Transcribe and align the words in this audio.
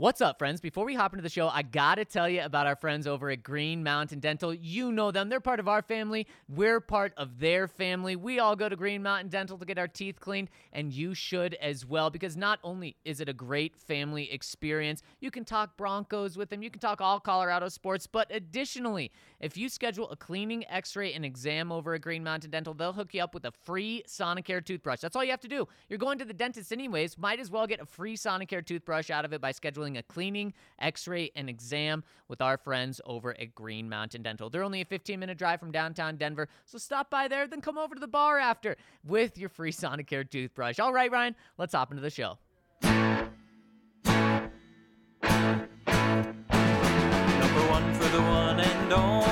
What's 0.00 0.20
up, 0.20 0.38
friends? 0.38 0.60
Before 0.60 0.84
we 0.84 0.94
hop 0.94 1.12
into 1.12 1.24
the 1.24 1.28
show, 1.28 1.48
I 1.48 1.62
gotta 1.62 2.04
tell 2.04 2.28
you 2.28 2.42
about 2.42 2.68
our 2.68 2.76
friends 2.76 3.08
over 3.08 3.30
at 3.30 3.42
Green 3.42 3.82
Mountain 3.82 4.20
Dental. 4.20 4.54
You 4.54 4.92
know 4.92 5.10
them, 5.10 5.28
they're 5.28 5.40
part 5.40 5.58
of 5.58 5.66
our 5.66 5.82
family, 5.82 6.28
we're 6.48 6.78
part 6.78 7.12
of 7.16 7.40
their 7.40 7.66
family. 7.66 8.14
We 8.14 8.38
all 8.38 8.54
go 8.54 8.68
to 8.68 8.76
Green 8.76 9.02
Mountain 9.02 9.30
Dental 9.30 9.58
to 9.58 9.64
get 9.64 9.76
our 9.76 9.88
teeth 9.88 10.20
cleaned, 10.20 10.50
and 10.72 10.92
you 10.92 11.14
should 11.14 11.54
as 11.54 11.84
well, 11.84 12.10
because 12.10 12.36
not 12.36 12.60
only 12.62 12.94
is 13.04 13.18
it 13.18 13.28
a 13.28 13.32
great 13.32 13.76
family 13.76 14.30
experience, 14.30 15.02
you 15.18 15.32
can 15.32 15.44
talk 15.44 15.76
Broncos 15.76 16.36
with 16.36 16.50
them, 16.50 16.62
you 16.62 16.70
can 16.70 16.78
talk 16.78 17.00
all 17.00 17.18
Colorado 17.18 17.68
sports, 17.68 18.06
but 18.06 18.28
additionally, 18.30 19.10
if 19.40 19.56
you 19.56 19.68
schedule 19.68 20.08
a 20.10 20.16
cleaning, 20.16 20.64
x 20.68 20.94
ray, 20.94 21.12
and 21.12 21.24
exam 21.24 21.72
over 21.72 21.94
at 21.94 22.02
Green 22.02 22.22
Mountain 22.22 22.52
Dental, 22.52 22.72
they'll 22.72 22.92
hook 22.92 23.14
you 23.14 23.22
up 23.24 23.34
with 23.34 23.46
a 23.46 23.52
free 23.64 24.04
Sonicare 24.06 24.64
toothbrush. 24.64 25.00
That's 25.00 25.16
all 25.16 25.24
you 25.24 25.32
have 25.32 25.40
to 25.40 25.48
do. 25.48 25.66
You're 25.88 25.98
going 25.98 26.18
to 26.18 26.24
the 26.24 26.32
dentist 26.32 26.72
anyways, 26.72 27.18
might 27.18 27.40
as 27.40 27.50
well 27.50 27.66
get 27.66 27.80
a 27.80 27.86
free 27.86 28.16
Sonicare 28.16 28.64
toothbrush 28.64 29.10
out 29.10 29.24
of 29.24 29.32
it 29.32 29.40
by 29.40 29.50
scheduling 29.50 29.87
a 29.96 30.02
cleaning, 30.02 30.52
x 30.78 31.08
ray, 31.08 31.30
and 31.34 31.48
exam 31.48 32.04
with 32.28 32.42
our 32.42 32.56
friends 32.56 33.00
over 33.04 33.38
at 33.40 33.54
Green 33.54 33.88
Mountain 33.88 34.22
Dental. 34.22 34.50
They're 34.50 34.62
only 34.62 34.80
a 34.80 34.84
15 34.84 35.18
minute 35.18 35.38
drive 35.38 35.60
from 35.60 35.70
downtown 35.70 36.16
Denver, 36.16 36.48
so 36.64 36.78
stop 36.78 37.10
by 37.10 37.28
there, 37.28 37.46
then 37.46 37.60
come 37.60 37.78
over 37.78 37.94
to 37.94 38.00
the 38.00 38.08
bar 38.08 38.38
after 38.38 38.76
with 39.04 39.38
your 39.38 39.48
free 39.48 39.72
Sonicare 39.72 40.28
toothbrush. 40.28 40.78
All 40.78 40.92
right, 40.92 41.10
Ryan, 41.10 41.34
let's 41.56 41.74
hop 41.74 41.90
into 41.90 42.02
the 42.02 42.10
show. 42.10 42.38
Number 42.82 43.30
one 47.70 47.94
for 47.94 48.08
the 48.08 48.20
one 48.20 48.60
and 48.60 48.92
only 48.92 49.27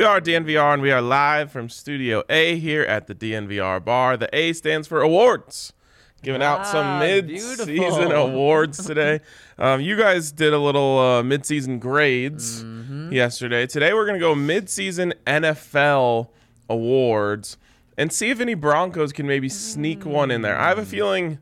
We 0.00 0.06
are 0.06 0.18
DNVR 0.18 0.72
and 0.72 0.80
we 0.80 0.92
are 0.92 1.02
live 1.02 1.52
from 1.52 1.68
Studio 1.68 2.22
A 2.30 2.56
here 2.58 2.80
at 2.84 3.06
the 3.06 3.14
DNVR 3.14 3.84
bar. 3.84 4.16
The 4.16 4.34
A 4.34 4.54
stands 4.54 4.88
for 4.88 5.02
awards. 5.02 5.74
Giving 6.22 6.40
out 6.42 6.66
some 6.66 6.86
Ah, 6.86 6.98
mid-season 7.00 8.10
awards 8.10 8.82
today. 8.86 9.20
Um, 9.58 9.82
you 9.82 9.98
guys 9.98 10.32
did 10.32 10.54
a 10.54 10.58
little 10.58 10.98
uh, 10.98 11.22
mid-season 11.22 11.80
grades 11.80 12.64
Mm-hmm. 12.64 13.12
yesterday. 13.12 13.66
Today 13.66 13.92
we're 13.92 14.06
gonna 14.06 14.18
go 14.18 14.34
mid-season 14.34 15.12
NFL 15.26 16.28
awards 16.70 17.58
and 17.98 18.10
see 18.10 18.30
if 18.30 18.40
any 18.40 18.54
Broncos 18.54 19.12
can 19.12 19.26
maybe 19.26 19.50
sneak 19.50 20.06
one 20.06 20.30
in 20.30 20.40
there. 20.40 20.58
I 20.58 20.68
have 20.68 20.78
Mm. 20.78 20.82
a 20.84 20.86
feeling 20.86 21.38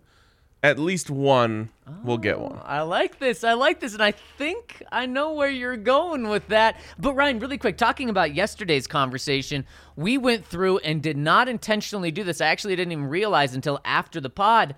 at 0.63 0.79
least 0.79 1.09
one 1.09 1.69
will 2.03 2.19
get 2.19 2.41
one. 2.41 2.59
Oh, 2.61 2.63
I 2.65 2.83
like 2.83 3.19
this. 3.19 3.45
I 3.45 3.53
like 3.53 3.79
this. 3.81 3.95
And 3.95 4.03
I 4.03 4.11
think 4.11 4.83
I 4.91 5.07
know 5.07 5.33
where 5.35 5.49
you're 5.49 5.77
going 5.77 6.29
with 6.29 6.49
that. 6.49 6.81
But, 6.99 7.15
Ryan, 7.15 7.39
really 7.39 7.59
quick, 7.59 7.77
talking 7.77 8.11
about 8.11 8.35
yesterday's 8.35 8.87
conversation, 8.87 9.65
we 9.95 10.19
went 10.19 10.45
through 10.45 10.79
and 10.79 11.01
did 11.01 11.17
not 11.17 11.49
intentionally 11.49 12.11
do 12.11 12.25
this. 12.25 12.41
I 12.41 12.47
actually 12.47 12.75
didn't 12.75 12.93
even 12.93 13.07
realize 13.07 13.55
until 13.55 13.81
after 13.85 14.21
the 14.21 14.31
pod. 14.31 14.75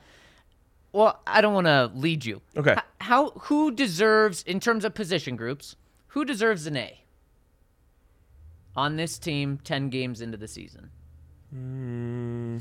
Well, 0.93 1.21
I 1.27 1.41
don't 1.41 1.55
want 1.55 1.67
to 1.67 1.91
lead 1.95 2.25
you. 2.25 2.43
Okay. 2.57 2.73
H- 2.73 2.79
how, 3.01 3.31
who 3.31 3.71
deserves, 3.71 4.43
in 4.43 4.61
terms 4.61 4.85
of 4.85 4.93
position 4.93 5.37
groups, 5.37 5.77
who 6.09 6.25
deserves 6.25 6.67
an 6.67 6.77
A 6.77 7.01
on 8.77 8.97
this 8.97 9.19
team 9.19 9.59
10 9.65 9.89
games 9.89 10.21
into 10.21 10.37
the 10.37 10.49
season? 10.49 10.91
Mm, 11.55 12.61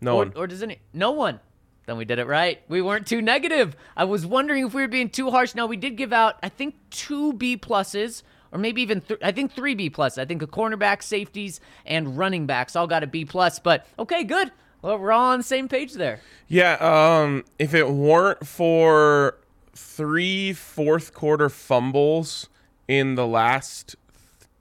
no 0.00 0.14
or, 0.16 0.18
one. 0.18 0.32
or 0.36 0.46
does 0.46 0.62
any? 0.62 0.78
No 0.92 1.12
one. 1.12 1.40
Then 1.86 1.96
we 1.96 2.04
did 2.04 2.18
it 2.18 2.26
right. 2.26 2.60
We 2.68 2.80
weren't 2.80 3.06
too 3.06 3.20
negative. 3.20 3.74
I 3.96 4.04
was 4.04 4.24
wondering 4.24 4.66
if 4.66 4.74
we 4.74 4.82
were 4.82 4.88
being 4.88 5.10
too 5.10 5.30
harsh. 5.30 5.54
Now 5.54 5.66
we 5.66 5.76
did 5.76 5.96
give 5.96 6.12
out, 6.12 6.36
I 6.42 6.48
think, 6.48 6.76
two 6.90 7.32
B 7.32 7.56
pluses, 7.56 8.22
or 8.52 8.58
maybe 8.58 8.82
even 8.82 9.00
th- 9.00 9.20
I 9.22 9.32
think 9.32 9.52
three 9.52 9.74
B 9.74 9.90
plus. 9.90 10.16
I 10.16 10.24
think 10.24 10.42
a 10.42 10.46
cornerback, 10.46 11.02
safeties, 11.02 11.60
and 11.84 12.16
running 12.16 12.46
backs 12.46 12.76
all 12.76 12.86
got 12.86 13.02
a 13.02 13.06
B 13.06 13.24
plus. 13.24 13.58
But 13.58 13.86
okay, 13.98 14.22
good. 14.22 14.52
Well, 14.80 14.98
we're 14.98 15.12
all 15.12 15.32
on 15.32 15.38
the 15.40 15.44
same 15.44 15.68
page 15.68 15.94
there. 15.94 16.20
Yeah, 16.48 16.74
um, 16.74 17.44
if 17.58 17.72
it 17.74 17.88
weren't 17.88 18.46
for 18.46 19.38
three 19.74 20.52
fourth 20.52 21.14
quarter 21.14 21.48
fumbles 21.48 22.48
in 22.88 23.14
the 23.14 23.26
last 23.26 23.96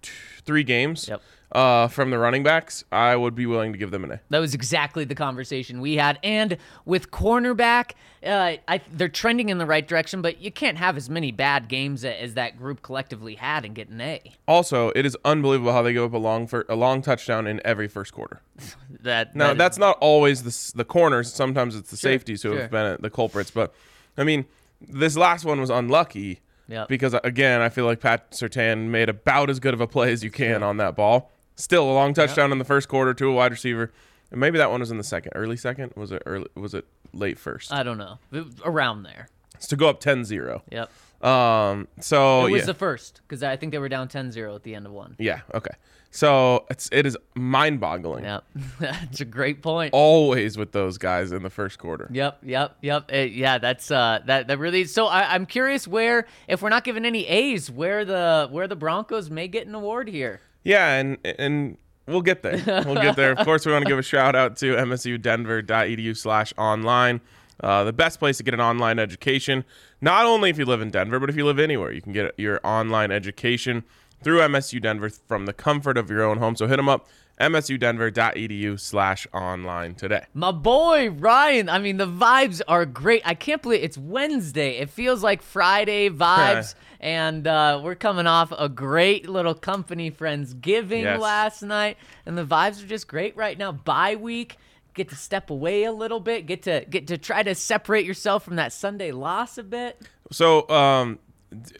th- 0.01 0.15
three 0.45 0.63
games 0.63 1.07
Yep. 1.07 1.21
Uh, 1.51 1.87
from 1.89 2.11
the 2.11 2.17
running 2.17 2.43
backs, 2.43 2.85
I 2.93 3.13
would 3.15 3.35
be 3.35 3.45
willing 3.45 3.73
to 3.73 3.77
give 3.77 3.91
them 3.91 4.05
an 4.05 4.11
A. 4.11 4.21
That 4.29 4.39
was 4.39 4.53
exactly 4.53 5.03
the 5.03 5.15
conversation 5.15 5.81
we 5.81 5.97
had. 5.97 6.17
And 6.23 6.57
with 6.85 7.11
cornerback, 7.11 7.91
uh, 8.25 8.53
I, 8.69 8.79
they're 8.89 9.09
trending 9.09 9.49
in 9.49 9.57
the 9.57 9.65
right 9.65 9.85
direction, 9.85 10.21
but 10.21 10.39
you 10.39 10.49
can't 10.49 10.77
have 10.77 10.95
as 10.95 11.09
many 11.09 11.31
bad 11.33 11.67
games 11.67 12.05
as 12.05 12.35
that 12.35 12.57
group 12.57 12.81
collectively 12.81 13.35
had 13.35 13.65
and 13.65 13.75
get 13.75 13.89
an 13.89 13.99
A. 13.99 14.21
Also, 14.47 14.93
it 14.95 15.05
is 15.05 15.17
unbelievable 15.25 15.73
how 15.73 15.81
they 15.81 15.91
give 15.91 16.03
up 16.03 16.13
a 16.13 16.17
long 16.17 16.47
for 16.47 16.65
a 16.69 16.75
long 16.75 17.01
touchdown 17.01 17.47
in 17.47 17.59
every 17.65 17.87
first 17.87 18.13
quarter. 18.13 18.41
That 19.03 19.35
Now, 19.35 19.47
that 19.47 19.51
is- 19.53 19.57
that's 19.57 19.77
not 19.79 19.97
always 19.99 20.43
the 20.43 20.77
the 20.77 20.85
corners. 20.85 21.33
Sometimes 21.33 21.75
it's 21.75 21.89
the 21.89 21.97
safeties 21.97 22.43
who 22.43 22.51
sure. 22.51 22.61
have 22.61 22.71
been 22.71 22.97
the 23.01 23.09
culprits. 23.09 23.49
But 23.49 23.73
I 24.15 24.23
mean, 24.23 24.45
this 24.79 25.17
last 25.17 25.43
one 25.43 25.59
was 25.59 25.71
unlucky 25.71 26.39
Yep. 26.67 26.87
because 26.87 27.15
again, 27.23 27.61
I 27.61 27.69
feel 27.69 27.85
like 27.85 27.99
Pat 27.99 28.31
Surtain 28.31 28.87
made 28.89 29.09
about 29.09 29.49
as 29.49 29.59
good 29.59 29.73
of 29.73 29.81
a 29.81 29.87
play 29.87 30.11
as 30.13 30.23
you 30.23 30.29
can 30.31 30.61
on 30.63 30.77
that 30.77 30.95
ball. 30.95 31.31
Still 31.61 31.83
a 31.89 31.93
long 31.93 32.13
touchdown 32.15 32.51
in 32.51 32.57
the 32.57 32.65
first 32.65 32.87
quarter 32.89 33.13
to 33.13 33.27
a 33.27 33.31
wide 33.31 33.51
receiver, 33.51 33.91
and 34.31 34.39
maybe 34.39 34.57
that 34.57 34.71
one 34.71 34.79
was 34.79 34.89
in 34.89 34.97
the 34.97 35.03
second, 35.03 35.33
early 35.35 35.55
second. 35.57 35.93
Was 35.95 36.11
it 36.11 36.23
early? 36.25 36.47
Was 36.55 36.73
it 36.73 36.85
late 37.13 37.37
first? 37.37 37.71
I 37.71 37.83
don't 37.83 37.99
know. 37.99 38.17
Around 38.65 39.03
there. 39.03 39.29
It's 39.53 39.67
to 39.67 39.75
go 39.75 39.87
up 39.87 40.01
10-0. 40.01 40.61
Yep. 40.71 40.89
Um. 41.23 41.87
So 41.99 42.47
It 42.47 42.51
was 42.51 42.61
yeah. 42.61 42.65
the 42.65 42.73
first 42.73 43.21
because 43.27 43.43
I 43.43 43.57
think 43.57 43.71
they 43.71 43.77
were 43.77 43.89
down 43.89 44.07
10-0 44.07 44.55
at 44.55 44.63
the 44.63 44.73
end 44.73 44.87
of 44.87 44.91
one. 44.91 45.15
yeah. 45.19 45.41
Okay. 45.53 45.69
So 46.09 46.65
it's 46.71 46.89
it 46.91 47.05
is 47.05 47.15
mind-boggling. 47.35 48.23
Yep. 48.23 48.43
that's 48.79 49.21
a 49.21 49.25
great 49.25 49.61
point. 49.61 49.93
Always 49.93 50.57
with 50.57 50.71
those 50.71 50.97
guys 50.97 51.31
in 51.31 51.43
the 51.43 51.49
first 51.51 51.77
quarter. 51.77 52.09
Yep, 52.11 52.39
yep, 52.43 52.75
yep. 52.81 53.09
Uh, 53.13 53.17
yeah, 53.17 53.59
that's 53.59 53.91
uh, 53.91 54.19
that 54.25 54.47
that 54.47 54.57
really. 54.57 54.85
So 54.85 55.05
I, 55.05 55.35
I'm 55.35 55.45
curious 55.45 55.87
where, 55.87 56.25
if 56.49 56.61
we're 56.61 56.69
not 56.69 56.83
given 56.83 57.05
any 57.05 57.27
A's, 57.27 57.69
where 57.71 58.03
the 58.03 58.49
where 58.51 58.67
the 58.67 58.75
Broncos 58.75 59.29
may 59.29 59.47
get 59.47 59.67
an 59.67 59.75
award 59.75 60.09
here. 60.09 60.41
Yeah, 60.63 60.93
and 60.95 61.17
and 61.23 61.77
we'll 62.07 62.21
get 62.21 62.43
there. 62.43 62.61
We'll 62.85 63.01
get 63.01 63.15
there. 63.15 63.31
Of 63.31 63.39
course, 63.45 63.65
we 63.65 63.71
want 63.71 63.85
to 63.85 63.89
give 63.89 63.99
a 63.99 64.03
shout 64.03 64.35
out 64.35 64.57
to 64.57 64.75
msudenver.edu 64.75 66.17
slash 66.17 66.53
online. 66.57 67.21
Uh, 67.63 67.83
the 67.83 67.93
best 67.93 68.17
place 68.19 68.37
to 68.37 68.43
get 68.43 68.55
an 68.55 68.61
online 68.61 68.97
education, 68.97 69.63
not 70.01 70.25
only 70.25 70.49
if 70.49 70.57
you 70.57 70.65
live 70.65 70.81
in 70.81 70.89
Denver, 70.89 71.19
but 71.19 71.29
if 71.29 71.35
you 71.35 71.45
live 71.45 71.59
anywhere, 71.59 71.91
you 71.91 72.01
can 72.01 72.11
get 72.11 72.33
your 72.37 72.59
online 72.63 73.11
education 73.11 73.83
through 74.23 74.39
MSU 74.39 74.81
Denver 74.81 75.09
from 75.09 75.45
the 75.45 75.53
comfort 75.53 75.97
of 75.97 76.09
your 76.09 76.23
own 76.23 76.37
home. 76.37 76.55
So 76.55 76.67
hit 76.67 76.77
them 76.77 76.89
up, 76.89 77.07
msudenver.edu 77.39 78.79
slash 78.79 79.27
online 79.33 79.95
today. 79.95 80.25
My 80.33 80.51
boy 80.51 81.09
Ryan, 81.09 81.69
I 81.69 81.79
mean 81.79 81.97
the 81.97 82.07
vibes 82.07 82.61
are 82.67 82.85
great. 82.85 83.21
I 83.25 83.33
can't 83.33 83.61
believe 83.61 83.83
it's 83.83 83.97
Wednesday. 83.97 84.77
It 84.77 84.89
feels 84.89 85.23
like 85.23 85.41
Friday 85.41 86.09
vibes, 86.09 86.75
and 86.99 87.47
uh, 87.47 87.81
we're 87.83 87.95
coming 87.95 88.27
off 88.27 88.51
a 88.57 88.69
great 88.69 89.27
little 89.29 89.55
company 89.55 90.11
friendsgiving 90.11 91.03
Yes. 91.03 91.19
last 91.19 91.63
night, 91.63 91.97
and 92.25 92.37
the 92.37 92.45
vibes 92.45 92.83
are 92.83 92.87
just 92.87 93.07
great 93.07 93.35
right 93.35 93.57
now. 93.57 93.71
Bye 93.71 94.15
week, 94.15 94.57
get 94.93 95.09
to 95.09 95.15
step 95.15 95.49
away 95.49 95.83
a 95.85 95.91
little 95.91 96.19
bit, 96.19 96.45
get 96.45 96.63
to 96.63 96.85
get 96.89 97.07
to 97.07 97.17
try 97.17 97.43
to 97.43 97.55
separate 97.55 98.05
yourself 98.05 98.43
from 98.43 98.57
that 98.57 98.71
Sunday 98.73 99.11
loss 99.11 99.57
a 99.57 99.63
bit. 99.63 100.01
So, 100.31 100.69
um, 100.69 101.19
d- 101.51 101.75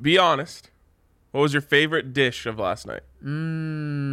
be 0.00 0.18
honest. 0.18 0.70
What 1.30 1.42
was 1.42 1.52
your 1.52 1.62
favorite 1.62 2.12
dish 2.12 2.46
of 2.46 2.58
last 2.58 2.86
night? 2.86 3.02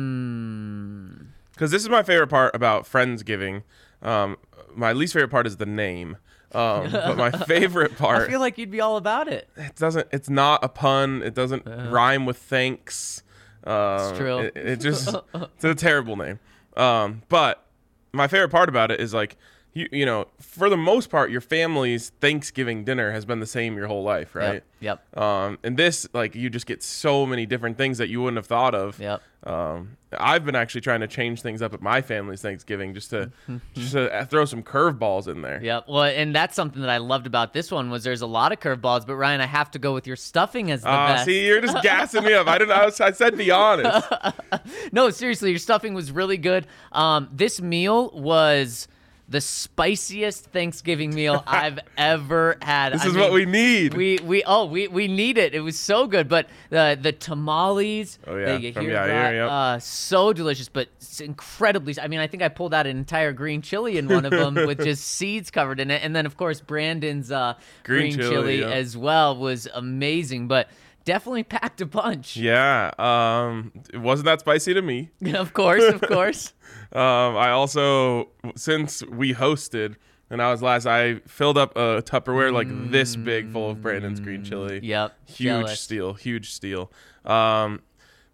Mmm. 0.05 1.25
Because 1.53 1.71
this 1.71 1.81
is 1.81 1.89
my 1.89 2.03
favorite 2.03 2.27
part 2.27 2.53
about 2.55 2.83
Friendsgiving. 2.83 3.63
Um, 4.01 4.37
my 4.75 4.91
least 4.91 5.13
favorite 5.13 5.29
part 5.29 5.47
is 5.47 5.57
the 5.57 5.65
name. 5.65 6.17
Um, 6.51 6.91
but 6.91 7.17
my 7.17 7.31
favorite 7.47 7.97
part, 7.97 8.23
I 8.23 8.27
feel 8.31 8.39
like 8.39 8.57
you'd 8.57 8.71
be 8.71 8.81
all 8.81 8.97
about 8.97 9.27
it. 9.27 9.49
it 9.55 9.75
doesn't. 9.75 10.07
It's 10.11 10.29
not 10.29 10.63
a 10.63 10.69
pun. 10.69 11.21
It 11.23 11.33
doesn't 11.33 11.65
rhyme 11.65 12.25
with 12.25 12.37
thanks. 12.37 13.23
Um, 13.63 14.15
true. 14.15 14.39
It, 14.39 14.55
it 14.55 14.79
just 14.79 15.15
it's 15.33 15.63
a 15.63 15.75
terrible 15.75 16.15
name. 16.15 16.39
Um, 16.77 17.23
but 17.29 17.65
my 18.11 18.27
favorite 18.27 18.49
part 18.49 18.69
about 18.69 18.91
it 18.91 18.99
is 18.99 19.13
like 19.13 19.37
you 19.75 19.87
you 19.91 20.05
know 20.05 20.27
for 20.39 20.69
the 20.69 20.77
most 20.77 21.09
part 21.11 21.29
your 21.29 21.41
family's 21.41 22.09
Thanksgiving 22.21 22.83
dinner 22.83 23.11
has 23.11 23.25
been 23.25 23.39
the 23.39 23.45
same 23.45 23.77
your 23.77 23.85
whole 23.87 24.01
life, 24.03 24.33
right? 24.33 24.63
Yep. 24.79 25.17
Um, 25.17 25.57
and 25.63 25.77
this, 25.77 26.07
like, 26.13 26.35
you 26.35 26.47
just 26.49 26.67
get 26.67 26.83
so 26.83 27.25
many 27.25 27.47
different 27.47 27.75
things 27.75 27.97
that 27.97 28.07
you 28.07 28.21
wouldn't 28.21 28.37
have 28.37 28.45
thought 28.45 28.75
of. 28.75 28.99
Yep. 28.99 29.19
Um, 29.43 29.97
I've 30.15 30.45
been 30.45 30.55
actually 30.55 30.81
trying 30.81 30.99
to 30.99 31.07
change 31.07 31.41
things 31.41 31.63
up 31.63 31.73
at 31.73 31.81
my 31.81 32.01
family's 32.01 32.41
Thanksgiving 32.43 32.93
just 32.93 33.09
to 33.09 33.31
just 33.73 33.93
to 33.93 34.27
throw 34.29 34.45
some 34.45 34.61
curveballs 34.61 35.27
in 35.27 35.41
there. 35.41 35.59
Yep. 35.63 35.85
Well, 35.87 36.03
and 36.03 36.35
that's 36.35 36.55
something 36.55 36.81
that 36.81 36.89
I 36.91 36.97
loved 36.97 37.25
about 37.25 37.53
this 37.53 37.71
one 37.71 37.89
was 37.89 38.03
there's 38.03 38.21
a 38.21 38.27
lot 38.27 38.51
of 38.51 38.59
curveballs, 38.59 39.07
but 39.07 39.15
Ryan, 39.15 39.41
I 39.41 39.45
have 39.47 39.71
to 39.71 39.79
go 39.79 39.93
with 39.93 40.05
your 40.05 40.15
stuffing 40.17 40.69
as 40.71 40.81
the 40.83 40.89
Ah, 40.89 41.07
best. 41.07 41.25
see, 41.25 41.47
you're 41.47 41.61
just 41.61 41.81
gassing 41.81 42.23
me 42.23 42.33
up. 42.33 42.47
I 42.47 42.57
didn't. 42.59 42.71
I, 42.73 42.85
was, 42.85 43.01
I 43.01 43.11
said 43.11 43.37
be 43.37 43.49
honest. 43.51 44.07
No, 44.91 45.09
seriously, 45.09 45.49
your 45.49 45.59
stuffing 45.59 45.93
was 45.93 46.11
really 46.11 46.37
good. 46.37 46.67
Um, 46.91 47.27
this 47.31 47.61
meal 47.61 48.11
was 48.13 48.87
the 49.27 49.41
spiciest 49.41 50.45
Thanksgiving 50.45 51.13
meal 51.13 51.43
I've 51.47 51.79
ever 51.97 52.57
had. 52.61 52.93
This 52.93 53.03
I 53.03 53.07
is 53.07 53.15
what 53.15 53.31
we 53.31 53.45
need. 53.45 53.93
We 53.93 54.19
we 54.23 54.43
oh 54.43 54.65
we 54.65 54.87
we 54.87 55.07
need 55.07 55.37
it. 55.37 55.55
It 55.55 55.61
was 55.61 55.79
so 55.79 56.07
good, 56.07 56.29
but 56.29 56.47
the 56.69 56.97
the 57.01 57.11
tamales. 57.11 58.19
Oh, 58.27 58.35
yeah, 58.37 58.57
you 58.57 58.73
from 58.73 58.85
hear 58.85 58.95
Yair, 58.95 59.07
that, 59.07 59.31
yep. 59.33 59.49
uh, 59.49 59.79
so 59.79 60.33
delicious, 60.33 60.69
but 60.69 60.89
it's 60.97 61.21
incredibly. 61.21 61.95
I 61.99 62.07
mean, 62.07 62.19
I 62.19 62.27
think 62.27 62.43
I 62.43 62.49
pulled 62.49 62.73
out 62.73 62.85
an 62.85 62.97
entire 62.97 63.33
green 63.33 63.61
chili 63.61 63.97
in 63.97 64.07
one 64.07 64.25
of 64.25 64.31
them 64.31 64.53
with 64.67 64.83
just 64.83 65.05
seeds 65.05 65.49
covered 65.49 65.79
in 65.79 65.89
it, 65.89 66.03
and 66.03 66.15
then 66.15 66.25
of 66.25 66.37
course 66.37 66.61
Brandon's 66.61 67.31
uh, 67.31 67.55
Green 67.83 68.13
green, 68.13 68.29
chili, 68.29 68.29
chili, 68.29 68.59
yeah. 68.59 68.69
as 68.69 68.95
well 68.95 69.35
was 69.35 69.67
amazing, 69.73 70.47
but 70.47 70.69
definitely 71.05 71.43
packed 71.43 71.79
a 71.81 71.85
punch. 71.87 72.35
yeah. 72.35 72.91
Um, 72.99 73.71
it 73.93 73.97
wasn't 73.99 74.25
that 74.25 74.41
spicy 74.41 74.73
to 74.73 74.81
me. 74.81 75.11
of 75.33 75.53
course, 75.53 75.83
of 75.83 76.01
course. 76.01 76.53
Um, 76.91 77.35
I 77.35 77.49
also, 77.49 78.29
since 78.55 79.03
we 79.07 79.33
hosted 79.33 79.95
and 80.29 80.41
I 80.41 80.49
was 80.51 80.61
last, 80.61 80.85
I 80.85 81.15
filled 81.27 81.57
up 81.57 81.75
a 81.75 82.01
Tupperware 82.01 82.53
like 82.53 82.67
this 82.89 83.15
big 83.17 83.51
full 83.51 83.69
of 83.71 83.81
Brandon's 83.81 84.19
green 84.21 84.43
chili. 84.45 84.79
Yep. 84.81 85.13
Huge 85.27 85.37
jealous. 85.65 85.79
steal, 85.81 86.13
huge 86.13 86.51
steal. 86.51 86.91
Um, 87.25 87.81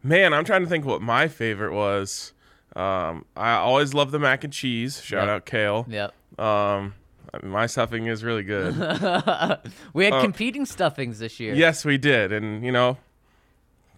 man, 0.03 0.31
I'm 0.33 0.45
trying 0.45 0.61
to 0.63 0.69
think 0.69 0.85
what 0.85 1.01
my 1.01 1.27
favorite 1.27 1.73
was. 1.73 2.33
Um, 2.75 3.25
I 3.35 3.53
always 3.53 3.93
love 3.95 4.11
the 4.11 4.19
mac 4.19 4.43
and 4.43 4.53
cheese. 4.53 5.01
Shout 5.01 5.27
Yep. 5.27 5.29
out 5.35 5.45
Kale. 5.45 5.85
Yep. 5.89 6.39
Um, 6.39 6.93
I 7.33 7.39
mean, 7.41 7.51
my 7.51 7.65
stuffing 7.65 8.07
is 8.07 8.23
really 8.23 8.43
good. 8.43 8.75
We 9.93 10.05
had 10.05 10.13
Uh, 10.13 10.21
competing 10.21 10.65
stuffings 10.65 11.19
this 11.19 11.39
year. 11.39 11.53
yes, 11.53 11.85
we 11.85 11.97
did, 11.97 12.31
and 12.31 12.63
you 12.65 12.71
know, 12.71 12.97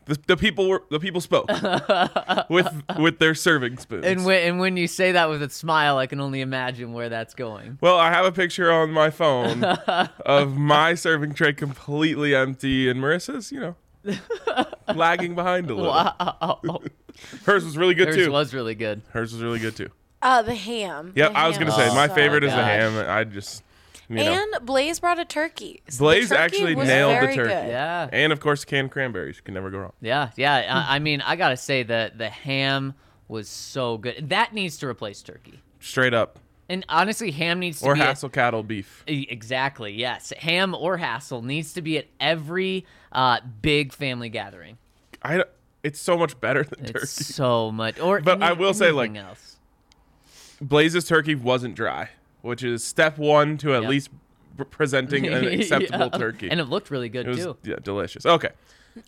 the, 0.05 0.17
the 0.27 0.37
people 0.37 0.67
were 0.69 0.83
the 0.91 0.99
people 0.99 1.21
spoke 1.21 1.47
with 2.49 2.67
with 2.99 3.19
their 3.19 3.33
serving 3.33 3.77
spoons. 3.77 4.05
And 4.05 4.25
when, 4.25 4.47
and 4.47 4.59
when 4.59 4.75
you 4.77 4.87
say 4.87 5.13
that 5.13 5.29
with 5.29 5.41
a 5.41 5.49
smile, 5.49 5.97
I 5.97 6.07
can 6.07 6.19
only 6.19 6.41
imagine 6.41 6.93
where 6.93 7.09
that's 7.09 7.33
going. 7.33 7.77
Well, 7.81 7.97
I 7.97 8.09
have 8.11 8.25
a 8.25 8.31
picture 8.31 8.71
on 8.71 8.91
my 8.91 9.09
phone 9.09 9.63
of 10.25 10.55
my 10.57 10.93
serving 10.95 11.33
tray 11.33 11.53
completely 11.53 12.35
empty, 12.35 12.89
and 12.89 12.99
Marissa's, 13.01 13.51
you 13.51 13.59
know, 13.61 13.75
lagging 14.93 15.35
behind 15.35 15.69
a 15.71 15.75
little. 15.75 15.91
Wow. 15.91 16.81
Hers 17.45 17.63
was 17.63 17.77
really 17.77 17.93
good 17.93 18.09
Hers 18.09 18.17
too. 18.17 18.31
was 18.31 18.53
really 18.53 18.75
good. 18.75 19.01
Hers 19.11 19.31
was 19.33 19.41
really 19.41 19.59
good 19.59 19.75
too. 19.75 19.89
Uh, 20.23 20.41
the 20.41 20.55
ham. 20.55 21.11
Yep, 21.15 21.31
The 21.33 21.37
I 21.37 21.47
was 21.47 21.57
ham 21.57 21.67
gonna 21.67 21.77
say 21.89 21.93
my 21.93 22.07
so 22.07 22.13
favorite 22.15 22.43
is 22.43 22.51
the 22.51 22.57
gosh. 22.57 22.67
ham. 22.67 23.05
I 23.09 23.23
just, 23.25 23.61
you 24.09 24.15
know, 24.17 24.31
And 24.55 24.65
Blaze 24.65 24.99
brought 24.99 25.19
a 25.19 25.25
turkey. 25.25 25.81
So 25.89 25.99
Blaze 25.99 26.29
turkey 26.29 26.41
actually 26.41 26.75
nailed 26.75 27.21
the 27.21 27.27
turkey. 27.35 27.35
good. 27.49 27.67
Yeah. 27.67 28.09
and 28.11 28.31
of 28.33 28.39
course 28.39 28.63
canned 28.65 28.91
cranberries. 28.91 29.41
Can 29.41 29.53
never 29.53 29.69
go 29.69 29.79
wrong. 29.79 29.93
Yeah. 30.01 30.29
Yeah. 30.37 30.83
I, 30.87 30.95
I 30.95 30.99
mean, 30.99 31.21
I 31.21 31.35
got 31.35 31.49
to 31.49 31.57
say 31.57 31.83
that 31.83 32.17
the 32.17 32.29
ham 32.29 32.93
was 33.27 33.49
so 33.49 33.97
good. 33.97 34.29
That 34.29 34.53
needs 34.53 34.77
to 34.77 34.87
replace 34.87 35.21
turkey. 35.21 35.59
Straight 35.79 36.13
up, 36.13 36.39
And 36.69 36.85
honestly, 36.87 37.31
ham 37.31 37.59
needs 37.59 37.81
to 37.81 37.85
or 37.87 37.95
be 37.95 38.01
at- 38.01 38.31
cattle 38.31 38.63
beef. 38.63 39.03
Exactly. 39.07 39.93
Yes. 39.93 40.31
Ham 40.39 40.73
or 40.73 40.97
hassle 40.97 41.41
needs 41.41 41.73
to 41.73 41.81
be 41.81 41.97
at 41.97 42.05
every 42.19 42.85
uh, 43.11 43.39
big 43.61 43.91
family 43.91 44.29
gathering. 44.29 44.77
I, 45.21 45.37
don't- 45.37 45.49
it's 45.83 45.99
so 45.99 46.17
much 46.17 46.39
better 46.39 46.63
than 46.63 46.85
turkey. 46.85 47.05
So 47.07 47.69
much. 47.71 47.99
Or 47.99 48.21
But 48.21 48.41
I 48.41 48.53
will 48.53 48.73
say, 48.73 48.91
like, 48.91 49.13
else. 49.17 49.52
Blaze's 50.67 51.05
turkey 51.05 51.35
wasn't 51.35 51.75
dry, 51.75 52.09
which 52.41 52.63
is 52.63 52.83
step 52.83 53.17
one 53.17 53.57
to 53.59 53.73
at 53.75 53.81
Yep. 53.83 53.89
least 53.89 54.09
presenting 54.71 55.27
an 55.27 55.45
acceptable 55.59 56.09
Yeah. 56.11 56.17
turkey. 56.17 56.49
And 56.49 56.59
it 56.59 56.65
looked 56.65 56.89
really 56.91 57.09
good 57.09 57.25
it 57.27 57.29
was 57.29 57.37
too. 57.39 57.57
yeah, 57.63 57.75
delicious. 57.81 58.25
Okay. 58.25 58.49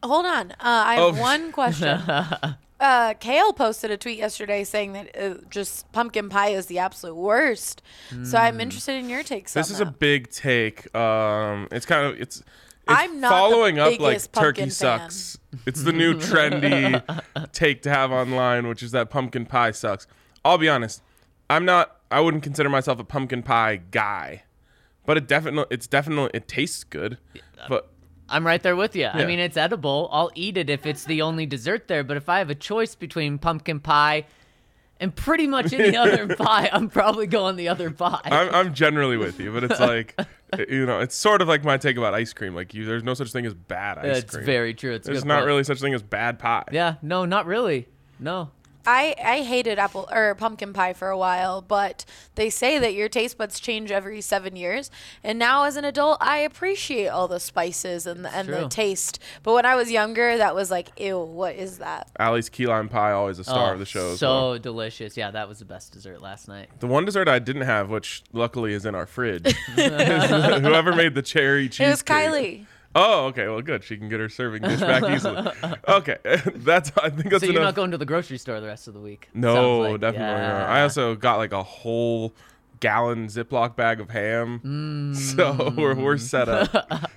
Hold 0.03 0.25
on. 0.25 0.51
Uh, 0.51 0.55
I 0.61 0.95
have 0.95 1.17
Oh. 1.17 1.21
one 1.21 1.51
question. 1.51 1.87
uh, 2.79 3.13
Kale 3.19 3.53
posted 3.53 3.91
a 3.91 3.97
tweet 3.97 4.17
yesterday 4.17 4.63
saying 4.63 4.93
that 4.93 5.15
uh, 5.17 5.35
just 5.49 5.89
pumpkin 5.91 6.27
pie 6.29 6.49
is 6.49 6.65
the 6.65 6.79
absolute 6.79 7.15
worst. 7.15 7.81
So 8.23 8.37
I'm 8.37 8.59
interested 8.59 8.95
in 8.95 9.09
your 9.09 9.21
takes 9.23 9.53
This 9.53 9.69
on 9.69 9.75
is 9.75 9.79
a 9.81 9.85
big 9.85 10.31
take. 10.31 10.93
Um, 10.95 11.67
it's 11.71 11.85
kind 11.85 12.05
of 12.07 12.19
it's. 12.19 12.41
It's 12.87 12.93
I'm 12.99 13.19
not 13.19 13.29
following 13.31 13.79
up 13.79 13.99
like 13.99 14.31
turkey 14.31 14.61
fan. 14.61 14.69
sucks. 14.71 15.39
It's 15.65 15.81
the 15.81 15.91
new 15.93 16.13
trendy 16.19 17.01
take 17.51 17.81
to 17.83 17.89
have 17.89 18.11
online, 18.11 18.67
which 18.67 18.83
is 18.83 18.91
that 18.91 19.09
pumpkin 19.09 19.47
pie 19.47 19.71
sucks. 19.71 20.05
I'll 20.43 20.59
be 20.59 20.69
honest, 20.69 21.01
I'm 21.49 21.65
not. 21.65 21.97
I 22.11 22.19
wouldn't 22.19 22.43
consider 22.43 22.69
myself 22.69 22.99
a 22.99 23.03
pumpkin 23.03 23.43
pie 23.43 23.77
guy, 23.91 24.43
but 25.05 25.17
it 25.17 25.27
definitely 25.27 25.65
it's 25.69 25.87
definitely 25.87 26.31
it 26.33 26.47
tastes 26.47 26.83
good. 26.83 27.17
But 27.67 27.89
I'm 28.29 28.45
right 28.45 28.61
there 28.61 28.75
with 28.75 28.95
you. 28.95 29.07
I 29.07 29.25
mean, 29.25 29.39
it's 29.39 29.57
edible. 29.57 30.09
I'll 30.11 30.31
eat 30.35 30.57
it 30.57 30.69
if 30.69 30.85
it's 30.85 31.05
the 31.05 31.21
only 31.21 31.45
dessert 31.45 31.87
there. 31.87 32.03
But 32.03 32.17
if 32.17 32.29
I 32.29 32.39
have 32.39 32.49
a 32.49 32.55
choice 32.55 32.95
between 32.95 33.37
pumpkin 33.37 33.79
pie 33.79 34.25
and 34.99 35.15
pretty 35.15 35.45
much 35.45 35.73
any 35.73 35.95
other 35.97 36.35
pie, 36.35 36.69
I'm 36.71 36.89
probably 36.89 37.27
going 37.27 37.55
the 37.55 37.69
other 37.69 37.91
pie. 37.91 38.21
I'm, 38.25 38.53
I'm 38.53 38.73
generally 38.73 39.17
with 39.17 39.39
you. 39.39 39.51
But 39.51 39.65
it's 39.65 39.79
like, 39.79 40.19
you 40.67 40.85
know, 40.85 40.99
it's 40.99 41.15
sort 41.15 41.41
of 41.41 41.47
like 41.47 41.63
my 41.63 41.77
take 41.77 41.97
about 41.97 42.13
ice 42.15 42.33
cream. 42.33 42.55
Like 42.55 42.73
you, 42.73 42.85
there's 42.85 43.03
no 43.03 43.13
such 43.13 43.31
thing 43.31 43.45
as 43.45 43.53
bad 43.53 43.99
ice 43.99 44.19
it's 44.19 44.31
cream. 44.31 44.41
It's 44.41 44.45
very 44.45 44.73
true. 44.73 44.93
It's 44.93 45.05
There's 45.05 45.25
not 45.25 45.39
point. 45.39 45.47
really 45.47 45.63
such 45.63 45.79
thing 45.79 45.93
as 45.93 46.01
bad 46.01 46.39
pie. 46.39 46.65
Yeah. 46.71 46.95
No, 47.01 47.25
not 47.25 47.45
really. 47.45 47.87
No. 48.19 48.49
I, 48.87 49.15
I 49.23 49.41
hated 49.41 49.79
apple 49.79 50.07
or 50.11 50.35
pumpkin 50.35 50.73
pie 50.73 50.93
for 50.93 51.09
a 51.09 51.17
while, 51.17 51.61
but 51.61 52.05
they 52.35 52.49
say 52.49 52.77
that 52.79 52.93
your 52.93 53.09
taste 53.09 53.37
buds 53.37 53.59
change 53.59 53.91
every 53.91 54.21
seven 54.21 54.55
years. 54.55 54.91
And 55.23 55.39
now, 55.39 55.63
as 55.63 55.75
an 55.75 55.85
adult, 55.85 56.17
I 56.21 56.37
appreciate 56.39 57.07
all 57.07 57.27
the 57.27 57.39
spices 57.39 58.05
and 58.07 58.25
the, 58.25 58.33
and 58.35 58.47
the 58.49 58.67
taste. 58.67 59.19
But 59.43 59.53
when 59.53 59.65
I 59.65 59.75
was 59.75 59.91
younger, 59.91 60.37
that 60.37 60.53
was 60.55 60.69
like, 60.71 60.99
ew, 60.99 61.19
what 61.19 61.55
is 61.55 61.79
that? 61.79 62.09
Allie's 62.19 62.49
key 62.49 62.67
lime 62.67 62.89
pie 62.89 63.11
always 63.11 63.39
a 63.39 63.43
star 63.43 63.69
Oh, 63.69 63.73
of 63.73 63.79
the 63.79 63.85
show. 63.85 64.11
as 64.11 64.19
So 64.19 64.27
well. 64.51 64.59
delicious. 64.59 65.17
Yeah, 65.17 65.31
that 65.31 65.47
was 65.49 65.59
the 65.59 65.65
best 65.65 65.93
dessert 65.93 66.21
last 66.21 66.47
night. 66.47 66.69
The 66.79 66.87
one 66.87 67.05
dessert 67.05 67.27
I 67.27 67.39
didn't 67.39 67.63
have, 67.63 67.89
which 67.89 68.23
luckily 68.33 68.73
is 68.73 68.85
in 68.85 68.95
our 68.95 69.05
fridge, 69.05 69.45
uh, 69.77 70.59
whoever 70.59 70.93
made 70.95 71.15
the 71.15 71.21
cherry 71.21 71.69
cheesecake. 71.69 71.87
It 71.87 71.89
was 71.89 72.03
Kylie. 72.03 72.65
Oh, 72.97 73.25
okay. 73.25 73.47
Well, 73.47 73.61
good. 73.61 73.83
She 73.83 73.97
can 73.97 74.07
get 74.07 74.19
her 74.21 74.29
serving 74.29 74.61
dish 74.61 74.79
back 74.79 75.03
easily. 75.09 75.51
Okay, 75.87 76.17
that's. 76.55 76.91
I 76.97 77.09
think 77.09 77.29
that's 77.29 77.41
so 77.43 77.47
you're 77.51 77.55
enough. 77.61 77.69
not 77.69 77.75
going 77.75 77.91
to 77.91 77.97
the 77.97 78.05
grocery 78.05 78.37
store 78.37 78.59
the 78.61 78.67
rest 78.67 78.87
of 78.87 78.93
the 78.93 79.01
week. 79.01 79.29
no, 79.33 79.79
like. 79.81 80.01
definitely 80.01 80.41
not. 80.41 80.69
I 80.69 80.81
also 80.83 81.15
got 81.15 81.37
like 81.37 81.51
a 81.51 81.61
whole 81.63 82.33
gallon 82.79 83.27
Ziploc 83.27 83.75
bag 83.75 83.99
of 83.99 84.09
ham, 84.11 84.59
Mm. 84.63 85.15
so 85.35 85.73
we're 85.77 85.95
we're 85.95 86.17
set 86.17 86.47
up. 86.49 86.71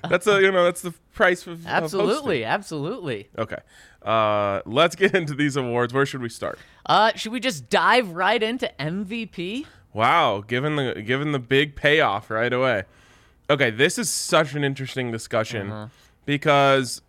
that's 0.09 0.27
a 0.27 0.41
you 0.41 0.51
know 0.51 0.65
that's 0.65 0.83
the 0.83 0.93
price 1.13 1.47
of 1.47 1.61
of 1.61 1.67
Absolutely, 1.67 2.43
hosting. 2.43 2.45
absolutely. 2.45 3.29
Okay, 3.39 3.59
uh, 4.03 4.61
let's 4.67 4.97
get 4.97 5.15
into 5.15 5.35
these 5.35 5.57
awards. 5.57 5.93
Where 5.95 6.07
should 6.07 6.23
we 6.23 6.29
start? 6.29 6.59
Uh, 6.87 7.13
should 7.15 7.33
we 7.33 7.41
just 7.41 7.69
dive 7.71 8.11
right 8.11 8.43
into 8.43 8.71
MVP? 8.81 9.67
Wow, 9.93 10.43
given 10.47 10.77
the 10.77 11.03
given 11.05 11.33
the 11.33 11.39
big 11.39 11.77
payoff 11.77 12.31
right 12.31 12.53
away. 12.53 12.85
Okay, 13.51 13.71
this 13.71 13.99
is 13.99 14.11
such 14.11 14.55
an 14.55 14.65
interesting 14.65 15.11
discussion 15.11 15.71
Uh-huh. 15.71 15.89
because 16.27 17.01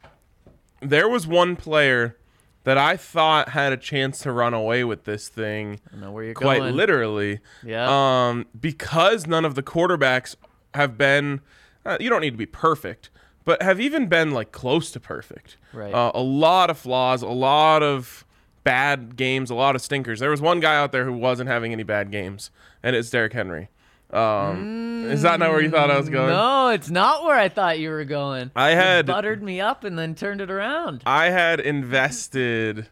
there 0.81 1.09
was 1.09 1.27
one 1.27 1.55
player 1.55 2.15
that 2.63 2.77
I 2.77 2.95
thought 2.97 3.49
had 3.49 3.73
a 3.73 3.77
chance 3.77 4.19
to 4.19 4.31
run 4.31 4.53
away 4.53 4.83
with 4.83 5.03
this 5.05 5.27
thing 5.27 5.79
I 5.93 5.97
know 5.97 6.11
where 6.11 6.23
you're 6.23 6.33
quite 6.33 6.59
going. 6.59 6.75
literally. 6.75 7.39
Yeah. 7.63 7.87
Um, 8.29 8.45
because 8.59 9.27
none 9.27 9.43
of 9.45 9.55
the 9.55 9.63
quarterbacks 9.63 10.35
have 10.73 10.97
been. 10.97 11.41
Uh, 11.85 11.97
you 11.99 12.09
don't 12.09 12.21
need 12.21 12.31
to 12.31 12.37
be 12.37 12.45
perfect, 12.45 13.09
but 13.45 13.61
have 13.61 13.79
even 13.79 14.07
been 14.07 14.31
like 14.31 14.51
close 14.51 14.91
to 14.91 14.99
perfect. 14.99 15.57
Right. 15.73 15.93
Uh, 15.93 16.11
a 16.13 16.21
lot 16.21 16.69
of 16.69 16.77
flaws, 16.77 17.21
a 17.21 17.27
lot 17.27 17.81
of 17.81 18.25
bad 18.63 19.15
games, 19.15 19.49
a 19.49 19.55
lot 19.55 19.75
of 19.75 19.81
stinkers. 19.81 20.19
There 20.19 20.29
was 20.29 20.41
one 20.41 20.59
guy 20.59 20.75
out 20.75 20.91
there 20.91 21.05
who 21.05 21.13
wasn't 21.13 21.49
having 21.49 21.71
any 21.71 21.83
bad 21.83 22.11
games, 22.11 22.51
and 22.83 22.95
it's 22.95 23.09
Derrick 23.09 23.33
Henry. 23.33 23.69
Um, 24.11 25.05
is 25.05 25.21
that 25.21 25.39
not 25.39 25.51
where 25.51 25.61
you 25.61 25.69
thought 25.69 25.91
I 25.91 25.97
was 25.97 26.09
going? 26.09 26.29
No, 26.29 26.69
it's 26.69 26.89
not 26.89 27.23
where 27.23 27.37
I 27.37 27.47
thought 27.47 27.79
you 27.79 27.89
were 27.89 28.05
going. 28.05 28.51
I 28.55 28.71
You 28.71 28.77
had 28.77 29.05
buttered 29.05 29.43
me 29.43 29.61
up 29.61 29.83
and 29.83 29.99
then 29.99 30.15
turned 30.15 30.41
it 30.41 30.49
around. 30.49 31.03
I 31.05 31.29
had 31.29 31.59
invested 31.59 32.87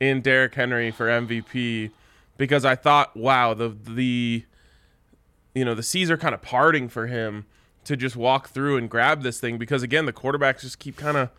in 0.00 0.22
Derrick 0.22 0.54
Henry 0.54 0.90
for 0.90 1.06
MVP 1.06 1.90
because 2.36 2.64
I 2.64 2.74
thought, 2.76 3.16
wow, 3.16 3.52
the 3.54 3.68
the 3.68 4.44
you 5.54 5.64
know 5.64 5.74
the 5.74 5.82
seas 5.82 6.10
are 6.10 6.16
kind 6.16 6.34
of 6.34 6.42
parting 6.42 6.88
for 6.88 7.06
him 7.06 7.44
to 7.84 7.96
just 7.96 8.16
walk 8.16 8.48
through 8.48 8.78
and 8.78 8.88
grab 8.88 9.22
this 9.22 9.38
thing 9.38 9.58
because 9.58 9.82
again 9.82 10.06
the 10.06 10.12
quarterbacks 10.12 10.60
just 10.60 10.78
keep 10.78 10.96
kind 10.96 11.16
of 11.18 11.30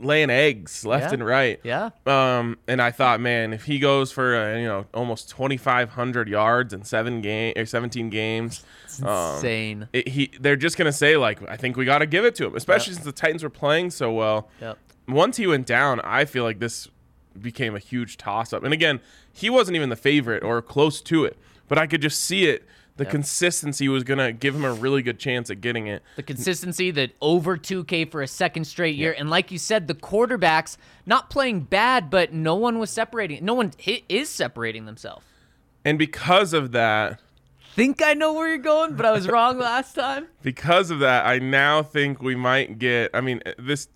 laying 0.00 0.30
eggs 0.30 0.84
left 0.84 1.06
Yeah. 1.08 1.14
and 1.14 1.26
right. 1.26 1.60
Yeah. 1.62 1.90
Um, 2.06 2.58
and 2.66 2.80
I 2.82 2.90
thought, 2.90 3.20
man, 3.20 3.52
if 3.52 3.64
he 3.64 3.78
goes 3.78 4.10
for 4.12 4.34
uh, 4.36 4.56
you 4.58 4.66
know 4.66 4.86
almost 4.94 5.30
2,500 5.30 6.28
yards 6.28 6.72
in 6.72 6.84
seven 6.84 7.20
game 7.20 7.52
or 7.56 7.66
17 7.66 8.10
games, 8.10 8.64
um, 9.04 9.34
Insane. 9.36 9.88
it, 9.92 10.08
he 10.08 10.30
they're 10.40 10.56
just 10.56 10.76
gonna 10.76 10.92
say 10.92 11.16
like, 11.16 11.40
I 11.48 11.56
think 11.56 11.76
we 11.76 11.84
got 11.84 11.98
to 11.98 12.06
give 12.06 12.24
it 12.24 12.34
to 12.36 12.46
him, 12.46 12.56
especially 12.56 12.94
since 12.94 13.04
the 13.04 13.12
Titans 13.12 13.42
were 13.42 13.50
playing 13.50 13.90
so 13.90 14.12
well. 14.12 14.48
Yep. 14.60 14.78
Once 15.08 15.36
he 15.36 15.46
went 15.46 15.66
down, 15.66 16.00
I 16.04 16.24
feel 16.24 16.44
like 16.44 16.58
this 16.58 16.88
became 17.40 17.74
a 17.74 17.78
huge 17.78 18.16
toss 18.16 18.52
up. 18.52 18.62
And 18.62 18.72
again, 18.74 19.00
he 19.32 19.48
wasn't 19.50 19.76
even 19.76 19.88
the 19.88 19.96
favorite 19.96 20.42
or 20.44 20.60
close 20.62 21.00
to 21.02 21.24
it, 21.24 21.36
but 21.68 21.78
I 21.78 21.86
could 21.86 22.02
just 22.02 22.20
see 22.20 22.44
it. 22.46 22.64
The 22.96 23.06
consistency 23.06 23.88
was 23.88 24.04
gonna 24.04 24.32
give 24.32 24.54
him 24.54 24.64
a 24.64 24.72
really 24.72 25.02
good 25.02 25.18
chance 25.18 25.50
at 25.50 25.60
getting 25.60 25.86
it. 25.86 26.02
The 26.16 26.22
consistency 26.22 26.90
that 26.92 27.12
over 27.20 27.56
2K 27.56 28.10
for 28.10 28.22
a 28.22 28.28
second 28.28 28.64
straight 28.64 28.96
year. 28.96 29.14
And 29.16 29.30
like 29.30 29.50
you 29.50 29.58
said, 29.58 29.88
the 29.88 29.94
quarterbacks 29.94 30.76
not 31.06 31.30
playing 31.30 31.60
bad, 31.60 32.10
but 32.10 32.32
no 32.32 32.54
one 32.54 32.78
was 32.78 32.90
separating. 32.90 33.44
No 33.44 33.54
one 33.54 33.72
is 34.08 34.28
separating 34.28 34.84
themselves. 34.84 35.24
And 35.84 35.98
because 35.98 36.52
of 36.52 36.72
that, 36.72 37.20
Think 37.74 38.02
I 38.02 38.12
know 38.12 38.34
where 38.34 38.48
you're 38.48 38.58
going, 38.58 38.96
but 38.96 39.06
I 39.06 39.12
was 39.12 39.26
wrong 39.26 39.58
last 39.58 39.94
time. 39.94 40.26
because 40.42 40.90
of 40.90 40.98
that, 40.98 41.24
I 41.24 41.38
now 41.38 41.82
think 41.82 42.20
we 42.20 42.34
might 42.34 42.78
get. 42.78 43.10
I 43.14 43.22
mean, 43.22 43.40
this. 43.58 43.88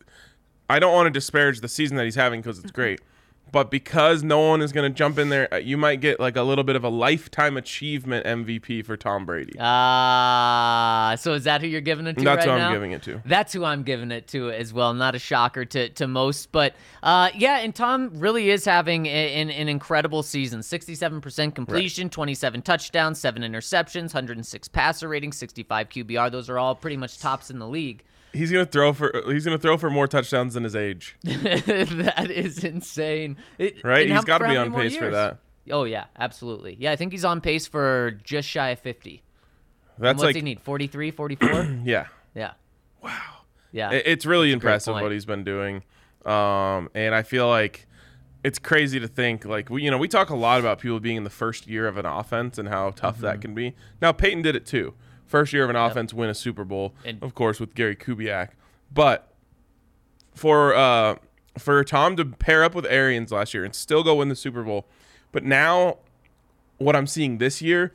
I 0.70 0.78
don't 0.78 0.94
want 0.94 1.06
to 1.06 1.10
disparage 1.10 1.60
the 1.60 1.68
season 1.68 1.96
that 1.98 2.04
he's 2.04 2.14
having 2.14 2.40
because 2.40 2.58
it's 2.58 2.70
great, 2.70 3.00
but 3.52 3.70
because 3.70 4.22
no 4.22 4.40
one 4.40 4.60
is 4.60 4.72
going 4.72 4.90
to 4.90 4.94
jump 4.94 5.18
in 5.18 5.28
there, 5.28 5.52
uh, 5.52 5.58
you 5.58 5.76
might 5.76 6.00
get 6.00 6.18
like 6.18 6.36
a 6.36 6.42
little 6.42 6.64
bit 6.64 6.76
of 6.76 6.84
a 6.84 6.88
lifetime 6.88 7.56
achievement 7.56 8.26
MVP 8.26 8.84
for 8.84 8.96
Tom 8.96 9.24
Brady. 9.24 9.54
Ah, 9.60 11.14
so 11.18 11.32
is 11.34 11.44
that 11.44 11.60
who 11.60 11.66
you're 11.66 11.80
giving 11.80 12.06
it 12.06 12.16
to 12.18 12.24
That's 12.24 12.46
right 12.46 12.58
who 12.58 12.64
I'm 12.64 12.72
giving 12.72 12.92
it 12.92 13.02
to. 13.04 13.22
That's 13.24 13.52
who 13.52 13.64
I'm 13.64 13.82
giving 13.82 14.10
it 14.10 14.26
to 14.28 14.50
as 14.50 14.72
well. 14.72 14.94
Not 14.94 15.14
a 15.14 15.18
shocker 15.18 15.64
to, 15.64 15.88
to 15.90 16.06
most, 16.06 16.50
but 16.50 16.74
uh, 17.02 17.30
yeah, 17.34 17.58
and 17.58 17.74
Tom 17.74 18.10
really 18.14 18.50
is 18.50 18.64
having 18.64 19.06
a, 19.06 19.34
an, 19.34 19.50
an 19.50 19.68
incredible 19.68 20.22
season. 20.22 20.60
67% 20.60 21.54
completion, 21.54 22.10
27 22.10 22.62
touchdowns, 22.62 23.20
7 23.20 23.42
interceptions, 23.42 24.14
106 24.14 24.68
passer 24.68 25.08
rating, 25.08 25.32
65 25.32 25.88
QBR. 25.88 26.32
Those 26.32 26.50
are 26.50 26.58
all 26.58 26.74
pretty 26.74 26.96
much 26.96 27.18
tops 27.18 27.50
in 27.50 27.58
the 27.58 27.68
league. 27.68 28.04
He's 28.36 28.52
gonna 28.52 28.66
throw 28.66 28.92
for. 28.92 29.12
He's 29.26 29.44
gonna 29.44 29.58
throw 29.58 29.76
for 29.76 29.90
more 29.90 30.06
touchdowns 30.06 30.54
than 30.54 30.64
his 30.64 30.76
age. 30.76 31.16
that 31.24 32.28
is 32.30 32.62
insane. 32.64 33.36
It- 33.58 33.82
Right? 33.84 34.08
He's 34.08 34.24
got 34.24 34.38
to 34.38 34.48
be 34.48 34.56
on 34.56 34.72
pace 34.72 34.96
for 34.96 35.10
that. 35.10 35.38
Oh, 35.70 35.84
yeah, 35.84 36.04
absolutely. 36.18 36.76
Yeah, 36.78 36.92
I 36.92 36.96
think 36.96 37.10
he's 37.12 37.24
on 37.24 37.40
pace 37.40 37.66
for 37.66 38.12
just 38.22 38.48
shy 38.48 38.68
of 38.70 38.78
50. 38.78 39.22
And 39.96 40.04
That's 40.04 40.16
what's 40.18 40.26
like 40.26 40.36
he 40.36 40.42
need? 40.42 40.60
43, 40.60 41.10
44? 41.10 41.48
yeah. 41.84 42.06
yeah. 42.36 42.52
Wow. 43.02 43.10
Yeah. 43.72 43.90
It- 43.90 44.04
It's 44.06 44.26
really 44.26 44.46
great 44.48 44.52
impressive 44.54 44.94
what 44.94 45.10
he's 45.10 45.24
been 45.24 45.42
doing, 45.42 45.82
um, 46.24 46.88
and 46.94 47.14
I 47.14 47.22
feel 47.22 47.48
like 47.48 47.86
it's 48.44 48.58
crazy 48.60 49.00
to 49.00 49.08
think 49.08 49.44
like 49.44 49.70
we 49.70 49.82
you 49.82 49.90
know 49.90 49.98
we 49.98 50.06
talk 50.06 50.30
a 50.30 50.36
lot 50.36 50.60
about 50.60 50.78
people 50.78 51.00
being 51.00 51.16
in 51.16 51.24
the 51.24 51.30
first 51.30 51.66
year 51.66 51.88
of 51.88 51.96
an 51.96 52.06
offense 52.06 52.58
and 52.58 52.68
how 52.68 52.90
tough 52.90 53.16
Mm-hmm. 53.16 53.24
that 53.24 53.40
can 53.40 53.54
be. 53.54 53.74
Now 54.00 54.12
Peyton 54.12 54.42
did 54.42 54.54
it 54.54 54.66
too. 54.66 54.94
First 55.26 55.52
year 55.52 55.64
of 55.64 55.70
an 55.70 55.76
offense, 55.76 56.14
win 56.14 56.28
a 56.30 56.34
Super 56.34 56.64
Bowl, 56.64 56.94
And- 57.04 57.22
of 57.22 57.34
course 57.34 57.58
with 57.60 57.74
Gary 57.74 57.96
Kubiak, 57.96 58.50
but 58.92 59.32
for 60.34 60.74
uh, 60.74 61.16
for 61.58 61.82
Tom 61.84 62.16
to 62.16 62.24
pair 62.24 62.62
up 62.62 62.74
with 62.74 62.86
Arians 62.86 63.32
last 63.32 63.54
year 63.54 63.64
and 63.64 63.74
still 63.74 64.02
go 64.02 64.16
win 64.16 64.28
the 64.28 64.36
Super 64.36 64.62
Bowl, 64.62 64.86
but 65.32 65.42
now 65.44 65.98
what 66.78 66.94
I'm 66.94 67.06
seeing 67.06 67.38
this 67.38 67.62
year 67.62 67.92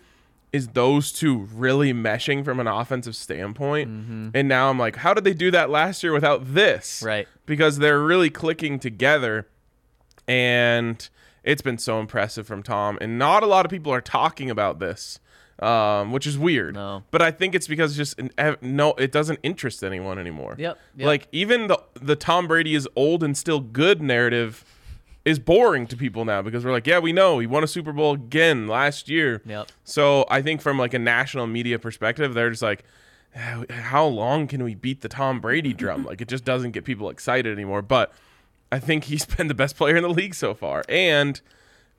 is 0.52 0.70
those 0.70 1.12
two 1.14 1.48
really 1.54 1.94
meshing 1.94 2.44
from 2.44 2.60
an 2.60 2.68
offensive 2.68 3.16
standpoint. 3.16 3.88
And 4.36 4.50
now 4.50 4.70
I'm 4.70 4.78
like, 4.78 4.98
how 4.98 5.14
did 5.14 5.24
they 5.24 5.34
do 5.34 5.50
that 5.52 5.70
last 5.70 6.04
year 6.04 6.12
without 6.12 6.54
this? 6.54 7.02
Right. 7.06 7.26
Because 7.46 7.78
they're 7.78 8.02
really 8.02 8.30
clicking 8.30 8.78
together. 8.80 9.48
And 10.28 11.08
it's 11.44 11.62
been 11.62 11.78
so 11.78 12.00
impressive 12.00 12.48
from 12.48 12.64
Tom. 12.64 12.98
And 13.00 13.18
not 13.18 13.44
a 13.44 13.46
lot 13.46 13.66
of 13.66 13.70
people 13.72 13.94
are 13.94 14.02
talking 14.02 14.50
about 14.50 14.80
this, 14.80 15.20
um, 15.62 16.12
which 16.12 16.26
is 16.26 16.38
weird. 16.38 16.76
No. 16.76 17.04
But 17.12 17.22
I 17.22 17.32
think 17.32 17.56
it's 17.56 17.68
because 17.68 17.96
just 17.96 18.20
no, 18.62 18.94
it 18.94 19.12
doesn't 19.12 19.40
interest 19.44 19.84
anyone 19.84 20.18
anymore. 20.18 20.56
Yep, 20.58 20.78
yep. 20.98 21.06
Like 21.06 21.28
even 21.32 21.68
the 21.68 21.82
the 22.02 22.16
Tom 22.16 22.48
Brady 22.48 22.76
is 22.76 22.88
old 22.96 23.24
and 23.24 23.38
still 23.38 23.60
good 23.60 24.02
narrative 24.02 24.66
is 25.24 25.38
boring 25.38 25.86
to 25.86 25.96
people 25.96 26.26
now 26.26 26.42
because 26.42 26.66
we're 26.66 26.72
like, 26.72 26.88
yeah, 26.88 26.98
we 26.98 27.14
know 27.14 27.38
he 27.38 27.46
won 27.46 27.64
a 27.64 27.68
Super 27.68 27.94
Bowl 27.94 28.14
again 28.14 28.68
last 28.68 29.08
year. 29.08 29.42
Yep. 29.46 29.72
So 29.84 30.26
I 30.32 30.42
think 30.42 30.62
from 30.62 30.80
like 30.80 30.96
a 30.96 31.00
national 31.00 31.46
media 31.46 31.78
perspective, 31.78 32.34
they're 32.34 32.50
just 32.50 32.64
like, 32.64 32.84
"How- 33.36 33.66
how 33.70 34.06
long 34.08 34.48
can 34.48 34.64
we 34.64 34.74
beat 34.74 35.02
the 35.02 35.10
Tom 35.10 35.40
Brady 35.40 35.74
drum? 35.74 36.06
like 36.08 36.22
it 36.22 36.28
just 36.28 36.44
doesn't 36.44 36.72
get 36.72 36.86
people 36.86 37.10
excited 37.10 37.54
anymore. 37.54 37.84
But 37.84 38.12
I 38.72 38.80
think 38.80 39.04
he's 39.04 39.26
been 39.38 39.48
the 39.48 39.54
best 39.54 39.76
player 39.76 39.96
in 39.96 40.02
the 40.02 40.10
league 40.10 40.34
so 40.34 40.56
far, 40.56 40.84
and 40.90 41.40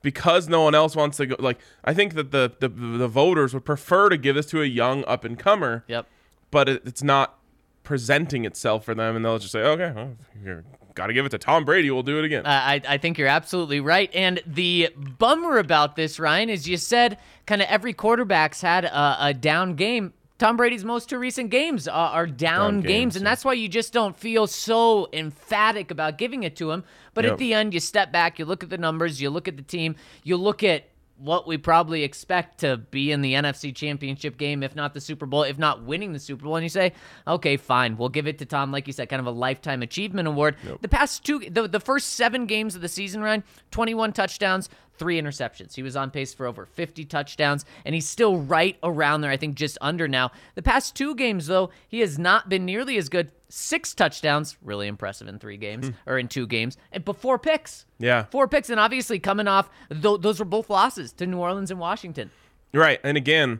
because 0.03 0.47
no 0.47 0.61
one 0.61 0.75
else 0.75 0.95
wants 0.95 1.17
to 1.17 1.25
go, 1.25 1.35
like 1.39 1.57
I 1.83 1.95
think 1.95 2.13
that 2.13 2.29
the 2.29 2.51
the, 2.59 2.69
the 2.69 3.07
voters 3.07 3.55
would 3.55 3.65
prefer 3.65 4.09
to 4.09 4.17
give 4.17 4.35
this 4.35 4.45
to 4.47 4.61
a 4.61 4.65
young 4.65 5.03
up 5.05 5.23
and 5.25 5.39
comer 5.39 5.83
Yep. 5.87 6.05
but 6.51 6.69
it, 6.69 6.83
it's 6.85 7.01
not 7.01 7.39
presenting 7.83 8.45
itself 8.45 8.85
for 8.85 8.95
them, 8.95 9.15
and 9.15 9.25
they'll 9.25 9.39
just 9.39 9.51
say, 9.51 9.59
"Okay, 9.61 9.91
well, 9.93 10.15
you 10.45 10.63
got 10.95 11.07
to 11.07 11.13
give 11.13 11.25
it 11.25 11.29
to 11.29 11.37
Tom 11.37 11.65
Brady. 11.65 11.91
We'll 11.91 12.03
do 12.03 12.17
it 12.19 12.23
again." 12.25 12.45
I, 12.45 12.81
I 12.87 12.97
think 12.97 13.17
you're 13.17 13.27
absolutely 13.27 13.79
right. 13.81 14.09
And 14.13 14.41
the 14.45 14.89
bummer 15.17 15.57
about 15.57 15.95
this, 15.97 16.19
Ryan, 16.19 16.49
is 16.49 16.67
you 16.67 16.77
said 16.77 17.17
kind 17.45 17.61
of 17.61 17.67
every 17.67 17.91
quarterback's 17.93 18.61
had 18.61 18.85
a, 18.85 19.17
a 19.19 19.33
down 19.33 19.75
game. 19.75 20.13
Tom 20.39 20.57
Brady's 20.57 20.83
most 20.83 21.09
two 21.09 21.17
recent 21.19 21.51
games 21.51 21.87
are, 21.87 22.09
are 22.09 22.27
down, 22.27 22.73
Down 22.73 22.81
games, 22.81 22.87
games, 22.87 23.15
and 23.17 23.23
yeah. 23.23 23.31
that's 23.31 23.45
why 23.45 23.53
you 23.53 23.69
just 23.69 23.93
don't 23.93 24.17
feel 24.17 24.47
so 24.47 25.07
emphatic 25.13 25.91
about 25.91 26.17
giving 26.17 26.43
it 26.43 26.55
to 26.57 26.71
him. 26.71 26.83
But 27.13 27.23
Yep. 27.25 27.33
at 27.33 27.37
the 27.39 27.53
end, 27.53 27.73
you 27.73 27.79
step 27.79 28.11
back, 28.11 28.39
you 28.39 28.45
look 28.45 28.63
at 28.63 28.69
the 28.69 28.77
numbers, 28.77 29.21
you 29.21 29.29
look 29.29 29.47
at 29.47 29.57
the 29.57 29.63
team, 29.63 29.95
you 30.23 30.35
look 30.37 30.63
at 30.63 30.89
what 31.17 31.47
we 31.47 31.57
probably 31.57 32.03
expect 32.03 32.59
to 32.61 32.75
be 32.75 33.11
in 33.11 33.21
the 33.21 33.33
NFC 33.35 33.73
Championship 33.73 34.35
game, 34.37 34.63
if 34.63 34.75
not 34.75 34.93
the 34.93 34.99
Super 34.99 35.25
Bowl, 35.27 35.43
if 35.43 35.57
not 35.59 35.83
winning 35.83 36.11
the 36.11 36.19
Super 36.19 36.43
Bowl, 36.43 36.55
and 36.55 36.63
you 36.63 36.69
say, 36.69 36.91
okay, 37.27 37.55
fine, 37.55 37.95
we'll 37.95 38.09
give 38.09 38.27
it 38.27 38.39
to 38.39 38.45
Tom, 38.45 38.71
like 38.71 38.87
you 38.87 38.93
said, 38.93 39.07
kind 39.07 39.19
of 39.19 39.27
a 39.27 39.31
lifetime 39.31 39.83
achievement 39.83 40.27
award. 40.27 40.57
The 40.81 40.89
past 40.89 41.23
two, 41.23 41.39
the, 41.39 41.67
the 41.67 41.79
first 41.79 42.13
seven 42.13 42.45
games 42.47 42.75
of 42.75 42.81
the 42.81 42.89
season, 42.89 43.21
Ryan, 43.21 43.43
21 43.71 44.11
touchdowns, 44.11 44.67
three 45.03 45.21
interceptions. 45.21 45.75
He 45.75 45.83
was 45.83 45.97
on 45.97 46.11
pace 46.11 46.33
for 46.33 46.45
over 46.45 46.65
50 46.65 47.03
touchdowns, 47.05 47.65
and 47.85 47.93
he's 47.93 48.07
still 48.07 48.37
right 48.37 48.77
around 48.81 49.19
there, 49.19 49.29
I 49.31 49.35
think 49.37 49.55
just 49.55 49.77
under 49.81 50.07
now. 50.07 50.31
The 50.55 50.61
past 50.61 50.95
two 50.95 51.13
games, 51.13 51.47
though, 51.47 51.71
he 51.89 51.99
has 51.99 52.17
not 52.17 52.47
been 52.47 52.63
nearly 52.65 52.95
as 52.97 53.09
good. 53.09 53.31
Six 53.49 53.93
touchdowns, 53.93 54.55
really 54.63 54.87
impressive 54.87 55.27
in 55.27 55.39
three 55.39 55.57
games, 55.57 55.91
or 56.07 56.17
in 56.17 56.27
two 56.29 56.47
games, 56.47 56.77
and 56.93 57.03
but 57.03 57.17
four 57.17 57.37
picks. 57.37 57.85
Yeah. 57.99 58.23
Four 58.31 58.47
picks, 58.47 58.69
and 58.69 58.79
obviously 58.79 59.19
coming 59.19 59.47
off, 59.47 59.69
th- 59.91 60.21
those 60.21 60.39
were 60.39 60.45
both 60.45 60.69
losses 60.69 61.11
to 61.13 61.27
New 61.27 61.37
Orleans 61.37 61.69
and 61.69 61.79
Washington. 61.81 62.31
right, 62.73 62.99
and 63.03 63.17
again, 63.17 63.59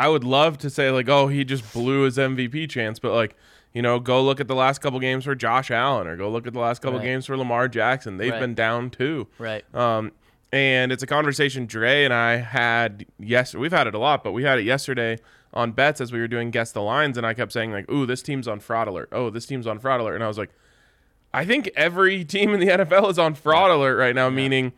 I 0.00 0.08
would 0.08 0.24
love 0.24 0.58
to 0.58 0.68
say 0.70 0.90
like, 0.90 1.08
"Oh, 1.08 1.28
he 1.28 1.44
just 1.44 1.72
blew 1.72 2.02
his 2.02 2.18
MVP 2.18 2.66
chance," 2.68 2.98
but 2.98 3.12
like, 3.12 3.34
you 3.72 3.80
know, 3.82 3.98
go 3.98 4.22
look 4.22 4.40
at 4.40 4.48
the 4.48 4.54
last 4.54 4.80
couple 4.80 4.98
games 5.00 5.24
for 5.24 5.34
Josh 5.34 5.70
Allen, 5.70 6.06
or 6.06 6.16
go 6.16 6.28
look 6.30 6.46
at 6.46 6.52
the 6.52 6.58
last 6.60 6.82
couple 6.82 6.98
Right. 6.98 7.04
games 7.06 7.26
for 7.26 7.36
Lamar 7.36 7.68
Jackson. 7.68 8.16
They've 8.18 8.30
Right. 8.32 8.40
been 8.40 8.54
down 8.54 8.90
too. 8.90 9.26
Right. 9.38 9.64
Um, 9.74 10.12
and 10.52 10.92
it's 10.92 11.02
a 11.02 11.06
conversation 11.06 11.66
Dre 11.66 12.04
and 12.04 12.14
I 12.14 12.36
had 12.36 13.06
yes, 13.18 13.54
we've 13.54 13.72
had 13.72 13.86
it 13.86 13.94
a 13.94 13.98
lot, 13.98 14.24
but 14.24 14.32
we 14.32 14.44
had 14.44 14.58
it 14.58 14.64
yesterday 14.64 15.18
on 15.54 15.72
bets 15.72 16.00
as 16.00 16.12
we 16.12 16.20
were 16.20 16.28
doing 16.28 16.50
guess 16.50 16.72
the 16.72 16.82
lines, 16.82 17.16
and 17.16 17.26
I 17.26 17.34
kept 17.34 17.52
saying 17.52 17.72
like, 17.72 17.90
"Ooh, 17.90 18.06
this 18.06 18.22
team's 18.22 18.46
on 18.48 18.60
fraud 18.60 18.88
alert. 18.88 19.08
Oh, 19.12 19.30
this 19.30 19.46
team's 19.46 19.66
on 19.66 19.78
fraud 19.78 20.00
alert," 20.00 20.14
and 20.14 20.24
I 20.24 20.28
was 20.28 20.38
like, 20.38 20.50
I 21.32 21.44
think 21.44 21.70
every 21.76 22.24
team 22.24 22.54
in 22.54 22.60
the 22.60 22.68
NFL 22.68 23.10
is 23.10 23.18
on 23.18 23.34
fraud 23.34 23.70
alert 23.70 23.96
right 23.96 24.14
now, 24.14 24.30
meaning 24.30 24.72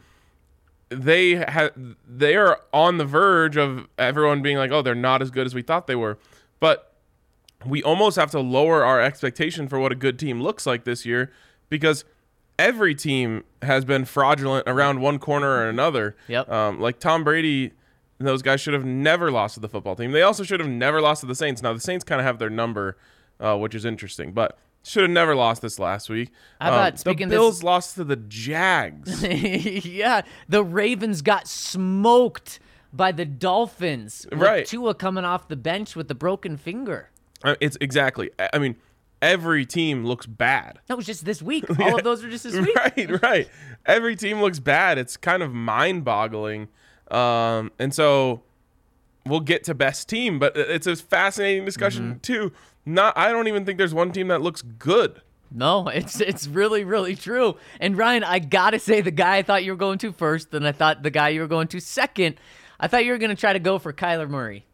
they 0.89 1.37
have 1.37 1.73
they 2.07 2.37
are 2.37 2.61
on 2.73 2.99
the 2.99 3.05
verge 3.05 3.57
of 3.57 3.87
everyone 3.99 4.43
being 4.43 4.57
like, 4.57 4.71
oh, 4.71 4.83
they're 4.83 4.95
not 4.95 5.23
as 5.23 5.31
good 5.31 5.47
as 5.47 5.55
we 5.55 5.63
thought 5.63 5.87
they 5.87 5.97
were. 5.97 6.19
But 6.59 6.93
we 7.65 7.83
almost 7.83 8.17
have 8.17 8.31
to 8.33 8.41
lower 8.41 8.85
our 8.85 9.01
expectation 9.01 9.69
for 9.69 9.79
what 9.79 9.93
a 9.93 9.95
good 9.95 10.19
team 10.19 10.43
looks 10.43 10.67
like 10.67 10.85
this 10.85 11.07
year 11.07 11.31
because 11.69 12.05
every 12.61 12.95
team 12.95 13.43
has 13.63 13.85
been 13.85 14.05
fraudulent 14.05 14.65
around 14.69 15.01
one 15.01 15.19
corner 15.19 15.49
or 15.51 15.69
another. 15.69 16.17
Yep. 16.29 16.49
Um, 16.51 16.81
like 16.81 17.01
Tom 17.01 17.25
Brady, 17.25 17.73
those 18.19 18.43
guys 18.43 18.61
should 18.61 18.75
have 18.75 18.85
never 18.85 19.31
lost 19.31 19.55
to 19.55 19.61
the 19.61 19.69
football 19.69 19.97
team. 19.97 20.13
They 20.13 20.23
also 20.23 20.43
should 20.45 20.61
have 20.61 20.69
never 20.69 21.01
lost 21.01 21.21
to 21.23 21.27
the 21.27 21.35
Saints. 21.35 21.63
Now 21.63 21.73
the 21.73 21.81
Saints 21.81 22.05
kind 22.05 22.21
of 22.21 22.27
have 22.27 22.39
their 22.39 22.51
number, 22.51 22.97
uh, 23.41 23.57
which 23.57 23.75
is 23.75 23.85
interesting, 23.85 24.33
but 24.33 24.59
should 24.83 25.03
have 25.03 25.11
never 25.11 25.35
lost 25.35 25.61
this 25.63 25.79
last 25.79 26.09
week. 26.09 26.31
How 26.61 26.69
about 26.69 26.93
Um, 26.93 26.97
speaking 26.99 27.29
the 27.29 27.35
this- 27.35 27.39
Bills 27.41 27.63
lost 27.63 27.95
to 27.97 28.05
the 28.05 28.17
Jags. 28.17 29.23
yeah, 29.87 30.23
the 30.49 30.63
Ravens 30.65 31.23
got 31.23 31.47
smoked 31.49 32.61
by 32.93 33.13
the 33.13 33.25
Dolphins. 33.25 34.27
with 34.31 34.41
Right. 34.41 34.67
Tua 34.67 34.95
coming 34.95 35.25
off 35.25 35.49
the 35.49 35.57
bench 35.57 35.95
with 35.97 36.09
the 36.09 36.15
broken 36.15 36.57
finger. 36.57 37.11
Uh, 37.43 37.55
it's 37.61 37.77
exactly. 37.81 38.31
I 38.53 38.59
mean, 38.59 38.77
every 39.23 39.67
team 39.67 40.05
looks 40.05 40.27
bad. 40.27 40.79
That 40.87 40.97
was 40.97 41.07
just 41.07 41.25
this 41.25 41.43
week. 41.43 41.65
All 41.81 41.97
of 41.99 42.05
those 42.05 42.23
are 42.25 42.31
just 42.31 42.45
this 42.45 42.55
week. 42.57 42.75
Right, 42.77 43.23
right. 43.23 43.49
Every 43.87 44.17
team 44.17 44.41
looks 44.41 44.59
bad. 44.59 44.99
It's 44.99 45.17
kind 45.17 45.43
of 45.43 45.53
mind-boggling. 45.53 46.69
Um, 47.11 47.73
and 47.79 47.95
so 47.95 48.43
we'll 49.27 49.41
get 49.41 49.65
to 49.65 49.75
best 49.75 50.09
team, 50.09 50.39
but 50.39 50.57
it's 50.57 50.87
a 50.87 50.97
fascinating 50.97 51.65
discussion 51.65 52.11
Mm-hmm. 52.11 52.19
too. 52.21 52.53
Not, 52.87 53.17
I 53.17 53.31
don't 53.31 53.47
even 53.49 53.65
think 53.67 53.79
there's 53.79 53.95
one 53.95 54.11
team 54.13 54.29
that 54.29 54.41
looks 54.41 54.63
good. 54.63 55.21
No, 55.53 55.89
it's 55.89 56.21
it's 56.21 56.47
really 56.47 56.85
really 56.85 57.17
true. 57.17 57.57
And 57.81 57.99
Ryan, 57.99 58.23
I 58.23 58.39
gotta 58.39 58.79
say, 58.79 59.01
the 59.01 59.11
guy 59.11 59.39
I 59.39 59.43
thought 59.43 59.65
you 59.65 59.73
were 59.73 59.77
going 59.77 59.99
to 59.99 60.13
first, 60.13 60.55
and 60.55 60.65
I 60.67 60.71
thought 60.71 61.03
the 61.03 61.11
guy 61.11 61.31
you 61.31 61.41
were 61.41 61.49
going 61.49 61.67
to 61.69 61.81
second. 61.81 62.37
I 62.79 62.87
thought 62.87 63.05
you 63.05 63.11
were 63.11 63.19
gonna 63.19 63.35
try 63.35 63.53
to 63.53 63.59
go 63.59 63.81
for 63.81 63.93
Kyler 63.93 64.31
Murray, 64.31 64.65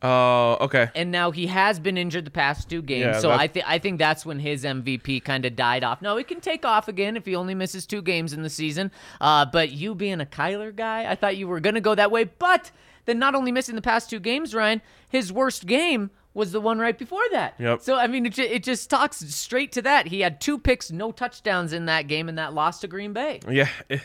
Oh, 0.00 0.56
okay. 0.60 0.90
and 0.94 1.10
now 1.10 1.32
he 1.32 1.48
has 1.48 1.80
been 1.80 1.98
injured 1.98 2.24
the 2.24 2.30
past 2.30 2.70
two 2.70 2.82
games. 2.82 3.04
Yeah, 3.16 3.20
so 3.20 3.30
I 3.32 3.48
think 3.48 3.64
I 3.68 3.78
think 3.78 3.98
that's 3.98 4.24
when 4.24 4.38
his 4.38 4.64
MVP 4.64 5.24
kind 5.24 5.44
of 5.44 5.56
died 5.56 5.82
off. 5.82 6.00
No, 6.00 6.16
he 6.16 6.22
can 6.24 6.40
take 6.40 6.64
off 6.64 6.86
again 6.86 7.16
if 7.16 7.26
he 7.26 7.34
only 7.34 7.54
misses 7.54 7.84
two 7.84 8.00
games 8.02 8.32
in 8.32 8.42
the 8.42 8.50
season. 8.50 8.92
Uh, 9.20 9.44
but 9.44 9.72
you 9.72 9.94
being 9.96 10.20
a 10.20 10.26
Kyler 10.26 10.74
guy, 10.74 11.10
I 11.10 11.16
thought 11.16 11.36
you 11.36 11.48
were 11.48 11.58
gonna 11.60 11.80
go 11.80 11.94
that 11.96 12.10
way. 12.12 12.24
But 12.24 12.70
then 13.06 13.18
not 13.18 13.34
only 13.34 13.50
missing 13.50 13.74
the 13.74 13.82
past 13.82 14.08
two 14.08 14.20
games, 14.20 14.54
Ryan, 14.54 14.82
his 15.08 15.32
worst 15.32 15.66
game 15.66 16.10
was 16.34 16.52
the 16.52 16.60
one 16.60 16.78
right 16.78 16.96
before 16.96 17.24
that. 17.32 17.54
Yep. 17.58 17.80
So 17.80 17.96
I 17.96 18.06
mean, 18.06 18.26
it, 18.26 18.34
ju- 18.34 18.42
it 18.42 18.62
just 18.62 18.88
talks 18.88 19.16
straight 19.16 19.72
to 19.72 19.82
that. 19.82 20.06
He 20.06 20.20
had 20.20 20.40
two 20.40 20.58
picks, 20.58 20.92
no 20.92 21.10
touchdowns 21.10 21.72
in 21.72 21.86
that 21.86 22.06
game, 22.06 22.28
and 22.28 22.38
that 22.38 22.54
loss 22.54 22.78
to 22.80 22.86
Green 22.86 23.12
Bay. 23.12 23.40
Yeah, 23.48 23.68
it, 23.88 24.02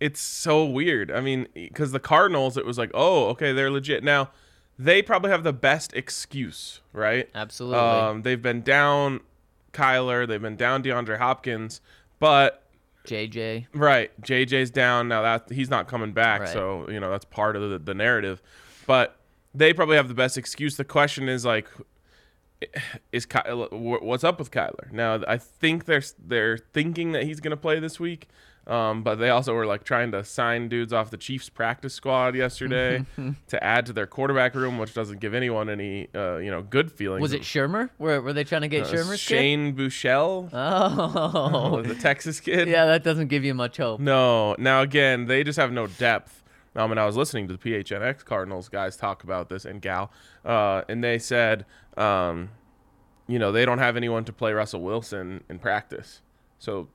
it's 0.00 0.20
so 0.20 0.64
weird. 0.64 1.12
I 1.12 1.20
mean, 1.20 1.46
because 1.54 1.92
the 1.92 2.00
Cardinals, 2.00 2.56
it 2.56 2.66
was 2.66 2.78
like, 2.78 2.90
oh, 2.94 3.26
okay, 3.26 3.52
they're 3.52 3.70
legit. 3.70 4.02
Now, 4.02 4.30
they 4.82 5.02
probably 5.02 5.30
have 5.30 5.44
the 5.44 5.52
best 5.52 5.92
excuse, 5.94 6.80
right? 6.92 7.28
Absolutely. 7.34 7.78
Um, 7.78 8.22
they've 8.22 8.40
been 8.40 8.62
down 8.62 9.20
Kyler, 9.72 10.26
they've 10.26 10.40
been 10.40 10.56
down 10.56 10.82
DeAndre 10.82 11.18
Hopkins, 11.18 11.80
but 12.18 12.62
JJ. 13.06 13.66
Right. 13.74 14.10
JJ's 14.22 14.70
down 14.70 15.08
now. 15.08 15.22
That 15.22 15.50
he's 15.52 15.70
not 15.70 15.86
coming 15.88 16.12
back, 16.12 16.40
Right. 16.42 16.48
so 16.50 16.88
you 16.90 16.98
know 17.00 17.10
that's 17.10 17.24
part 17.24 17.56
of 17.56 17.70
the, 17.70 17.78
the 17.78 17.94
narrative. 17.94 18.42
But 18.86 19.16
they 19.54 19.72
probably 19.72 19.96
have 19.96 20.08
the 20.08 20.14
best 20.14 20.36
excuse. 20.38 20.76
The 20.76 20.84
question 20.84 21.28
is 21.28 21.44
like, 21.44 21.66
is 23.12 23.26
Ky- 23.26 23.38
wh- 23.50 24.02
what's 24.02 24.22
up 24.24 24.38
with 24.38 24.50
Kyler? 24.50 24.90
Now 24.92 25.22
I 25.26 25.38
think 25.38 25.86
they're 25.86 26.02
they're 26.18 26.58
thinking 26.58 27.12
that 27.12 27.24
he's 27.24 27.40
going 27.40 27.52
to 27.52 27.56
play 27.56 27.80
this 27.80 27.98
week, 27.98 28.28
um, 28.70 29.02
but 29.02 29.16
they 29.16 29.28
also 29.30 29.52
were 29.54 29.66
like 29.66 29.84
trying 29.84 30.12
to 30.12 30.24
sign 30.24 30.68
dudes 30.68 30.92
off 30.92 31.10
the 31.10 31.16
Chiefs 31.16 31.48
practice 31.50 31.92
squad 31.92 32.34
yesterday 32.36 33.04
to 33.48 33.62
add 33.64 33.84
to 33.86 33.92
their 33.92 34.06
quarterback 34.06 34.54
room, 34.54 34.78
which 34.78 34.94
doesn't 34.94 35.20
give 35.20 35.34
anyone 35.34 35.68
any 35.68 36.08
uh, 36.14 36.36
you 36.36 36.50
know 36.50 36.62
good 36.62 36.90
feelings. 36.92 37.20
Was 37.20 37.32
it 37.32 37.42
Shermer? 37.42 37.90
Were, 37.98 38.20
were 38.22 38.32
they 38.32 38.44
trying 38.44 38.62
to 38.62 38.68
get 38.68 38.86
Uh, 38.86 38.92
Shermer's 38.92 39.10
kid? 39.26 39.36
Shane 39.36 39.76
Buechele, 39.76 40.48
Oh, 40.52 41.82
the 41.82 41.94
Texas 41.94 42.40
kid? 42.40 42.68
yeah, 42.68 42.86
that 42.86 43.02
doesn't 43.04 43.28
give 43.28 43.44
you 43.44 43.54
much 43.54 43.76
hope. 43.76 44.00
No. 44.00 44.54
Now 44.58 44.82
again, 44.82 45.26
they 45.26 45.44
just 45.44 45.58
have 45.58 45.72
no 45.72 45.86
depth. 45.86 46.42
Um, 46.76 46.92
and 46.92 47.00
I 47.00 47.04
was 47.06 47.16
listening 47.16 47.48
to 47.48 47.56
the 47.56 47.58
PHNX 47.58 48.24
Cardinals 48.24 48.68
guys 48.68 48.96
talk 48.96 49.24
about 49.24 49.48
this 49.48 49.64
and 49.64 49.82
gal, 49.82 50.12
uh, 50.44 50.82
and 50.88 51.02
they 51.02 51.18
said, 51.18 51.66
um, 51.96 52.50
you 53.26 53.40
know, 53.40 53.50
they 53.50 53.64
don't 53.64 53.78
have 53.78 53.96
anyone 53.96 54.24
to 54.26 54.32
play 54.32 54.52
Russell 54.52 54.80
Wilson 54.80 55.42
in 55.48 55.58
practice. 55.58 56.22
So, 56.60 56.86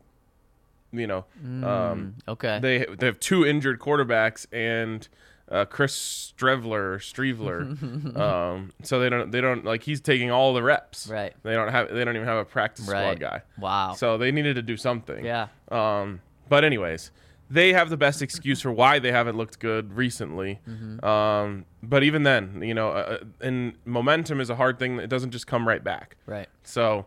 you 0.92 1.08
know, 1.08 1.26
um, 1.64 2.16
Okay. 2.28 2.60
they 2.62 2.86
they 2.98 3.06
have 3.06 3.20
two 3.20 3.46
injured 3.46 3.80
quarterbacks 3.80 4.46
and 4.52 5.08
uh, 5.52 5.66
Chris 5.66 6.34
Streveler, 6.38 6.98
Streveler. 6.98 8.18
um, 8.18 8.72
so 8.84 9.00
they 9.00 9.10
don't 9.10 9.32
they 9.32 9.42
don't 9.42 9.64
like 9.66 9.84
he's 9.84 10.02
taking 10.02 10.32
all 10.32 10.54
the 10.54 10.64
reps. 10.64 11.08
Right. 11.08 11.34
They 11.44 11.54
don't 11.54 11.70
have 11.70 11.94
they 11.94 12.04
don't 12.04 12.16
even 12.16 12.28
have 12.28 12.38
a 12.40 12.46
practice 12.46 12.88
Right. 12.88 13.02
squad 13.16 13.20
guy. 13.20 13.42
Wow. 13.60 13.94
So 13.94 14.18
they 14.18 14.32
needed 14.32 14.56
to 14.56 14.62
do 14.62 14.78
something. 14.78 15.24
Yeah. 15.24 15.48
Um, 15.70 16.22
but 16.50 16.64
anyways, 16.64 17.12
they 17.50 17.74
have 17.74 17.90
the 17.92 17.98
best 17.98 18.22
excuse 18.24 18.62
for 18.62 18.72
why 18.72 18.98
they 19.00 19.12
haven't 19.12 19.38
looked 19.38 19.60
good 19.60 19.94
recently. 19.94 20.60
Mm-hmm. 20.68 21.06
Um, 21.06 21.66
but 21.84 22.02
even 22.04 22.24
then, 22.24 22.62
you 22.64 22.74
know, 22.74 22.90
uh, 22.90 23.18
and 23.42 23.74
momentum 23.86 24.42
is 24.42 24.50
a 24.50 24.56
hard 24.56 24.80
thing. 24.80 24.98
It 25.00 25.10
doesn't 25.10 25.32
just 25.32 25.46
come 25.46 25.68
right 25.68 25.84
back. 25.84 26.16
right. 26.26 26.48
So 26.64 27.06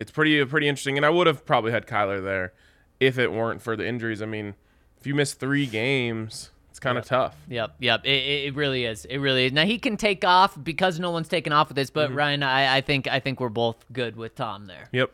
it's 0.00 0.10
pretty 0.10 0.44
pretty 0.46 0.66
interesting. 0.68 0.96
And 0.96 1.06
I 1.06 1.10
would 1.10 1.28
have 1.28 1.46
probably 1.46 1.70
had 1.70 1.86
Kyler 1.86 2.20
there 2.22 2.52
if 3.02 3.18
it 3.18 3.32
weren't 3.32 3.60
for 3.60 3.76
the 3.76 3.86
injuries. 3.86 4.22
I 4.22 4.26
mean, 4.26 4.54
if 4.98 5.06
you 5.06 5.14
miss 5.14 5.34
three 5.34 5.66
games, 5.66 6.50
it's 6.70 6.78
kind 6.78 6.96
of 6.96 7.04
tough. 7.04 7.36
Yep, 7.48 7.74
yep. 7.80 8.04
It, 8.04 8.46
it, 8.46 8.54
really 8.54 8.84
is. 8.84 9.04
It 9.06 9.18
really 9.18 9.46
is. 9.46 9.52
Now 9.52 9.64
he 9.64 9.78
can 9.78 9.96
take 9.96 10.24
off 10.24 10.56
because 10.62 11.00
no 11.00 11.10
one's 11.10 11.28
taken 11.28 11.52
off 11.52 11.68
with 11.68 11.74
this. 11.74 11.90
Mm-hmm. 11.90 12.12
But 12.12 12.14
Ryan, 12.14 12.42
I, 12.44 12.76
I 12.76 12.80
think 12.80 13.08
I 13.08 13.18
think 13.18 13.40
we're 13.40 13.48
both 13.48 13.84
good 13.92 14.16
with 14.16 14.36
Tom 14.36 14.66
there. 14.66 14.88
Yep. 14.92 15.10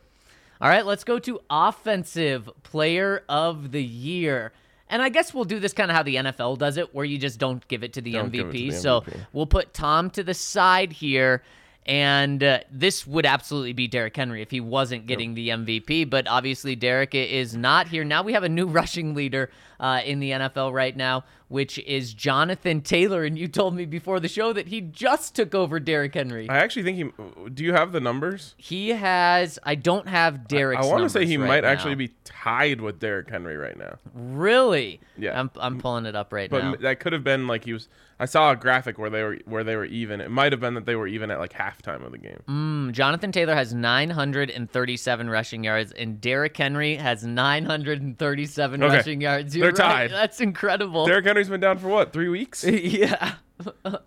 All 0.61 0.68
right, 0.68 0.85
let's 0.85 1.05
go 1.05 1.18
to 1.20 1.40
offensive 1.48 2.51
player 2.62 3.24
of 3.29 3.72
the 3.72 3.83
year. 3.83 4.53
And 4.90 5.01
I 5.03 5.09
guess 5.09 5.33
we'll 5.33 5.44
do 5.44 5.61
this 5.61 5.72
kind 5.72 5.90
of 5.90 5.96
how 5.96 6.03
the 6.03 6.16
NFL 6.16 6.59
does 6.59 6.77
it, 6.77 6.94
where 6.94 7.05
you 7.05 7.16
just 7.16 7.38
don't 7.38 7.66
give 7.68 7.85
it 7.85 7.92
to 7.94 8.01
the 8.03 8.14
MVP. 8.14 8.35
it 8.35 8.44
to 8.44 8.51
the 8.53 8.70
So 8.72 9.05
we'll 9.33 9.46
put 9.46 9.72
Tom 9.72 10.11
to 10.11 10.22
the 10.22 10.35
side 10.35 10.92
here. 10.92 11.42
And 11.88 12.44
uh, 12.44 12.61
this 12.70 13.07
would 13.07 13.24
absolutely 13.24 13.72
be 13.72 13.88
Derrick 13.88 14.14
Henry 14.14 14.42
if 14.42 14.51
he 14.51 14.61
wasn't 14.61 15.07
getting 15.07 15.33
the 15.33 15.48
MVP. 15.48 16.09
But 16.09 16.29
obviously, 16.29 16.77
Derrick 16.77 17.14
is 17.14 17.57
not 17.57 17.88
here. 17.88 18.05
Now 18.05 18.22
we 18.22 18.35
have 18.35 18.44
a 18.44 18.48
new 18.48 18.66
rushing 18.68 19.14
leader 19.14 19.51
uh, 19.81 20.01
in 20.05 20.21
the 20.21 20.31
NFL 20.33 20.73
right 20.73 20.97
now, 20.97 21.25
which 21.49 21.79
is 21.81 22.12
Jonathan 22.14 22.81
Taylor. 22.81 23.25
And 23.25 23.38
you 23.38 23.49
told 23.49 23.75
me 23.75 23.85
before 23.87 24.21
the 24.21 24.29
show 24.29 24.53
that 24.53 24.69
he 24.69 24.81
just 24.81 25.35
took 25.35 25.55
over 25.55 25.79
Derrick 25.81 26.14
Henry. 26.14 26.49
I 26.49 26.59
actually 26.59 26.83
think 26.83 26.97
he. 26.97 27.51
Do 27.51 27.64
you 27.64 27.73
have 27.73 27.93
the 27.93 28.01
numbers? 28.01 28.55
He 28.59 28.91
has. 28.91 29.59
I 29.62 29.75
don't 29.77 30.09
have 30.09 30.49
Derrick's. 30.49 30.87
I 30.87 30.91
want 30.91 31.05
to 31.05 31.09
say 31.09 31.27
he 31.27 31.37
right 31.37 31.47
might 31.49 31.61
now. 31.62 31.69
actually 31.71 31.95
be 31.95 32.11
tied 32.25 32.81
with 32.81 32.99
Derrick 32.99 33.31
Henry 33.31 33.57
right 33.57 33.77
now. 33.79 33.99
Really? 34.14 35.01
Yeah. 35.17 35.38
I'm, 35.38 35.51
I'm 35.59 35.79
pulling 35.81 36.07
it 36.07 36.14
up 36.17 36.33
right 36.33 36.51
But 36.51 36.62
now. 36.64 36.71
But 36.73 36.81
that 36.83 37.01
could 37.01 37.12
have 37.12 37.25
been 37.25 37.47
like 37.47 37.64
he 37.64 37.73
was. 37.73 37.88
I 38.21 38.25
saw 38.25 38.51
a 38.51 38.57
graphic 38.57 38.99
where 38.99 39.11
they 39.11 39.23
were 39.23 39.38
where 39.45 39.62
they 39.62 39.77
were 39.77 39.85
even. 39.85 40.21
It 40.21 40.29
might 40.31 40.51
have 40.53 40.61
been 40.61 40.75
that 40.75 40.87
they 40.87 40.97
were 40.97 41.07
even 41.07 41.31
at 41.31 41.38
like 41.38 41.53
halftime 41.53 42.05
of 42.05 42.11
the 42.11 42.19
game. 42.19 42.43
Mm, 42.49 42.91
Jonathan 42.93 43.31
Taylor 43.31 43.55
has 43.55 43.73
937 43.73 45.31
rushing 45.31 45.62
yards, 45.62 45.93
and 45.93 46.21
Derrick 46.21 46.57
Henry 46.57 46.97
has 46.97 47.23
937 47.25 48.83
Okay. 48.83 48.97
rushing 48.97 49.21
yards. 49.21 49.57
You're 49.57 49.67
They're 49.76 49.87
right. 49.87 50.09
tied. 50.09 50.11
That's 50.11 50.40
incredible. 50.40 51.07
Derrick 51.07 51.24
Henry's 51.24 51.48
been 51.48 51.61
down 51.61 51.78
for 51.78 51.88
what? 51.88 52.12
Three 52.12 52.28
weeks? 52.28 52.64
yeah. 52.64 53.35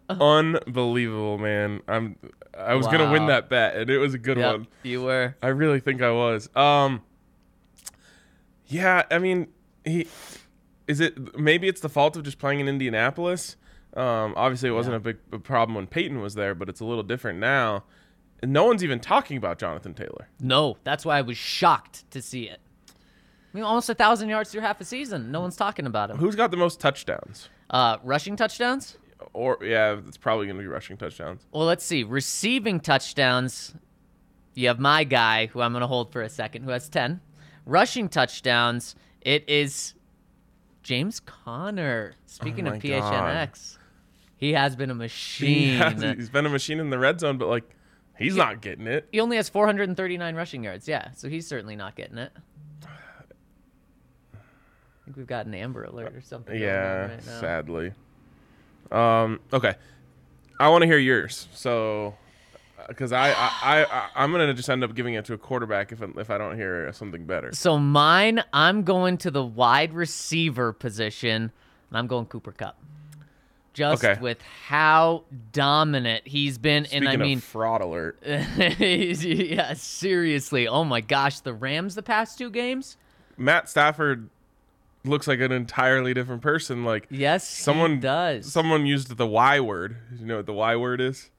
Unbelievable, 0.10 1.38
man. 1.38 1.82
I'm. 1.88 2.16
I 2.58 2.76
was 2.76 2.86
gonna 2.88 3.12
win 3.12 3.28
that 3.28 3.50
bet, 3.50 3.76
and 3.76 3.90
it 3.90 3.98
was 3.98 4.14
a 4.14 4.18
good 4.18 4.38
Yep, 4.38 4.52
one. 4.52 4.68
you 4.84 5.04
were. 5.04 5.36
I 5.42 5.48
really 5.48 5.80
think 5.80 6.02
I 6.02 6.12
was. 6.12 6.50
Um. 6.56 7.02
Yeah, 8.68 9.04
I 9.12 9.20
mean, 9.20 9.48
he 9.84 10.08
is 10.88 11.00
it. 11.00 11.38
Maybe 11.38 11.68
it's 11.68 11.82
the 11.82 11.90
fault 11.90 12.16
of 12.16 12.24
just 12.24 12.40
playing 12.40 12.60
in 12.60 12.68
Indianapolis. 12.68 13.58
Um, 13.94 14.34
obviously, 14.38 14.70
it 14.70 14.74
wasn't 14.74 14.96
a 14.96 15.00
big 15.00 15.18
a 15.34 15.40
problem 15.40 15.76
when 15.76 15.88
Peyton 15.88 16.22
was 16.22 16.36
there, 16.36 16.56
but 16.56 16.70
it's 16.70 16.80
a 16.80 16.86
little 16.86 17.04
different 17.04 17.40
now. 17.40 17.84
And 18.42 18.54
no 18.54 18.66
one's 18.66 18.84
even 18.84 19.00
talking 19.00 19.38
about 19.38 19.60
Jonathan 19.60 19.94
Taylor. 19.94 20.28
No, 20.40 20.78
that's 20.84 21.06
why 21.06 21.18
I 21.18 21.22
was 21.22 21.38
shocked 21.38 22.10
to 22.12 22.22
see 22.22 22.44
it. 22.50 22.60
I 23.54 23.58
mean, 23.58 23.64
almost 23.64 23.90
a 23.90 23.94
thousand 23.96 24.30
yards 24.30 24.52
through 24.52 24.62
half 24.62 24.80
a 24.80 24.86
season. 24.86 25.32
No 25.32 25.42
one's 25.42 25.56
talking 25.58 25.86
about 25.86 26.10
him. 26.10 26.18
Who's 26.18 26.36
got 26.36 26.52
the 26.52 26.58
most 26.58 26.80
touchdowns? 26.80 27.50
Uh, 27.70 27.98
rushing 28.04 28.36
touchdowns? 28.36 28.98
Or 29.34 29.58
yeah, 29.62 29.98
it's 30.08 30.18
probably 30.18 30.46
going 30.48 30.58
to 30.58 30.62
be 30.62 30.68
rushing 30.68 30.98
touchdowns. 30.98 31.46
Well, 31.52 31.66
let's 31.66 31.86
see. 31.86 32.04
Receiving 32.04 32.80
touchdowns, 32.80 33.74
you 34.54 34.68
have 34.68 34.80
my 34.80 35.04
guy, 35.04 35.48
who 35.48 35.62
I'm 35.62 35.74
going 35.74 35.82
to 35.82 35.88
hold 35.88 36.12
for 36.12 36.22
a 36.22 36.30
second, 36.30 36.64
who 36.64 36.72
has 36.72 36.88
10. 36.90 37.20
Rushing 37.66 38.10
touchdowns, 38.10 38.96
it 39.22 39.48
is 39.50 39.94
James 40.82 41.20
Conner. 41.20 42.14
Speaking 42.26 42.68
Oh 42.68 42.72
of 42.74 42.84
my 42.84 42.90
God. 42.90 43.14
PHNX, 43.50 43.78
he 44.38 44.54
has 44.54 44.76
been 44.76 44.90
a 44.90 44.94
He 44.96 44.98
machine. 45.00 45.78
has, 45.78 46.02
he's 46.02 46.30
been 46.30 46.46
a 46.46 46.50
machine 46.50 46.80
in 46.80 46.90
the 46.90 46.98
red 46.98 47.20
zone, 47.20 47.38
but 47.38 47.48
like 47.48 47.70
he's 48.18 48.36
not 48.36 48.62
getting 48.62 48.88
it. 48.88 49.08
he 49.12 49.20
only 49.20 49.36
has 49.38 49.50
439 49.50 50.36
rushing 50.36 50.64
yards. 50.64 50.88
Yeah, 50.88 51.12
so 51.12 51.30
he's 51.30 51.46
certainly 51.48 51.76
not 51.76 51.96
getting 51.96 52.18
it. 52.18 52.32
I 55.02 55.06
think 55.06 55.18
we've 55.18 55.28
got 55.28 55.46
an 55.46 55.54
Amber 55.54 55.84
Alert 55.84 56.16
or 56.16 56.22
something. 56.22 56.58
going 56.58 56.70
on 56.70 56.76
Yeah, 56.76 57.02
right 57.08 57.26
now. 57.26 57.40
sadly. 57.42 57.92
Um. 58.92 59.40
Okay, 59.54 59.74
I 60.60 60.70
want 60.70 60.82
to 60.84 60.86
hear 60.88 60.98
yours. 60.98 61.48
So, 61.54 62.16
because 62.90 63.12
I, 63.14 63.30
I, 63.32 63.52
I, 63.64 63.84
I, 63.86 64.10
I'm 64.16 64.32
gonna 64.32 64.54
just 64.54 64.70
end 64.70 64.84
up 64.84 64.94
giving 64.96 65.14
it 65.14 65.26
to 65.26 65.34
a 65.34 65.38
quarterback 65.38 65.92
if 65.92 66.02
I- 66.04 66.20
if 66.20 66.30
I 66.30 66.38
don't 66.38 66.56
hear 66.58 66.92
something 66.94 67.26
better. 67.26 67.52
So 67.54 67.78
mine, 67.80 68.44
I'm 68.54 68.84
going 68.84 69.18
to 69.20 69.32
the 69.32 69.44
wide 69.46 69.94
receiver 69.94 70.74
position, 70.74 71.52
and 71.90 71.98
I'm 71.98 72.08
going 72.08 72.26
Cooper 72.26 72.52
Kupp. 72.52 72.78
Just 73.74 74.04
Okay. 74.04 74.20
with 74.22 74.42
how 74.68 75.24
dominant 75.54 76.28
he's 76.28 76.58
been, 76.58 76.84
Speaking 76.84 77.08
and 77.08 77.10
I 77.10 77.16
mean, 77.16 77.40
fraud 77.40 77.80
alert, 77.82 78.22
he's- 78.26 79.24
yeah, 79.24 79.72
seriously. 79.74 80.68
Oh 80.68 80.84
my 80.84 81.00
gosh, 81.00 81.40
the 81.40 81.54
Rams 81.54 81.96
the 81.96 82.04
past 82.04 82.38
two 82.38 82.50
games. 82.50 82.98
Matt 83.38 83.70
Stafford 83.70 84.30
looks 85.04 85.28
like 85.28 85.40
an 85.40 85.52
entirely 85.52 86.14
different 86.14 86.42
person. 86.42 86.84
Like 86.84 87.08
Yes, 87.10 87.48
someone 87.48 88.00
does. 88.00 88.52
Someone 88.52 88.86
used 88.86 89.18
the 89.18 89.28
Y 89.28 89.60
word. 89.60 89.98
You 90.20 90.26
know 90.26 90.38
what 90.38 90.46
the 90.46 90.54
Y 90.54 90.76
word 90.76 91.02
is? 91.02 91.30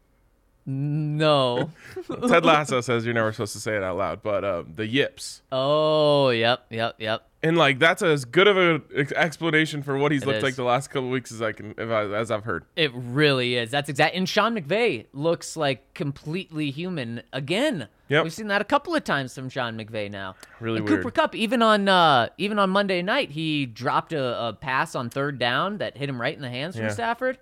No. 0.65 1.71
Ted 2.29 2.45
Lasso 2.45 2.81
says 2.81 3.05
you're 3.05 3.15
never 3.15 3.33
supposed 3.33 3.53
to 3.55 3.61
say 3.61 3.77
it 3.77 3.83
out 3.83 3.97
loud, 3.97 4.23
but 4.23 4.45
uh, 4.45 4.63
the 4.75 4.87
yips. 4.87 5.43
oh, 5.51 6.31
yep, 6.31 6.67
yep, 6.71 6.95
yep. 6.99 7.27
And 7.45 7.57
like 7.57 7.81
that's 7.81 8.03
as 8.03 8.25
good 8.25 8.47
of 8.47 8.57
an 8.57 8.83
explanation 9.17 9.83
for 9.83 9.99
what 9.99 10.13
he's 10.13 10.23
It 10.23 10.27
looked 10.27 10.37
is. 10.39 10.45
like 10.45 10.55
the 10.55 10.63
last 10.63 10.91
couple 10.91 11.11
weeks 11.11 11.33
as 11.33 11.43
I 11.43 11.51
can, 11.51 11.75
if 11.77 11.91
I, 11.91 12.05
as 12.05 12.31
I've 12.31 12.45
heard. 12.45 12.65
It 12.77 12.93
really 12.95 13.57
is. 13.57 13.73
That's 13.73 13.89
exact. 13.89 14.15
And 14.15 14.29
Sean 14.29 14.55
McVay 14.55 15.07
looks 15.13 15.57
like 15.57 15.93
completely 15.95 16.71
human 16.71 17.23
again. 17.33 17.89
Yep. 18.09 18.23
We've 18.25 18.33
seen 18.33 18.47
that 18.47 18.61
a 18.61 18.65
couple 18.65 18.95
of 18.95 19.03
times 19.03 19.35
from 19.35 19.49
Sean 19.49 19.77
McVay 19.77 20.09
now. 20.09 20.37
Really 20.61 20.79
and 20.79 20.89
weird. 20.89 21.01
Cooper 21.01 21.11
Kupp, 21.11 21.35
even 21.35 21.63
on 21.63 21.89
uh, 21.89 22.29
even 22.39 22.61
on 22.61 22.71
Monday 22.71 23.03
night, 23.03 23.33
he 23.33 23.67
dropped 23.67 24.13
a, 24.13 24.49
a 24.49 24.53
pass 24.53 24.95
on 24.95 25.11
third 25.11 25.41
down 25.41 25.79
that 25.79 25.97
hit 25.97 26.09
him 26.09 26.21
right 26.21 26.37
in 26.37 26.43
the 26.43 26.51
hands 26.51 26.77
from 26.77 26.91
Stafford. 26.91 27.39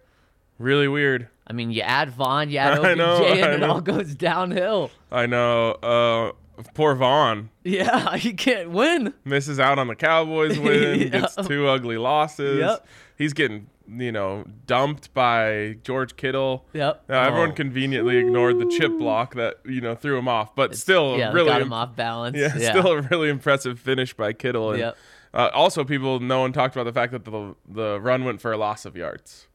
Really 0.60 0.88
weird. 0.88 1.28
I 1.46 1.52
mean, 1.52 1.70
you 1.72 1.80
add 1.80 2.10
Von, 2.10 2.50
you 2.50 2.58
add 2.58 2.78
OBJ, 2.84 2.96
know, 2.98 3.24
and 3.24 3.54
it 3.54 3.62
all 3.62 3.80
goes 3.80 4.14
downhill. 4.14 4.90
I 5.10 5.26
know. 5.26 5.70
Uh, 5.72 6.62
poor 6.74 6.94
Von 6.94 7.48
Yeah, 7.64 8.16
he 8.18 8.34
can't 8.34 8.70
win. 8.70 9.14
misses 9.24 9.58
out 9.58 9.78
on 9.78 9.88
the 9.88 9.96
Cowboys 9.96 10.58
win. 10.60 11.00
Yeah. 11.00 11.06
Gets 11.20 11.36
two 11.48 11.66
ugly 11.66 11.96
losses. 11.96 12.58
Yep. 12.60 12.86
He's 13.16 13.32
getting 13.32 13.68
you 13.92 14.12
know 14.12 14.44
dumped 14.66 15.12
by 15.14 15.78
George 15.82 16.14
Kittle. 16.16 16.66
Yep. 16.74 17.04
Uh, 17.08 17.12
everyone 17.14 17.50
Oh. 17.50 17.54
conveniently 17.54 18.18
ignored 18.18 18.58
the 18.60 18.66
chip 18.78 18.92
block 18.98 19.34
that 19.34 19.60
you 19.64 19.80
know 19.80 19.94
threw 19.94 20.18
him 20.18 20.28
off, 20.28 20.54
but 20.54 20.76
still 20.76 21.16
yeah, 21.18 21.32
really 21.32 21.48
got 21.48 21.62
him 21.62 21.68
im- 21.68 21.72
off 21.72 21.96
balance. 21.96 22.36
Yeah, 22.36 22.52
still 22.52 22.86
a 22.88 23.00
really 23.00 23.30
impressive 23.30 23.80
finish 23.80 24.12
by 24.14 24.32
Kittle. 24.34 24.70
And, 24.72 24.78
Yep. 24.80 24.96
uh, 25.34 25.48
also, 25.54 25.84
people 25.84 26.20
no 26.20 26.40
one 26.42 26.52
talked 26.52 26.76
about 26.76 26.84
the 26.84 26.92
fact 26.92 27.12
that 27.12 27.24
the 27.24 27.56
the 27.66 27.98
run 28.00 28.24
went 28.24 28.40
for 28.42 28.52
a 28.52 28.58
loss 28.58 28.84
of 28.84 28.94
yards. 28.96 29.46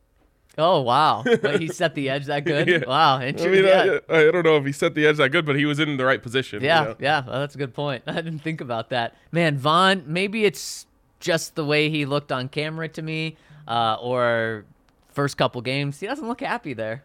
Oh 0.58 0.82
wow, 0.82 1.24
Wait, 1.44 1.60
he 1.62 1.68
set 1.68 1.96
the 1.96 2.10
edge 2.10 2.26
that 2.26 2.46
good. 2.46 2.68
Yeah. 2.68 2.84
Wow, 2.88 3.18
I 3.18 3.26
interesting. 3.28 3.52
mean, 3.52 3.66
yeah. 3.66 4.00
I, 4.10 4.28
I 4.28 4.32
don't 4.32 4.44
know 4.46 4.56
if 4.58 4.66
he 4.66 4.72
set 4.72 4.94
the 4.96 5.06
edge 5.06 5.18
that 5.18 5.30
good, 5.30 5.46
but 5.46 5.56
he 5.58 5.66
was 5.66 5.80
in 5.80 5.98
the 5.98 6.06
right 6.06 6.22
position. 6.24 6.62
you 6.62 6.68
Yeah, 6.68 6.84
know? 6.84 6.96
yeah, 7.00 7.24
well, 7.26 7.40
that's 7.42 7.56
a 7.56 7.58
good 7.58 7.74
point. 7.74 8.04
I 8.08 8.14
didn't 8.16 8.40
think 8.40 8.62
about 8.62 8.90
that. 8.90 9.16
Man, 9.32 9.58
Von, 9.58 10.04
maybe 10.08 10.46
it's 10.46 10.86
just 11.20 11.56
the 11.56 11.66
way 11.66 11.90
he 11.90 12.06
looked 12.06 12.32
on 12.32 12.48
camera 12.50 12.88
to 12.90 13.02
me, 13.02 13.36
uh, 13.68 13.98
or 14.00 14.66
first 15.12 15.38
couple 15.38 15.62
games. 15.62 16.00
He 16.00 16.08
doesn't 16.08 16.28
look 16.28 16.42
happy 16.42 16.74
there. 16.74 17.04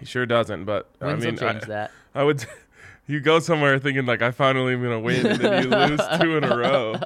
He 0.00 0.06
sure 0.06 0.26
doesn't. 0.26 0.64
But 0.64 0.88
Wins 1.00 1.22
I 1.24 1.26
mean, 1.26 1.36
change 1.38 1.62
I, 1.64 1.66
that. 1.66 1.90
I 2.14 2.24
would. 2.24 2.44
You 3.10 3.20
go 3.20 3.38
somewhere 3.38 3.78
thinking 3.78 4.04
like 4.04 4.20
I 4.20 4.32
finally 4.32 4.74
am 4.74 4.82
gonna 4.82 5.00
win, 5.00 5.24
and 5.26 5.40
then 5.40 5.62
you 5.64 5.70
lose 5.70 6.00
two 6.20 6.36
in 6.36 6.44
a 6.44 6.54
row. 6.54 6.96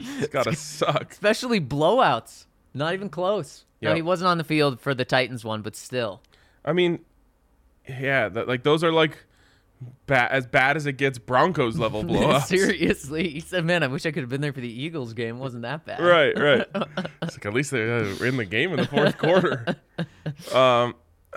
It's 0.00 0.26
gotta 0.32 0.56
suck. 0.56 1.12
Especially 1.12 1.60
blowouts. 1.60 2.46
Not 2.74 2.94
even 2.94 3.08
close. 3.08 3.64
No, 3.80 3.94
he 3.94 4.02
wasn't 4.02 4.28
on 4.28 4.38
the 4.38 4.44
field 4.44 4.80
for 4.80 4.94
the 4.94 5.04
Titans 5.04 5.44
one, 5.44 5.62
but 5.62 5.74
still. 5.74 6.22
I 6.64 6.72
mean, 6.72 7.00
yeah, 7.88 8.28
that, 8.28 8.46
like 8.46 8.62
those 8.62 8.84
are 8.84 8.92
like 8.92 9.18
ba- 10.06 10.32
as 10.32 10.46
bad 10.46 10.76
as 10.76 10.86
it 10.86 10.94
gets. 10.94 11.18
Broncos 11.18 11.78
level 11.78 12.04
blowups. 12.04 12.46
Seriously, 12.46 13.28
he 13.28 13.40
said, 13.40 13.64
"Man, 13.64 13.82
I 13.82 13.88
wish 13.88 14.06
I 14.06 14.12
could 14.12 14.22
have 14.22 14.30
been 14.30 14.40
there 14.40 14.52
for 14.52 14.60
the 14.60 14.72
Eagles 14.72 15.12
game. 15.14 15.36
It 15.36 15.40
wasn't 15.40 15.62
that 15.62 15.84
bad." 15.84 16.00
Right, 16.00 16.38
right. 16.38 16.66
It's 17.22 17.36
like 17.36 17.46
at 17.46 17.54
least 17.54 17.70
they 17.70 17.82
uh, 17.82 18.14
were 18.20 18.26
in 18.26 18.36
the 18.36 18.44
game 18.44 18.70
in 18.72 18.76
the 18.78 18.86
fourth 18.86 19.18
quarter. 19.18 19.76
Um. 20.54 20.94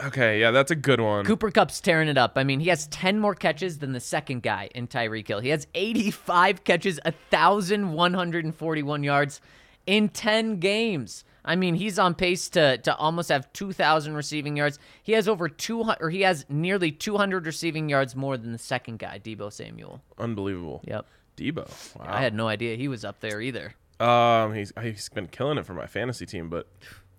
Okay, 0.08 0.41
yeah, 0.41 0.52
that's 0.52 0.71
a 0.71 0.76
good 0.76 1.00
one. 1.00 1.24
Cooper 1.24 1.52
Kupp's 1.52 1.80
tearing 1.80 2.10
it 2.10 2.17
up. 2.17 2.34
I 2.36 2.43
mean, 2.43 2.60
he 2.60 2.67
has 2.67 2.88
10 2.88 3.17
more 3.17 3.34
catches 3.34 3.78
than 3.78 3.93
the 3.93 4.02
second 4.02 4.43
guy 4.43 4.69
in 4.76 4.88
Tyreek 4.88 5.26
Hill. 5.26 5.39
He 5.39 5.48
has 5.50 5.67
85 5.74 6.65
catches, 6.65 7.00
1,141 7.06 9.04
yards 9.04 9.39
in 9.86 10.10
10 10.10 10.60
games. 10.60 11.24
I 11.43 11.56
mean, 11.56 11.76
he's 11.76 12.00
on 12.00 12.15
pace 12.15 12.50
to, 12.50 12.78
to 12.80 12.95
almost 12.95 13.30
have 13.30 13.52
2,000 13.54 14.15
receiving 14.15 14.58
yards. 14.58 14.80
He 15.04 15.12
has 15.12 15.28
over 15.28 15.48
200, 15.48 15.98
or 16.02 16.10
he 16.10 16.21
has 16.21 16.45
nearly 16.50 16.91
200 16.91 17.45
receiving 17.45 17.88
yards 17.88 18.15
more 18.15 18.36
than 18.36 18.52
the 18.52 18.58
second 18.58 18.98
guy, 18.98 19.19
Deebo 19.24 19.54
Samuel. 19.54 20.02
Unbelievable. 20.17 20.82
Yep. 20.86 21.06
Deebo. 21.38 22.00
Wow. 22.00 22.06
I 22.08 22.21
had 22.21 22.34
no 22.34 22.48
idea 22.48 22.76
he 22.76 22.88
was 22.88 23.06
up 23.06 23.19
there 23.19 23.41
either. 23.41 23.76
Um, 24.00 24.54
he's 24.54 24.74
he's 24.82 25.08
been 25.10 25.28
killing 25.28 25.58
it 25.58 25.65
for 25.65 25.74
my 25.74 25.86
fantasy 25.86 26.26
team, 26.26 26.50
but 26.50 26.67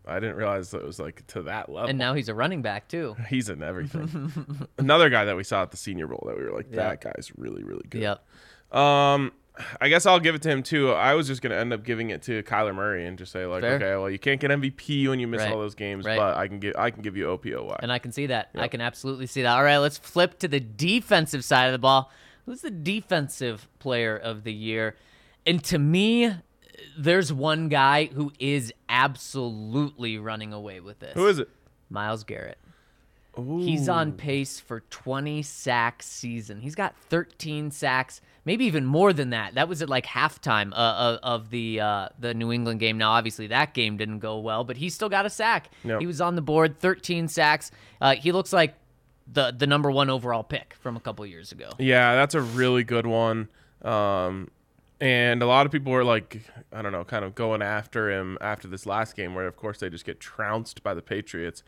I 0.07 0.21
didn't 0.21 0.37
realize 0.37 0.71
that 0.73 0.79
it 0.79 0.87
was 0.87 0.99
like 0.99 1.27
to 1.29 1.43
that 1.43 1.69
level. 1.69 1.89
And 1.89 1.99
now 1.99 2.15
he's 2.15 2.29
a 2.29 2.35
running 2.35 2.63
back, 2.63 2.89
too. 2.89 3.17
he's 3.29 3.49
in 3.49 3.63
everything. 3.63 4.33
Another 4.79 5.09
guy 5.09 5.25
that 5.25 5.37
we 5.37 5.45
saw 5.45 5.63
at 5.63 5.71
the 5.71 5.77
Senior 5.77 6.07
Bowl 6.07 6.25
that 6.27 6.37
we 6.37 6.45
were 6.45 6.53
like, 6.53 6.71
that 6.73 7.01
guy's 7.01 7.31
really 7.37 7.63
really 7.63 7.87
good. 7.89 8.03
Yep. 8.03 8.77
Um, 8.79 9.33
I 9.81 9.89
guess 9.89 10.05
I'll 10.07 10.21
give 10.21 10.35
it 10.35 10.43
to 10.43 10.51
him 10.51 10.63
too. 10.63 10.93
I 10.93 11.15
was 11.15 11.27
just 11.27 11.41
gonna 11.43 11.55
end 11.55 11.73
up 11.73 11.83
giving 11.83 12.11
it 12.11 12.23
to 12.23 12.43
Kyler 12.43 12.75
Murray 12.75 13.07
and 13.07 13.17
just 13.17 13.33
say 13.33 13.47
like, 13.47 13.63
Fair. 13.63 13.77
okay, 13.77 13.97
well 13.97 14.11
you 14.11 14.19
can't 14.19 14.41
get 14.41 14.51
MVP 14.51 15.09
when 15.09 15.19
you 15.21 15.27
miss 15.27 15.41
Right. 15.43 15.53
all 15.53 15.59
those 15.59 15.75
games, 15.75 16.05
Right. 16.05 16.19
but 16.19 16.37
I 16.37 16.47
can 16.49 16.59
give 16.59 16.75
I 16.77 16.91
can 16.91 17.03
give 17.03 17.17
you 17.17 17.27
OPOY. 17.31 17.77
And 17.81 17.91
I 17.91 17.99
can 17.99 18.13
see 18.13 18.27
that. 18.27 18.51
I 18.55 18.69
can 18.69 18.81
absolutely 18.81 19.27
see 19.27 19.43
that. 19.43 19.57
All 19.57 19.65
right, 19.65 19.79
let's 19.79 19.97
flip 19.99 20.39
to 20.41 20.49
the 20.49 20.61
defensive 20.61 21.45
side 21.45 21.67
of 21.67 21.73
the 21.73 21.79
ball. 21.79 22.11
Who's 22.45 22.61
the 22.61 22.71
defensive 22.71 23.69
player 23.79 24.17
of 24.17 24.45
the 24.45 24.53
year? 24.53 24.95
And 25.47 25.63
to 25.65 25.79
me, 25.79 26.35
there's 26.99 27.33
one 27.33 27.69
guy 27.69 28.07
who 28.07 28.33
is 28.39 28.73
absolutely 28.89 30.19
running 30.19 30.53
away 30.53 30.81
with 30.81 30.99
this. 31.01 31.15
Who 31.15 31.27
is 31.27 31.39
it? 31.39 31.49
Myles 31.91 32.25
Garrett. 32.25 32.59
He's 33.37 33.87
on 33.89 34.13
pace 34.13 34.59
for 34.59 34.81
20 34.89 35.43
sacks 35.43 36.07
season. 36.07 36.63
He's 36.63 36.75
got 36.75 36.97
13 37.11 37.71
sacks, 37.71 38.23
maybe 38.47 38.65
even 38.65 38.87
more 38.87 39.13
than 39.13 39.31
that. 39.31 39.57
That 39.57 39.69
was 39.69 39.83
at 39.83 39.91
like 39.91 40.07
halftime 40.07 40.73
uh, 40.73 40.77
uh, 40.77 41.19
of 41.23 41.51
the 41.51 41.81
uh, 41.81 42.09
the 42.19 42.33
New 42.33 42.51
England 42.51 42.81
game. 42.81 42.97
Now, 42.97 43.11
obviously, 43.11 43.49
that 43.49 43.75
game 43.75 43.99
didn't 43.99 44.21
go 44.21 44.39
well, 44.39 44.65
but 44.65 44.79
he 44.79 44.89
still 44.89 45.11
got 45.11 45.27
a 45.27 45.31
sack. 45.31 45.71
Yep. 45.85 46.01
He 46.01 46.07
was 46.07 46.23
on 46.23 46.37
the 46.37 46.43
board, 46.43 46.79
13 46.79 47.29
sacks. 47.29 47.71
Uh, 48.01 48.15
he 48.15 48.33
looks 48.33 48.55
like 48.55 48.75
the 49.31 49.53
the 49.57 49.67
number 49.67 49.91
one 49.91 50.09
overall 50.09 50.45
pick 50.45 50.75
from 50.81 50.97
a 50.97 51.01
couple 51.01 51.27
years 51.27 51.53
ago. 51.53 51.71
Yeah, 51.79 52.15
that's 52.15 52.35
a 52.35 52.41
really 52.41 52.85
good 52.85 53.07
one. 53.07 53.49
Um, 53.83 54.51
and 54.99 55.43
a 55.43 55.47
lot 55.47 55.67
of 55.67 55.73
people 55.73 55.93
were 55.93 56.05
like, 56.05 56.41
I 56.73 56.81
don't 56.81 56.93
know, 56.93 57.05
kind 57.05 57.25
of 57.25 57.35
going 57.35 57.61
after 57.61 58.11
him 58.11 58.39
after 58.41 58.67
this 58.67 58.87
last 58.87 59.15
game, 59.15 59.35
where 59.35 59.47
of 59.47 59.57
course 59.57 59.79
they 59.79 59.91
just 59.91 60.07
get 60.07 60.21
trounced 60.21 60.83
by 60.83 60.95
the 60.95 61.03
Patriots. 61.03 61.63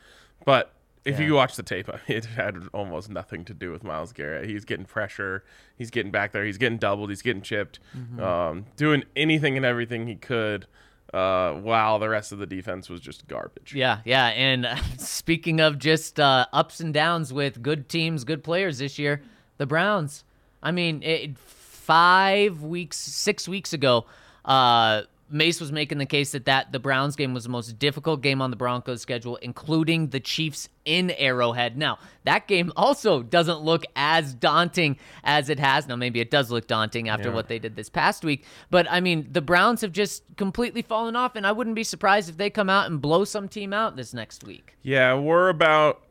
But 0.47 0.73
if 1.09 1.21
you 1.21 1.35
watch 1.35 1.57
the 1.57 1.63
tape, 1.63 1.89
it 2.07 2.25
had 2.25 2.57
almost 2.73 3.11
nothing 3.11 3.45
to 3.47 3.55
do 3.55 3.73
with 3.73 3.83
Myles 3.83 4.13
Garrett. 4.13 4.49
He's 4.49 4.65
getting 4.65 4.85
pressure, 4.87 5.45
he's 5.77 5.91
getting 5.91 6.13
back 6.13 6.33
there, 6.33 6.45
he's 6.45 6.59
getting 6.59 6.79
doubled, 6.79 7.11
he's 7.11 7.23
getting 7.23 7.43
chipped, 7.43 7.81
um, 8.21 8.67
doing 8.77 9.05
anything 9.17 9.57
and 9.57 9.67
everything 9.67 10.07
he 10.07 10.15
could. 10.17 10.67
Uh, 11.15 11.55
while 11.55 11.99
the 11.99 12.09
rest 12.09 12.33
of 12.33 12.39
the 12.39 12.47
defense 12.47 12.91
was 12.91 13.01
just 13.01 13.27
garbage. 13.27 13.75
Yeah, 13.75 14.01
yeah. 14.05 14.27
And 14.27 14.67
uh, 14.67 14.77
speaking 14.99 15.59
of 15.59 15.79
just 15.79 16.21
uh, 16.21 16.45
ups 16.53 16.81
and 16.81 16.93
downs 16.93 17.33
with 17.33 17.63
good 17.63 17.89
teams, 17.89 18.25
good 18.25 18.45
players 18.45 18.77
this 18.77 18.99
year, 18.99 19.23
the 19.57 19.65
Browns. 19.65 20.25
I 20.63 20.71
mean, 20.71 21.03
it, 21.03 21.39
five 21.39 22.63
weeks, 22.63 22.99
six 22.99 23.49
weeks 23.49 23.73
ago, 23.73 24.05
uh, 24.45 25.05
Mace 25.31 25.61
was 25.61 25.73
making 25.73 25.99
the 25.99 26.07
case 26.07 26.33
that, 26.33 26.47
that 26.47 26.73
the 26.73 26.79
Browns 26.79 27.17
game 27.17 27.35
was 27.35 27.45
the 27.45 27.51
most 27.51 27.79
difficult 27.79 28.23
game 28.23 28.41
on 28.41 28.51
the 28.51 28.57
Broncos 28.57 29.03
schedule, 29.03 29.37
including 29.37 30.09
the 30.09 30.21
Chiefs 30.21 30.69
in 30.85 31.11
Arrowhead. 31.11 31.77
Now, 31.77 31.99
that 32.25 32.49
game 32.49 32.73
also 32.77 33.23
doesn't 33.23 33.61
look 33.61 33.85
as 33.95 34.35
daunting 34.35 34.97
as 35.25 35.51
it 35.51 35.59
has. 35.59 35.87
Now, 35.87 35.97
maybe 35.97 36.21
it 36.21 36.31
does 36.31 36.51
look 36.51 36.67
daunting 36.67 37.09
after 37.09 37.31
what 37.31 37.49
they 37.49 37.59
did 37.59 37.77
this 37.77 37.91
past 37.91 38.25
week, 38.25 38.45
but 38.71 38.91
I 38.91 39.01
mean, 39.01 39.29
the 39.31 39.43
Browns 39.43 39.83
have 39.83 39.93
just 39.93 40.23
completely 40.37 40.83
fallen 40.83 41.17
off, 41.17 41.37
and 41.37 41.47
I 41.47 41.53
wouldn't 41.53 41.77
be 41.77 41.85
surprised 41.85 42.31
if 42.31 42.37
they 42.37 42.51
come 42.51 42.71
out 42.71 42.91
and 42.91 43.01
blow 43.01 43.25
some 43.25 43.49
team 43.49 43.73
out 43.73 43.97
this 43.97 44.15
next 44.15 44.45
week. 44.45 44.77
Yeah, 44.83 45.15
we're 45.15 45.49
about 45.49 46.03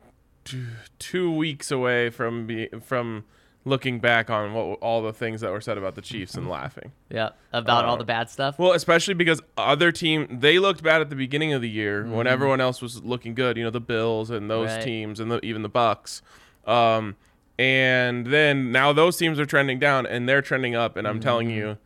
two, 0.44 0.66
two 0.98 1.30
weeks 1.30 1.70
away 1.70 2.10
from 2.10 2.46
be, 2.46 2.68
from 2.82 3.24
looking 3.68 4.00
back 4.00 4.30
on 4.30 4.52
what 4.54 4.78
all 4.80 5.02
the 5.02 5.12
things 5.12 5.40
that 5.42 5.52
were 5.52 5.60
said 5.60 5.78
about 5.78 5.94
the 5.94 6.00
Chiefs 6.02 6.34
and 6.34 6.48
laughing. 6.48 6.92
Yeah, 7.10 7.30
about 7.52 7.84
all 7.84 7.94
Uh, 7.94 7.98
the 7.98 8.04
bad 8.04 8.28
stuff. 8.30 8.58
Well, 8.58 8.72
especially 8.72 9.14
because 9.14 9.40
other 9.56 9.92
team 9.92 10.38
they 10.40 10.58
looked 10.58 10.82
bad 10.82 11.00
at 11.00 11.10
the 11.10 11.16
beginning 11.16 11.52
of 11.52 11.62
the 11.62 11.68
year 11.70 12.04
when 12.06 12.26
everyone 12.26 12.60
else 12.60 12.80
was 12.82 13.02
looking 13.04 13.34
good. 13.34 13.56
You 13.56 13.64
know, 13.64 13.70
the 13.70 13.80
Bills 13.80 14.30
and 14.30 14.50
those 14.50 14.70
Right. 14.70 14.82
teams 14.82 15.20
and 15.20 15.30
the, 15.30 15.44
even 15.44 15.62
the 15.62 15.70
Bucs. 15.70 16.22
Um, 16.66 17.16
and 17.58 18.26
then 18.26 18.70
now 18.72 18.92
those 18.92 19.16
teams 19.16 19.38
are 19.40 19.46
trending 19.46 19.78
down 19.78 20.06
and 20.06 20.28
they're 20.28 20.42
trending 20.42 20.74
up. 20.74 20.96
And 20.96 21.06
I'm 21.08 21.18
telling 21.20 21.50
you, 21.50 21.76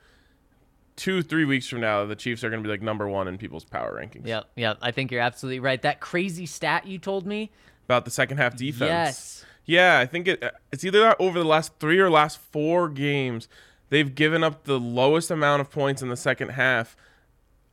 two, 0.97 1.23
three 1.23 1.45
weeks 1.45 1.67
from 1.67 1.81
now, 1.81 2.05
the 2.05 2.17
Chiefs 2.17 2.45
are 2.45 2.51
going 2.51 2.63
to 2.63 2.67
be 2.67 2.71
like 2.71 2.83
number 2.83 3.09
one 3.09 3.27
in 3.29 3.39
people's 3.39 3.65
power 3.65 3.99
rankings. 3.99 4.27
Yep, 4.27 4.51
yep. 4.57 4.79
I 4.83 4.91
think 4.91 5.11
you're 5.11 5.23
absolutely 5.23 5.61
right. 5.61 5.81
That 5.83 6.01
crazy 6.01 6.47
stat 6.47 6.87
you 6.87 6.99
told 6.99 7.27
me. 7.27 7.51
About 7.87 8.05
the 8.05 8.11
second 8.11 8.37
half 8.39 8.57
defense. 8.57 8.89
Yes. 8.89 9.45
Yeah, 9.65 9.99
I 9.99 10.07
think 10.07 10.29
it, 10.29 10.43
it's 10.73 10.85
either 10.85 11.15
over 11.21 11.39
the 11.39 11.45
last 11.45 11.73
three 11.79 11.99
or 11.99 12.11
last 12.11 12.39
four 12.39 12.89
games, 12.89 13.49
they've 13.91 14.15
given 14.15 14.43
up 14.43 14.65
the 14.65 14.79
lowest 14.79 15.31
amount 15.31 15.61
of 15.61 15.71
points 15.71 16.03
in 16.03 16.09
the 16.09 16.17
second 16.17 16.51
half 16.51 16.97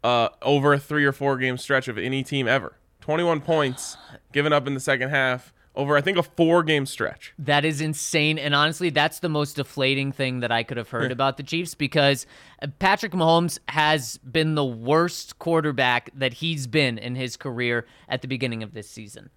uh, 0.03 0.29
over 0.41 0.73
a 0.73 0.79
three 0.79 1.05
or 1.05 1.11
four 1.11 1.37
game 1.37 1.57
stretch 1.57 1.87
of 1.87 1.97
any 1.97 2.23
team 2.23 2.47
ever. 2.47 2.75
21 3.01 3.41
points 3.41 3.97
given 4.31 4.53
up 4.53 4.67
in 4.67 4.73
the 4.73 4.79
second 4.79 5.09
half 5.09 5.53
over, 5.75 5.95
I 5.95 6.01
think, 6.01 6.17
a 6.17 6.23
four 6.23 6.61
game 6.63 6.85
stretch. 6.85 7.33
That 7.39 7.63
is 7.63 7.79
insane. 7.79 8.37
And 8.37 8.53
honestly, 8.53 8.89
that's 8.89 9.19
the 9.19 9.29
most 9.29 9.55
deflating 9.55 10.11
thing 10.11 10.41
that 10.41 10.51
I 10.51 10.63
could 10.63 10.77
have 10.77 10.89
heard 10.89 11.11
about 11.11 11.37
the 11.37 11.43
Chiefs 11.43 11.73
because 11.73 12.25
uh, 12.61 12.67
Patrick 12.79 13.13
Mahomes 13.13 13.59
has 13.69 14.17
been 14.17 14.55
the 14.55 14.65
worst 14.65 15.39
quarterback 15.39 16.09
that 16.13 16.33
he's 16.33 16.67
been 16.67 16.97
in 16.97 17.15
his 17.15 17.37
career 17.37 17.85
at 18.07 18.21
the 18.21 18.27
beginning 18.27 18.61
of 18.61 18.73
this 18.73 18.89
season. 18.89 19.29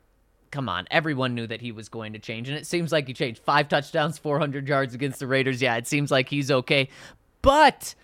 Come 0.52 0.68
on, 0.68 0.86
everyone 0.90 1.34
knew 1.34 1.46
that 1.48 1.60
he 1.60 1.72
was 1.72 1.88
going 1.88 2.12
to 2.12 2.18
change, 2.18 2.48
and 2.48 2.56
it 2.56 2.66
seems 2.66 2.92
like 2.92 3.08
he 3.08 3.14
changed. 3.14 3.42
Five 3.42 3.68
touchdowns, 3.68 4.18
400 4.18 4.68
yards 4.68 4.94
against 4.94 5.18
the 5.18 5.26
Raiders. 5.26 5.60
Yeah, 5.60 5.76
it 5.76 5.88
seems 5.88 6.10
like 6.10 6.28
he's 6.28 6.50
okay. 6.50 6.88
But 7.40 7.94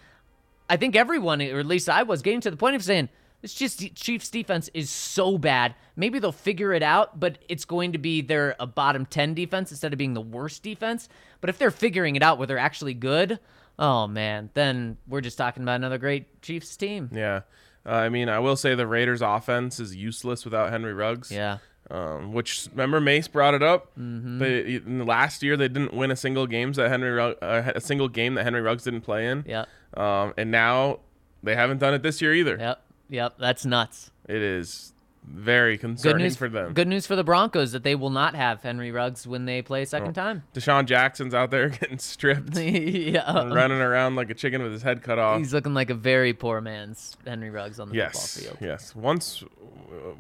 I 0.69 0.77
think 0.79 0.97
everyone, 0.97 1.41
or 1.43 1.61
at 1.61 1.67
least 1.67 1.89
I 1.89 2.03
was, 2.03 2.23
getting 2.23 2.41
to 2.41 2.51
the 2.51 2.57
point 2.57 2.75
of 2.75 2.83
saying, 2.83 3.11
this 3.43 3.55
just 3.55 3.95
Chiefs 3.95 4.31
defense 4.31 4.69
is 4.75 4.91
so 4.91 5.39
bad. 5.39 5.75
Maybe 5.95 6.19
they'll 6.19 6.33
figure 6.33 6.73
it 6.73 6.83
out, 6.83 7.21
but 7.21 7.39
it's 7.49 7.65
going 7.65 7.93
to 7.93 7.99
be 7.99 8.21
their 8.21 8.57
a 8.59 8.67
bottom 8.67 9.07
10 9.07 9.35
defense 9.35 9.71
instead 9.71 9.93
of 9.93 9.99
being 9.99 10.15
the 10.15 10.21
worst 10.21 10.63
defense. 10.63 11.09
But 11.41 11.51
if 11.51 11.59
they're 11.59 11.71
figuring 11.71 12.17
it 12.17 12.23
out 12.23 12.39
where 12.39 12.47
they're 12.47 12.59
actually 12.59 12.95
good, 12.95 13.39
oh 13.79 14.09
man, 14.09 14.51
then 14.55 14.97
we're 15.07 15.21
just 15.21 15.39
talking 15.39 15.63
about 15.63 15.77
another 15.77 15.99
great 15.99 16.43
Chiefs 16.43 16.77
team. 16.77 17.11
Yeah. 17.13 17.43
Uh, 17.87 17.91
I 17.91 18.09
mean, 18.09 18.29
I 18.29 18.41
will 18.41 18.57
say 18.57 18.75
the 18.75 18.87
Raiders' 18.87 19.23
offense 19.23 19.79
is 19.79 19.95
useless 19.95 20.45
without 20.45 20.71
Henry 20.71 20.93
Ruggs. 20.93 21.31
Yeah. 21.31 21.59
Um, 21.91 22.35
which 22.35 22.69
remember 22.73 23.01
Mace 23.01 23.29
brought 23.29 23.55
it 23.55 23.63
up. 23.63 23.87
Mm-hmm. 23.99 24.39
They, 24.39 24.75
in 24.75 24.99
the 24.99 25.05
last 25.07 25.43
year 25.43 25.57
they 25.57 25.69
didn't 25.69 25.95
win 25.95 26.11
a 26.11 26.17
single 26.17 26.47
games 26.47 26.77
that 26.77 26.91
Henry 26.91 27.11
Rugg, 27.11 27.37
uh, 27.41 27.73
a 27.75 27.81
single 27.81 28.09
game 28.09 28.35
that 28.35 28.45
Henry 28.45 28.61
Ruggs 28.61 28.85
didn't 28.85 29.01
play 29.01 29.27
in. 29.27 29.43
Yeah. 29.49 29.65
Um, 29.97 30.35
and 30.37 30.51
now 30.51 31.01
they 31.43 31.55
haven't 31.55 31.79
done 31.79 31.95
it 31.95 32.03
this 32.03 32.21
year 32.21 32.35
either. 32.35 32.59
Yep. 32.59 32.83
Yep. 33.09 33.35
That's 33.39 33.65
nuts. 33.65 34.11
It 34.29 34.43
is 34.43 34.93
very 35.31 35.79
concerning 35.79 36.19
Good 36.19 36.23
news 36.23 36.37
for 36.37 36.49
them. 36.49 36.73
Good 36.73 36.89
news 36.89 37.07
for 37.07 37.15
the 37.17 37.25
Broncos 37.25 37.73
that 37.73 37.83
they 37.83 37.95
will 37.95 38.11
not 38.11 38.35
have 38.35 38.63
Henry 38.63 38.91
Ruggs 38.91 39.27
when 39.27 39.45
they 39.45 39.63
play 39.63 39.83
a 39.83 39.87
second 39.87 40.15
time. 40.15 40.43
DeSean 40.55 40.87
Jackson's 40.87 41.35
out 41.35 41.51
there 41.51 41.69
getting 41.81 41.99
stripped, 41.99 42.57
yeah. 42.57 43.49
running 43.49 43.81
around 43.81 44.17
like 44.17 44.31
a 44.31 44.35
chicken 44.35 44.63
with 44.63 44.73
his 44.73 44.83
head 44.83 45.03
cut 45.03 45.19
off. 45.19 45.39
He's 45.39 45.53
looking 45.53 45.75
like 45.75 45.91
a 45.91 45.95
very 45.95 46.33
poor 46.33 46.61
man's 46.61 47.17
Henry 47.27 47.51
Ruggs 47.51 47.79
on 47.79 47.91
the 47.91 47.97
yes, 47.97 48.37
football 48.37 48.57
field. 48.57 48.69
yes. 48.71 48.95
Once, 48.97 49.45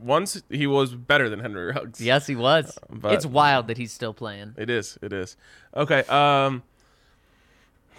once 0.02 0.42
he 0.50 0.66
was 0.66 0.94
better 0.94 1.28
than 1.28 1.40
Henry 1.40 1.72
Ruggs. 1.72 2.00
Yes, 2.00 2.26
he 2.26 2.36
was. 2.36 2.78
but- 2.90 3.14
it's 3.14 3.26
wild 3.26 3.66
that 3.68 3.78
he's 3.78 3.92
still 3.92 4.14
playing. 4.14 4.54
It 4.56 4.70
is. 4.70 4.98
It 5.02 5.12
is. 5.12 5.36
Okay. 5.74 6.00
Um, 6.02 6.62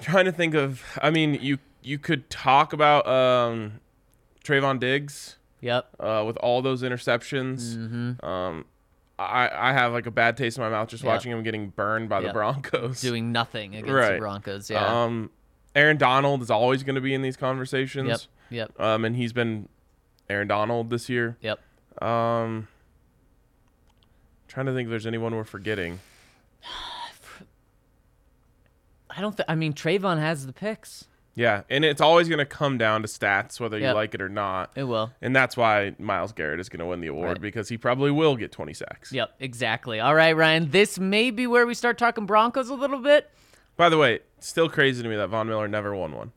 trying 0.01 0.25
to 0.25 0.31
think 0.31 0.53
of. 0.53 0.83
I 1.01 1.09
mean, 1.09 1.39
you 1.41 1.57
you 1.81 1.97
could 1.97 2.29
talk 2.29 2.73
about 2.73 3.07
um, 3.07 3.79
Trevon 4.43 4.79
Diggs 4.79 5.37
Yep. 5.61 5.89
uh, 5.99 6.23
with 6.25 6.37
all 6.37 6.61
those 6.61 6.83
interceptions. 6.83 7.75
Mm-hmm. 7.77 8.25
Um, 8.25 8.65
I 9.17 9.49
I 9.51 9.73
have 9.73 9.91
like 9.91 10.05
a 10.05 10.11
bad 10.11 10.37
taste 10.37 10.57
in 10.57 10.63
my 10.63 10.69
mouth 10.69 10.87
just 10.87 11.03
Yeah. 11.03 11.09
watching 11.09 11.31
him 11.31 11.43
getting 11.43 11.69
burned 11.69 12.07
by 12.09 12.21
the 12.21 12.31
Broncos. 12.31 13.01
Doing 13.01 13.31
nothing 13.31 13.75
against 13.75 14.11
the 14.11 14.17
Broncos. 14.19 14.69
Yeah. 14.69 15.03
Um, 15.03 15.29
Aaron 15.75 15.97
Donald 15.97 16.41
is 16.41 16.49
always 16.49 16.83
going 16.83 16.95
to 16.95 17.01
be 17.01 17.13
in 17.13 17.21
these 17.21 17.37
conversations. 17.37 18.07
yep. 18.49 18.69
Yep. 18.77 18.79
Um, 18.79 19.05
and 19.05 19.15
he's 19.15 19.33
been 19.33 19.67
Aaron 20.29 20.47
Donald 20.47 20.89
this 20.89 21.09
year. 21.09 21.37
Yep. 21.41 21.59
Um, 22.01 22.67
trying 24.47 24.65
to 24.67 24.73
think 24.73 24.87
if 24.87 24.89
there's 24.89 25.05
anyone 25.05 25.35
we're 25.35 25.43
forgetting. 25.43 25.99
I 29.09 29.21
don't. 29.21 29.35
Th- 29.35 29.45
I 29.49 29.55
mean, 29.55 29.73
Trevon 29.73 30.19
has 30.19 30.45
the 30.45 30.53
picks. 30.53 31.05
Yeah, 31.39 31.61
and 31.69 31.85
it's 31.85 32.01
always 32.01 32.27
going 32.27 32.39
to 32.39 32.45
come 32.45 32.77
down 32.77 33.01
to 33.01 33.07
stats, 33.07 33.61
whether 33.61 33.79
you 33.79 33.89
like 33.91 34.13
it 34.13 34.21
or 34.21 34.27
not. 34.27 34.71
It 34.75 34.83
will. 34.83 35.09
And 35.21 35.33
that's 35.33 35.55
why 35.55 35.95
Myles 35.97 36.33
Garrett 36.33 36.59
is 36.59 36.67
going 36.67 36.81
to 36.81 36.85
win 36.85 36.99
the 36.99 37.07
award 37.07 37.29
Right. 37.29 37.41
because 37.41 37.69
he 37.69 37.77
probably 37.77 38.11
will 38.11 38.35
get 38.35 38.51
20 38.51 38.73
sacks. 38.73 39.13
Yep. 39.13 39.35
Exactly. 39.39 40.01
All 40.01 40.13
right, 40.15 40.35
Ryan. 40.35 40.69
This 40.71 40.99
may 40.99 41.31
be 41.31 41.47
where 41.47 41.65
we 41.65 41.73
start 41.75 41.97
talking 41.97 42.25
Broncos 42.25 42.67
a 42.67 42.73
little 42.73 42.99
bit. 42.99 43.31
By 43.77 43.87
the 43.87 43.97
way, 43.97 44.19
still 44.39 44.67
crazy 44.67 45.01
to 45.01 45.07
me 45.07 45.15
that 45.15 45.29
Von 45.29 45.47
Miller 45.47 45.69
never 45.69 45.95
won 45.95 46.11
one. 46.11 46.33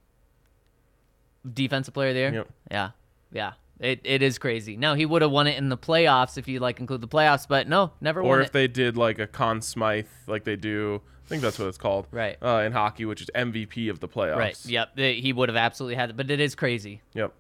Defensive 1.52 1.92
player 1.94 2.10
of 2.10 2.14
there. 2.14 2.32
Yep. 2.32 2.48
Yeah. 2.70 2.90
Yeah. 3.32 3.52
It, 3.82 4.00
it 4.04 4.22
is 4.22 4.38
crazy. 4.38 4.76
Now 4.76 4.94
he 4.94 5.04
would 5.04 5.22
have 5.22 5.30
won 5.32 5.46
it 5.48 5.58
in 5.58 5.68
the 5.68 5.76
playoffs 5.76 6.38
if 6.38 6.46
you 6.46 6.60
like 6.60 6.78
include 6.80 7.00
the 7.00 7.08
playoffs, 7.08 7.46
but 7.48 7.68
no, 7.68 7.92
never 8.00 8.22
won. 8.22 8.30
Or 8.30 8.40
if 8.40 8.48
it. 8.48 8.52
they 8.52 8.68
did 8.68 8.96
like 8.96 9.18
a 9.18 9.26
Conn 9.26 9.60
Smythe, 9.60 10.06
like 10.28 10.44
they 10.44 10.56
do, 10.56 11.02
I 11.26 11.28
think 11.28 11.42
that's 11.42 11.58
what 11.58 11.66
it's 11.68 11.78
called, 11.78 12.06
Right. 12.12 12.36
Uh, 12.40 12.62
in 12.64 12.72
hockey, 12.72 13.04
which 13.04 13.20
is 13.20 13.28
MVP 13.34 13.90
of 13.90 13.98
the 14.00 14.08
playoffs. 14.08 14.36
right. 14.36 14.66
Yep. 14.66 14.96
He 14.98 15.32
would 15.32 15.48
have 15.48 15.56
absolutely 15.56 15.96
had 15.96 16.10
it, 16.10 16.16
but 16.16 16.30
it 16.30 16.38
is 16.40 16.54
crazy. 16.54 17.02
Yep. 17.14 17.32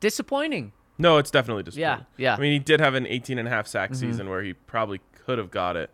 Disappointing. 0.00 0.72
No, 0.98 1.18
it's 1.18 1.30
definitely 1.30 1.62
disappointing. 1.62 2.06
Yeah, 2.18 2.22
yeah. 2.22 2.32
Mm-hmm. 2.34 2.40
I 2.40 2.42
mean, 2.42 2.52
he 2.52 2.58
did 2.58 2.80
have 2.80 2.94
an 2.94 3.06
18 3.06 3.38
and 3.38 3.48
a 3.48 3.50
half 3.50 3.66
sack 3.66 3.94
season 3.94 4.28
where 4.28 4.42
he 4.42 4.52
probably 4.52 5.00
could 5.24 5.38
have 5.38 5.50
got 5.50 5.76
it. 5.76 5.90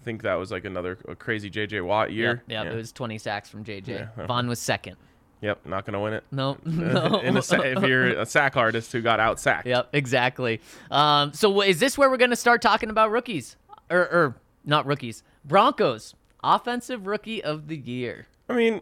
I 0.00 0.04
think 0.04 0.22
that 0.22 0.34
was 0.34 0.50
like 0.50 0.64
another 0.64 0.98
a 1.06 1.14
crazy 1.14 1.50
JJ 1.50 1.84
Watt 1.84 2.10
year. 2.12 2.42
Yep. 2.48 2.64
Yep. 2.64 2.72
It 2.72 2.76
was 2.76 2.90
20 2.92 3.18
sacks 3.18 3.48
from 3.50 3.64
JJ. 3.64 3.88
Yeah. 4.16 4.26
Von 4.26 4.48
was 4.48 4.58
second. 4.58 4.96
Yep, 5.42 5.66
not 5.66 5.86
going 5.86 5.94
to 5.94 6.00
win 6.00 6.12
it. 6.12 6.24
No. 6.30 6.58
no. 6.64 7.20
In 7.20 7.36
a 7.36 7.40
if 7.40 7.82
you're 7.82 8.08
a 8.20 8.26
sack 8.26 8.56
artist 8.56 8.92
who 8.92 9.00
got 9.00 9.20
out 9.20 9.40
sacked. 9.40 9.66
Yep, 9.66 9.88
exactly. 9.92 10.60
Um, 10.90 11.32
so 11.32 11.62
is 11.62 11.80
this 11.80 11.96
where 11.96 12.10
we're 12.10 12.18
going 12.18 12.30
to 12.30 12.36
start 12.36 12.60
talking 12.60 12.90
about 12.90 13.10
rookies, 13.10 13.56
or, 13.88 14.00
or 14.00 14.36
not 14.64 14.86
rookies? 14.86 15.22
Broncos 15.44 16.14
offensive 16.42 17.06
rookie 17.06 17.42
of 17.42 17.68
the 17.68 17.76
year. 17.76 18.26
I 18.48 18.54
mean, 18.54 18.80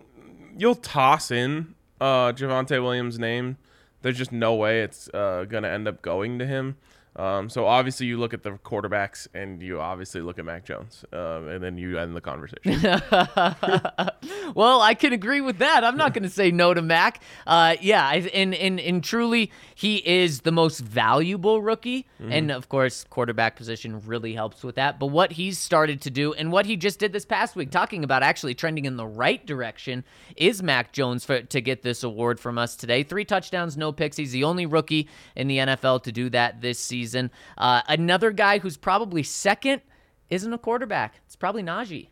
you'll 0.57 0.75
toss 0.75 1.31
in 1.31 1.75
uh, 2.01 2.33
Javonte 2.33 2.83
Williams' 2.83 3.19
name. 3.19 3.57
There's 4.03 4.19
just 4.19 4.33
no 4.33 4.55
way 4.55 4.83
it's 4.83 5.09
uh, 5.13 5.45
going 5.49 5.65
to 5.65 5.71
end 5.71 5.89
up 5.89 6.03
going 6.03 6.39
to 6.39 6.47
him. 6.47 6.77
Um, 7.19 7.49
so 7.51 7.67
obviously 7.67 8.07
you 8.07 8.17
look 8.17 8.33
at 8.33 8.43
the 8.45 8.53
quarterbacks 8.53 9.27
and 9.35 9.61
you 9.61 9.81
obviously 9.81 10.21
look 10.21 10.39
at 10.39 10.45
Mac 10.45 10.65
Jones, 10.65 11.05
uh, 11.13 11.43
and 11.49 11.63
then 11.63 11.77
you 11.77 11.99
end 11.99 12.15
the 12.17 12.21
conversation. 12.21 12.81
Well, 14.55 14.81
I 14.81 14.95
can 14.95 15.13
agree 15.13 15.43
with 15.43 15.59
that. 15.59 15.85
I'm 15.85 15.97
not 15.99 16.15
going 16.15 16.23
to 16.23 16.31
say 16.31 16.51
no 16.51 16.73
to 16.73 16.81
Mac. 16.81 17.23
Uh, 17.47 17.77
yeah, 17.83 18.03
I- 18.07 18.31
and, 18.33 18.55
and 18.55 18.81
and 18.81 19.05
truly, 19.05 19.53
he 19.75 19.97
is 19.97 20.41
the 20.41 20.51
most 20.53 20.81
valuable 20.81 21.61
rookie, 21.61 22.07
and 22.19 22.51
of 22.51 22.69
course, 22.71 23.05
quarterback 23.11 23.57
position 23.57 24.01
really 24.07 24.33
helps 24.33 24.65
with 24.65 24.77
that. 24.77 24.99
But 24.99 25.09
what 25.09 25.33
he's 25.33 25.59
started 25.59 26.01
to 26.03 26.11
do, 26.11 26.33
and 26.33 26.51
what 26.51 26.65
he 26.67 26.77
just 26.77 26.99
did 26.99 27.13
this 27.13 27.27
past 27.27 27.57
week, 27.57 27.71
talking 27.71 28.05
about 28.05 28.23
actually 28.23 28.55
trending 28.55 28.87
in 28.87 28.97
the 28.97 29.07
right 29.07 29.45
direction, 29.45 30.03
is 30.37 30.63
Mac 30.63 30.93
Jones 30.93 31.25
for, 31.27 31.43
to 31.43 31.61
get 31.61 31.83
this 31.83 32.03
award 32.03 32.41
from 32.41 32.57
us 32.59 32.75
today. 32.75 33.03
Three 33.03 33.27
touchdowns, 33.27 33.77
no 33.77 33.93
picks. 33.93 34.17
He's 34.17 34.33
the 34.33 34.45
only 34.45 34.65
rookie 34.67 35.09
in 35.37 35.47
the 35.47 35.59
NFL 35.59 36.05
to 36.05 36.13
do 36.13 36.31
that 36.31 36.63
this 36.63 36.79
season. 36.79 37.08
Uh, 37.15 37.83
another 37.89 38.31
guy 38.31 38.59
who's 38.59 38.77
probably 38.77 39.23
second 39.23 39.83
isn't 40.31 40.53
a 40.53 40.59
quarterback. 40.59 41.21
It's 41.27 41.37
probably 41.37 41.63
Najee. 41.63 42.09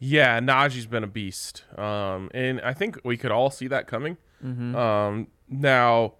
Yeah, 0.00 0.38
Najee's 0.40 0.86
been 0.86 1.02
a 1.02 1.08
beast, 1.08 1.64
um, 1.76 2.30
and 2.32 2.60
I 2.60 2.72
think 2.72 2.98
we 3.04 3.16
could 3.16 3.32
all 3.32 3.50
see 3.50 3.66
that 3.68 3.86
coming. 3.88 4.16
Um, 4.44 5.26
now, 5.48 6.14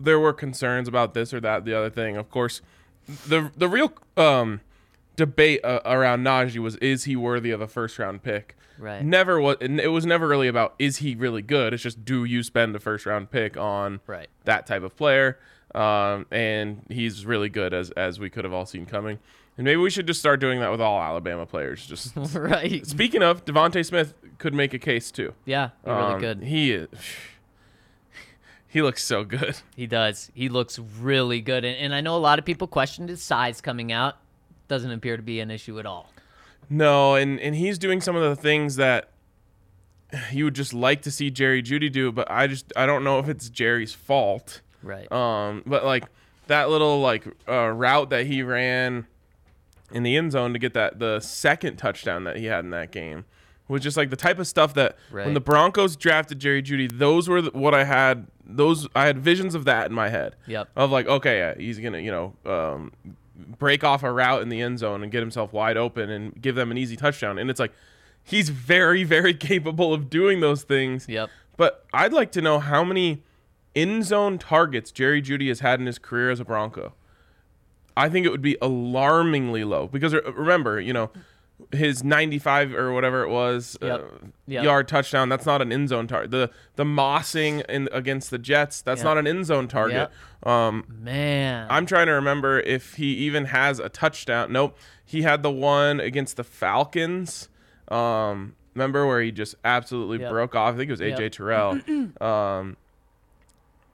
there 0.00 0.18
were 0.18 0.32
concerns 0.32 0.88
about 0.88 1.14
this 1.14 1.32
or 1.32 1.40
that, 1.40 1.64
the 1.64 1.74
other 1.74 1.90
thing. 1.90 2.16
Of 2.16 2.30
course, 2.30 2.60
the 3.28 3.52
the 3.56 3.68
real 3.68 3.92
um, 4.16 4.60
debate 5.14 5.60
uh, 5.64 5.80
around 5.84 6.24
Najee 6.24 6.58
was 6.58 6.74
is 6.76 7.04
he 7.04 7.14
worthy 7.14 7.52
of 7.52 7.60
a 7.60 7.68
first 7.68 7.98
round 7.98 8.22
pick? 8.24 8.56
Right. 8.78 9.02
Never 9.04 9.40
was. 9.40 9.56
It 9.60 9.90
was 9.92 10.04
never 10.04 10.26
really 10.28 10.48
about 10.48 10.74
is 10.78 10.96
he 10.98 11.14
really 11.14 11.42
good. 11.42 11.72
It's 11.72 11.82
just 11.84 12.04
do 12.04 12.24
you 12.24 12.42
spend 12.42 12.74
a 12.76 12.80
first 12.80 13.06
round 13.06 13.30
pick 13.30 13.56
on 13.56 14.00
Right. 14.06 14.28
that 14.44 14.66
type 14.66 14.82
of 14.82 14.96
player? 14.96 15.38
Um, 15.76 16.24
and 16.30 16.82
he's 16.88 17.26
really 17.26 17.48
good 17.50 17.74
as 17.74 17.90
as 17.90 18.18
we 18.18 18.30
could 18.30 18.44
have 18.44 18.52
all 18.54 18.64
seen 18.66 18.86
coming. 18.86 19.18
And 19.58 19.64
maybe 19.64 19.76
we 19.76 19.90
should 19.90 20.06
just 20.06 20.20
start 20.20 20.40
doing 20.40 20.60
that 20.60 20.70
with 20.70 20.80
all 20.80 21.00
Alabama 21.00 21.46
players. 21.46 21.86
Just 21.86 22.14
right. 22.34 22.86
Speaking 22.86 23.22
of, 23.22 23.44
DeVonta 23.44 23.84
Smith 23.84 24.14
could 24.38 24.52
make 24.54 24.74
a 24.74 24.78
case 24.78 25.10
too. 25.10 25.34
Yeah, 25.44 25.70
they're 25.84 25.94
really 25.94 26.14
Um, 26.14 26.20
good. 26.20 26.42
He 26.42 26.72
is. 26.72 26.88
He 28.68 28.82
looks 28.82 29.02
so 29.02 29.24
good. 29.24 29.56
He 29.74 29.86
does. 29.86 30.30
He 30.34 30.50
looks 30.50 30.78
really 30.78 31.40
good. 31.40 31.64
And, 31.64 31.78
and 31.78 31.94
I 31.94 32.02
know 32.02 32.14
a 32.14 32.18
lot 32.18 32.38
of 32.38 32.44
people 32.44 32.66
questioned 32.66 33.08
his 33.08 33.22
size 33.22 33.62
coming 33.62 33.90
out. 33.90 34.16
Doesn't 34.68 34.90
appear 34.90 35.16
to 35.16 35.22
be 35.22 35.40
an 35.40 35.50
issue 35.50 35.78
at 35.78 35.86
all. 35.86 36.10
No, 36.68 37.14
and 37.14 37.40
and 37.40 37.54
he's 37.54 37.78
doing 37.78 38.02
some 38.02 38.16
of 38.16 38.22
the 38.22 38.36
things 38.36 38.76
that 38.76 39.10
you 40.32 40.44
would 40.44 40.54
just 40.56 40.74
like 40.74 41.00
to 41.02 41.10
see 41.10 41.30
Jerry 41.30 41.62
Jeudy 41.62 41.90
do, 41.90 42.12
but 42.12 42.30
I 42.30 42.48
just 42.48 42.70
I 42.76 42.84
don't 42.84 43.02
know 43.04 43.18
if 43.18 43.28
it's 43.30 43.48
Jerry's 43.48 43.94
fault. 43.94 44.60
Right. 44.86 45.10
Um, 45.10 45.62
but 45.66 45.84
like 45.84 46.04
that 46.46 46.70
little 46.70 47.00
like 47.00 47.24
uh, 47.48 47.68
route 47.68 48.10
that 48.10 48.26
he 48.26 48.42
ran 48.42 49.06
in 49.92 50.02
the 50.02 50.16
end 50.16 50.32
zone 50.32 50.52
to 50.52 50.58
get 50.58 50.74
that 50.74 50.98
the 50.98 51.20
second 51.20 51.76
touchdown 51.76 52.24
that 52.24 52.36
he 52.36 52.46
had 52.46 52.64
in 52.64 52.70
that 52.70 52.90
game. 52.90 53.24
was 53.68 53.82
just 53.82 53.96
like 53.96 54.10
the 54.10 54.16
type 54.16 54.38
of 54.38 54.46
stuff 54.46 54.74
that 54.74 54.96
Right. 55.10 55.24
when 55.24 55.34
the 55.34 55.40
Broncos 55.40 55.96
drafted 55.96 56.38
Jerry 56.38 56.62
Jeudy, 56.62 56.88
those 56.98 57.28
were 57.28 57.42
the, 57.42 57.50
what 57.50 57.74
I 57.74 57.84
had. 57.84 58.28
Those 58.44 58.86
I 58.94 59.06
had 59.06 59.18
visions 59.18 59.54
of 59.56 59.64
that 59.64 59.86
in 59.86 59.92
my 59.92 60.08
head. 60.08 60.36
Yep. 60.46 60.68
Of 60.76 60.90
like, 60.92 61.06
okay, 61.08 61.38
yeah, 61.38 61.54
he's 61.56 61.78
gonna, 61.80 61.98
you 61.98 62.12
know, 62.12 62.34
um, 62.46 62.92
break 63.58 63.82
off 63.84 64.02
a 64.04 64.10
route 64.12 64.40
in 64.42 64.48
the 64.50 64.60
end 64.60 64.78
zone 64.78 65.02
and 65.02 65.10
get 65.10 65.18
himself 65.20 65.52
wide 65.52 65.76
open 65.76 66.10
and 66.10 66.40
give 66.40 66.54
them 66.54 66.70
an 66.70 66.78
easy 66.78 66.96
touchdown. 66.96 67.38
And 67.38 67.50
it's 67.50 67.58
like, 67.60 67.72
he's 68.22 68.48
very, 68.50 69.02
very 69.04 69.34
capable 69.50 69.92
of 69.92 70.08
doing 70.08 70.40
those 70.40 70.62
things. 70.62 71.06
Yep. 71.08 71.28
But 71.56 71.84
I'd 71.92 72.12
like 72.12 72.30
to 72.32 72.40
know 72.40 72.58
how 72.60 72.84
many 72.84 73.22
in 73.76 74.02
zone 74.02 74.38
targets 74.38 74.90
Jerry 74.90 75.22
Jeudy 75.22 75.46
has 75.48 75.60
had 75.60 75.78
in 75.78 75.86
his 75.86 75.98
career 76.00 76.30
as 76.30 76.40
a 76.40 76.44
Bronco. 76.44 76.94
I 77.96 78.08
think 78.08 78.26
it 78.26 78.30
would 78.30 78.42
be 78.42 78.56
alarmingly 78.60 79.62
low 79.64 79.86
because 79.86 80.12
remember, 80.12 80.80
you 80.80 80.92
know, 80.92 81.10
his 81.72 82.04
95 82.04 82.74
or 82.74 82.92
whatever 82.92 83.22
it 83.22 83.30
was 83.30 83.78
Yep. 83.80 84.00
uh, 84.00 84.26
Yep. 84.46 84.64
yard 84.64 84.88
touchdown. 84.88 85.28
That's 85.30 85.46
not 85.46 85.62
an 85.62 85.72
in 85.72 85.88
zone 85.88 86.06
target. 86.06 86.30
The 86.30 86.50
the 86.74 86.84
mossing 86.84 87.64
in 87.70 87.88
against 87.92 88.30
the 88.30 88.38
Jets. 88.38 88.82
That's 88.82 88.98
Yep. 89.00 89.04
not 89.04 89.18
an 89.18 89.26
in 89.26 89.44
zone 89.44 89.66
target. 89.68 90.10
Um, 90.42 90.84
Man. 90.88 91.66
I'm 91.70 91.86
trying 91.86 92.06
to 92.08 92.12
remember 92.12 92.60
if 92.60 92.94
he 92.96 93.14
even 93.14 93.46
has 93.46 93.78
a 93.78 93.88
touchdown. 93.88 94.52
Nope. 94.52 94.76
He 95.04 95.22
had 95.22 95.42
the 95.42 95.50
one 95.50 95.98
against 96.00 96.36
the 96.36 96.44
Falcons. 96.44 97.48
Um, 97.88 98.54
remember 98.74 99.06
where 99.06 99.22
he 99.22 99.32
just 99.32 99.54
absolutely 99.64 100.18
broke 100.18 100.54
off? 100.54 100.74
I 100.74 100.76
think 100.76 100.88
it 100.90 100.92
was 100.92 101.00
AJ. 101.00 101.30
Terrell. 101.32 101.80
um, 102.20 102.76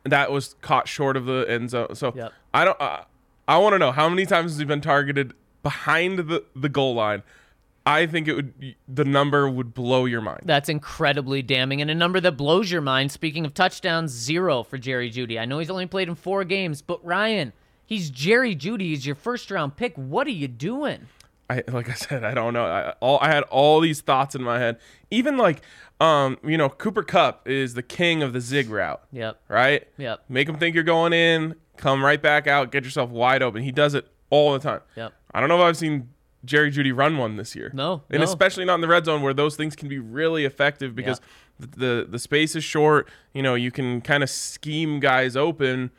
that 0.05 0.31
was 0.33 0.55
caught 0.61 0.88
short 0.88 1.17
of 1.17 1.27
the 1.27 1.47
end 1.49 1.71
zone. 1.71 1.95
So 1.95 2.12
Yep. 2.15 2.33
I 2.55 2.65
don't. 2.65 2.81
Uh, 2.81 3.05
I 3.49 3.59
want 3.59 3.75
to 3.75 3.79
know 3.79 3.93
how 3.93 4.09
many 4.09 4.27
times 4.27 4.53
has 4.53 4.59
he 4.59 4.65
been 4.65 4.81
targeted 4.81 5.35
behind 5.62 6.19
the 6.19 6.45
the 6.55 6.69
goal 6.69 6.95
line. 6.95 7.23
I 7.85 8.07
think 8.07 8.29
it 8.29 8.35
would. 8.35 8.75
The 8.87 9.05
number 9.05 9.49
would 9.51 9.75
blow 9.75 10.05
your 10.05 10.21
mind. 10.21 10.43
That's 10.45 10.69
incredibly 10.69 11.43
damning. 11.43 11.81
And 11.81 11.91
a 11.91 11.95
number 11.95 12.21
that 12.21 12.37
blows 12.37 12.71
your 12.71 12.81
mind, 12.81 13.11
speaking 13.11 13.45
of 13.45 13.55
touchdowns, 13.55 14.12
zero 14.12 14.62
for 14.62 14.79
Jerry 14.79 15.11
Jeudy. 15.11 15.38
I 15.38 15.45
know 15.47 15.59
he's 15.59 15.71
only 15.71 15.87
played 15.87 16.09
in 16.09 16.15
four 16.15 16.45
games, 16.45 16.81
but 16.81 17.05
Ryan, 17.05 17.53
he's 17.85 18.09
Jerry 18.11 18.55
Jeudy. 18.55 18.83
He's 18.83 19.05
your 19.05 19.17
first 19.17 19.51
round 19.51 19.77
pick. 19.77 19.95
What 19.97 20.29
are 20.29 20.31
you 20.31 20.47
doing? 20.47 21.09
I 21.51 21.65
like 21.69 21.91
I 21.91 21.95
said, 21.95 22.25
I 22.25 22.35
don't 22.35 22.55
know. 22.55 22.65
I 22.65 22.95
all 23.01 23.19
I 23.21 23.29
had 23.29 23.43
all 23.45 23.81
these 23.81 24.01
thoughts 24.01 24.35
in 24.37 24.43
my 24.43 24.59
head. 24.61 24.79
Even 25.11 25.37
like, 25.37 25.61
um, 26.03 26.38
you 26.45 26.57
know, 26.57 26.69
Cooper 26.69 27.03
Kupp 27.03 27.49
is 27.49 27.75
the 27.75 27.83
king 27.83 28.23
of 28.23 28.33
the 28.33 28.41
zig 28.41 28.69
route, 28.69 29.03
Yep. 29.12 29.41
right? 29.49 29.87
Yep. 29.99 30.25
Make 30.29 30.49
him 30.49 30.59
think 30.59 30.75
you're 30.75 30.85
going 30.85 31.12
in, 31.12 31.55
come 31.77 32.05
right 32.05 32.21
back 32.21 32.47
out, 32.47 32.73
get 32.73 32.85
yourself 32.85 33.11
wide 33.11 33.43
open. 33.43 33.62
He 33.62 33.71
does 33.71 33.95
it 33.95 34.07
all 34.31 34.53
the 34.53 34.59
time. 34.59 34.81
Yep. 34.97 35.12
I 35.33 35.41
don't 35.41 35.49
know 35.49 35.61
if 35.61 35.65
I've 35.65 35.77
seen 35.77 36.09
Jerry 36.45 36.73
Jeudy 36.73 36.95
run 36.97 37.19
one 37.19 37.37
this 37.37 37.55
year. 37.55 37.71
No, 37.73 38.03
and 38.11 38.19
no. 38.19 38.25
especially 38.25 38.65
not 38.65 38.75
in 38.75 38.81
the 38.81 38.88
red 38.88 39.05
zone 39.05 39.23
where 39.23 39.33
those 39.35 39.55
things 39.55 39.77
can 39.77 39.88
be 39.88 39.99
really 40.01 40.45
effective 40.45 40.95
because 40.97 41.21
the, 41.61 41.67
the 41.67 42.07
the 42.11 42.19
space 42.19 42.57
is 42.57 42.65
short. 42.65 43.09
You 43.33 43.43
know, 43.43 43.55
you 43.55 43.71
can 43.71 44.01
kind 44.01 44.25
of 44.25 44.31
scheme 44.31 44.99
guys 44.99 45.37
open 45.37 45.93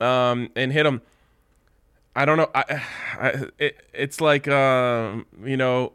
um, 0.00 0.50
and 0.56 0.72
hit 0.72 0.84
them. 0.84 1.02
I 2.16 2.24
don't 2.24 2.38
know. 2.38 2.48
I, 2.54 2.64
I 3.20 3.44
it, 3.58 3.76
it's 3.92 4.20
like 4.22 4.48
um, 4.48 5.26
you 5.44 5.58
know, 5.58 5.92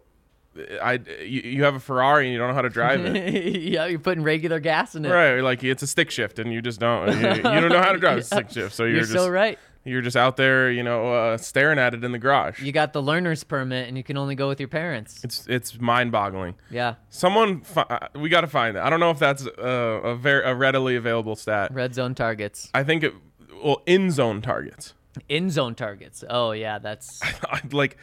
I 0.81 0.93
you, 1.21 1.41
you 1.41 1.63
have 1.63 1.75
a 1.75 1.79
Ferrari 1.79 2.25
and 2.25 2.33
you 2.33 2.39
don't 2.39 2.47
know 2.49 2.53
how 2.55 2.61
to 2.61 2.69
drive 2.69 3.05
it. 3.05 3.55
yeah, 3.61 3.85
you're 3.87 3.99
putting 3.99 4.23
regular 4.23 4.59
gas 4.59 4.95
in 4.95 5.05
it. 5.05 5.09
Right, 5.09 5.41
like 5.41 5.63
it's 5.63 5.83
a 5.83 5.87
stick 5.87 6.09
shift, 6.11 6.39
and 6.39 6.53
you 6.53 6.61
just 6.61 6.79
don't. 6.79 7.07
You, 7.09 7.27
you 7.29 7.41
don't 7.41 7.69
know 7.69 7.81
how 7.81 7.91
to 7.91 7.99
drive 7.99 8.19
a 8.19 8.23
stick 8.23 8.49
shift, 8.51 8.73
so 8.73 8.83
you're, 8.83 8.93
You're, 8.93 9.01
just 9.01 9.13
so 9.13 9.27
right. 9.29 9.59
you're 9.83 10.01
just 10.01 10.15
out 10.15 10.37
there, 10.37 10.71
you 10.71 10.81
know, 10.81 11.13
uh, 11.13 11.37
staring 11.37 11.77
at 11.77 11.93
it 11.93 12.03
in 12.05 12.11
the 12.13 12.17
garage. 12.19 12.61
You 12.61 12.71
got 12.71 12.93
the 12.93 13.01
learner's 13.01 13.43
permit, 13.43 13.87
and 13.89 13.97
you 13.97 14.03
can 14.03 14.15
only 14.17 14.35
go 14.35 14.47
with 14.47 14.59
your 14.61 14.69
parents. 14.69 15.21
It's 15.25 15.45
it's 15.47 15.79
mind-boggling. 15.79 16.55
Yeah. 16.69 16.95
Someone, 17.09 17.61
fi- 17.61 17.85
uh, 17.89 18.07
we 18.15 18.29
got 18.29 18.41
to 18.41 18.47
find 18.47 18.77
it. 18.77 18.79
I 18.79 18.89
don't 18.89 19.01
know 19.01 19.11
if 19.11 19.19
that's 19.19 19.45
uh, 19.45 19.51
a 19.61 20.15
very 20.15 20.43
a 20.45 20.55
readily 20.55 20.95
available 20.95 21.35
stat. 21.35 21.73
Red 21.73 21.93
zone 21.93 22.15
targets, 22.15 22.69
I 22.73 22.83
think 22.83 23.03
it, 23.03 23.13
well, 23.61 23.81
in 23.85 24.09
zone 24.09 24.41
targets. 24.41 24.93
in 25.27 25.49
zone 25.49 25.75
targets. 25.75 26.23
Oh 26.29 26.51
yeah, 26.51 26.79
that's 26.79 27.21
like 27.71 27.97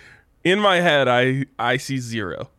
in 0.44 0.58
my 0.60 0.80
head, 0.80 1.08
I 1.08 1.46
I 1.58 1.76
see 1.76 1.98
zero. 1.98 2.50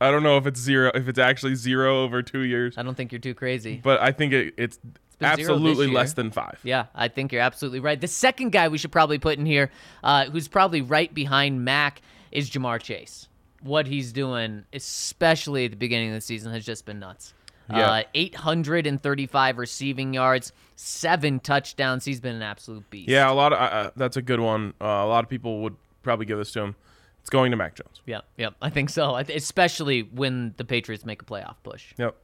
I 0.00 0.10
don't 0.10 0.22
know 0.22 0.36
if 0.36 0.46
it's 0.46 0.60
zero, 0.60 0.90
if 0.94 1.08
it's 1.08 1.18
actually 1.18 1.54
zero 1.54 2.02
over 2.02 2.22
two 2.22 2.40
years, 2.40 2.76
I 2.76 2.82
don't 2.82 2.94
think 2.94 3.12
you're 3.12 3.20
too 3.20 3.34
crazy. 3.34 3.80
but 3.82 4.00
I 4.00 4.12
think 4.12 4.32
it, 4.32 4.54
it's, 4.56 4.78
been 5.18 5.36
zero 5.36 5.36
this 5.36 5.48
absolutely 5.48 5.86
year. 5.86 5.94
less 5.94 6.12
than 6.14 6.30
five. 6.30 6.58
Yeah, 6.62 6.86
I 6.94 7.08
think 7.08 7.32
you're 7.32 7.42
absolutely 7.42 7.80
right. 7.80 8.00
The 8.00 8.08
second 8.08 8.50
guy 8.50 8.68
we 8.68 8.78
should 8.78 8.92
probably 8.92 9.18
put 9.18 9.38
in 9.38 9.46
here, 9.46 9.70
uh, 10.02 10.26
who's 10.26 10.48
probably 10.48 10.82
right 10.82 11.12
behind 11.12 11.64
Mac, 11.64 12.02
is 12.32 12.50
Ja'Marr 12.50 12.80
Chase. 12.80 13.28
What 13.62 13.86
he's 13.86 14.12
doing, 14.12 14.64
especially 14.72 15.66
at 15.66 15.70
the 15.70 15.76
beginning 15.76 16.08
of 16.10 16.14
the 16.14 16.20
season, 16.20 16.52
has 16.52 16.64
just 16.64 16.84
been 16.84 16.98
nuts. 16.98 17.32
Yeah. 17.70 17.90
Uh, 17.90 18.02
835 18.12 19.56
receiving 19.58 20.12
yards, 20.12 20.52
seven 20.76 21.40
touchdowns. 21.40 22.04
He's 22.04 22.20
been 22.20 22.34
an 22.34 22.42
absolute 22.42 22.88
beast. 22.90 23.08
Yeah, 23.08 23.30
a 23.30 23.32
lot 23.32 23.54
of 23.54 23.58
uh, 23.58 23.62
uh, 23.62 23.90
that's 23.96 24.18
a 24.18 24.22
good 24.22 24.40
one. 24.40 24.74
Uh, 24.80 24.84
a 24.84 25.06
lot 25.06 25.24
of 25.24 25.30
people 25.30 25.62
would 25.62 25.76
probably 26.02 26.26
give 26.26 26.36
this 26.36 26.52
to 26.52 26.60
him. 26.60 26.76
It's 27.24 27.30
going 27.30 27.52
to 27.52 27.56
Mac 27.56 27.74
Jones. 27.74 28.02
Yeah, 28.04 28.20
yep. 28.36 28.54
I 28.60 28.68
think 28.68 28.90
so. 28.90 29.16
Especially 29.16 30.02
when 30.02 30.52
the 30.58 30.64
Patriots 30.66 31.06
make 31.06 31.22
a 31.22 31.24
playoff 31.24 31.54
push. 31.62 31.94
Yep. 31.96 32.14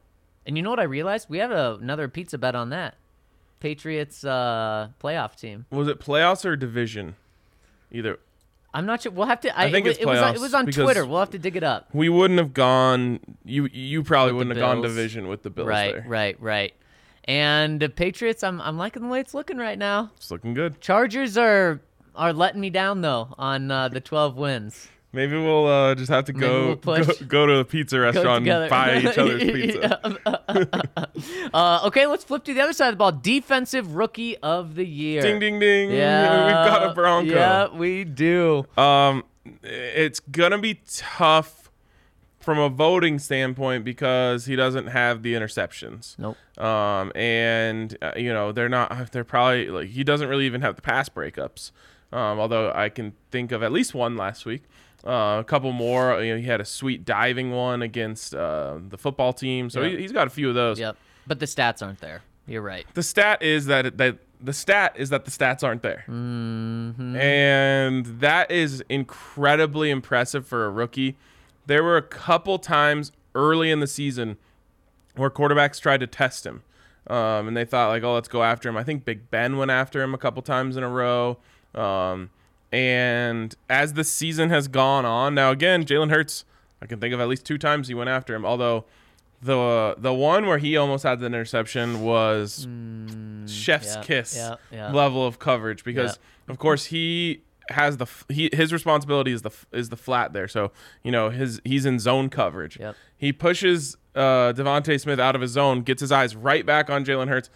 And 0.45 0.59
you 0.59 0.63
know 0.63 0.69
what 0.69 0.79
I 0.79 0.83
realized? 0.83 1.31
We 1.31 1.39
have 1.39 1.51
a, 1.51 1.79
another 1.81 2.07
pizza 2.07 2.37
bet 2.37 2.55
on 2.55 2.69
that. 2.69 2.97
Patriots 3.61 4.25
uh, 4.25 4.91
playoff 5.03 5.37
team. 5.37 5.65
Was 5.71 5.89
it 5.89 6.01
playoffs 6.01 6.45
or 6.45 6.55
division? 6.55 7.17
Either 7.91 8.19
I'm 8.75 8.85
not 8.85 9.01
sure. 9.01 9.11
We'll 9.11 9.27
have 9.27 9.41
to. 9.41 9.59
I, 9.59 9.71
think 9.71 9.87
it, 9.87 9.93
it's 9.93 10.01
it 10.01 10.07
was 10.07 10.21
on, 10.21 10.35
it 10.35 10.41
was 10.41 10.53
on 10.53 10.67
Twitter. 10.67 11.07
We'll 11.07 11.21
have 11.21 11.31
to 11.31 11.39
dig 11.39 11.57
it 11.57 11.65
up. 11.65 11.89
we 11.95 12.11
wouldn't 12.11 12.39
have 12.39 12.53
gone. 12.53 13.21
You 13.43 13.71
you 13.73 14.03
probably 14.03 14.35
wouldn't 14.35 14.55
have 14.55 14.63
gone 14.63 14.83
division 14.83 15.29
with 15.29 15.45
the 15.45 15.49
Bills 15.51 15.67
right, 15.67 15.95
there. 15.95 16.05
right, 16.07 16.41
right. 16.43 16.75
And 17.25 17.81
the 17.81 17.89
Patriots, 17.89 18.43
I'm 18.43 18.61
I'm 18.61 18.77
liking 18.77 19.03
the 19.03 19.09
way 19.09 19.21
it's 19.21 19.33
looking 19.33 19.57
right 19.57 19.79
now. 19.79 20.11
It's 20.19 20.31
looking 20.31 20.53
good. 20.53 20.79
Chargers 20.83 21.39
are 21.39 21.81
are 22.15 22.33
letting 22.33 22.61
me 22.61 22.71
down 22.71 23.01
though 23.01 23.35
on 23.39 23.71
uh, 23.71 23.89
the 23.89 24.01
12 24.01 24.37
wins. 24.37 24.89
Maybe 25.13 25.37
we'll 25.37 25.67
uh, 25.67 25.97
just 25.97 26.09
have 26.09 26.27
to 26.27 26.33
go, 26.33 26.79
we'll 26.87 27.05
go 27.05 27.13
go 27.27 27.47
to 27.47 27.57
the 27.57 27.65
pizza 27.65 27.99
restaurant 27.99 28.47
and 28.47 28.71
buy 28.71 28.99
each 29.01 29.19
other's 29.19 29.43
pizza. 29.43 30.21
Uh, 31.53 31.81
okay, 31.85 32.07
let's 32.07 32.25
flip 32.25 32.45
to 32.45 32.55
the 32.55 32.61
other 32.61 32.73
side 32.73 32.89
of 32.89 32.95
the 32.95 32.99
ball. 32.99 33.13
Defensive 33.13 33.95
Rookie 33.95 34.37
of 34.39 34.75
the 34.75 34.87
Year. 34.87 35.21
Ding 35.21 35.39
ding 35.39 35.59
ding! 35.59 35.91
Yeah, 35.91 36.47
we've 36.47 36.53
got 36.73 36.91
a 36.91 36.95
Bronco. 36.95 37.31
Yeah, 37.31 37.69
we 37.75 38.05
do. 38.05 38.67
Um, 38.77 39.25
it's 39.63 40.21
gonna 40.21 40.59
be 40.59 40.81
tough 40.87 41.71
from 42.41 42.59
a 42.59 42.69
voting 42.69 43.19
standpoint 43.19 43.85
because 43.85 44.47
he 44.47 44.57
doesn't 44.57 44.87
have 44.87 45.23
the 45.23 45.35
interceptions. 45.35 46.19
Nope. 46.19 46.37
Um, 46.59 47.13
and 47.15 47.97
uh, 48.01 48.13
you 48.17 48.33
know 48.33 48.53
they're 48.53 48.69
not. 48.69 49.13
They're 49.13 49.25
probably 49.25 49.69
like 49.69 49.89
he 49.89 50.05
doesn't 50.05 50.29
really 50.29 50.47
even 50.47 50.63
have 50.63 50.77
the 50.77 50.83
pass 50.83 51.09
breakups. 51.09 51.71
Um, 52.13 52.41
although 52.41 52.73
I 52.75 52.89
can 52.89 53.13
think 53.31 53.53
of 53.53 53.63
at 53.63 53.71
least 53.73 53.95
one 53.95 54.17
last 54.17 54.45
week. 54.45 54.63
Uh, 55.07 55.39
a 55.41 55.45
couple 55.47 55.73
more. 55.73 56.23
You 56.23 56.35
know, 56.35 56.41
he 56.41 56.47
had 56.47 56.61
a 56.61 56.65
sweet 56.65 57.05
diving 57.07 57.53
one 57.53 57.81
against 57.83 58.35
uh, 58.35 58.79
the 58.89 58.99
football 58.99 59.33
team, 59.33 59.71
so 59.71 59.81
Yep. 59.81 59.93
he, 59.93 59.99
he's 60.03 60.13
got 60.13 60.27
a 60.27 60.31
few 60.31 60.49
of 60.49 60.55
those. 60.55 60.79
Yep. 60.79 60.97
But 61.27 61.39
the 61.41 61.47
stats 61.47 61.81
aren't 61.83 62.01
there. 62.01 62.23
You're 62.47 62.61
right. 62.63 62.85
The 62.95 63.03
stat 63.03 63.43
is 63.43 63.67
that 63.67 63.97
that 63.99 64.19
the 64.43 64.53
stat 64.53 64.95
is 64.97 65.09
that 65.11 65.25
the 65.25 65.31
stats 65.31 65.63
aren't 65.63 65.83
there, 65.83 66.05
Mm-hmm. 66.09 67.17
and 67.17 68.07
that 68.21 68.51
is 68.51 68.83
incredibly 68.89 69.91
impressive 69.91 70.47
for 70.47 70.67
a 70.67 70.71
rookie. 70.71 71.17
There 71.67 71.85
were 71.85 71.97
a 71.97 72.03
couple 72.03 72.59
times 72.59 73.13
early 73.35 73.71
in 73.71 73.81
the 73.81 73.87
season 73.87 74.37
where 75.15 75.31
quarterbacks 75.31 75.81
tried 75.81 76.01
to 76.01 76.07
test 76.07 76.45
him, 76.47 76.63
um, 77.07 77.49
and 77.49 77.57
they 77.57 77.65
thought 77.65 77.89
like, 77.89 78.03
"Oh, 78.03 78.15
let's 78.15 78.29
go 78.29 78.43
after 78.43 78.69
him." 78.69 78.77
I 78.77 78.83
think 78.85 79.05
Big 79.05 79.31
Ben 79.31 79.57
went 79.57 79.71
after 79.71 80.03
him 80.03 80.13
a 80.15 80.19
couple 80.19 80.43
times 80.43 80.77
in 80.77 80.83
a 80.83 80.89
row. 80.89 81.39
Um, 81.75 82.31
and 82.73 83.55
as 83.69 83.95
the 83.95 84.05
season 84.05 84.51
has 84.51 84.69
gone 84.69 85.05
on, 85.05 85.35
now 85.35 85.51
again, 85.51 85.85
Jalen 85.85 86.11
Hurts, 86.11 86.45
I 86.81 86.87
can 86.87 87.01
think 87.01 87.13
of 87.13 87.21
at 87.21 87.29
least 87.29 87.45
two 87.45 87.59
times 87.59 87.89
he 87.89 87.95
went 87.95 88.11
after 88.11 88.35
him. 88.35 88.45
Although 88.45 88.85
the 89.43 89.95
the 89.99 90.13
one 90.13 90.47
where 90.47 90.59
he 90.59 90.77
almost 90.77 91.03
had 91.03 91.21
the 91.21 91.27
interception 91.27 92.03
was 92.03 92.69
chef's 93.47 93.97
yeah, 93.97 94.03
kiss 94.03 94.37
yeah, 94.37 94.57
yeah. 94.71 94.93
level 94.93 95.27
of 95.27 95.39
coverage 95.39 95.83
because 95.83 96.19
of 96.49 96.59
course 96.59 96.87
he 96.87 97.41
has 97.71 97.97
the 97.97 98.07
he 98.29 98.51
his 98.53 98.73
responsibility 98.73 99.33
is 99.33 99.43
the 99.43 99.51
is 99.73 99.89
the 99.89 99.97
flat 99.97 100.33
there. 100.33 100.49
So 100.49 100.73
you 101.03 101.11
know 101.11 101.31
his 101.31 101.61
he's 101.65 101.87
in 101.87 101.99
zone 101.99 102.29
coverage. 102.29 102.79
Yep. 102.79 102.97
He 103.17 103.33
pushes 103.33 103.97
uh, 104.15 104.53
DeVonta 104.53 105.01
Smith 105.01 105.21
out 105.21 105.35
of 105.35 105.41
his 105.41 105.53
zone, 105.53 105.83
gets 105.83 106.01
his 106.01 106.13
eyes 106.13 106.37
right 106.37 106.67
back 106.67 106.91
on 106.91 107.05
Jalen 107.05 107.29
Hurts. 107.29 107.51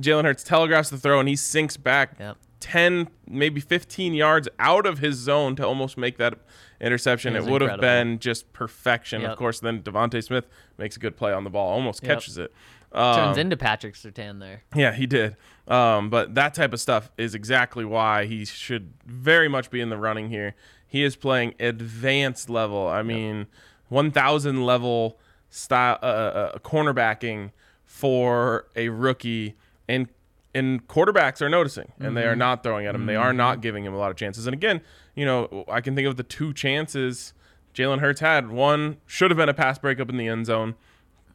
Jalen 0.00 0.24
Hurts 0.24 0.42
telegraphs 0.42 0.90
the 0.90 0.98
throw 0.98 1.20
and 1.20 1.28
he 1.28 1.36
sinks 1.36 1.76
back 1.76 2.16
Yep. 2.18 2.36
10, 2.66 3.08
maybe 3.28 3.60
15 3.60 4.12
yards 4.12 4.48
out 4.58 4.86
of 4.86 4.98
his 4.98 5.14
zone 5.14 5.54
to 5.54 5.64
almost 5.64 5.96
make 5.96 6.18
that 6.18 6.34
interception. 6.80 7.36
It 7.36 7.44
would 7.44 7.62
have 7.62 7.80
been 7.80 8.18
just 8.18 8.52
perfection. 8.52 9.20
Yep. 9.22 9.30
Of 9.30 9.38
course, 9.38 9.60
then 9.60 9.82
DeVonta 9.82 10.22
Smith 10.22 10.48
makes 10.76 10.96
a 10.96 10.98
good 10.98 11.16
play 11.16 11.32
on 11.32 11.44
the 11.44 11.50
ball, 11.50 11.72
almost 11.72 12.02
Yep. 12.02 12.12
catches 12.18 12.38
it. 12.38 12.52
Um, 12.90 13.14
Turns 13.14 13.38
into 13.38 13.56
Patrick 13.56 13.94
Surtain 13.94 14.40
there. 14.40 14.62
yeah, 14.74 14.92
he 14.92 15.06
did. 15.06 15.36
Um, 15.68 16.10
but 16.10 16.34
that 16.34 16.54
type 16.54 16.72
of 16.72 16.80
stuff 16.80 17.12
is 17.16 17.36
exactly 17.36 17.84
why 17.84 18.24
he 18.26 18.44
should 18.44 18.94
very 19.04 19.48
much 19.48 19.70
be 19.70 19.80
in 19.80 19.88
the 19.88 19.96
running 19.96 20.28
here. 20.30 20.56
He 20.88 21.04
is 21.04 21.14
playing 21.14 21.54
advanced 21.60 22.50
level. 22.50 22.88
I 22.88 23.02
mean, 23.04 23.46
1,000 23.90 24.64
level 24.66 25.20
style 25.50 25.98
uh, 26.02 26.06
uh, 26.06 26.58
cornerbacking 26.58 27.52
for 27.84 28.66
a 28.74 28.88
rookie 28.88 29.54
and 29.88 30.08
and 30.56 30.88
quarterbacks 30.88 31.42
are 31.42 31.48
noticing 31.48 31.92
and 32.00 32.16
they 32.16 32.24
are 32.24 32.34
not 32.34 32.62
throwing 32.62 32.86
at 32.86 32.94
him. 32.94 33.06
They 33.06 33.16
are 33.16 33.32
not 33.32 33.60
giving 33.60 33.84
him 33.84 33.92
a 33.92 33.98
lot 33.98 34.10
of 34.10 34.16
chances. 34.16 34.46
And 34.46 34.54
again, 34.54 34.80
you 35.14 35.26
know, 35.26 35.64
I 35.68 35.80
can 35.80 35.94
think 35.94 36.08
of 36.08 36.16
the 36.16 36.22
two 36.22 36.52
chances 36.54 37.34
Jalen 37.74 38.00
Hurts 38.00 38.20
had. 38.20 38.50
One 38.50 38.96
should 39.06 39.30
have 39.30 39.36
been 39.36 39.50
a 39.50 39.54
pass 39.54 39.78
breakup 39.78 40.08
in 40.08 40.16
the 40.16 40.28
end 40.28 40.46
zone. 40.46 40.74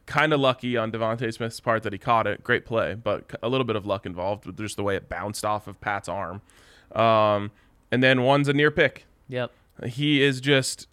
Kind 0.06 0.32
of 0.32 0.40
lucky 0.40 0.76
on 0.76 0.90
DeVonta 0.90 1.32
Smith's 1.32 1.60
part 1.60 1.84
that 1.84 1.92
he 1.92 1.98
caught 2.00 2.26
it. 2.26 2.42
Great 2.42 2.66
play, 2.66 2.94
but 2.94 3.30
a 3.42 3.48
little 3.48 3.64
bit 3.64 3.76
of 3.76 3.86
luck 3.86 4.04
involved 4.04 4.44
with 4.44 4.58
just 4.58 4.76
the 4.76 4.82
way 4.82 4.96
it 4.96 5.08
bounced 5.08 5.44
off 5.44 5.68
of 5.68 5.80
Pat's 5.80 6.08
arm. 6.08 6.42
Um, 6.90 7.52
and 7.92 8.02
then 8.02 8.22
one's 8.22 8.48
a 8.48 8.52
near 8.52 8.72
pick. 8.72 9.06
Yep. 9.28 9.52
He 9.86 10.20
is 10.20 10.40
just 10.40 10.88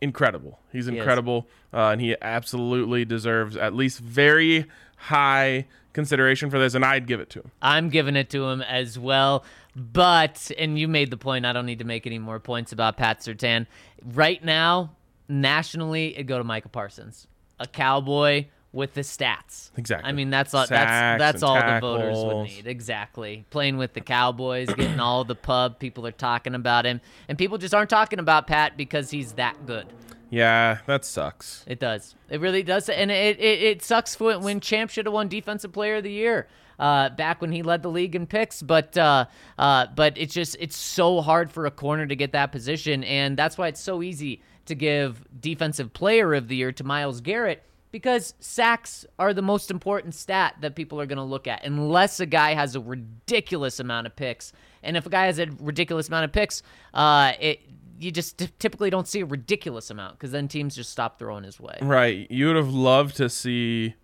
incredible. 0.00 0.60
He's 0.70 0.86
incredible, 0.86 1.48
uh, 1.72 1.88
and 1.88 2.00
he 2.00 2.14
absolutely 2.22 3.04
deserves 3.04 3.56
at 3.56 3.74
least 3.74 3.98
very 3.98 4.66
high 4.96 5.66
consideration 5.98 6.48
for 6.48 6.60
this, 6.60 6.74
and 6.74 6.84
I'd 6.84 7.08
give 7.08 7.18
it 7.18 7.28
to 7.30 7.40
him. 7.40 7.50
I'm 7.60 7.88
giving 7.88 8.14
it 8.14 8.30
to 8.30 8.44
him 8.44 8.62
as 8.62 8.96
well. 8.96 9.44
But, 9.74 10.52
and 10.56 10.78
you 10.78 10.86
made 10.86 11.10
the 11.10 11.16
point, 11.16 11.44
I 11.44 11.52
don't 11.52 11.66
need 11.66 11.80
to 11.80 11.84
make 11.84 12.06
any 12.06 12.20
more 12.20 12.38
points 12.38 12.70
about 12.70 12.96
Pat 12.96 13.18
Surtain. 13.18 13.66
Right 14.04 14.42
now, 14.44 14.94
nationally, 15.28 16.14
it'd 16.14 16.28
go 16.28 16.38
to 16.38 16.44
Micah 16.44 16.68
Parsons, 16.68 17.26
a 17.58 17.66
cowboy 17.66 18.46
with 18.72 18.94
the 18.94 19.00
stats. 19.00 19.70
Exactly. 19.76 20.08
I 20.08 20.12
mean, 20.12 20.30
that's 20.30 20.54
all, 20.54 20.66
Sacks 20.66 21.18
that's 21.18 21.40
that's 21.40 21.42
all 21.42 21.56
the 21.56 21.80
voters 21.80 22.16
would 22.16 22.44
need. 22.44 22.68
Exactly. 22.68 23.44
Playing 23.50 23.76
with 23.76 23.94
the 23.94 24.00
Cowboys, 24.00 24.68
getting 24.68 25.00
all 25.00 25.24
the 25.24 25.34
pub. 25.34 25.80
People 25.80 26.06
are 26.06 26.12
talking 26.12 26.54
about 26.54 26.84
him, 26.84 27.00
and 27.28 27.36
people 27.36 27.58
just 27.58 27.74
aren't 27.74 27.90
talking 27.90 28.20
about 28.20 28.46
Pat 28.46 28.76
because 28.76 29.10
he's 29.10 29.32
that 29.32 29.66
good. 29.66 29.86
Yeah, 30.30 30.78
that 30.86 31.04
sucks. 31.04 31.64
It 31.66 31.80
does. 31.80 32.14
It 32.28 32.40
really 32.40 32.62
does. 32.62 32.88
And 32.88 33.10
it, 33.10 33.38
it, 33.38 33.62
it 33.62 33.82
sucks 33.82 34.14
for 34.14 34.38
when 34.38 34.60
Champ 34.60 34.90
should 34.90 35.06
have 35.06 35.12
won 35.12 35.28
Defensive 35.28 35.72
Player 35.72 35.96
of 35.96 36.04
the 36.04 36.12
Year 36.12 36.48
uh, 36.78 37.08
back 37.10 37.40
when 37.40 37.52
he 37.52 37.62
led 37.62 37.82
the 37.82 37.90
league 37.90 38.14
in 38.14 38.26
picks. 38.26 38.62
But 38.62 38.96
uh, 38.96 39.26
uh, 39.58 39.86
but 39.94 40.18
it's 40.18 40.34
just 40.34 40.56
it's 40.60 40.76
so 40.76 41.20
hard 41.20 41.50
for 41.50 41.66
a 41.66 41.70
corner 41.70 42.06
to 42.06 42.16
get 42.16 42.32
that 42.32 42.52
position, 42.52 43.04
and 43.04 43.36
that's 43.36 43.58
why 43.58 43.68
it's 43.68 43.80
so 43.80 44.02
easy 44.02 44.42
to 44.66 44.74
give 44.74 45.24
Defensive 45.40 45.92
Player 45.92 46.34
of 46.34 46.48
the 46.48 46.56
Year 46.56 46.72
to 46.72 46.84
Myles 46.84 47.20
Garrett 47.20 47.62
because 47.90 48.34
sacks 48.38 49.06
are 49.18 49.32
the 49.32 49.42
most 49.42 49.70
important 49.70 50.14
stat 50.14 50.56
that 50.60 50.74
people 50.74 51.00
are 51.00 51.06
going 51.06 51.16
to 51.16 51.22
look 51.22 51.46
at 51.46 51.64
unless 51.64 52.20
a 52.20 52.26
guy 52.26 52.52
has 52.52 52.74
a 52.74 52.80
ridiculous 52.80 53.80
amount 53.80 54.06
of 54.06 54.14
picks. 54.14 54.52
And 54.82 54.96
if 54.96 55.06
a 55.06 55.10
guy 55.10 55.26
has 55.26 55.38
a 55.38 55.46
ridiculous 55.58 56.08
amount 56.08 56.26
of 56.26 56.32
picks, 56.32 56.62
uh, 56.92 57.32
it 57.40 57.60
you 57.98 58.10
just 58.10 58.38
t- 58.38 58.48
typically 58.58 58.90
don't 58.90 59.08
see 59.08 59.20
a 59.20 59.26
ridiculous 59.26 59.90
amount 59.90 60.18
because 60.18 60.30
then 60.30 60.46
teams 60.48 60.74
just 60.76 60.90
stop 60.90 61.18
throwing 61.18 61.44
his 61.44 61.58
way. 61.58 61.76
Right. 61.82 62.30
You 62.30 62.46
would 62.48 62.56
have 62.56 62.70
loved 62.70 63.16
to 63.16 63.28
see 63.28 63.94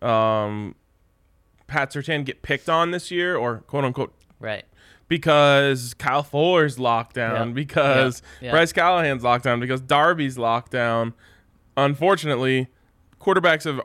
um, 0.00 0.74
Pat 1.66 1.92
Surtain 1.92 2.24
get 2.24 2.42
picked 2.42 2.68
on 2.68 2.90
this 2.90 3.10
year, 3.10 3.36
or 3.36 3.58
quote 3.58 3.84
unquote, 3.84 4.14
Right. 4.40 4.64
because 5.08 5.94
Kyle 5.94 6.22
Fuller's 6.22 6.78
locked 6.78 7.14
down, 7.14 7.48
Yep. 7.48 7.54
because 7.54 8.22
Yep. 8.40 8.42
Yep. 8.42 8.52
Bryce 8.52 8.72
Callahan's 8.72 9.22
locked 9.22 9.44
down, 9.44 9.60
because 9.60 9.80
Darby's 9.80 10.38
locked 10.38 10.72
down. 10.72 11.14
Unfortunately, 11.76 12.68
quarterbacks 13.20 13.64
have 13.64 13.80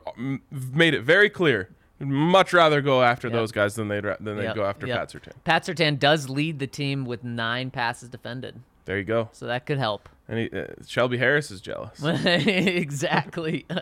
made 0.74 0.94
it 0.94 1.02
very 1.02 1.30
clear. 1.30 1.70
Much 2.00 2.52
rather 2.52 2.80
go 2.80 3.02
after 3.02 3.28
those 3.28 3.50
guys 3.50 3.74
than 3.74 3.88
they'd 3.88 4.04
ra- 4.04 4.16
than 4.20 4.36
they'd 4.36 4.44
Yep. 4.44 4.54
go 4.54 4.64
after 4.64 4.86
Yep. 4.86 4.98
Pat 4.98 5.08
Surtain. 5.10 5.32
Pat 5.44 5.64
Surtain 5.64 5.98
does 5.98 6.28
lead 6.28 6.58
the 6.60 6.66
team 6.68 7.04
with 7.04 7.24
nine 7.24 7.70
passes 7.72 8.08
defended, 8.08 8.60
There 8.88 8.96
you 8.96 9.04
go. 9.04 9.28
so 9.32 9.46
that 9.46 9.66
could 9.66 9.76
help. 9.76 10.08
And 10.30 10.38
he, 10.38 10.50
uh, 10.50 10.64
Shelby 10.86 11.18
Harris 11.18 11.50
is 11.50 11.60
jealous. 11.60 12.02
exactly. 12.02 13.66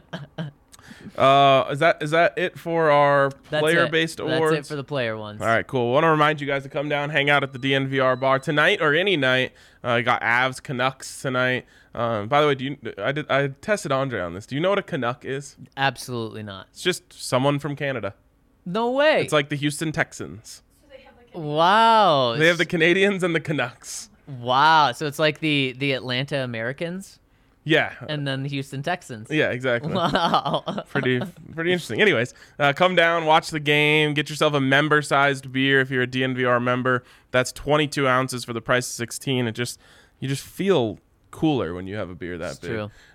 Uh, 1.17 1.69
is 1.71 1.79
that 1.79 2.03
is 2.03 2.11
that 2.11 2.37
it 2.37 2.59
for 2.59 2.91
our 2.91 3.31
That's 3.51 3.63
player-based 3.63 4.19
it. 4.19 4.23
awards? 4.23 4.55
That's 4.55 4.67
it 4.67 4.73
for 4.73 4.77
the 4.77 4.85
player 4.85 5.17
ones. 5.17 5.41
All 5.41 5.47
right, 5.47 5.67
cool. 5.67 5.93
want 5.93 6.05
to 6.05 6.09
remind 6.09 6.41
you 6.41 6.47
guys 6.47 6.65
to 6.65 6.69
come 6.69 6.89
down, 6.89 7.11
hang 7.11 7.31
out 7.31 7.43
at 7.43 7.53
the 7.53 7.59
DNVR 7.59 8.19
bar 8.19 8.39
tonight 8.39 8.81
or 8.81 8.93
any 8.95 9.17
night. 9.17 9.53
Uh, 9.85 10.01
got 10.01 10.21
Avs 10.23 10.61
Canucks 10.63 11.23
tonight. 11.23 11.67
Um, 11.95 12.29
by 12.29 12.41
the 12.41 12.47
way, 12.49 12.55
do 12.55 12.65
you? 12.65 12.77
I 12.99 13.13
did. 13.13 13.31
I 13.31 13.49
tested 13.49 13.93
Andre 13.93 14.21
on 14.21 14.35
this. 14.35 14.47
Do 14.47 14.55
you 14.57 14.61
know 14.61 14.71
what 14.71 14.79
a 14.79 14.83
Canuck 14.83 15.25
is? 15.25 15.57
Absolutely 15.77 16.43
not. 16.43 16.67
It's 16.71 16.83
just 16.83 17.13
someone 17.13 17.59
from 17.59 17.77
Canada. 17.77 18.15
No 18.65 18.91
way. 18.91 19.23
It's 19.23 19.33
like 19.33 19.49
the 19.49 19.57
Houston 19.57 19.93
Texans. 19.93 20.63
wow. 21.35 22.35
They 22.37 22.49
have 22.49 22.59
the 22.59 22.67
Canadians 22.67 23.23
and 23.23 23.35
the 23.35 23.41
Canucks. 23.41 24.09
Wow. 24.27 24.93
So 24.93 25.07
it's 25.07 25.19
like 25.19 25.41
the 25.41 25.75
the 25.79 25.93
Atlanta 25.93 26.43
Americans 26.45 27.19
Yeah. 27.65 27.93
and 28.09 28.27
then 28.27 28.43
the 28.43 28.49
Houston 28.49 28.83
Texans. 28.83 29.29
yeah. 29.31 29.51
Exactly. 29.51 29.93
Wow. 29.95 30.63
pretty 30.89 31.21
pretty 31.55 31.73
interesting. 31.73 32.01
Anyways, 32.01 32.35
uh, 32.59 32.73
come 32.73 32.95
down, 32.95 33.25
watch 33.27 33.51
the 33.51 33.61
game, 33.61 34.15
get 34.15 34.29
yourself 34.31 34.55
a 34.55 34.61
member-sized 34.61 35.51
beer 35.53 35.81
if 35.81 35.91
you're 35.91 36.03
a 36.03 36.07
DNVR 36.07 36.63
member. 36.63 37.03
That's 37.31 37.53
22 37.53 38.07
ounces 38.09 38.45
for 38.45 38.53
the 38.53 38.61
price 38.61 38.89
of 38.89 38.95
16. 38.95 39.47
It 39.47 39.53
just 39.53 39.79
you 40.21 40.29
just 40.29 40.45
feel 40.45 40.99
cooler 41.31 41.75
when 41.75 41.87
you 41.87 41.97
have 41.97 42.09
a 42.11 42.15
beer 42.15 42.39
that 42.39 42.53
It's 42.53 42.59
big. 42.61 42.71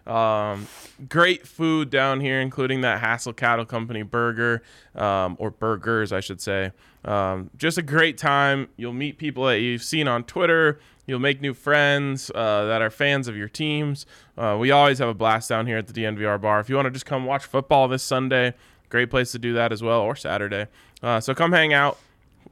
true. 0.06 0.14
Um, 0.14 0.68
great 1.10 1.48
food 1.48 1.90
down 1.90 2.20
here, 2.22 2.40
including 2.42 2.82
that 2.82 3.00
Hassel 3.00 3.34
Cattle 3.34 3.66
Company 3.66 4.04
burger, 4.04 4.62
um, 4.96 5.36
or 5.40 5.50
burgers, 5.52 6.12
I 6.12 6.20
should 6.20 6.42
say. 6.42 6.72
Um, 7.06 7.50
just 7.58 7.78
a 7.78 7.82
great 7.82 8.18
time. 8.18 8.68
You'll 8.78 8.94
meet 8.94 9.18
people 9.18 9.46
that 9.46 9.60
you've 9.60 9.84
seen 9.84 10.08
on 10.08 10.24
Twitter. 10.24 10.80
You'll 11.08 11.20
make 11.20 11.42
new 11.42 11.54
friends 11.54 12.30
uh, 12.36 12.66
that 12.66 12.82
are 12.82 12.90
fans 12.92 13.28
of 13.28 13.36
your 13.36 13.50
teams. 13.50 14.06
Uh, 14.38 14.56
we 14.60 14.70
always 14.72 15.00
have 15.00 15.10
a 15.10 15.14
blast 15.14 15.50
down 15.50 15.66
here 15.66 15.78
at 15.78 15.88
the 15.88 15.94
DNVR 15.94 16.40
bar. 16.40 16.60
If 16.60 16.70
you 16.70 16.76
want 16.76 16.86
to 16.86 16.92
just 16.92 17.06
come 17.08 17.26
watch 17.26 17.44
football 17.46 17.88
this 17.88 18.04
Sunday, 18.04 18.54
great 18.90 19.10
place 19.10 19.32
to 19.32 19.40
do 19.40 19.54
that 19.54 19.72
as 19.72 19.82
well, 19.82 20.02
or 20.02 20.16
Saturday. 20.16 20.68
Uh, 21.02 21.20
so 21.20 21.34
come 21.34 21.52
hang 21.52 21.74
out. 21.74 21.98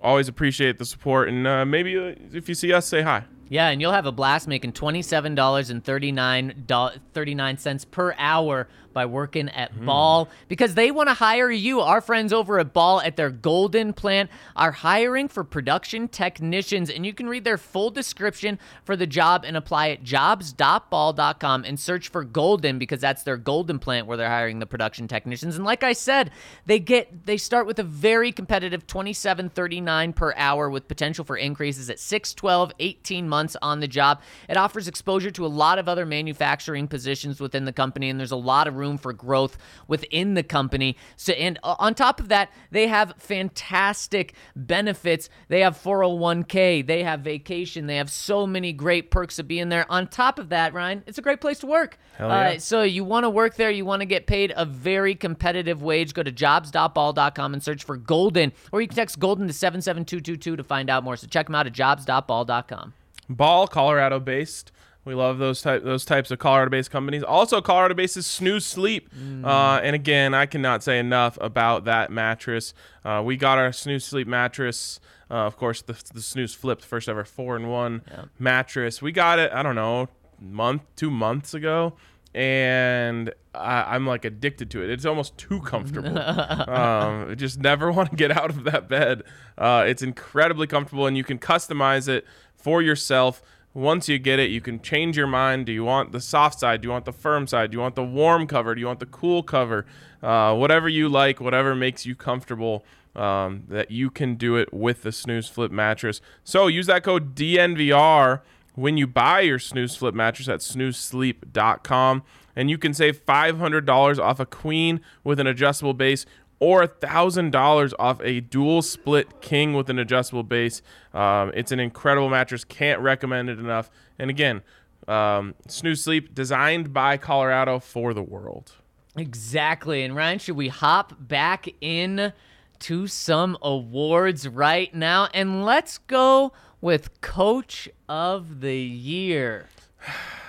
Always 0.01 0.27
appreciate 0.27 0.77
the 0.79 0.85
support, 0.85 1.27
and 1.29 1.45
uh, 1.45 1.65
maybe 1.65 1.97
uh, 1.97 2.15
if 2.33 2.47
you 2.49 2.55
see 2.55 2.71
us, 2.73 2.85
say 2.87 3.01
hi. 3.01 3.25
Yeah, 3.49 3.69
and 3.69 3.81
you'll 3.81 3.91
have 3.93 4.05
a 4.05 4.11
blast 4.11 4.47
making 4.47 4.73
twenty-seven 4.73 5.33
dollars 5.35 5.69
and 5.71 5.83
thirty-nine 5.83 7.57
cents 7.57 7.85
per 7.85 8.13
hour 8.17 8.67
by 8.93 9.05
working 9.05 9.49
at 9.49 9.71
Hmm. 9.71 9.85
Ball 9.85 10.29
because 10.47 10.73
they 10.73 10.89
want 10.91 11.09
to 11.09 11.13
hire 11.13 11.49
you. 11.51 11.79
Our 11.79 12.01
friends 12.01 12.33
over 12.33 12.59
at 12.59 12.73
Ball 12.73 13.01
at 13.01 13.15
their 13.17 13.29
Golden 13.29 13.93
plant 13.93 14.29
are 14.55 14.71
hiring 14.71 15.27
for 15.27 15.43
production 15.43 16.07
technicians, 16.07 16.89
and 16.89 17.05
you 17.05 17.13
can 17.13 17.27
read 17.29 17.43
their 17.43 17.57
full 17.57 17.91
description 17.91 18.57
for 18.83 18.95
the 18.95 19.05
job 19.07 19.45
and 19.45 19.55
apply 19.55 19.89
at 19.89 20.03
jobs.ball.com 20.03 21.63
and 21.65 21.79
search 21.79 22.09
for 22.09 22.23
Golden 22.23 22.79
because 22.79 22.99
that's 22.99 23.23
their 23.23 23.37
Golden 23.37 23.79
plant 23.79 24.07
where 24.07 24.17
they're 24.17 24.29
hiring 24.29 24.59
the 24.59 24.65
production 24.65 25.07
technicians. 25.07 25.55
And 25.55 25.65
like 25.65 25.83
I 25.83 25.93
said, 25.93 26.31
they 26.65 26.79
get 26.79 27.25
they 27.25 27.37
start 27.37 27.67
with 27.67 27.79
a 27.79 27.83
very 27.83 28.31
competitive 28.31 28.85
twenty-seven 28.87 29.49
thirty-nine 29.49 30.13
per 30.13 30.33
hour 30.35 30.69
with 30.69 30.87
potential 30.87 31.23
for 31.25 31.37
increases 31.37 31.89
at 31.89 31.99
6, 31.99 32.33
12, 32.33 32.71
18 32.79 33.29
months 33.29 33.38
on 33.61 33.79
the 33.79 33.87
job. 33.87 34.21
It 34.47 34.57
offers 34.57 34.87
exposure 34.87 35.31
to 35.31 35.45
a 35.45 35.47
lot 35.47 35.79
of 35.79 35.87
other 35.87 36.05
manufacturing 36.05 36.87
positions 36.87 37.39
within 37.39 37.65
the 37.65 37.73
company, 37.73 38.09
and 38.09 38.19
there's 38.19 38.31
a 38.31 38.35
lot 38.35 38.67
of 38.67 38.75
room 38.75 38.97
for 38.97 39.13
growth 39.13 39.57
within 39.87 40.33
the 40.33 40.43
company. 40.43 40.97
So, 41.15 41.33
and 41.33 41.59
uh, 41.63 41.75
on 41.79 41.93
top 41.93 42.19
of 42.19 42.29
that, 42.29 42.51
they 42.71 42.87
have 42.87 43.13
fantastic 43.17 44.33
benefits. 44.55 45.29
They 45.47 45.61
have 45.61 45.77
401k, 45.77 46.85
they 46.85 47.03
have 47.03 47.21
vacation, 47.21 47.87
they 47.87 47.97
have 47.97 48.11
so 48.11 48.45
many 48.45 48.73
great 48.73 49.11
perks 49.11 49.39
of 49.39 49.47
being 49.47 49.69
there. 49.69 49.85
On 49.89 50.07
top 50.07 50.39
of 50.39 50.49
that, 50.49 50.73
Ryan, 50.73 51.03
it's 51.07 51.17
a 51.17 51.21
great 51.21 51.41
place 51.41 51.59
to 51.59 51.67
work. 51.67 51.97
Yeah. 52.19 52.27
Uh, 52.27 52.59
so 52.59 52.83
you 52.83 53.03
want 53.03 53.23
to 53.23 53.29
work 53.29 53.55
there, 53.55 53.71
you 53.71 53.85
want 53.85 54.01
to 54.01 54.05
get 54.05 54.27
paid 54.27 54.53
a 54.55 54.65
very 54.65 55.15
competitive 55.15 55.81
wage. 55.81 56.13
Go 56.13 56.23
to 56.23 56.31
jobs.ball.com 56.31 57.53
and 57.53 57.63
search 57.63 57.83
for 57.83 57.97
Golden, 57.97 58.51
or 58.71 58.81
you 58.81 58.87
can 58.87 58.95
text 58.95 59.19
Golden 59.19 59.47
to 59.47 59.53
77222 59.53 60.55
to 60.55 60.63
find 60.63 60.89
out 60.89 61.03
more. 61.03 61.15
So 61.15 61.27
check 61.27 61.47
them 61.47 61.55
out 61.55 61.67
at 61.67 61.73
jobs.ball.com. 61.73 62.93
Ball, 63.29 63.67
Colorado 63.67 64.19
based. 64.19 64.71
We 65.05 65.15
love 65.15 65.37
those 65.37 65.61
type 65.61 65.83
those 65.83 66.03
types 66.05 66.29
of 66.29 66.39
Colorado 66.39 66.69
based 66.69 66.91
companies. 66.91 67.23
Also, 67.23 67.61
Colorado 67.61 67.93
based 67.93 68.17
is 68.17 68.27
Snooze 68.27 68.65
Sleep. 68.65 69.09
Uh, 69.43 69.79
and 69.81 69.95
again, 69.95 70.33
I 70.33 70.45
cannot 70.45 70.83
say 70.83 70.99
enough 70.99 71.37
about 71.41 71.85
that 71.85 72.11
mattress. 72.11 72.73
Uh, 73.03 73.21
we 73.25 73.37
got 73.37 73.57
our 73.57 73.71
Snooze 73.71 74.03
Sleep 74.03 74.27
mattress. 74.27 74.99
Uh, 75.31 75.35
of 75.45 75.57
course, 75.57 75.81
the, 75.81 75.93
the 76.13 76.21
Snooze 76.21 76.53
Flip, 76.53 76.81
first 76.81 77.07
ever 77.07 77.23
four 77.23 77.55
in 77.55 77.69
one 77.69 78.01
mattress. 78.37 79.01
We 79.01 79.11
got 79.11 79.39
it. 79.39 79.51
I 79.53 79.63
don't 79.63 79.75
know, 79.75 80.09
month, 80.39 80.81
two 80.95 81.09
months 81.11 81.53
ago, 81.53 81.93
and 82.33 83.33
I, 83.55 83.95
I'm 83.95 84.05
like 84.05 84.25
addicted 84.25 84.69
to 84.71 84.83
it. 84.83 84.89
It's 84.89 85.05
almost 85.05 85.37
too 85.37 85.61
comfortable. 85.61 86.17
um, 86.69 87.35
just 87.35 87.59
never 87.59 87.91
want 87.93 88.11
to 88.11 88.15
get 88.15 88.31
out 88.31 88.49
of 88.49 88.63
that 88.65 88.87
bed. 88.87 89.23
Uh, 89.57 89.83
it's 89.87 90.01
incredibly 90.01 90.67
comfortable, 90.67 91.07
and 91.07 91.17
you 91.17 91.23
can 91.23 91.39
customize 91.39 92.07
it 92.07 92.25
for 92.55 92.81
yourself. 92.81 93.41
Once 93.73 94.09
you 94.09 94.17
get 94.17 94.39
it, 94.39 94.49
you 94.49 94.61
can 94.61 94.81
change 94.81 95.15
your 95.15 95.27
mind. 95.27 95.65
Do 95.65 95.71
you 95.71 95.83
want 95.83 96.11
the 96.11 96.21
soft 96.21 96.59
side? 96.59 96.81
Do 96.81 96.87
you 96.87 96.91
want 96.91 97.05
the 97.05 97.13
firm 97.13 97.47
side? 97.47 97.71
Do 97.71 97.75
you 97.75 97.81
want 97.81 97.95
the 97.95 98.03
warm 98.03 98.47
cover? 98.47 98.73
Do 98.73 98.81
you 98.81 98.87
want 98.87 98.99
the 98.99 99.05
cool 99.05 99.43
cover? 99.43 99.85
Uh, 100.21 100.55
whatever 100.55 100.89
you 100.89 101.07
like, 101.07 101.39
whatever 101.39 101.75
makes 101.75 102.05
you 102.05 102.15
comfortable, 102.15 102.83
um, 103.15 103.63
that 103.69 103.91
you 103.91 104.09
can 104.09 104.35
do 104.35 104.55
it 104.55 104.73
with 104.73 105.03
the 105.03 105.11
Snooze 105.11 105.47
Flip 105.47 105.71
mattress. 105.71 106.19
So 106.43 106.67
use 106.67 106.87
that 106.87 107.03
code 107.03 107.35
DNVR 107.35 108.41
when 108.79 108.97
you 108.97 109.05
buy 109.05 109.41
your 109.41 109.59
snooze 109.59 109.95
flip 109.95 110.15
mattress 110.15 110.47
at 110.47 110.59
snoozesleep.com 110.61 112.23
and 112.55 112.69
you 112.69 112.77
can 112.77 112.93
save 112.93 113.25
$500 113.25 114.19
off 114.19 114.39
a 114.39 114.45
queen 114.45 115.01
with 115.23 115.39
an 115.39 115.47
adjustable 115.47 115.93
base 115.93 116.25
or 116.59 116.85
$1,000 116.85 117.93
off 117.99 118.21
a 118.23 118.41
dual 118.41 118.81
split 118.81 119.41
king 119.41 119.73
with 119.73 119.89
an 119.89 119.99
adjustable 119.99 120.43
base. 120.43 120.81
Um, 121.13 121.51
it's 121.53 121.71
an 121.71 121.79
incredible 121.79 122.29
mattress. 122.29 122.63
Can't 122.63 122.99
recommend 123.01 123.49
it 123.49 123.59
enough. 123.59 123.89
And 124.17 124.29
again, 124.29 124.61
um, 125.07 125.55
Snooze 125.67 126.03
Sleep, 126.03 126.33
designed 126.33 126.93
by 126.93 127.17
Colorado 127.17 127.79
for 127.79 128.13
the 128.13 128.23
world. 128.23 128.73
Exactly. 129.15 130.03
And 130.03 130.15
Ryan, 130.15 130.39
should 130.39 130.55
we 130.55 130.67
hop 130.67 131.13
back 131.19 131.67
in 131.81 132.33
to 132.79 133.07
some 133.07 133.57
awards 133.61 134.47
right 134.47 134.93
now? 134.93 135.27
And 135.33 135.65
let's 135.65 135.97
go 135.97 136.53
with 136.81 137.21
Coach 137.21 137.89
of 138.07 138.61
the 138.61 138.77
Year. 138.77 139.67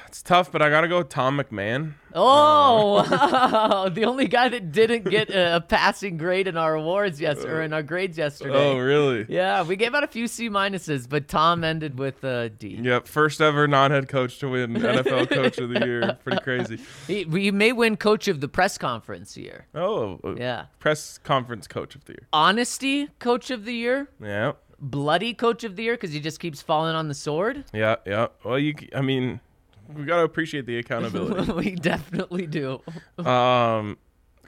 It's 0.07 0.23
tough, 0.23 0.51
but 0.51 0.61
I 0.61 0.71
got 0.71 0.81
to 0.81 0.89
go 0.89 0.99
with 0.99 1.09
Tom 1.09 1.39
McMahon. 1.39 1.93
Oh, 2.13 3.89
the 3.95 4.05
only 4.05 4.27
guy 4.27 4.49
that 4.49 4.73
didn't 4.73 5.05
get 5.09 5.31
a, 5.31 5.57
a 5.57 5.61
passing 5.61 6.17
grade 6.17 6.49
in 6.49 6.57
our 6.57 6.75
awards 6.75 7.21
yes 7.21 7.45
or 7.45 7.63
in 7.63 7.73
our 7.73 7.85
grades 7.85 8.19
yesterday. 8.19 8.73
Oh, 8.73 8.79
really? 8.79 9.25
Yeah, 9.29 9.63
we 9.63 9.77
gave 9.77 9.95
out 9.95 10.03
a 10.03 10.09
few 10.09 10.27
C 10.27 10.51
minuses, 10.51 11.09
but 11.09 11.29
Tom 11.29 11.63
ended 11.63 11.97
with 11.97 12.25
a 12.25 12.49
D. 12.49 12.81
Yep, 12.83 13.07
first 13.07 13.41
ever 13.41 13.69
non-head 13.69 14.09
coach 14.09 14.41
to 14.41 14.49
win 14.49 14.75
NFL 14.75 15.31
Coach 15.31 15.59
of 15.59 15.71
the 15.71 15.87
Year. 15.87 16.19
Pretty 16.25 16.41
crazy. 16.43 16.81
He, 17.07 17.23
he 17.25 17.53
may 17.53 17.71
win 17.71 17.97
Coach 17.97 18.27
of 18.27 18.41
the 18.41 18.49
Press 18.49 18.79
Conference 18.79 19.37
year. 19.37 19.67
Oh, 19.77 20.19
uh, 20.25 20.35
Yeah. 20.35 20.65
press 20.81 21.19
conference 21.19 21.69
Coach 21.69 21.95
of 21.95 22.05
the 22.07 22.15
Year. 22.15 22.27
Honesty 22.33 23.09
Coach 23.21 23.51
of 23.53 23.65
the 23.65 23.75
Year. 23.75 24.09
Yeah, 24.21 24.53
Bloody 24.81 25.35
Coach 25.35 25.65
of 25.65 25.77
the 25.77 25.83
Year 25.85 25.95
because 25.95 26.13
he 26.13 26.21
just 26.21 26.41
keeps 26.41 26.63
falling 26.63 26.95
on 26.95 27.09
the 27.09 27.15
sword. 27.15 27.65
yeah, 27.73 27.97
yeah. 28.07 28.29
Well, 28.45 28.59
you, 28.59 28.75
I 28.95 29.01
mean, 29.03 29.41
we 29.95 30.05
got 30.05 30.17
to 30.19 30.23
appreciate 30.23 30.67
the 30.67 30.79
accountability. 30.79 31.53
we 31.71 31.75
definitely 31.75 32.47
do. 32.47 32.81
um, 33.19 33.99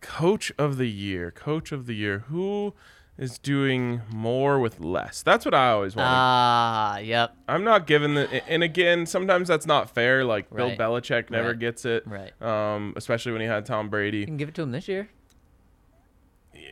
Coach 0.00 0.52
of 0.58 0.78
the 0.78 0.88
Year, 0.88 1.30
Coach 1.30 1.70
of 1.72 1.86
the 1.86 1.94
Year. 1.94 2.20
Who 2.28 2.74
is 3.18 3.38
doing 3.38 4.00
more 4.10 4.58
with 4.58 4.80
less? 4.80 5.22
That's 5.22 5.44
what 5.44 5.52
I 5.54 5.70
always 5.70 5.94
want. 5.94 6.08
Ah, 6.10 6.98
yep. 6.98 7.36
I'm 7.46 7.62
not 7.62 7.86
giving 7.86 8.14
the, 8.14 8.42
and 8.50 8.62
again, 8.62 9.04
sometimes 9.06 9.48
that's 9.48 9.66
not 9.66 9.90
fair. 9.90 10.24
Like 10.24 10.46
Right. 10.50 10.76
Bill 10.78 10.88
Belichick 10.88 11.30
never 11.30 11.48
Right. 11.48 11.58
gets 11.58 11.84
it. 11.84 12.04
Right. 12.06 12.32
Um, 12.42 12.94
especially 12.96 13.32
when 13.32 13.42
he 13.42 13.46
had 13.46 13.66
Tom 13.66 13.90
Brady. 13.90 14.18
You 14.18 14.26
can 14.26 14.38
give 14.38 14.48
it 14.48 14.54
to 14.56 14.62
him 14.62 14.72
this 14.72 14.88
year. 14.88 15.08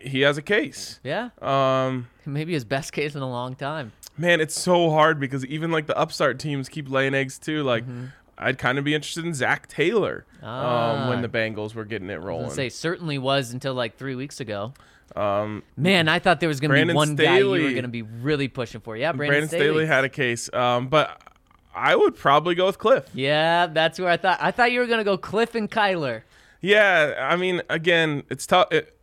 He 0.03 0.21
has 0.23 0.39
a 0.39 0.43
case. 0.43 1.01
Yeah. 1.05 1.31
Um, 1.43 2.09
Maybe 2.27 2.53
his 2.53 2.65
best 2.65 2.93
case 2.93 3.15
in 3.15 3.23
a 3.23 3.29
long 3.29 3.55
time. 3.55 3.93
man, 4.17 4.41
it's 4.41 4.59
so 4.59 4.91
hard 4.91 5.19
because 5.21 5.45
even 5.47 5.71
like 5.71 5.87
the 5.87 5.97
upstart 5.97 6.39
teams 6.39 6.69
keep 6.69 6.91
laying 6.91 7.15
eggs 7.15 7.39
too. 7.39 7.63
Like, 7.63 7.85
Mm-hmm. 7.85 8.07
I'd 8.43 8.57
kind 8.57 8.79
of 8.79 8.85
be 8.85 8.95
interested 8.95 9.27
in 9.27 9.35
Zac 9.35 9.67
Taylor 9.69 10.25
um, 10.41 10.49
Ah. 10.49 11.09
when 11.11 11.21
the 11.21 11.29
Bengals 11.29 11.75
were 11.75 11.85
getting 11.85 12.09
it 12.09 12.23
rolling. 12.23 12.51
say 12.51 12.71
certainly 12.71 13.19
was 13.19 13.53
until 13.53 13.75
like 13.75 13.99
three 13.99 14.15
weeks 14.15 14.41
ago. 14.41 14.73
um, 15.15 15.63
Man, 15.77 16.09
I 16.09 16.21
thought 16.21 16.41
there 16.41 16.49
was 16.49 16.59
gonna 16.59 16.87
be 16.87 16.93
one 16.95 17.17
guy 17.17 17.39
you 17.41 17.51
were 17.51 17.73
gonna 17.75 17.89
be 17.89 18.01
really 18.01 18.49
pushing 18.49 18.81
for. 18.81 18.97
Yeah, 18.97 19.13
Brandon, 19.13 19.41
Brandon 19.41 19.49
Staley 19.51 19.85
had 19.85 20.05
a 20.05 20.09
case, 20.09 20.51
um, 20.55 20.89
but 20.89 21.21
I 21.75 21.95
would 21.95 22.17
probably 22.17 22.55
go 22.55 22.65
with 22.65 22.79
Cliff. 22.79 23.11
Yeah, 23.13 23.67
that's 23.67 23.99
where 24.01 24.09
I 24.09 24.17
thought. 24.17 24.39
I 24.41 24.53
thought 24.53 24.73
you 24.73 24.81
were 24.81 24.87
gonna 24.87 25.05
go 25.05 25.19
Cliff 25.19 25.55
and 25.55 25.71
Kyler. 25.71 26.23
Yeah, 26.63 27.27
I 27.31 27.37
mean, 27.37 27.61
again, 27.69 28.23
it's 28.31 28.47
tough. 28.47 28.73
It, 28.73 28.97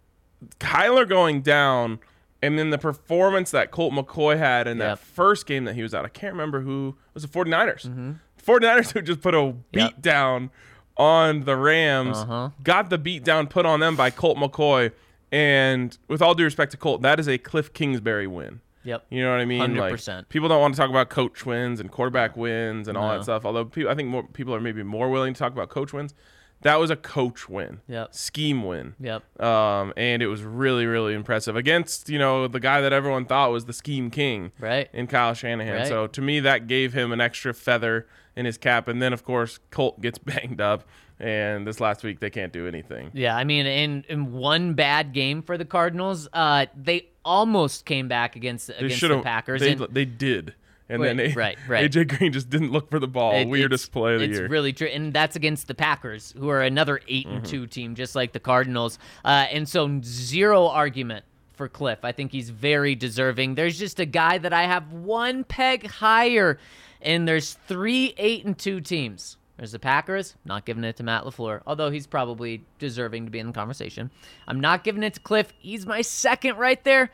Kyler 0.60 1.08
going 1.08 1.42
down, 1.42 2.00
and 2.42 2.58
then 2.60 2.70
the 2.70 2.78
performance 2.78 3.52
that 3.52 3.72
Colt 3.72 3.94
McCoy 3.94 4.38
had 4.38 4.68
in 4.68 4.78
Yep. 4.78 4.88
that 4.88 5.00
first 5.00 5.46
game 5.46 5.66
that 5.66 5.76
he 5.76 5.82
was 5.84 5.94
out. 5.94 6.06
I 6.06 6.10
can't 6.10 6.34
remember 6.34 6.62
who 6.62 6.90
it 6.90 7.14
was. 7.16 7.24
The 7.24 7.30
49ers. 7.30 8.18
49ers 8.44 8.92
who 8.94 9.02
just 9.02 9.22
put 9.22 9.34
a 9.34 9.54
beat 9.72 9.80
Yep. 9.82 10.02
down 10.02 10.50
on 10.96 11.44
the 11.46 11.56
Rams. 11.56 12.18
Uh-huh. 12.18 12.50
Got 12.64 12.90
the 12.90 12.98
beat 12.98 13.24
down 13.24 13.48
put 13.48 13.66
on 13.66 13.80
them 13.80 13.96
by 13.96 14.10
Colt 14.10 14.38
McCoy. 14.38 14.92
And 15.32 15.98
with 16.08 16.22
all 16.22 16.34
due 16.36 16.46
respect 16.46 16.72
to 16.72 16.78
Colt, 16.78 17.02
that 17.02 17.20
is 17.20 17.28
a 17.28 17.38
Cliff 17.38 17.74
Kingsbury 17.74 18.28
win. 18.28 18.62
Yep. 18.84 19.06
You 19.10 19.22
know 19.24 19.32
what 19.32 19.42
I 19.42 19.46
mean? 19.46 19.62
100%. 19.76 20.08
Like 20.18 20.30
people 20.30 20.48
don't 20.48 20.62
want 20.62 20.74
to 20.74 20.80
talk 20.80 20.90
about 20.90 21.10
coach 21.10 21.46
wins 21.46 21.82
and 21.82 21.92
quarterback 21.92 22.38
wins 22.38 22.88
and 22.88 22.98
all 22.98 23.10
No. 23.10 23.18
that 23.18 23.24
stuff. 23.24 23.44
Although 23.46 23.66
people, 23.66 23.92
I 23.92 23.96
think 23.96 24.08
more 24.08 24.24
people 24.24 24.56
are 24.56 24.62
maybe 24.62 24.82
more 24.84 25.10
willing 25.10 25.34
to 25.34 25.38
talk 25.40 25.52
about 25.52 25.68
coach 25.70 25.92
wins. 25.92 26.14
That 26.62 26.80
was 26.80 26.90
a 26.90 26.96
coach 26.96 27.48
win. 27.48 27.82
Yep. 27.88 28.16
Scheme 28.16 28.64
win. 28.64 28.96
Yep. 29.00 29.42
Um, 29.42 29.94
and 29.96 30.22
it 30.24 30.28
was 30.28 30.42
really, 30.44 30.86
really 30.86 31.14
impressive 31.14 31.56
against 31.56 32.10
you 32.10 32.18
know 32.18 32.48
the 32.48 32.60
guy 32.60 32.82
that 32.82 32.94
everyone 32.94 33.26
thought 33.26 33.52
was 33.52 33.66
the 33.66 33.74
scheme 33.74 34.10
king, 34.10 34.52
Right. 34.60 34.90
In 34.94 35.08
Kyle 35.08 35.34
Shanahan. 35.34 35.74
Right. 35.74 35.88
So 35.88 36.08
to 36.08 36.22
me, 36.22 36.40
that 36.42 36.68
gave 36.68 36.94
him 36.94 37.12
an 37.12 37.22
extra 37.22 37.54
feather 37.54 38.08
in 38.36 38.46
his 38.46 38.58
cap. 38.58 38.88
And 38.88 39.02
then 39.02 39.14
of 39.14 39.24
course 39.24 39.60
Colt 39.72 40.02
gets 40.02 40.18
banged 40.18 40.60
up, 40.62 40.84
and 41.20 41.66
this 41.68 41.80
last 41.80 42.04
week 42.04 42.20
they 42.20 42.30
can't 42.30 42.54
do 42.54 42.68
anything. 42.68 43.12
Yeah, 43.14 43.36
I 43.36 43.44
mean, 43.44 43.66
in, 43.66 44.06
in 44.10 44.32
one 44.34 44.74
bad 44.74 45.14
game 45.14 45.42
for 45.42 45.58
the 45.58 45.66
Cardinals, 45.66 46.28
uh, 46.34 46.66
they 46.76 47.10
almost 47.24 47.86
came 47.86 48.08
back 48.08 48.36
against 48.36 48.70
against 48.70 49.02
the. 49.02 49.22
Packers. 49.22 49.62
They, 49.62 49.74
and 49.74 49.88
they 49.92 50.06
did. 50.06 50.56
And 50.90 51.02
Wait, 51.02 51.08
then 51.08 51.20
A- 51.20 51.34
right, 51.34 51.58
right. 51.68 51.92
AJ 51.92 52.18
Green 52.18 52.32
just 52.32 52.50
didn't 52.50 52.72
look 52.72 52.90
for 52.90 53.00
the 53.00 53.08
ball. 53.08 53.34
it- 53.34 53.48
Weirdest 53.48 53.92
play 53.92 54.14
of 54.14 54.20
the 54.22 54.26
it's 54.26 54.40
year. 54.40 54.48
really 54.48 54.72
true, 54.74 54.88
and 54.88 55.12
that's 55.14 55.36
against 55.36 55.68
the 55.68 55.76
Packers, 55.76 56.34
who 56.38 56.48
are 56.50 56.62
another 56.62 57.02
8 57.08 57.26
and 57.28 57.36
Mm-hmm. 57.38 57.46
two 57.46 57.68
team, 57.68 57.96
just 57.96 58.16
like 58.16 58.32
the 58.32 58.40
Cardinals. 58.40 58.98
Uh, 59.26 59.48
and 59.52 59.68
so 59.68 60.00
zero 60.04 60.68
argument 60.68 61.26
for 61.56 61.68
Cliff. 61.68 62.00
I 62.04 62.12
think 62.14 62.32
he's 62.32 62.50
very 62.52 62.96
deserving. 62.96 63.56
There's 63.56 63.78
just 63.78 64.00
a 64.00 64.06
guy 64.06 64.38
that 64.38 64.54
I 64.54 64.64
have 64.64 64.94
one 64.94 65.44
peg 65.44 65.88
higher, 65.88 66.58
and 67.02 67.28
there's 67.28 67.54
three 67.68 68.14
eight 68.18 68.46
and 68.46 68.58
two 68.58 68.80
teams. 68.80 69.38
There's 69.58 69.72
the 69.72 69.80
Packers. 69.80 70.36
Not 70.46 70.66
giving 70.66 70.84
it 70.84 70.98
to 70.98 71.04
Matt 71.04 71.24
LaFleur, 71.24 71.62
although 71.66 71.90
he's 71.90 72.06
probably 72.06 72.64
deserving 72.78 73.26
to 73.26 73.32
be 73.32 73.40
in 73.40 73.48
the 73.48 73.54
conversation. 73.54 74.12
I'm 74.48 74.60
not 74.60 74.84
giving 74.84 75.02
it 75.02 75.16
to 75.16 75.20
Cliff. 75.20 75.52
He's 75.58 75.84
my 75.86 76.02
second 76.04 76.58
right 76.58 76.82
there. 76.84 77.10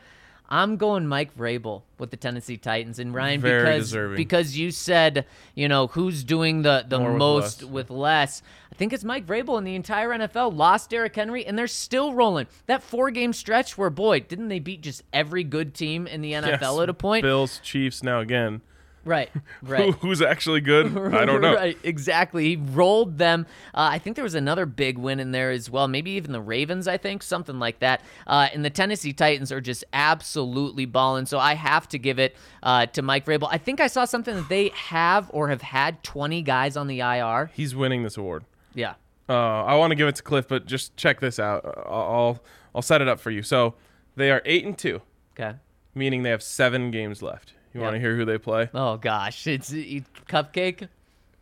I'm 0.48 0.76
going 0.76 1.06
Mike 1.06 1.36
Vrabel 1.36 1.82
with 1.98 2.10
the 2.10 2.16
Tennessee 2.18 2.58
Titans 2.58 2.98
and 2.98 3.14
Ryan 3.14 3.40
Very 3.40 3.60
because 3.62 3.80
deserving. 3.88 4.16
because 4.16 4.56
you 4.58 4.70
said 4.70 5.24
you 5.54 5.68
know 5.68 5.86
who's 5.88 6.22
doing 6.22 6.62
the 6.62 6.84
the 6.86 6.98
More 6.98 7.10
with 7.12 7.18
most 7.18 7.62
less. 7.62 7.70
with 7.70 7.90
less. 7.90 8.42
I 8.70 8.74
think 8.76 8.92
it's 8.92 9.04
Mike 9.04 9.24
Vrabel 9.26 9.56
in 9.56 9.64
the 9.64 9.74
entire 9.74 10.10
NFL 10.10 10.54
lost 10.54 10.90
Derrick 10.90 11.14
Henry 11.16 11.46
and 11.46 11.56
they're 11.56 11.66
still 11.66 12.12
rolling. 12.12 12.46
That 12.66 12.82
four 12.82 13.10
game 13.10 13.32
stretch 13.32 13.78
where 13.78 13.88
boy 13.90 14.20
didn't 14.20 14.48
they 14.48 14.58
beat 14.58 14.82
just 14.82 15.02
every 15.12 15.44
good 15.44 15.72
team 15.74 16.06
in 16.06 16.20
the 16.20 16.32
NFL 16.32 16.60
Yes, 16.60 16.78
at 16.80 16.88
a 16.90 16.94
point? 16.94 17.22
Bills, 17.22 17.60
Chiefs. 17.62 18.02
Now 18.02 18.20
again, 18.20 18.60
Right, 19.04 19.30
Who, 19.60 19.66
right. 19.66 19.94
who's 19.96 20.22
actually 20.22 20.60
good? 20.60 20.86
I 21.14 21.24
don't 21.24 21.40
know. 21.40 21.54
Right, 21.54 21.78
exactly. 21.82 22.44
He 22.50 22.56
rolled 22.56 23.18
them. 23.18 23.46
Uh, 23.74 23.88
I 23.92 23.98
think 23.98 24.16
there 24.16 24.22
was 24.24 24.34
another 24.34 24.64
big 24.66 24.96
win 24.98 25.20
in 25.20 25.30
there 25.32 25.50
as 25.50 25.68
well. 25.68 25.88
Maybe 25.88 26.12
even 26.12 26.32
the 26.32 26.40
Ravens, 26.40 26.88
I 26.88 26.96
think, 26.96 27.22
something 27.22 27.58
like 27.58 27.80
that. 27.80 28.00
Uh, 28.26 28.48
and 28.52 28.64
the 28.64 28.70
Tennessee 28.70 29.12
Titans 29.12 29.52
are 29.52 29.60
just 29.60 29.84
absolutely 29.92 30.86
balling. 30.86 31.26
So 31.26 31.38
I 31.38 31.54
have 31.54 31.88
to 31.88 31.98
give 31.98 32.18
it 32.18 32.36
uh, 32.62 32.86
to 32.86 33.02
Mike 33.02 33.26
Vrabel. 33.26 33.48
I 33.50 33.58
think 33.58 33.80
I 33.80 33.86
saw 33.88 34.04
something 34.04 34.34
that 34.34 34.48
they 34.48 34.68
have 34.70 35.30
or 35.32 35.48
have 35.48 35.62
had 35.62 36.02
20 36.02 36.42
guys 36.42 36.76
on 36.76 36.86
the 36.86 37.00
IR. 37.00 37.50
He's 37.54 37.74
winning 37.74 38.02
this 38.02 38.16
award. 38.16 38.44
Yeah. 38.74 38.94
Uh, 39.28 39.64
I 39.64 39.74
want 39.76 39.90
to 39.90 39.94
give 39.94 40.06
it 40.08 40.16
to 40.16 40.22
Cliff, 40.22 40.46
but 40.46 40.66
just 40.66 40.96
check 40.96 41.20
this 41.20 41.38
out. 41.38 41.64
Uh, 41.64 41.72
I'll 41.86 42.02
I'll, 42.02 42.42
I'll 42.76 42.82
set 42.82 43.00
it 43.00 43.08
up 43.08 43.18
for 43.18 43.30
you. 43.30 43.42
So 43.42 43.74
they 44.16 44.30
are 44.30 44.42
eight 44.44 44.66
and 44.66 44.76
two, 44.76 45.00
Okay. 45.38 45.56
meaning 45.94 46.22
they 46.24 46.30
have 46.30 46.42
seven 46.42 46.90
games 46.90 47.22
left. 47.22 47.53
You 47.74 47.80
want 47.80 47.94
to 47.94 48.00
hear 48.00 48.16
who 48.16 48.24
they 48.24 48.38
play? 48.38 48.70
Oh 48.72 48.96
gosh, 48.96 49.46
it's 49.46 49.72
it's 49.72 50.08
cupcake. 50.28 50.88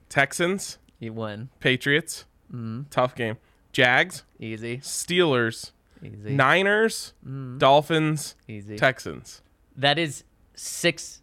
Texans, 0.08 0.78
You 0.98 1.12
win. 1.12 1.48
Patriots, 1.60 2.24
Mm-hmm. 2.52 2.82
tough 2.90 3.14
game. 3.14 3.36
Jags, 3.72 4.24
Easy. 4.38 4.78
Steelers, 4.78 5.72
Easy. 6.02 6.34
Niners, 6.34 7.12
Mm-hmm. 7.26 7.58
Dolphins, 7.58 8.34
Easy. 8.48 8.76
Texans. 8.76 9.42
That 9.76 9.98
is 9.98 10.24
six 10.54 11.20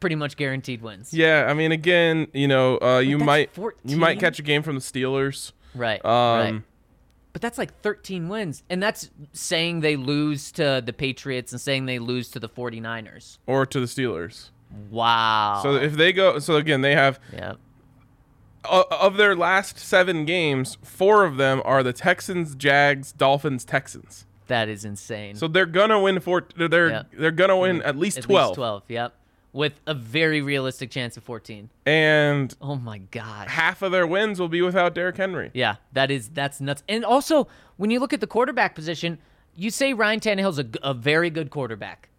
pretty 0.00 0.16
much 0.16 0.36
guaranteed 0.36 0.82
wins. 0.82 1.14
Yeah, 1.14 1.46
I 1.48 1.54
mean, 1.54 1.72
again, 1.72 2.26
you 2.34 2.46
know, 2.48 2.78
uh, 2.80 2.98
you 2.98 3.16
might 3.18 3.52
14. 3.54 3.80
you 3.90 3.96
might 3.96 4.18
catch 4.20 4.38
a 4.38 4.42
game 4.42 4.62
from 4.62 4.74
the 4.74 4.80
Steelers. 4.82 5.52
Right. 5.74 6.04
Um, 6.04 6.10
right. 6.54 6.62
But 7.36 7.42
that's 7.42 7.58
like 7.58 7.82
13 7.82 8.30
wins. 8.30 8.62
And 8.70 8.82
that's 8.82 9.10
saying 9.34 9.80
they 9.80 9.96
lose 9.96 10.50
to 10.52 10.82
the 10.82 10.94
Patriots 10.94 11.52
and 11.52 11.60
saying 11.60 11.84
they 11.84 11.98
lose 11.98 12.30
to 12.30 12.40
the 12.40 12.48
49ers. 12.48 13.36
or 13.46 13.66
to 13.66 13.78
the 13.78 13.84
Steelers. 13.84 14.48
Wow. 14.90 15.60
So 15.62 15.74
if 15.74 15.92
they 15.98 16.14
go, 16.14 16.38
so 16.38 16.56
again, 16.56 16.80
they 16.80 16.94
have 16.94 17.20
Yep. 17.34 17.58
uh, 18.64 18.84
of 18.90 19.18
their 19.18 19.36
last 19.36 19.78
seven 19.78 20.24
games, 20.24 20.78
four 20.82 21.26
of 21.26 21.36
them 21.36 21.60
are 21.66 21.82
the 21.82 21.92
Texans, 21.92 22.54
Jags, 22.54 23.12
Dolphins, 23.12 23.66
Texans. 23.66 24.24
That 24.46 24.70
is 24.70 24.86
insane. 24.86 25.34
So 25.34 25.46
they're 25.46 25.66
gonna 25.66 26.00
win 26.00 26.20
four. 26.20 26.46
They're 26.56 26.88
Yeah. 26.88 27.02
they're 27.12 27.30
gonna 27.32 27.58
win 27.58 27.82
at 27.82 27.98
least 27.98 28.16
At 28.16 28.24
twelve. 28.24 28.52
least 28.52 28.56
12. 28.56 28.82
Yep. 28.88 29.14
With 29.56 29.80
a 29.86 29.94
very 29.94 30.42
realistic 30.42 30.90
chance 30.90 31.16
of 31.16 31.24
14. 31.24 31.70
and 31.86 32.54
Oh 32.60 32.76
my 32.76 32.98
god, 32.98 33.48
half 33.48 33.80
of 33.80 33.90
their 33.90 34.06
wins 34.06 34.38
will 34.38 34.48
be 34.50 34.60
without 34.60 34.94
Derrick 34.94 35.16
Henry. 35.16 35.50
Yeah, 35.54 35.76
that 35.94 36.10
is 36.10 36.28
that's 36.28 36.60
nuts. 36.60 36.82
And 36.88 37.04
also, 37.06 37.48
when 37.78 37.90
you 37.90 37.98
look 37.98 38.12
at 38.12 38.20
the 38.20 38.26
quarterback 38.26 38.74
position, 38.74 39.18
you 39.54 39.70
say 39.70 39.94
Ryan 39.94 40.20
Tannehill's 40.20 40.60
a 40.82 40.92
very 40.92 41.30
good 41.30 41.48
quarterback. 41.48 42.10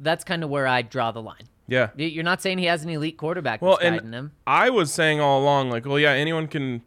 That's 0.00 0.24
kind 0.24 0.42
of 0.42 0.50
where 0.50 0.66
I 0.66 0.82
draw 0.82 1.12
the 1.12 1.22
line. 1.22 1.44
Yeah. 1.68 1.90
You're 1.96 2.24
not 2.24 2.42
saying 2.42 2.58
he 2.58 2.64
has 2.64 2.82
an 2.82 2.88
elite 2.90 3.16
quarterback 3.16 3.62
Well, 3.62 3.78
and 3.80 4.12
him. 4.12 4.32
I 4.44 4.70
was 4.70 4.92
saying 4.92 5.20
all 5.20 5.40
along, 5.40 5.70
like, 5.70 5.86
well, 5.86 6.00
yeah, 6.00 6.10
anyone 6.10 6.48
can 6.48 6.82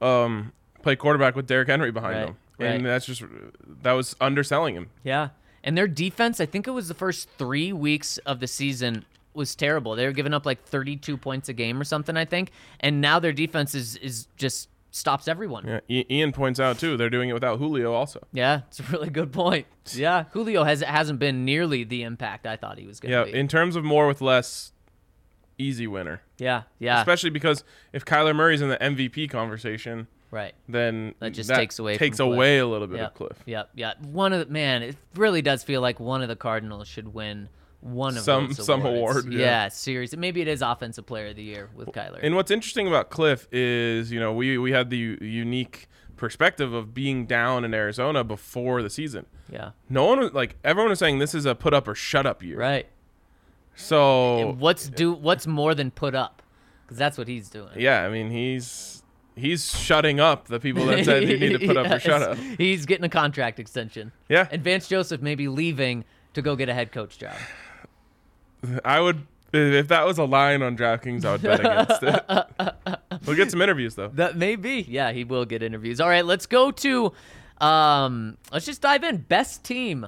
um, 0.00 0.52
play 0.82 0.94
quarterback 0.94 1.34
with 1.34 1.48
Derrick 1.48 1.66
Henry 1.68 1.90
behind 1.90 2.14
Right, 2.16 2.28
him, 2.28 2.36
and 2.60 2.84
right. 2.84 2.90
that's 2.90 3.06
just 3.06 3.24
that 3.82 3.92
was 3.94 4.14
underselling 4.20 4.76
him. 4.76 4.90
Yeah. 5.02 5.30
And 5.64 5.76
their 5.76 5.88
defense, 5.88 6.40
I 6.40 6.46
think 6.46 6.68
it 6.68 6.70
was 6.70 6.86
the 6.86 6.94
first 6.94 7.28
three 7.36 7.72
weeks 7.72 8.18
of 8.18 8.38
the 8.38 8.46
season, 8.46 9.04
was 9.38 9.56
terrible. 9.56 9.96
They 9.96 10.04
were 10.04 10.12
giving 10.12 10.34
up 10.34 10.44
like 10.44 10.62
32 10.64 11.16
points 11.16 11.48
a 11.48 11.54
game 11.54 11.80
or 11.80 11.84
something, 11.84 12.16
I 12.16 12.26
think. 12.26 12.50
And 12.80 13.00
now 13.00 13.18
their 13.18 13.32
defense 13.32 13.74
is, 13.74 13.96
is 13.96 14.28
just 14.36 14.68
stops 14.90 15.28
everyone. 15.28 15.80
Yeah, 15.88 16.02
Ian 16.10 16.32
points 16.32 16.60
out 16.60 16.78
too 16.78 16.96
they're 16.96 17.10
doing 17.10 17.28
it 17.30 17.32
without 17.32 17.58
Julio 17.58 17.92
also. 17.92 18.26
Yeah, 18.32 18.62
it's 18.68 18.80
a 18.80 18.82
really 18.84 19.10
good 19.10 19.32
point. 19.32 19.66
Yeah, 19.92 20.24
Julio 20.32 20.64
has 20.64 20.80
hasn't 20.82 21.18
been 21.18 21.44
nearly 21.44 21.84
the 21.84 22.02
impact 22.02 22.46
I 22.46 22.56
thought 22.56 22.78
he 22.78 22.86
was 22.86 23.00
going 23.00 23.12
to 23.12 23.24
be. 23.24 23.30
Yeah, 23.30 23.32
be. 23.32 23.38
in 23.38 23.48
terms 23.48 23.76
of 23.76 23.84
more 23.84 24.06
with 24.06 24.20
less, 24.20 24.72
easy 25.56 25.86
winner. 25.86 26.22
yeah, 26.38 26.62
yeah, 26.78 26.98
Especially 27.00 27.30
because 27.30 27.64
if 27.92 28.04
Kyler 28.04 28.34
Murray's 28.34 28.60
in 28.60 28.68
the 28.68 28.76
MVP 28.76 29.30
conversation, 29.30 30.06
right. 30.30 30.54
then 30.68 31.14
That 31.20 31.30
just 31.30 31.50
takes 31.50 31.78
away 31.78 31.96
takes 31.96 32.18
away 32.18 32.58
a 32.58 32.66
little 32.66 32.86
bit 32.86 32.98
Yep, 32.98 33.06
of 33.08 33.14
Cliff. 33.14 33.38
Yep, 33.46 33.70
yeah. 33.74 33.92
One 34.02 34.32
of 34.32 34.46
the 34.46 34.52
man, 34.52 34.82
it 34.82 34.96
really 35.14 35.42
does 35.42 35.62
feel 35.62 35.80
like 35.80 36.00
one 36.00 36.22
of 36.22 36.28
the 36.28 36.36
Cardinals 36.36 36.88
should 36.88 37.12
win 37.14 37.48
one 37.80 38.16
of 38.16 38.22
Some- 38.24 38.52
some 38.52 38.84
awards. 38.84 39.18
award, 39.24 39.32
yeah. 39.32 39.68
series. 39.68 40.16
Maybe 40.16 40.40
it 40.40 40.48
is 40.48 40.62
Offensive 40.62 41.06
Player 41.06 41.28
of 41.28 41.36
the 41.36 41.42
Year 41.44 41.70
with 41.76 41.88
Kyler. 41.90 42.18
And 42.22 42.34
what's 42.34 42.50
interesting 42.50 42.88
about 42.88 43.10
Cliff 43.10 43.46
is, 43.52 44.10
you 44.10 44.18
know, 44.18 44.32
we 44.32 44.58
we 44.58 44.72
had 44.72 44.90
the 44.90 45.16
unique 45.20 45.88
perspective 46.16 46.72
of 46.72 46.92
being 46.92 47.26
down 47.26 47.64
in 47.64 47.72
Arizona 47.72 48.24
before 48.24 48.82
the 48.82 48.90
season. 48.90 49.26
yeah, 49.52 49.70
No 49.88 50.04
one 50.06 50.18
was 50.18 50.32
like 50.32 50.56
everyone 50.64 50.90
was 50.90 50.98
saying 50.98 51.20
this 51.20 51.32
is 51.34 51.46
a 51.46 51.54
put 51.54 51.72
up 51.72 51.86
or 51.86 51.94
shut 51.94 52.26
up 52.26 52.42
year. 52.42 52.58
right. 52.58 52.88
So 53.76 54.56
What's 54.58 54.88
do 54.88 55.12
what's 55.12 55.46
more 55.46 55.74
than 55.74 55.90
put 55.90 56.14
up? 56.14 56.42
Because 56.84 56.98
that's 56.98 57.16
what 57.18 57.28
he's 57.28 57.48
doing. 57.48 57.70
yeah, 57.76 58.02
I 58.04 58.08
mean 58.08 58.30
he's 58.30 59.02
he's 59.36 59.70
shutting 59.78 60.18
up 60.18 60.48
the 60.48 60.58
people 60.58 60.84
that 60.86 61.04
said 61.04 61.28
you 61.28 61.38
need 61.38 61.52
to 61.60 61.64
put 61.64 61.76
up 61.76 61.86
or 61.90 62.00
shut 62.00 62.22
up. 62.22 62.38
He's 62.58 62.86
getting 62.86 63.04
a 63.04 63.08
contract 63.08 63.60
extension. 63.60 64.10
Yeah. 64.28 64.48
And 64.50 64.64
Vance 64.64 64.88
Joseph 64.88 65.22
may 65.22 65.36
be 65.36 65.46
leaving 65.46 66.04
to 66.34 66.42
go 66.42 66.56
get 66.56 66.68
a 66.68 66.74
head 66.74 66.90
coach 66.90 67.18
job. 67.18 67.36
I 68.84 69.00
would 69.00 69.26
if 69.52 69.88
that 69.88 70.04
was 70.04 70.18
a 70.18 70.24
line 70.24 70.62
on 70.62 70.76
DraftKings, 70.76 71.24
I 71.24 71.32
would 71.32 71.42
bet 71.42 71.60
against 71.60 72.02
it. 72.02 72.98
we'll 73.26 73.36
get 73.36 73.50
some 73.50 73.62
interviews 73.62 73.94
though. 73.94 74.08
That 74.08 74.36
may 74.36 74.56
be. 74.56 74.82
Yeah, 74.82 75.12
he 75.12 75.24
will 75.24 75.44
get 75.46 75.62
interviews. 75.62 76.00
All 76.00 76.08
right, 76.08 76.24
let's 76.24 76.46
go 76.46 76.70
to 76.70 77.12
um 77.60 78.36
let's 78.52 78.66
just 78.66 78.82
dive 78.82 79.04
in. 79.04 79.18
Best 79.18 79.64
team. 79.64 80.06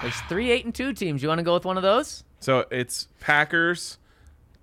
There's 0.00 0.20
three 0.22 0.50
eight 0.50 0.64
and 0.64 0.74
two 0.74 0.92
teams. 0.92 1.22
You 1.22 1.28
want 1.28 1.38
to 1.38 1.44
go 1.44 1.54
with 1.54 1.64
one 1.64 1.76
of 1.76 1.82
those? 1.82 2.24
So 2.40 2.66
it's 2.70 3.08
Packers, 3.20 3.98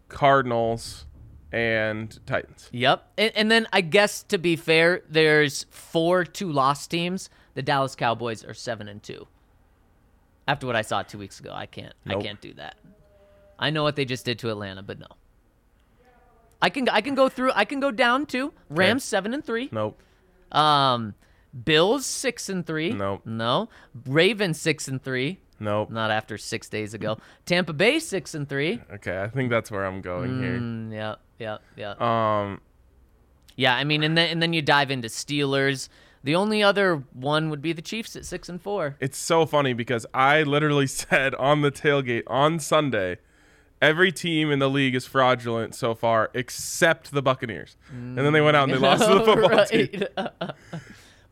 Cardinals, 0.09 1.05
and 1.51 2.19
Titans. 2.25 2.69
Yep. 2.71 3.11
And, 3.17 3.31
and 3.35 3.51
then 3.51 3.67
I 3.71 3.81
guess 3.81 4.23
to 4.23 4.37
be 4.37 4.55
fair, 4.55 5.01
there's 5.09 5.65
four 5.69 6.25
two 6.25 6.51
loss 6.51 6.87
teams. 6.87 7.29
The 7.53 7.61
Dallas 7.61 7.95
Cowboys 7.95 8.43
are 8.43 8.53
seven 8.53 8.87
and 8.87 9.01
two. 9.01 9.27
After 10.47 10.67
what 10.67 10.75
I 10.75 10.81
saw 10.81 11.03
two 11.03 11.17
weeks 11.17 11.39
ago, 11.39 11.51
I 11.53 11.65
can't. 11.65 11.93
Nope. 12.05 12.19
I 12.19 12.21
can't 12.23 12.41
do 12.41 12.53
that. 12.55 12.75
I 13.59 13.69
know 13.69 13.83
what 13.83 13.95
they 13.95 14.05
just 14.05 14.25
did 14.25 14.39
to 14.39 14.49
Atlanta, 14.49 14.81
but 14.81 14.99
no. 14.99 15.07
I 16.61 16.69
can 16.69 16.87
I 16.89 17.01
can 17.01 17.15
go 17.15 17.29
through. 17.29 17.51
I 17.55 17.65
can 17.65 17.79
go 17.79 17.91
down 17.91 18.25
to 18.27 18.53
Rams 18.69 19.03
seven 19.03 19.33
and 19.33 19.43
three. 19.43 19.69
Nope. 19.71 19.99
Um, 20.51 21.15
Bills 21.65 22.05
six 22.05 22.49
and 22.49 22.65
three. 22.65 22.91
Nope. 22.91 23.21
No. 23.25 23.69
Ravens 24.05 24.59
six 24.59 24.87
and 24.87 25.01
three. 25.01 25.39
Nope. 25.59 25.91
Not 25.91 26.09
after 26.11 26.37
six 26.37 26.69
days 26.69 26.93
ago. 26.93 27.17
Tampa 27.45 27.73
Bay 27.73 27.99
six 27.99 28.33
and 28.33 28.49
three. 28.49 28.81
Okay, 28.93 29.21
I 29.21 29.27
think 29.27 29.49
that's 29.51 29.69
where 29.69 29.85
I'm 29.85 30.01
going 30.01 30.31
Mm, 30.31 30.93
yeah, 30.93 31.15
yeah, 31.37 31.57
yeah. 31.77 31.93
Um, 31.99 32.61
Yeah, 33.55 33.75
I 33.75 33.83
mean, 33.83 34.01
and 34.03 34.17
then 34.17 34.29
and 34.31 34.41
then 34.41 34.53
you 34.53 34.61
dive 34.61 34.89
into 34.91 35.07
Steelers. 35.07 35.87
The 36.23 36.35
only 36.35 36.61
other 36.61 37.03
one 37.13 37.49
would 37.49 37.61
be 37.61 37.73
the 37.73 37.81
Chiefs 37.81 38.15
at 38.15 38.25
six 38.25 38.47
and 38.47 38.61
four. 38.61 38.95
it's 38.99 39.17
so 39.17 39.45
funny 39.45 39.73
because 39.73 40.05
I 40.13 40.43
literally 40.43 40.87
said 41.01 41.33
on 41.35 41.61
the 41.61 41.71
tailgate 41.71 42.23
on 42.27 42.59
Sunday, 42.59 43.17
every 43.81 44.11
team 44.11 44.51
in 44.51 44.59
the 44.59 44.69
league 44.69 44.93
is 44.93 45.05
fraudulent 45.05 45.73
so 45.73 45.95
far 45.95 46.29
except 46.33 47.11
the 47.11 47.21
Buccaneers, 47.23 47.75
and 47.89 48.17
then 48.17 48.33
they 48.33 48.41
went 48.41 48.55
out 48.55 48.65
and 48.69 48.73
they 48.73 48.77
lost 48.77 49.03
to 49.07 49.15
the 49.15 49.23
football 49.25 49.65
team. 49.65 50.81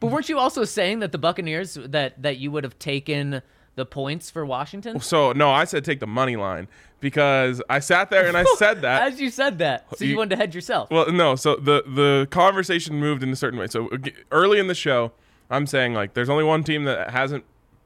But 0.02 0.12
weren't 0.12 0.30
you 0.30 0.40
also 0.40 0.64
saying 0.64 1.00
that 1.00 1.12
the 1.12 1.18
Buccaneers 1.18 1.74
that 1.74 2.22
that 2.22 2.38
you 2.38 2.52
would 2.52 2.64
have 2.64 2.80
taken 2.80 3.42
the 3.76 3.86
points 3.86 4.30
for 4.30 4.46
Washington? 4.46 5.00
So 5.00 5.32
no, 5.32 5.50
I 5.52 5.66
said 5.66 5.86
take 5.86 6.00
the 6.00 6.08
money 6.08 6.36
line 6.36 6.68
because 7.00 7.62
I 7.70 7.80
sat 7.80 8.10
there 8.10 8.28
and 8.28 8.36
I 8.38 8.44
said 8.58 8.82
that. 8.82 9.04
As 9.12 9.20
you 9.22 9.30
said 9.30 9.60
that, 9.60 9.86
so 9.98 10.04
you, 10.06 10.12
You- 10.12 10.18
wanted 10.18 10.32
to 10.32 10.36
hedge 10.38 10.56
yourself. 10.56 10.90
Well, 10.92 11.12
no. 11.12 11.36
So 11.36 11.56
the 11.56 11.84
the 11.88 12.28
conversation 12.32 12.96
moved 13.00 13.24
in 13.24 13.30
a 13.30 13.36
certain 13.36 13.60
way. 13.60 13.68
So 13.68 13.88
uh, 13.90 13.98
early 14.32 14.60
in 14.60 14.68
the 14.68 14.76
show, 14.76 15.12
I'm 15.50 15.66
saying 15.68 15.94
like, 15.94 16.14
there's 16.14 16.30
only 16.30 16.44
one 16.44 16.64
team 16.64 16.84
that 16.86 17.12
hasn't 17.12 17.44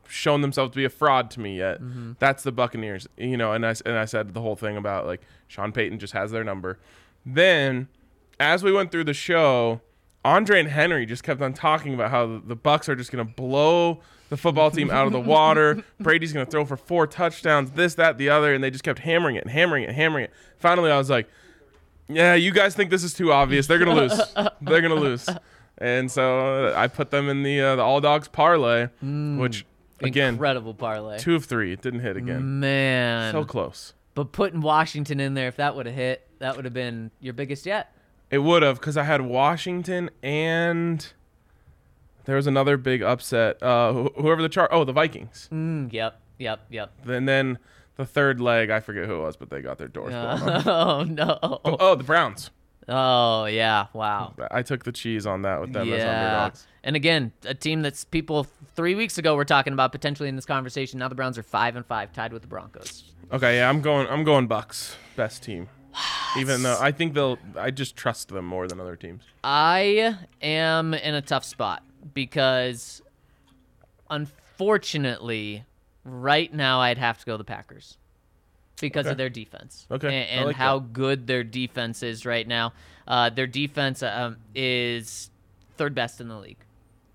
shown 0.08 0.42
themselves 0.42 0.72
to 0.72 0.76
be 0.76 0.86
a 0.86 0.90
fraud 0.90 1.32
to 1.32 1.40
me 1.40 1.58
yet. 1.58 1.82
Mm-hmm. 1.82 2.14
That's 2.20 2.44
the 2.44 2.52
Buccaneers. 2.52 3.08
You 3.18 3.38
know, 3.38 3.54
and 3.54 3.66
I 3.66 3.74
and 3.86 3.98
I 3.98 4.06
said 4.06 4.34
the 4.34 4.42
whole 4.42 4.56
thing 4.56 4.78
about 4.78 5.06
like 5.06 5.22
Sean 5.48 5.72
Payton 5.72 6.00
just 6.00 6.14
has 6.14 6.32
their 6.32 6.44
number. 6.44 6.80
Then, 7.26 7.88
as 8.40 8.64
we 8.64 8.72
went 8.72 8.92
through 8.92 9.06
the 9.06 9.14
show, 9.14 9.82
Andre 10.26 10.60
and 10.60 10.70
Henry 10.70 11.06
just 11.06 11.24
kept 11.24 11.42
on 11.42 11.54
talking 11.54 11.94
about 11.94 12.12
how 12.12 12.26
the, 12.26 12.42
the 12.48 12.56
Bucs 12.58 12.90
are 12.90 12.96
just 12.96 13.12
gonna 13.12 13.24
blow 13.24 14.02
the 14.34 14.38
football 14.38 14.72
team 14.72 14.90
out 14.90 15.06
of 15.06 15.14
the 15.14 15.20
water. 15.20 15.84
Brady's 16.00 16.34
gonna 16.34 16.48
throw 16.48 16.66
for 16.66 16.76
four 16.76 17.06
touchdowns, 17.06 17.70
this, 17.72 17.94
that, 17.96 18.18
the 18.18 18.30
other, 18.30 18.54
and 18.56 18.64
they 18.64 18.72
just 18.72 18.84
kept 18.84 18.98
hammering 18.98 19.36
it, 19.36 19.44
and 19.44 19.52
hammering 19.52 19.84
it, 19.84 19.90
and 19.90 19.96
hammering 19.96 20.26
it. 20.26 20.34
Finally, 20.58 20.90
I 20.90 20.98
was 20.98 21.08
like, 21.10 21.30
yeah, 22.08 22.34
you 22.34 22.52
guys 22.52 22.74
think 22.76 22.90
this 22.90 23.04
is 23.04 23.14
too 23.14 23.32
obvious. 23.32 23.68
They're 23.68 23.78
gonna 23.78 23.94
lose. 23.94 24.20
They're 24.62 24.82
gonna 24.82 24.96
lose. 24.96 25.30
And 25.78 26.10
so 26.12 26.68
uh, 26.68 26.74
I 26.76 26.88
put 26.88 27.12
them 27.12 27.30
in 27.30 27.44
the 27.44 27.62
uh, 27.62 27.76
the 27.76 27.84
all 27.84 28.02
dogs 28.02 28.28
parlay, 28.28 28.88
which 29.02 29.66
again 30.02 30.34
Incredible 30.34 30.74
parlay. 30.74 31.20
two 31.20 31.36
of 31.36 31.46
three. 31.46 31.72
It 31.74 31.82
didn't 31.82 32.00
hit 32.02 32.18
again. 32.18 32.60
Man. 32.60 33.32
So 33.34 33.46
close. 33.46 33.94
but 34.16 34.32
putting 34.32 34.62
Washington 34.62 35.20
in 35.20 35.36
there, 35.36 35.48
if 35.48 35.58
that 35.58 35.76
would 35.76 35.86
have 35.86 35.96
hit, 35.96 36.28
that 36.40 36.56
would 36.56 36.66
have 36.66 36.74
been 36.74 37.12
your 37.20 37.34
biggest 37.34 37.66
yet. 37.68 37.96
It 38.32 38.40
would 38.40 38.64
have 38.64 38.80
because 38.80 38.98
I 38.98 39.04
had 39.04 39.22
Washington 39.22 40.10
and 40.24 41.06
there 42.26 42.36
was 42.36 42.48
another 42.48 42.78
big 42.78 43.02
upset. 43.04 43.62
Uh, 43.62 43.94
wh- 44.06 44.20
whoever 44.22 44.42
the 44.42 44.50
char 44.50 44.68
oh 44.72 44.84
the 44.84 44.94
Vikings. 44.94 45.50
Mm, 45.52 45.92
yep, 45.92 46.20
yep, 46.38 46.66
yep. 46.70 46.92
And 47.06 47.28
then 47.28 47.58
the 47.96 48.06
third 48.06 48.40
leg, 48.40 48.70
I 48.70 48.80
forget 48.80 49.06
who 49.06 49.16
it 49.16 49.22
was, 49.22 49.36
but 49.36 49.50
they 49.50 49.62
got 49.62 49.78
their 49.78 49.88
doors 49.88 50.12
blown 50.14 50.40
off. 50.52 50.68
oh 50.68 51.04
no. 51.04 51.60
Oh, 51.66 51.96
the 51.96 52.04
Browns. 52.04 52.50
Oh 52.90 53.46
yeah. 53.46 53.88
Wow. 53.94 54.34
I 54.52 54.62
took 54.62 54.84
the 54.84 54.92
cheese 54.92 55.26
on 55.26 55.44
that 55.44 55.62
with 55.62 55.72
them 55.74 55.84
as 55.94 56.00
Yeah. 56.00 56.26
underdogs. 56.44 56.68
And 56.84 56.96
again, 56.98 57.32
a 57.46 57.54
team 57.54 57.82
that's 57.82 58.04
people 58.04 58.46
three 58.76 58.94
weeks 58.96 59.18
ago 59.18 59.36
were 59.36 59.46
talking 59.46 59.72
about 59.72 59.92
potentially 59.94 60.28
in 60.28 60.36
this 60.36 60.46
conversation. 60.46 61.00
Now 61.00 61.08
the 61.08 61.16
Browns 61.16 61.38
are 61.38 61.44
five 61.44 61.76
and 61.78 61.86
five, 61.86 62.12
tied 62.12 62.34
with 62.34 62.42
the 62.42 62.48
Broncos. 62.50 63.06
Okay, 63.32 63.56
yeah, 63.58 63.70
I'm 63.70 63.82
going. 63.82 64.08
I'm 64.08 64.24
going 64.26 64.50
Bucs. 64.50 64.96
Best 65.16 65.44
team. 65.44 65.70
Even 66.38 66.64
though 66.64 66.78
I 66.82 66.92
think 66.92 67.14
they'll, 67.14 67.38
I 67.56 67.70
just 67.72 67.96
trust 67.96 68.30
them 68.30 68.46
more 68.46 68.68
than 68.68 68.80
other 68.82 68.96
teams. 68.96 69.24
I 69.44 70.18
am 70.42 70.94
in 70.96 71.14
a 71.16 71.22
tough 71.22 71.46
spot 71.46 71.84
because 72.14 73.02
unfortunately, 74.10 75.64
right 76.04 76.54
now 76.54 76.80
I'd 76.82 76.98
have 76.98 77.18
to 77.20 77.26
go 77.26 77.38
the 77.38 77.44
Packers 77.44 77.98
because 78.80 79.06
Okay. 79.06 79.12
of 79.12 79.18
their 79.18 79.30
defense. 79.30 79.88
Okay, 79.92 80.08
And, 80.08 80.30
and 80.30 80.46
like 80.48 80.56
how 80.56 80.80
that. 80.80 80.94
good 80.94 81.28
their 81.28 81.44
defense 81.44 82.04
is 82.04 82.26
right 82.26 82.48
now. 82.48 82.74
Uh, 83.08 83.30
their 83.30 83.48
defense 83.48 84.04
um, 84.04 84.38
is 84.56 85.30
third 85.78 85.96
best 85.96 86.20
in 86.22 86.28
the 86.28 86.38
league 86.38 86.58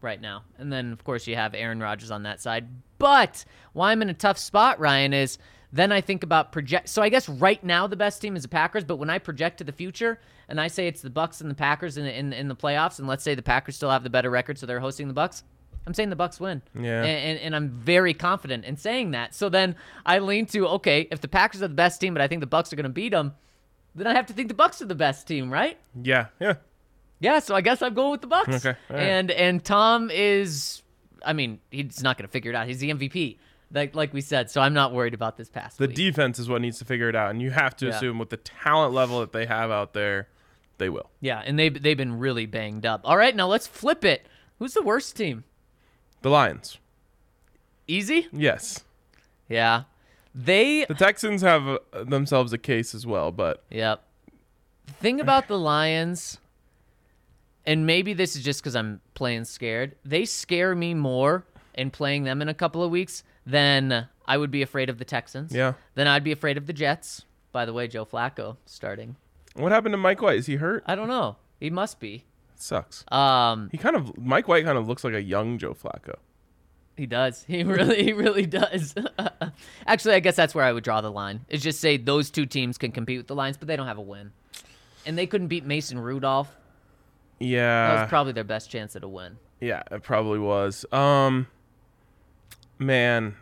right 0.00 0.20
now. 0.20 0.44
And 0.58 0.72
then, 0.72 0.92
of 0.92 1.04
course, 1.04 1.26
you 1.26 1.36
have 1.36 1.54
Aaron 1.54 1.80
Rodgers 1.80 2.10
on 2.10 2.22
that 2.24 2.40
side. 2.40 2.66
But 2.98 3.44
why 3.72 3.92
I'm 3.92 4.02
in 4.02 4.08
a 4.10 4.14
tough 4.14 4.38
spot, 4.38 4.78
Ryan, 4.80 5.12
is 5.12 5.38
then 5.72 5.92
I 5.92 6.00
think 6.00 6.22
about 6.22 6.52
project. 6.52 6.88
So 6.88 7.02
I 7.02 7.08
guess 7.08 7.28
right 7.28 7.62
now 7.62 7.86
the 7.86 7.96
best 7.96 8.22
team 8.22 8.36
is 8.36 8.42
the 8.42 8.48
Packers. 8.48 8.84
But 8.84 8.96
when 8.96 9.10
I 9.10 9.18
project 9.18 9.58
to 9.58 9.64
the 9.64 9.72
future 9.72 10.20
and 10.48 10.60
I 10.60 10.68
say 10.68 10.86
it's 10.86 11.02
the 11.02 11.10
Bucs 11.10 11.40
and 11.40 11.50
the 11.50 11.54
Packers 11.54 11.96
in 11.96 12.06
in, 12.06 12.32
in 12.32 12.48
the 12.48 12.56
playoffs, 12.56 12.98
and 12.98 13.06
let's 13.06 13.24
say 13.24 13.34
the 13.34 13.42
Packers 13.42 13.76
still 13.76 13.90
have 13.90 14.02
the 14.02 14.10
better 14.10 14.30
record, 14.30 14.58
so 14.58 14.66
they're 14.66 14.80
hosting 14.80 15.08
the 15.08 15.14
Bucs. 15.14 15.42
I'm 15.86 15.94
saying 15.94 16.10
the 16.10 16.16
Bucs 16.16 16.38
win. 16.38 16.60
Yeah. 16.74 17.02
And, 17.02 17.06
and, 17.06 17.38
and 17.38 17.56
I'm 17.56 17.70
very 17.70 18.12
confident 18.12 18.66
in 18.66 18.76
saying 18.76 19.12
that. 19.12 19.34
So 19.34 19.48
then 19.48 19.76
I 20.04 20.18
lean 20.18 20.46
to 20.46 20.66
okay, 20.68 21.08
if 21.10 21.20
the 21.20 21.28
Packers 21.28 21.62
are 21.62 21.68
the 21.68 21.74
best 21.74 22.00
team, 22.00 22.14
but 22.14 22.20
I 22.20 22.28
think 22.28 22.40
the 22.40 22.46
Bucs 22.46 22.72
are 22.72 22.76
going 22.76 22.84
to 22.84 22.90
beat 22.90 23.10
them, 23.10 23.34
then 23.94 24.06
I 24.06 24.14
have 24.14 24.26
to 24.26 24.32
think 24.32 24.48
the 24.48 24.54
Bucs 24.54 24.80
are 24.80 24.86
the 24.86 24.94
best 24.94 25.26
team, 25.26 25.50
right? 25.50 25.78
Yeah, 26.02 26.26
yeah. 26.40 26.54
Yeah, 27.20 27.40
so 27.40 27.54
I 27.54 27.62
guess 27.62 27.82
I'm 27.82 27.94
going 27.94 28.12
with 28.12 28.20
the 28.20 28.28
Bucs. 28.28 28.64
Okay, 28.64 28.78
right. 28.88 29.00
And 29.00 29.30
and 29.30 29.64
Tom 29.64 30.10
is, 30.12 30.82
I 31.24 31.32
mean, 31.32 31.58
he's 31.70 32.02
not 32.02 32.16
going 32.16 32.26
to 32.26 32.32
figure 32.32 32.50
it 32.50 32.54
out. 32.54 32.66
He's 32.68 32.78
the 32.78 32.90
MVP, 32.90 33.38
like 33.72 33.94
like 33.94 34.12
we 34.12 34.20
said. 34.20 34.50
So 34.50 34.60
I'm 34.60 34.74
not 34.74 34.92
worried 34.92 35.14
about 35.14 35.36
this 35.36 35.48
past 35.50 35.78
The 35.78 35.86
week. 35.86 35.96
defense 35.96 36.38
is 36.38 36.48
what 36.48 36.60
needs 36.60 36.78
to 36.78 36.84
figure 36.84 37.08
it 37.08 37.16
out, 37.16 37.30
and 37.30 37.40
you 37.42 37.50
have 37.50 37.76
to 37.78 37.86
Yeah. 37.86 37.96
assume 37.96 38.18
with 38.18 38.30
the 38.30 38.36
talent 38.38 38.94
level 38.94 39.20
that 39.20 39.32
they 39.32 39.46
have 39.46 39.70
out 39.70 39.92
there, 39.94 40.28
they 40.78 40.88
will. 40.88 41.10
yeah, 41.20 41.42
and 41.44 41.58
they 41.58 41.68
they've 41.68 41.96
been 41.96 42.18
really 42.18 42.46
banged 42.46 42.86
up. 42.86 43.00
All 43.04 43.16
right, 43.16 43.34
now 43.34 43.46
let's 43.46 43.66
flip 43.66 44.04
it. 44.04 44.26
Who's 44.58 44.74
the 44.74 44.82
worst 44.82 45.16
team? 45.16 45.44
The 46.22 46.30
Lions. 46.30 46.78
Easy. 47.86 48.26
Yes. 48.32 48.84
Yeah. 49.48 49.84
They 50.34 50.84
The 50.84 50.94
Texans 50.94 51.42
have 51.42 51.66
uh, 51.66 51.78
themselves 52.04 52.52
a 52.52 52.58
case 52.58 52.94
as 52.94 53.06
well, 53.06 53.32
but 53.32 53.64
Yep. 53.70 54.02
The 54.86 54.92
thing 54.94 55.20
about 55.20 55.48
the 55.48 55.58
Lions, 55.58 56.38
and 57.66 57.86
maybe 57.86 58.12
this 58.14 58.36
is 58.36 58.42
just 58.42 58.60
because 58.60 58.74
I'm 58.76 59.00
playing 59.14 59.44
scared, 59.44 59.96
they 60.04 60.24
scare 60.24 60.74
me 60.74 60.94
more 60.94 61.44
in 61.74 61.90
playing 61.90 62.24
them 62.24 62.40
in 62.42 62.48
a 62.48 62.54
couple 62.54 62.82
of 62.82 62.90
weeks 62.90 63.22
than 63.48 64.06
I 64.26 64.36
would 64.36 64.50
be 64.50 64.62
afraid 64.62 64.90
of 64.90 64.98
the 64.98 65.04
Texans. 65.04 65.52
Yeah. 65.52 65.72
Then 65.94 66.06
I'd 66.06 66.22
be 66.24 66.32
afraid 66.32 66.56
of 66.58 66.66
the 66.66 66.72
Jets. 66.72 67.24
By 67.50 67.64
the 67.64 67.72
way, 67.72 67.88
Joe 67.88 68.04
Flacco 68.04 68.56
starting. 68.66 69.16
what 69.54 69.72
happened 69.72 69.94
to 69.94 69.96
Mike 69.96 70.20
White? 70.20 70.36
Is 70.38 70.46
he 70.46 70.56
hurt? 70.56 70.84
I 70.86 70.94
don't 70.94 71.08
know. 71.08 71.36
He 71.58 71.70
must 71.70 71.98
be. 71.98 72.24
sucks. 72.56 73.04
Um, 73.10 73.68
He 73.72 73.78
kind 73.78 73.96
of 73.96 74.16
Mike 74.18 74.46
White 74.48 74.64
kind 74.64 74.76
of 74.78 74.86
looks 74.86 75.02
like 75.02 75.14
a 75.14 75.22
young 75.22 75.56
Joe 75.58 75.72
Flacco. 75.74 76.16
he 76.96 77.06
does. 77.06 77.44
He 77.48 77.64
really, 77.76 78.04
he 78.04 78.12
really 78.12 78.44
does. 78.46 78.94
Actually, 79.86 80.14
I 80.14 80.20
guess 80.20 80.36
that's 80.36 80.54
where 80.54 80.64
I 80.64 80.72
would 80.72 80.84
draw 80.84 81.00
the 81.00 81.10
line. 81.10 81.40
Is 81.48 81.62
just 81.62 81.80
say 81.80 81.96
those 81.96 82.30
two 82.30 82.44
teams 82.46 82.76
can 82.78 82.92
compete 82.92 83.18
with 83.18 83.26
the 83.28 83.34
Lions, 83.34 83.56
but 83.56 83.66
they 83.66 83.76
don't 83.76 83.86
have 83.86 83.98
a 83.98 84.02
win, 84.02 84.32
and 85.06 85.16
they 85.16 85.26
couldn't 85.26 85.48
beat 85.48 85.64
Mason 85.64 85.98
Rudolph. 85.98 86.54
Yeah, 87.40 87.94
that 87.94 88.00
was 88.02 88.08
probably 88.10 88.32
their 88.32 88.44
best 88.44 88.68
chance 88.70 88.94
at 88.94 89.02
a 89.04 89.08
win. 89.08 89.38
yeah, 89.60 89.82
it 89.90 90.02
probably 90.02 90.38
was. 90.38 90.84
Um 90.92 91.46
man, 92.78 93.36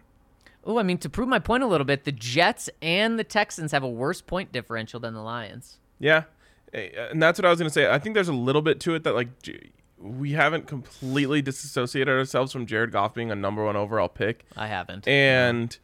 Oh, 0.64 0.78
I 0.78 0.82
mean, 0.82 0.98
to 0.98 1.08
prove 1.08 1.28
my 1.28 1.38
point 1.38 1.62
a 1.62 1.66
little 1.66 1.84
bit, 1.84 2.02
the 2.04 2.10
Jets 2.12 2.68
and 2.82 3.18
the 3.20 3.24
Texans 3.24 3.70
have 3.70 3.84
a 3.84 3.88
worse 3.88 4.20
point 4.20 4.50
differential 4.50 4.98
than 4.98 5.14
the 5.14 5.20
Lions. 5.22 5.76
Yeah, 6.00 6.24
Eh, 6.72 6.88
and 7.10 7.22
that's 7.22 7.38
what 7.38 7.46
I 7.46 7.50
was 7.50 7.58
gonna 7.60 7.70
say. 7.70 7.88
I 7.90 7.98
think 8.00 8.14
there's 8.14 8.28
a 8.28 8.32
little 8.32 8.62
bit 8.62 8.80
to 8.80 8.94
it 8.96 9.04
that 9.04 9.14
like 9.14 9.28
we 9.98 10.32
haven't 10.32 10.66
completely 10.66 11.40
disassociated 11.40 12.12
ourselves 12.12 12.52
from 12.52 12.66
Jared 12.66 12.90
Goff 12.92 13.14
being 13.14 13.30
a 13.30 13.36
number 13.36 13.64
one 13.64 13.76
overall 13.76 14.08
pick, 14.08 14.44
I 14.56 14.66
haven't. 14.66 15.06
and 15.06 15.78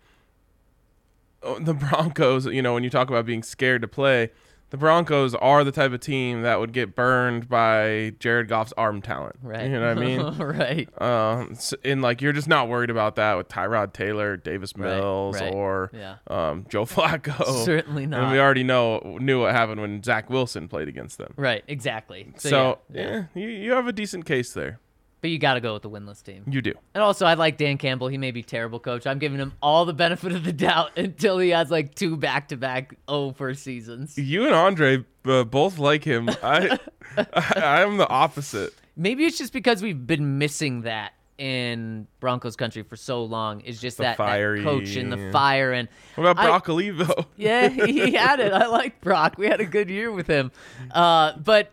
oh, 1.44 1.58
the 1.60 1.74
Broncos. 1.74 2.46
You 2.46 2.60
know, 2.62 2.74
when 2.74 2.82
you 2.82 2.90
talk 2.90 3.08
about 3.08 3.24
being 3.24 3.44
scared 3.44 3.82
to 3.82 3.88
play, 3.88 4.30
the 4.72 4.78
Broncos 4.78 5.34
are 5.34 5.64
the 5.64 5.70
type 5.70 5.92
of 5.92 6.00
team 6.00 6.42
that 6.42 6.58
would 6.58 6.72
get 6.72 6.96
burned 6.96 7.46
by 7.46 8.14
Jared 8.18 8.48
Goff's 8.48 8.72
arm 8.78 9.02
talent. 9.02 9.36
right. 9.42 9.64
You 9.70 9.78
know 9.78 9.94
what 9.94 9.98
I 9.98 10.00
mean? 10.00 10.38
right. 10.38 11.02
Um, 11.02 11.56
and 11.84 12.00
like 12.00 12.22
you're 12.22 12.32
just 12.32 12.48
not 12.48 12.68
worried 12.70 12.88
about 12.88 13.16
that 13.16 13.34
with 13.36 13.48
Tyrod 13.48 13.92
Taylor, 13.92 14.38
Davis 14.38 14.74
Mills, 14.74 15.38
right. 15.38 15.52
or 15.52 15.90
Yeah. 15.92 16.16
um, 16.26 16.64
Joe 16.70 16.86
Flacco. 16.86 17.64
Certainly 17.66 18.06
not. 18.06 18.22
And 18.22 18.32
we 18.32 18.40
already 18.40 18.64
know 18.64 19.18
knew 19.20 19.42
what 19.42 19.52
happened 19.52 19.82
when 19.82 20.02
Zach 20.02 20.30
Wilson 20.30 20.68
played 20.68 20.88
against 20.88 21.18
them. 21.18 21.34
Right. 21.36 21.62
Exactly. 21.68 22.32
So, 22.38 22.48
So, 22.48 22.78
yeah, 22.90 23.24
yeah, 23.34 23.42
you, 23.42 23.48
you 23.50 23.72
have 23.72 23.86
a 23.86 23.92
decent 23.92 24.24
case 24.24 24.54
there. 24.54 24.80
But 25.22 25.30
you 25.30 25.38
got 25.38 25.54
to 25.54 25.60
go 25.60 25.72
with 25.72 25.82
the 25.82 25.88
winless 25.88 26.22
team. 26.22 26.44
You 26.48 26.60
do. 26.60 26.74
And 26.94 27.02
also, 27.02 27.24
I 27.24 27.34
like 27.34 27.56
Dan 27.56 27.78
Campbell. 27.78 28.08
He 28.08 28.18
may 28.18 28.32
be 28.32 28.42
terrible 28.42 28.80
coach. 28.80 29.06
I'm 29.06 29.20
giving 29.20 29.38
him 29.38 29.54
all 29.62 29.84
the 29.84 29.94
benefit 29.94 30.32
of 30.32 30.44
the 30.44 30.52
doubt 30.52 30.90
until 30.98 31.38
he 31.38 31.50
has 31.50 31.70
like 31.70 31.94
two 31.94 32.16
back-to-back 32.16 32.96
over 33.08 33.54
seasons. 33.54 34.18
You 34.18 34.44
and 34.46 34.54
Andre 34.54 35.04
uh, 35.24 35.44
both 35.44 35.78
like 35.78 36.02
him. 36.04 36.28
I, 36.42 36.76
I 37.16 37.82
I'm 37.82 37.96
the 37.96 38.08
opposite. 38.08 38.74
Maybe 38.96 39.24
it's 39.24 39.38
just 39.38 39.52
because 39.52 39.80
we've 39.80 40.06
been 40.06 40.38
missing 40.38 40.82
that 40.82 41.12
in 41.38 42.06
Broncos 42.20 42.56
country 42.56 42.82
for 42.82 42.96
so 42.96 43.24
long. 43.24 43.60
Is 43.60 43.80
just 43.80 43.98
that, 43.98 44.16
that 44.16 44.16
fiery- 44.16 44.62
coach 44.62 44.96
and 44.96 45.10
the 45.12 45.30
fire 45.30 45.72
and 45.72 45.88
What 46.16 46.24
about 46.28 46.44
I- 46.44 46.46
Brock 46.48 46.68
Olivo? 46.68 47.26
Yeah, 47.36 47.68
he 47.68 48.12
had 48.12 48.40
it. 48.40 48.52
I 48.52 48.66
like 48.66 49.00
Brock. 49.00 49.36
We 49.38 49.46
had 49.46 49.60
a 49.60 49.64
good 49.66 49.88
year 49.88 50.10
with 50.10 50.26
him. 50.26 50.50
Uh, 50.90 51.36
but 51.38 51.70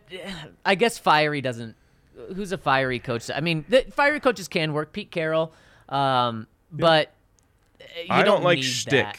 I 0.64 0.76
guess 0.76 0.98
fiery 0.98 1.40
doesn't. 1.40 1.74
Who's 2.34 2.52
a 2.52 2.58
fiery 2.58 2.98
coach? 2.98 3.30
I 3.34 3.40
mean, 3.40 3.64
the 3.68 3.82
fiery 3.92 4.20
coaches 4.20 4.48
can 4.48 4.72
work. 4.72 4.92
Pete 4.92 5.10
Carroll, 5.10 5.52
um, 5.88 6.46
but 6.72 7.12
eh, 7.80 7.84
you 8.02 8.06
I 8.10 8.22
don't, 8.22 8.42
like 8.44 8.56
need 8.58 8.62
shtick. 8.64 9.04
that. 9.04 9.18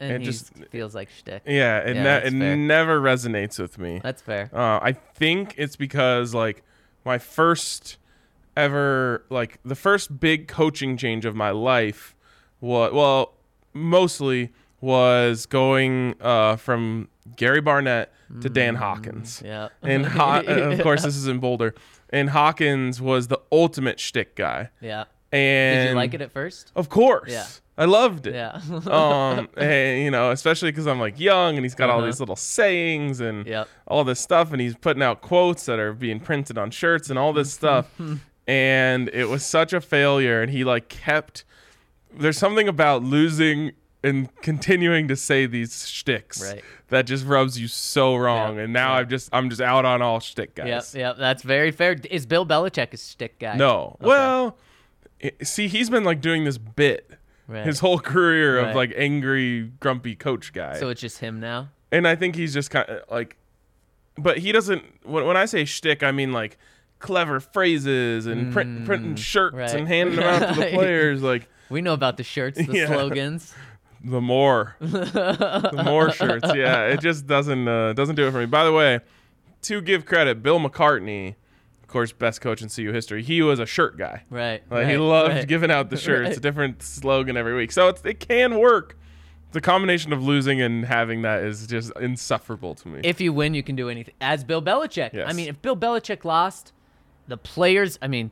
And 0.00 0.10
It 0.22 0.26
just- 0.26 0.52
feels 0.70 0.94
like 0.96 1.10
shtick. 1.10 1.42
Yeah, 1.46 1.78
it, 1.78 1.94
Yeah, 1.96 2.02
ne- 2.02 2.26
it 2.26 2.30
fair. 2.32 2.56
never 2.56 3.00
resonates 3.00 3.58
with 3.60 3.78
me. 3.78 4.00
That's 4.02 4.20
fair. 4.20 4.50
Uh, 4.52 4.80
I 4.82 4.92
think 4.92 5.54
it's 5.56 5.76
because 5.76 6.34
like 6.34 6.62
my 7.04 7.18
first 7.18 7.98
ever 8.56 9.24
like 9.30 9.58
the 9.64 9.74
first 9.76 10.18
big 10.20 10.46
coaching 10.48 10.96
change 10.96 11.24
of 11.24 11.34
my 11.34 11.50
life 11.50 12.14
was 12.60 12.92
well 12.92 13.32
mostly 13.72 14.50
was 14.80 15.46
going 15.46 16.14
uh, 16.20 16.56
from 16.56 17.08
Gary 17.36 17.60
Barnett 17.60 18.12
to 18.40 18.48
Dan 18.50 18.74
Hawkins. 18.74 19.40
Mm, 19.40 19.46
Yeah. 19.46 19.68
And 19.82 20.04
Ho- 20.06 20.40
of 20.72 20.80
course 20.82 21.02
this 21.04 21.16
is 21.16 21.28
in 21.28 21.38
Boulder. 21.38 21.74
And 22.12 22.30
Hawkins 22.30 23.00
was 23.00 23.28
the 23.28 23.40
ultimate 23.50 23.98
shtick 23.98 24.36
guy. 24.36 24.68
Yeah. 24.80 25.04
And 25.32 25.86
Did 25.86 25.90
you 25.90 25.96
like 25.96 26.12
it 26.14 26.20
at 26.20 26.30
first? 26.30 26.70
Of 26.76 26.88
course. 26.90 27.30
Yeah. 27.30 27.46
I 27.78 27.86
loved 27.86 28.26
it. 28.26 28.34
Yeah. 28.34 28.60
um, 28.86 29.48
and, 29.56 30.02
you 30.04 30.10
know, 30.10 30.30
especially 30.30 30.70
because 30.70 30.86
I'm 30.86 31.00
like 31.00 31.18
young 31.18 31.56
and 31.56 31.64
he's 31.64 31.74
got 31.74 31.88
all 31.88 31.98
Uh-huh. 31.98 32.06
these 32.06 32.20
little 32.20 32.36
sayings 32.36 33.20
and 33.20 33.46
Yep. 33.46 33.66
all 33.88 34.04
this 34.04 34.20
stuff, 34.20 34.52
and 34.52 34.60
he's 34.60 34.76
putting 34.76 35.02
out 35.02 35.22
quotes 35.22 35.64
that 35.66 35.78
are 35.78 35.94
being 35.94 36.20
printed 36.20 36.58
on 36.58 36.70
shirts 36.70 37.08
and 37.08 37.18
all 37.18 37.32
this 37.32 37.50
stuff. 37.60 37.86
and 38.46 39.08
it 39.14 39.30
was 39.30 39.44
such 39.46 39.72
a 39.72 39.80
failure, 39.80 40.42
and 40.42 40.52
he 40.52 40.64
like 40.64 40.88
kept. 40.90 41.44
There's 42.14 42.36
something 42.36 42.68
about 42.68 43.02
losing 43.02 43.72
and 44.04 44.34
continuing 44.42 45.08
to 45.08 45.16
say 45.16 45.46
these 45.46 45.88
shticks 45.88 46.42
Right. 46.42 46.64
that 46.88 47.06
just 47.06 47.24
rubs 47.24 47.58
you 47.60 47.68
so 47.68 48.16
wrong. 48.16 48.56
Yep, 48.56 48.64
And 48.64 48.72
now 48.72 48.94
yep. 48.96 49.02
I'm 49.04 49.08
just 49.10 49.28
I'm 49.32 49.48
just 49.50 49.60
out 49.62 49.84
on 49.84 50.02
all 50.02 50.20
shtick 50.20 50.54
guys. 50.54 50.94
Yep. 50.94 51.00
Yep. 51.00 51.16
That's 51.18 51.42
very 51.42 51.70
fair. 51.70 51.96
Is 52.10 52.26
Bill 52.26 52.44
Belichick 52.46 52.92
a 52.92 52.96
shtick 52.96 53.38
guy? 53.38 53.56
No. 53.56 53.96
Okay. 54.00 54.06
Well, 54.08 54.56
see, 55.42 55.68
he's 55.68 55.88
been 55.90 56.04
like 56.04 56.20
doing 56.20 56.44
this 56.44 56.58
bit 56.58 57.10
Right. 57.48 57.66
his 57.66 57.80
whole 57.80 57.98
career 57.98 58.58
of 58.60 58.74
like 58.76 58.92
angry, 58.96 59.70
grumpy 59.80 60.14
coach 60.14 60.52
guy. 60.52 60.78
So 60.78 60.88
it's 60.88 61.00
just 61.00 61.18
him 61.18 61.38
now. 61.40 61.68
and 61.90 62.06
I 62.08 62.14
think 62.16 62.34
he's 62.36 62.54
just 62.54 62.70
kind 62.70 62.88
of 62.88 63.02
like, 63.10 63.36
but 64.16 64.38
he 64.38 64.52
doesn't. 64.52 64.82
When, 65.04 65.26
when 65.26 65.36
I 65.36 65.44
say 65.44 65.64
shtick, 65.64 66.02
I 66.02 66.12
mean 66.12 66.32
like 66.32 66.56
clever 66.98 67.40
phrases 67.40 68.26
and 68.26 68.52
print, 68.52 68.84
printing 68.84 69.16
shirts 69.16 69.54
Mm, 69.54 69.58
right. 69.58 69.74
and 69.74 69.88
handing 69.88 70.16
them 70.16 70.24
out 70.24 70.54
to 70.54 70.60
the 70.60 70.66
players. 70.72 71.20
Like 71.22 71.48
We 71.68 71.82
know 71.82 71.94
about 71.94 72.16
the 72.16 72.22
shirts, 72.24 72.58
the 72.64 72.72
Yeah. 72.76 72.86
slogans. 72.86 73.52
The 74.04 74.20
more, 74.20 74.76
the 74.80 75.82
more 75.84 76.10
shirts. 76.12 76.48
Yeah, 76.54 76.86
it 76.86 77.00
just 77.00 77.26
doesn't 77.26 77.68
uh, 77.68 77.92
doesn't 77.92 78.16
do 78.16 78.26
it 78.26 78.30
for 78.32 78.38
me. 78.38 78.46
By 78.46 78.64
the 78.64 78.72
way, 78.72 79.00
to 79.62 79.80
give 79.80 80.04
credit, 80.06 80.42
Bill 80.42 80.58
McCartney, 80.58 81.34
of 81.82 81.88
course, 81.88 82.12
best 82.12 82.40
coach 82.40 82.62
in 82.62 82.68
CU 82.68 82.92
history. 82.92 83.22
He 83.22 83.42
was 83.42 83.58
a 83.58 83.66
shirt 83.66 83.96
guy. 83.96 84.24
Right. 84.30 84.62
Like 84.70 84.88
he 84.88 84.96
loved 84.96 85.34
right. 85.34 85.48
giving 85.48 85.70
out 85.70 85.90
the 85.90 85.96
shirts, 85.98 86.28
Right. 86.30 86.36
a 86.36 86.40
different 86.40 86.82
slogan 86.82 87.36
every 87.36 87.54
week. 87.54 87.72
So 87.72 87.88
it's, 87.88 88.04
it 88.04 88.20
can 88.20 88.58
work. 88.58 88.98
The 89.52 89.60
combination 89.60 90.14
of 90.14 90.22
losing 90.22 90.62
and 90.62 90.86
having 90.86 91.22
that 91.22 91.44
is 91.44 91.66
just 91.66 91.92
insufferable 92.00 92.74
to 92.76 92.88
me. 92.88 93.00
If 93.04 93.20
you 93.20 93.34
win, 93.34 93.52
you 93.52 93.62
can 93.62 93.76
do 93.76 93.90
anything. 93.90 94.14
As 94.18 94.44
Bill 94.44 94.62
Belichick. 94.62 95.26
I 95.26 95.34
mean, 95.34 95.48
if 95.48 95.60
Bill 95.60 95.76
Belichick 95.76 96.24
lost, 96.24 96.72
the 97.28 97.36
players, 97.36 97.98
I 98.00 98.08
mean, 98.08 98.30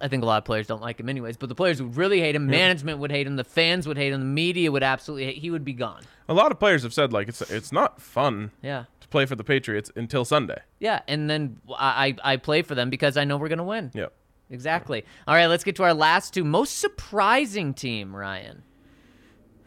I 0.00 0.08
think 0.08 0.22
a 0.22 0.26
lot 0.26 0.38
of 0.38 0.44
players 0.44 0.66
don't 0.66 0.82
like 0.82 1.00
him 1.00 1.08
anyways, 1.08 1.36
but 1.38 1.48
the 1.48 1.54
players 1.54 1.80
would 1.80 1.96
really 1.96 2.20
hate 2.20 2.34
him. 2.34 2.46
Management 2.46 2.98
would 2.98 3.10
hate 3.10 3.26
him. 3.26 3.36
The 3.36 3.44
fans 3.44 3.88
would 3.88 3.96
hate 3.96 4.12
him. 4.12 4.20
The 4.20 4.26
media 4.26 4.70
would 4.70 4.82
absolutely 4.82 5.24
hate 5.26 5.38
He 5.38 5.50
would 5.50 5.64
be 5.64 5.72
gone. 5.72 6.02
a 6.28 6.34
lot 6.34 6.52
of 6.52 6.58
players 6.58 6.82
have 6.82 6.92
said 6.92 7.12
like 7.12 7.28
it's 7.28 7.40
it's 7.50 7.72
not 7.72 8.00
fun 8.02 8.50
Yeah. 8.62 8.84
to 9.00 9.08
play 9.08 9.24
for 9.26 9.36
the 9.36 9.44
Patriots 9.44 9.90
until 9.96 10.24
Sunday. 10.24 10.58
Yeah. 10.80 11.00
And 11.08 11.30
then 11.30 11.58
I, 11.78 12.14
I 12.22 12.36
play 12.36 12.62
for 12.62 12.74
them 12.74 12.90
because 12.90 13.16
I 13.16 13.24
know 13.24 13.36
we're 13.38 13.48
going 13.48 13.58
to 13.58 13.64
win. 13.64 13.90
Yep. 13.94 14.12
Exactly. 14.50 15.04
All 15.26 15.34
right, 15.34 15.46
let's 15.46 15.64
get 15.64 15.74
to 15.76 15.82
our 15.82 15.94
last 15.94 16.34
two. 16.34 16.44
Most 16.44 16.78
surprising 16.78 17.72
team, 17.74 18.14
Ryan. 18.14 18.62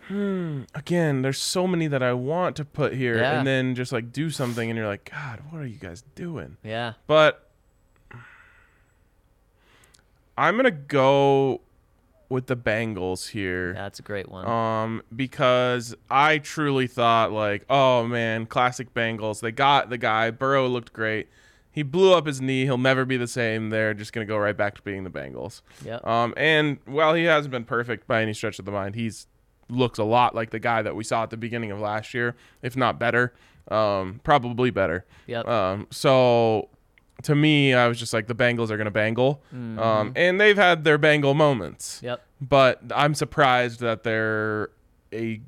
Hmm. 0.08 0.64
Again, 0.74 1.22
there's 1.22 1.38
so 1.40 1.68
many 1.68 1.88
that 1.88 2.02
I 2.02 2.14
want 2.14 2.56
to 2.56 2.66
put 2.66 2.94
here, 2.94 3.18
Yeah. 3.18 3.38
and 3.38 3.46
then 3.48 3.76
just 3.76 3.92
like 3.92 4.12
do 4.12 4.30
something, 4.30 4.70
and 4.70 4.78
you're 4.78 4.88
like, 4.88 5.10
God, 5.12 5.42
what 5.50 5.62
are 5.62 5.66
you 5.68 5.78
guys 5.78 6.04
doing? 6.16 6.58
Yeah. 6.64 6.94
But 7.08 7.49
I'm 10.40 10.56
gonna 10.56 10.72
go 10.72 11.62
with 12.30 12.48
the 12.48 12.56
Bengals 12.56 13.30
here. 13.30 13.74
That's 13.74 14.00
a 14.00 14.04
great 14.04 14.30
one. 14.30 14.48
um, 14.48 15.02
because 15.16 15.96
I 16.10 16.38
truly 16.38 16.88
thought 16.88 17.32
like, 17.32 17.66
oh 17.70 18.06
man, 18.08 18.46
classic 18.46 18.94
Bengals. 18.94 19.42
They 19.42 19.52
got 19.52 19.90
the 19.90 19.98
guy. 19.98 20.32
Burrow 20.32 20.68
looked 20.68 20.94
great. 20.94 21.28
He 21.72 21.84
blew 21.84 22.14
up 22.14 22.26
his 22.26 22.40
knee. 22.42 22.64
He'll 22.64 22.78
never 22.78 23.06
be 23.06 23.18
the 23.18 23.28
same. 23.28 23.70
They're 23.70 23.94
just 23.94 24.14
gonna 24.14 24.26
go 24.26 24.38
right 24.38 24.56
back 24.56 24.76
to 24.76 24.82
being 24.82 25.04
the 25.04 25.10
Bengals. 25.10 25.62
Yep. 25.84 26.06
Um, 26.08 26.34
and 26.38 26.78
while 26.86 27.14
he 27.16 27.26
hasn't 27.26 27.52
been 27.52 27.66
perfect 27.66 28.08
by 28.08 28.22
any 28.22 28.34
stretch 28.34 28.60
of 28.60 28.66
the 28.66 28.72
mind, 28.72 28.96
he's 28.96 29.28
looks 29.70 30.00
a 30.00 30.04
lot 30.04 30.34
like 30.34 30.50
the 30.50 30.60
guy 30.60 30.82
that 30.82 30.96
we 30.96 31.04
saw 31.04 31.24
at 31.24 31.30
the 31.30 31.38
beginning 31.38 31.70
of 31.72 31.80
last 31.80 32.14
year, 32.14 32.36
if 32.62 32.76
not 32.78 32.98
better. 33.00 33.34
Um, 33.70 34.20
probably 34.24 34.72
better. 34.72 35.06
Yep. 35.28 35.48
Um, 35.48 35.88
so 35.92 36.70
to 37.24 37.36
me, 37.36 37.74
I 37.74 37.88
was 37.88 38.00
just 38.00 38.14
like, 38.14 38.28
the 38.28 38.36
Bengals 38.36 38.70
are 38.70 38.78
gonna 38.78 38.92
bangle. 38.92 39.42
Mm-hmm. 39.54 39.80
Um, 39.80 40.14
and 40.16 40.40
they've 40.40 40.58
had 40.58 40.84
their 40.84 40.98
bangle 40.98 41.34
moments 41.34 42.00
Yep. 42.04 42.22
but 42.42 42.82
I'm 42.96 43.14
surprised 43.14 43.80
that 43.82 44.04
they're 44.04 44.70
a 45.14 45.42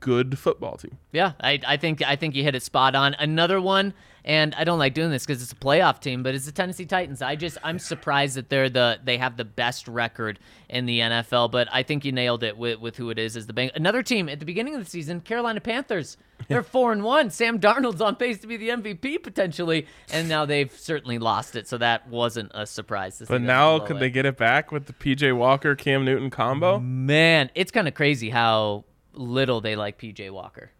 good 0.00 0.38
football 0.38 0.76
team. 0.76 0.98
Yeah, 1.12 1.32
I, 1.40 1.60
I 1.66 1.76
think 1.76 2.02
I 2.02 2.16
think 2.16 2.34
you 2.34 2.42
hit 2.42 2.54
it 2.54 2.62
spot 2.62 2.94
on. 2.94 3.14
Another 3.14 3.60
one, 3.60 3.94
and 4.24 4.54
I 4.54 4.64
don't 4.64 4.78
like 4.78 4.94
doing 4.94 5.10
this 5.10 5.24
because 5.24 5.42
it's 5.42 5.52
a 5.52 5.56
playoff 5.56 6.00
team, 6.00 6.22
but 6.22 6.34
it's 6.34 6.46
the 6.46 6.52
Tennessee 6.52 6.86
Titans. 6.86 7.22
I 7.22 7.36
just 7.36 7.58
I'm 7.62 7.78
surprised 7.78 8.36
that 8.36 8.48
they're 8.48 8.68
the 8.68 9.00
they 9.02 9.18
have 9.18 9.36
the 9.36 9.44
best 9.44 9.88
record 9.88 10.38
in 10.68 10.86
the 10.86 11.00
NFL, 11.00 11.50
but 11.50 11.68
I 11.72 11.82
think 11.82 12.04
you 12.04 12.12
nailed 12.12 12.42
it 12.42 12.56
with, 12.56 12.80
with 12.80 12.96
who 12.96 13.10
it 13.10 13.18
is 13.18 13.36
as 13.36 13.46
the 13.46 13.52
bank. 13.52 13.72
Another 13.74 14.02
team 14.02 14.28
at 14.28 14.40
the 14.40 14.46
beginning 14.46 14.74
of 14.74 14.84
the 14.84 14.90
season, 14.90 15.20
Carolina 15.20 15.60
Panthers. 15.60 16.16
They're 16.48 16.62
four 16.64 16.92
and 16.92 17.04
one. 17.04 17.30
Sam 17.30 17.60
Darnold's 17.60 18.00
on 18.00 18.16
pace 18.16 18.38
to 18.40 18.48
be 18.48 18.56
the 18.56 18.70
MVP 18.70 19.22
potentially, 19.22 19.86
and 20.12 20.28
now 20.28 20.44
they've 20.44 20.72
certainly 20.72 21.18
lost 21.18 21.54
it. 21.54 21.68
So 21.68 21.78
that 21.78 22.08
wasn't 22.08 22.50
a 22.54 22.66
surprise. 22.66 23.18
to 23.18 23.26
see 23.26 23.32
But 23.32 23.42
now 23.42 23.78
could 23.78 24.00
they 24.00 24.10
get 24.10 24.26
it 24.26 24.36
back 24.36 24.72
with 24.72 24.86
the 24.86 24.92
PJ 24.92 25.36
Walker 25.36 25.76
Cam 25.76 26.04
Newton 26.04 26.30
combo? 26.30 26.80
Man, 26.80 27.50
it's 27.54 27.70
kind 27.70 27.86
of 27.86 27.94
crazy 27.94 28.30
how 28.30 28.84
little 29.14 29.60
they 29.60 29.76
like 29.76 29.98
PJ 29.98 30.30
Walker. 30.30 30.70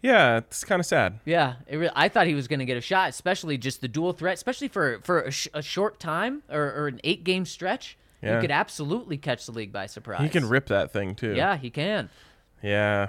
Yeah, 0.00 0.36
it's 0.38 0.64
kind 0.64 0.78
of 0.78 0.86
sad. 0.86 1.18
Yeah, 1.24 1.54
it 1.66 1.76
re- 1.76 1.90
I 1.94 2.08
thought 2.08 2.28
he 2.28 2.34
was 2.34 2.46
going 2.46 2.60
to 2.60 2.64
get 2.64 2.76
a 2.76 2.80
shot, 2.80 3.08
especially 3.10 3.58
just 3.58 3.80
the 3.80 3.88
dual 3.88 4.12
threat, 4.12 4.34
especially 4.34 4.68
for 4.68 5.00
for 5.02 5.22
a, 5.22 5.30
sh- 5.30 5.48
a 5.52 5.62
short 5.62 5.98
time 5.98 6.42
or, 6.48 6.62
or 6.62 6.86
an 6.86 7.00
eight 7.02 7.24
game 7.24 7.44
stretch. 7.44 7.98
Yeah. 8.22 8.36
He 8.36 8.40
could 8.40 8.50
absolutely 8.50 9.16
catch 9.16 9.46
the 9.46 9.52
league 9.52 9.72
by 9.72 9.86
surprise. 9.86 10.22
He 10.22 10.28
can 10.28 10.48
rip 10.48 10.66
that 10.66 10.92
thing 10.92 11.14
too. 11.14 11.34
Yeah, 11.34 11.56
he 11.56 11.70
can. 11.70 12.10
Yeah. 12.62 13.08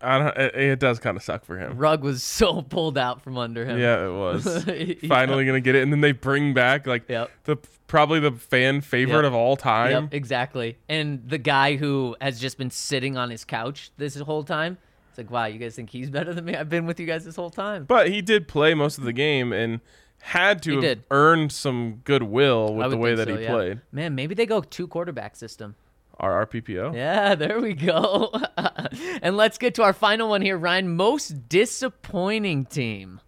I 0.00 0.18
don't. 0.18 0.36
It, 0.36 0.54
it 0.54 0.78
does 0.80 0.98
kind 0.98 1.16
of 1.16 1.22
suck 1.22 1.44
for 1.44 1.58
him. 1.58 1.76
Rug 1.76 2.02
was 2.02 2.22
so 2.22 2.62
pulled 2.62 2.96
out 2.98 3.22
from 3.22 3.36
under 3.38 3.64
him. 3.64 3.78
Yeah, 3.78 4.06
it 4.06 4.12
was. 4.12 4.66
Yeah. 4.66 4.94
Finally 5.08 5.44
gonna 5.44 5.60
get 5.60 5.74
it, 5.74 5.82
and 5.82 5.92
then 5.92 6.00
they 6.00 6.12
bring 6.12 6.54
back 6.54 6.86
like 6.86 7.08
Yep. 7.08 7.30
the 7.44 7.56
probably 7.86 8.20
the 8.20 8.32
fan 8.32 8.80
favorite 8.80 9.22
Yep. 9.22 9.24
of 9.26 9.34
all 9.34 9.56
time. 9.56 9.90
Yep, 10.04 10.14
exactly. 10.14 10.78
And 10.88 11.28
the 11.28 11.38
guy 11.38 11.76
who 11.76 12.16
has 12.20 12.40
just 12.40 12.58
been 12.58 12.70
sitting 12.70 13.16
on 13.16 13.30
his 13.30 13.44
couch 13.44 13.90
this 13.96 14.16
whole 14.18 14.44
time. 14.44 14.78
It's 15.10 15.18
like, 15.18 15.30
wow, 15.30 15.44
you 15.44 15.58
guys 15.58 15.74
think 15.76 15.90
he's 15.90 16.08
better 16.08 16.32
than 16.32 16.44
me? 16.46 16.54
I've 16.56 16.70
been 16.70 16.86
with 16.86 16.98
you 16.98 17.06
guys 17.06 17.22
this 17.24 17.36
whole 17.36 17.50
time. 17.50 17.84
But 17.84 18.08
he 18.08 18.22
did 18.22 18.48
play 18.48 18.72
most 18.72 18.96
of 18.96 19.04
the 19.04 19.12
game 19.12 19.52
and 19.52 19.80
had 20.22 20.62
to 20.62 20.70
He 20.70 20.76
have 20.76 20.82
did. 20.82 21.04
earned 21.10 21.52
some 21.52 22.00
goodwill 22.04 22.72
with 22.74 22.90
the 22.90 22.96
way 22.96 23.14
that 23.14 23.28
so, 23.28 23.36
he 23.36 23.42
yeah. 23.42 23.50
played. 23.50 23.80
Man, 23.92 24.14
maybe 24.14 24.34
they 24.34 24.46
go 24.46 24.62
two 24.62 24.86
quarterback 24.86 25.36
system. 25.36 25.74
Our 26.20 26.46
RPPO. 26.46 26.94
Yeah, 26.94 27.34
there 27.36 27.60
we 27.60 27.74
go. 27.74 28.32
and 29.22 29.36
let's 29.36 29.58
get 29.58 29.74
to 29.76 29.82
our 29.82 29.92
final 29.92 30.28
one 30.28 30.42
here, 30.42 30.56
Ryan. 30.58 30.94
Most 30.94 31.48
disappointing 31.48 32.66
team. 32.66 33.20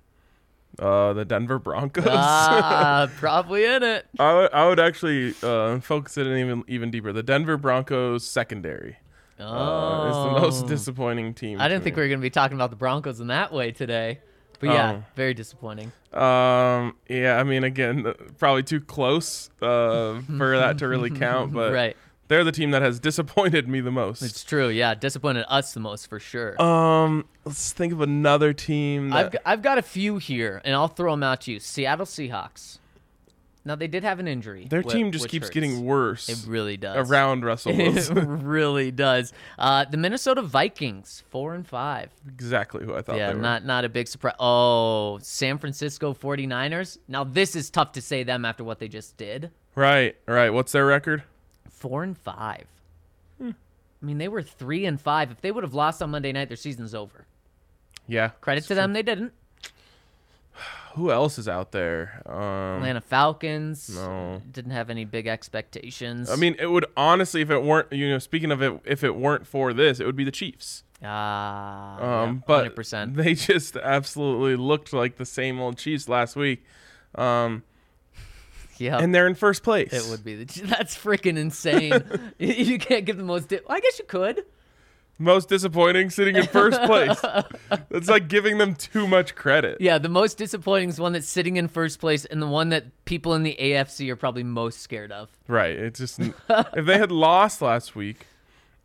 Uh, 0.78 1.12
the 1.12 1.24
Denver 1.24 1.59
Broncos. 1.59 2.05
Ah, 2.09 3.09
probably 3.18 3.64
in 3.64 3.82
it. 3.82 4.07
I 4.18 4.35
would, 4.35 4.53
I 4.53 4.68
would 4.68 4.80
actually 4.80 5.35
uh, 5.43 5.78
focus 5.80 6.18
it 6.18 6.26
in 6.26 6.37
even 6.39 6.64
even 6.68 6.91
deeper. 6.91 7.12
The 7.12 7.22
Denver 7.22 7.57
Broncos 7.57 8.26
secondary 8.26 8.97
Oh, 9.41 9.45
uh, 9.45 10.09
is 10.09 10.16
the 10.35 10.41
most 10.41 10.66
disappointing 10.66 11.35
team. 11.35 11.61
I 11.61 11.68
didn't 11.68 11.85
think 11.85 11.97
me. 11.97 12.01
we 12.01 12.05
were 12.05 12.09
going 12.09 12.20
to 12.20 12.22
be 12.24 12.30
talking 12.30 12.57
about 12.57 12.70
the 12.70 12.76
Broncos 12.76 13.20
in 13.20 13.28
that 13.28 13.53
way 13.53 13.70
today. 13.72 14.20
But 14.61 14.68
yeah, 14.70 14.93
Oh. 14.93 15.05
very 15.16 15.35
disappointing. 15.35 15.91
Um, 16.12 16.97
yeah, 17.09 17.37
I 17.39 17.43
mean, 17.45 17.64
again, 17.64 18.12
probably 18.39 18.62
too 18.62 18.80
close 18.80 19.51
uh, 19.61 20.20
for 20.39 20.57
that 20.59 20.78
to 20.78 20.89
really 20.89 21.11
count, 21.11 21.53
but 21.53 21.72
Right. 21.72 21.97
They're 22.29 22.45
the 22.45 22.53
team 22.53 22.70
that 22.72 22.83
has 22.83 22.99
disappointed 23.09 23.68
me 23.68 23.81
the 23.81 23.91
most. 23.91 24.22
It's 24.22 24.45
true. 24.45 24.68
Yeah, 24.68 24.95
disappointed 24.95 25.45
us 25.49 25.72
the 25.75 25.81
most 25.81 26.09
for 26.09 26.18
sure. 26.18 26.61
um, 26.62 27.25
let's 27.45 27.72
think 27.72 27.93
of 27.93 28.01
another 28.01 28.53
team. 28.53 29.11
That, 29.11 29.16
I've, 29.27 29.33
got, 29.33 29.43
I've 29.45 29.62
got 29.62 29.79
a 29.79 29.83
few 29.83 30.18
here, 30.18 30.61
and 30.64 30.75
I'll 30.75 30.89
throw 30.89 31.12
them 31.12 31.22
out 31.22 31.43
to 31.43 31.53
you. 31.53 31.61
Seattle 31.61 32.07
Seahawks. 32.07 32.79
Now, 33.66 33.77
they 33.77 33.87
did 33.89 34.05
have 34.05 34.20
an 34.20 34.29
injury. 34.29 34.66
their 34.68 34.83
whi- 34.83 34.93
team 34.93 35.11
just 35.11 35.29
keeps 35.31 35.47
hurts. 35.47 35.55
getting 35.55 35.87
worse 35.87 36.29
It 36.29 36.45
really 36.47 36.77
does. 36.77 37.09
around 37.09 37.47
Russell 37.47 37.72
It 37.75 38.11
really 38.14 38.91
does. 38.91 39.33
Uh, 39.59 39.87
the 39.87 39.97
Minnesota 39.97 40.43
Vikings, 40.43 41.22
four 41.31 41.55
and 41.55 41.66
five. 41.66 42.11
exactly 42.29 42.85
who 42.85 42.95
I 42.95 43.01
thought 43.01 43.16
yeah, 43.16 43.29
they 43.29 43.35
were. 43.37 43.41
not 43.41 43.64
not 43.64 43.87
a 43.87 43.89
big 43.89 44.07
surprise. 44.07 44.35
Oh, 44.39 45.18
San 45.22 45.57
Francisco 45.57 46.12
49ers. 46.12 46.99
Now 47.09 47.25
this 47.25 47.57
is 47.57 47.70
tough 47.70 47.93
to 47.93 48.03
say 48.03 48.22
them 48.22 48.45
after 48.45 48.64
what 48.64 48.81
they 48.81 48.89
just 48.89 49.16
did. 49.16 49.51
right, 49.75 50.14
right. 50.29 50.51
What's 50.51 50.72
their 50.72 50.85
record? 50.85 51.22
Four 51.75 52.03
and 52.03 52.16
five. 52.16 52.66
Hmm. 53.39 53.51
I 54.03 54.07
mean, 54.07 54.18
they 54.18 54.29
were 54.29 54.43
three 54.43 54.87
and 54.87 55.01
five. 55.01 55.31
If 55.31 55.41
they 55.41 55.51
would 55.51 55.64
have 55.64 55.75
lost 55.75 56.03
on 56.03 56.11
Monday 56.11 56.33
night, 56.33 56.49
their 56.49 56.57
season's 56.57 56.95
over. 56.95 57.27
Yeah. 58.07 58.29
Credit 58.41 58.64
to 58.64 58.75
them, 58.75 58.93
they 58.93 59.03
didn't. 59.03 59.33
Who 60.95 61.11
else 61.11 61.39
is 61.39 61.49
out 61.49 61.72
there? 61.72 62.22
Um, 62.27 62.77
Atlanta 62.79 63.01
Falcons. 63.01 63.91
No. 63.93 64.41
Didn't 64.53 64.70
have 64.70 64.91
any 64.91 65.05
big 65.05 65.27
expectations. 65.27 66.31
I 66.31 66.37
mean, 66.37 66.55
it 66.61 66.66
would 66.66 66.87
honestly, 66.97 67.41
if 67.41 67.51
it 67.51 67.64
weren't, 67.64 67.93
you 67.93 68.09
know, 68.09 68.20
speaking 68.20 68.53
of 68.53 68.62
it, 68.62 68.81
if 68.85 69.03
it 69.03 69.16
weren't 69.16 69.45
for 69.47 69.72
this, 69.72 69.99
it 69.99 70.07
would 70.07 70.14
be 70.14 70.22
the 70.22 70.31
Chiefs. 70.31 70.85
ah, 71.03 72.22
Um, 72.22 72.37
yeah, 72.37 72.43
but 72.47 72.77
100%. 72.77 73.14
they 73.16 73.35
just 73.35 73.77
absolutely 73.77 74.55
looked 74.55 74.93
like 74.93 75.16
the 75.16 75.27
same 75.27 75.59
old 75.61 75.79
Chiefs 75.79 76.09
last 76.09 76.37
week. 76.37 76.64
Um, 77.16 77.64
yeah. 78.79 78.99
and 78.99 79.14
they're 79.14 79.27
in 79.27 79.35
first 79.35 79.62
place. 79.62 79.93
it 79.93 80.09
would 80.11 80.25
be 80.25 80.45
the. 80.45 80.62
That's 80.66 80.97
freaking 80.97 81.37
insane. 81.39 82.03
you 82.39 82.49
you 82.53 82.79
can't 82.79 83.05
give 83.05 83.16
the 83.16 83.25
most. 83.25 83.49
Di- 83.49 83.61
I 83.68 83.81
guess 83.81 83.99
you 83.99 84.05
could. 84.07 84.45
most 85.18 85.49
disappointing, 85.49 86.11
sitting 86.11 86.37
in 86.37 86.47
first 86.47 86.81
place. 86.83 87.20
It's 87.91 88.09
like 88.09 88.29
giving 88.29 88.59
them 88.59 88.75
too 88.75 89.07
much 89.07 89.35
credit. 89.37 89.81
Yeah, 89.81 89.99
the 89.99 90.09
most 90.09 90.37
disappointing 90.37 90.89
is 90.89 90.99
one 90.99 91.12
that's 91.12 91.29
sitting 91.29 91.57
in 91.57 91.68
first 91.68 92.01
place, 92.01 92.25
and 92.25 92.43
the 92.43 92.47
one 92.49 92.70
that 92.70 93.05
people 93.05 93.35
in 93.35 93.45
the 93.45 93.57
AFC 93.61 94.11
are 94.11 94.16
probably 94.16 94.43
most 94.43 94.81
scared 94.81 95.12
of. 95.12 95.29
Right. 95.47 95.77
It's 95.77 96.01
just 96.01 96.18
if 96.18 96.87
they 96.87 96.99
had 96.99 97.12
lost 97.12 97.62
last 97.62 97.95
week, 97.95 98.27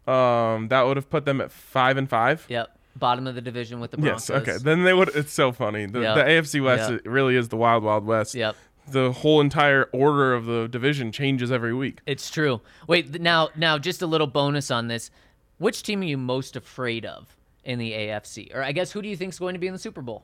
um, 0.07 0.67
that 0.69 0.83
would 0.83 0.97
have 0.97 1.09
put 1.09 1.25
them 1.25 1.41
at 1.41 1.51
five 1.51 1.97
and 1.97 2.07
five. 2.09 2.45
Yep, 2.49 2.69
bottom 2.95 3.25
of 3.27 3.33
the 3.35 3.41
division 3.41 3.79
with 3.79 3.91
the 3.91 3.97
Broncos. 3.97 4.29
Yes. 4.29 4.41
Okay. 4.41 4.57
Then 4.61 4.83
they 4.83 4.93
would. 4.93 5.09
It's 5.15 5.33
so 5.33 5.51
funny. 5.51 5.87
The, 5.87 6.01
Yep. 6.01 6.15
the 6.15 6.23
AFC 6.23 6.63
West 6.63 6.91
Yep. 6.91 7.01
really 7.05 7.35
is 7.35 7.49
the 7.49 7.57
wild, 7.57 7.83
wild 7.83 8.05
west. 8.05 8.35
Yep, 8.35 8.55
The 8.91 9.11
whole 9.11 9.41
entire 9.41 9.85
order 9.93 10.33
of 10.33 10.45
the 10.45 10.67
division 10.67 11.11
changes 11.11 11.51
every 11.51 11.73
week. 11.73 11.99
it's 12.05 12.29
true. 12.29 12.61
Wait, 12.87 13.21
now, 13.21 13.49
now, 13.55 13.77
just 13.77 14.01
a 14.01 14.07
little 14.07 14.27
bonus 14.27 14.71
on 14.71 14.87
this. 14.87 15.11
Which 15.57 15.83
team 15.83 16.01
are 16.01 16.05
you 16.05 16.17
most 16.17 16.55
afraid 16.55 17.05
of 17.05 17.35
in 17.63 17.79
the 17.79 17.91
AFC, 17.91 18.55
or 18.55 18.63
I 18.63 18.71
guess 18.71 18.91
who 18.91 19.01
do 19.01 19.09
you 19.09 19.15
think 19.17 19.33
is 19.33 19.39
going 19.39 19.53
to 19.53 19.59
be 19.59 19.67
in 19.67 19.73
the 19.73 19.79
Super 19.79 20.01
Bowl? 20.01 20.23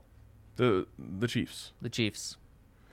The 0.56 0.88
the 0.98 1.28
Chiefs. 1.28 1.72
The 1.82 1.90
Chiefs. 1.90 2.38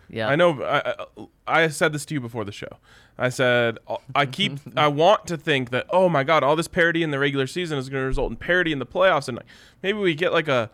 Yeah, 0.09 0.29
I 0.29 0.37
know. 0.37 0.63
I, 0.63 0.95
I 1.17 1.27
I 1.47 1.69
said 1.69 1.93
this 1.93 2.05
to 2.07 2.15
you 2.15 2.21
before 2.21 2.45
the 2.45 2.53
show. 2.53 2.79
I 3.17 3.29
said 3.29 3.79
uh, 3.87 3.97
I 4.15 4.27
keep. 4.27 4.59
I 4.77 4.89
want 4.89 5.27
to 5.29 5.37
think 5.37 5.71
that 5.71 5.87
oh 5.91 6.09
my 6.09 6.25
god, 6.25 6.43
all 6.43 6.57
this 6.57 6.69
parity 6.69 7.03
in 7.03 7.13
the 7.13 7.19
regular 7.19 7.47
season 7.47 7.79
is 7.79 7.89
going 7.89 8.03
to 8.03 8.07
result 8.07 8.31
in 8.31 8.37
parity 8.37 8.73
in 8.73 8.79
the 8.79 8.87
playoffs, 8.87 9.29
and 9.29 9.37
like, 9.39 9.47
maybe 9.83 9.99
we 9.99 10.15
get 10.15 10.33
like 10.33 10.49
a 10.49 10.71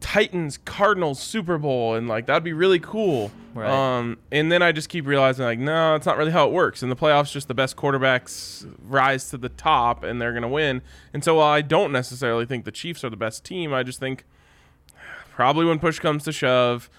Titans 0.00 0.58
Cardinals 0.58 1.18
Super 1.20 1.58
Bowl, 1.58 1.94
and 1.94 2.08
like 2.08 2.26
that'd 2.26 2.44
be 2.44 2.52
really 2.52 2.78
cool. 2.78 3.30
Right. 3.54 3.68
Um, 3.68 4.18
and 4.30 4.52
then 4.52 4.62
I 4.62 4.72
just 4.72 4.88
keep 4.88 5.06
realizing 5.06 5.44
like 5.44 5.58
no, 5.58 5.94
it's 5.94 6.06
not 6.06 6.16
really 6.16 6.30
how 6.30 6.46
it 6.46 6.52
works. 6.52 6.82
In 6.82 6.88
the 6.88 6.96
playoffs, 6.96 7.32
just 7.32 7.48
the 7.48 7.54
best 7.54 7.76
quarterbacks 7.76 8.72
rise 8.82 9.30
to 9.30 9.38
the 9.38 9.48
top, 9.48 10.04
and 10.04 10.20
they're 10.20 10.32
going 10.32 10.42
to 10.42 10.48
win. 10.48 10.82
And 11.12 11.24
so 11.24 11.36
while 11.36 11.48
I 11.48 11.62
don't 11.62 11.92
necessarily 11.92 12.46
think 12.46 12.64
the 12.64 12.72
Chiefs 12.72 13.02
are 13.02 13.10
the 13.10 13.16
best 13.16 13.44
team, 13.44 13.74
I 13.74 13.82
just 13.82 13.98
think 13.98 14.24
probably 15.38 15.64
when 15.64 15.78
push 15.78 15.98
comes 15.98 16.24
to 16.24 16.32
shove, 16.32 16.90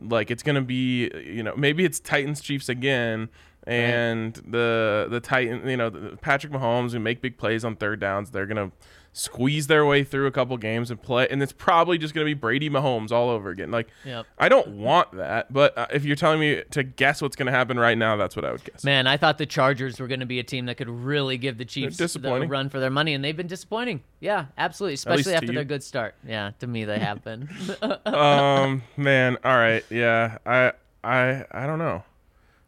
like 0.00 0.30
it's 0.30 0.42
gonna 0.42 0.62
be, 0.62 1.10
you 1.24 1.42
know, 1.42 1.54
maybe 1.56 1.84
it's 1.84 2.00
Titans 2.00 2.40
Chiefs 2.40 2.68
again, 2.68 3.28
and 3.66 4.34
the 4.46 5.06
the 5.10 5.20
Titan, 5.20 5.68
you 5.68 5.76
know, 5.76 5.90
the, 5.90 6.16
Patrick 6.18 6.52
Mahomes 6.52 6.92
who 6.92 7.00
make 7.00 7.20
big 7.20 7.38
plays 7.38 7.64
on 7.64 7.76
third 7.76 8.00
downs, 8.00 8.30
they're 8.30 8.46
gonna 8.46 8.70
squeeze 9.16 9.66
their 9.66 9.86
way 9.86 10.04
through 10.04 10.26
a 10.26 10.30
couple 10.30 10.56
games 10.58 10.90
and 10.90 11.00
play, 11.00 11.26
and 11.30 11.42
it's 11.42 11.52
probably 11.52 11.96
just 11.96 12.12
gonna 12.14 12.26
be 12.26 12.34
Brady 12.34 12.68
Mahomes 12.68 13.10
all 13.10 13.30
over 13.30 13.48
again. 13.48 13.70
Like, 13.70 13.88
Yep. 14.04 14.26
I 14.38 14.48
don't 14.50 14.68
want 14.68 15.12
that, 15.12 15.50
but 15.52 15.76
uh, 15.76 15.86
if 15.90 16.04
you're 16.04 16.16
telling 16.16 16.38
me 16.38 16.62
to 16.70 16.82
guess 16.82 17.22
what's 17.22 17.34
gonna 17.34 17.50
happen 17.50 17.78
right 17.78 17.96
now, 17.96 18.16
that's 18.16 18.36
what 18.36 18.44
I 18.44 18.52
would 18.52 18.62
guess. 18.62 18.84
Man, 18.84 19.06
I 19.06 19.16
thought 19.16 19.38
the 19.38 19.46
Chargers 19.46 19.98
were 19.98 20.06
going 20.06 20.20
to 20.20 20.26
be 20.26 20.38
a 20.38 20.42
team 20.42 20.66
that 20.66 20.76
could 20.76 20.90
really 20.90 21.38
give 21.38 21.56
the 21.56 21.64
Chiefs 21.64 21.96
the 21.96 22.46
run 22.46 22.68
for 22.68 22.78
their 22.78 22.90
money, 22.90 23.14
and 23.14 23.24
they've 23.24 23.36
been 23.36 23.46
disappointing. 23.46 24.02
Yeah, 24.20 24.46
absolutely, 24.58 24.94
especially 24.94 25.34
after 25.34 25.52
their 25.52 25.64
good 25.64 25.82
start. 25.82 26.14
Yeah, 26.26 26.50
to 26.60 26.66
me 26.66 26.84
they 26.84 26.98
have 26.98 27.24
been. 27.24 27.48
um, 28.04 28.82
man, 28.96 29.38
all 29.44 29.56
right, 29.56 29.84
yeah, 29.88 30.38
I, 30.44 30.72
I, 31.02 31.44
I 31.50 31.66
don't 31.66 31.78
know. 31.78 32.04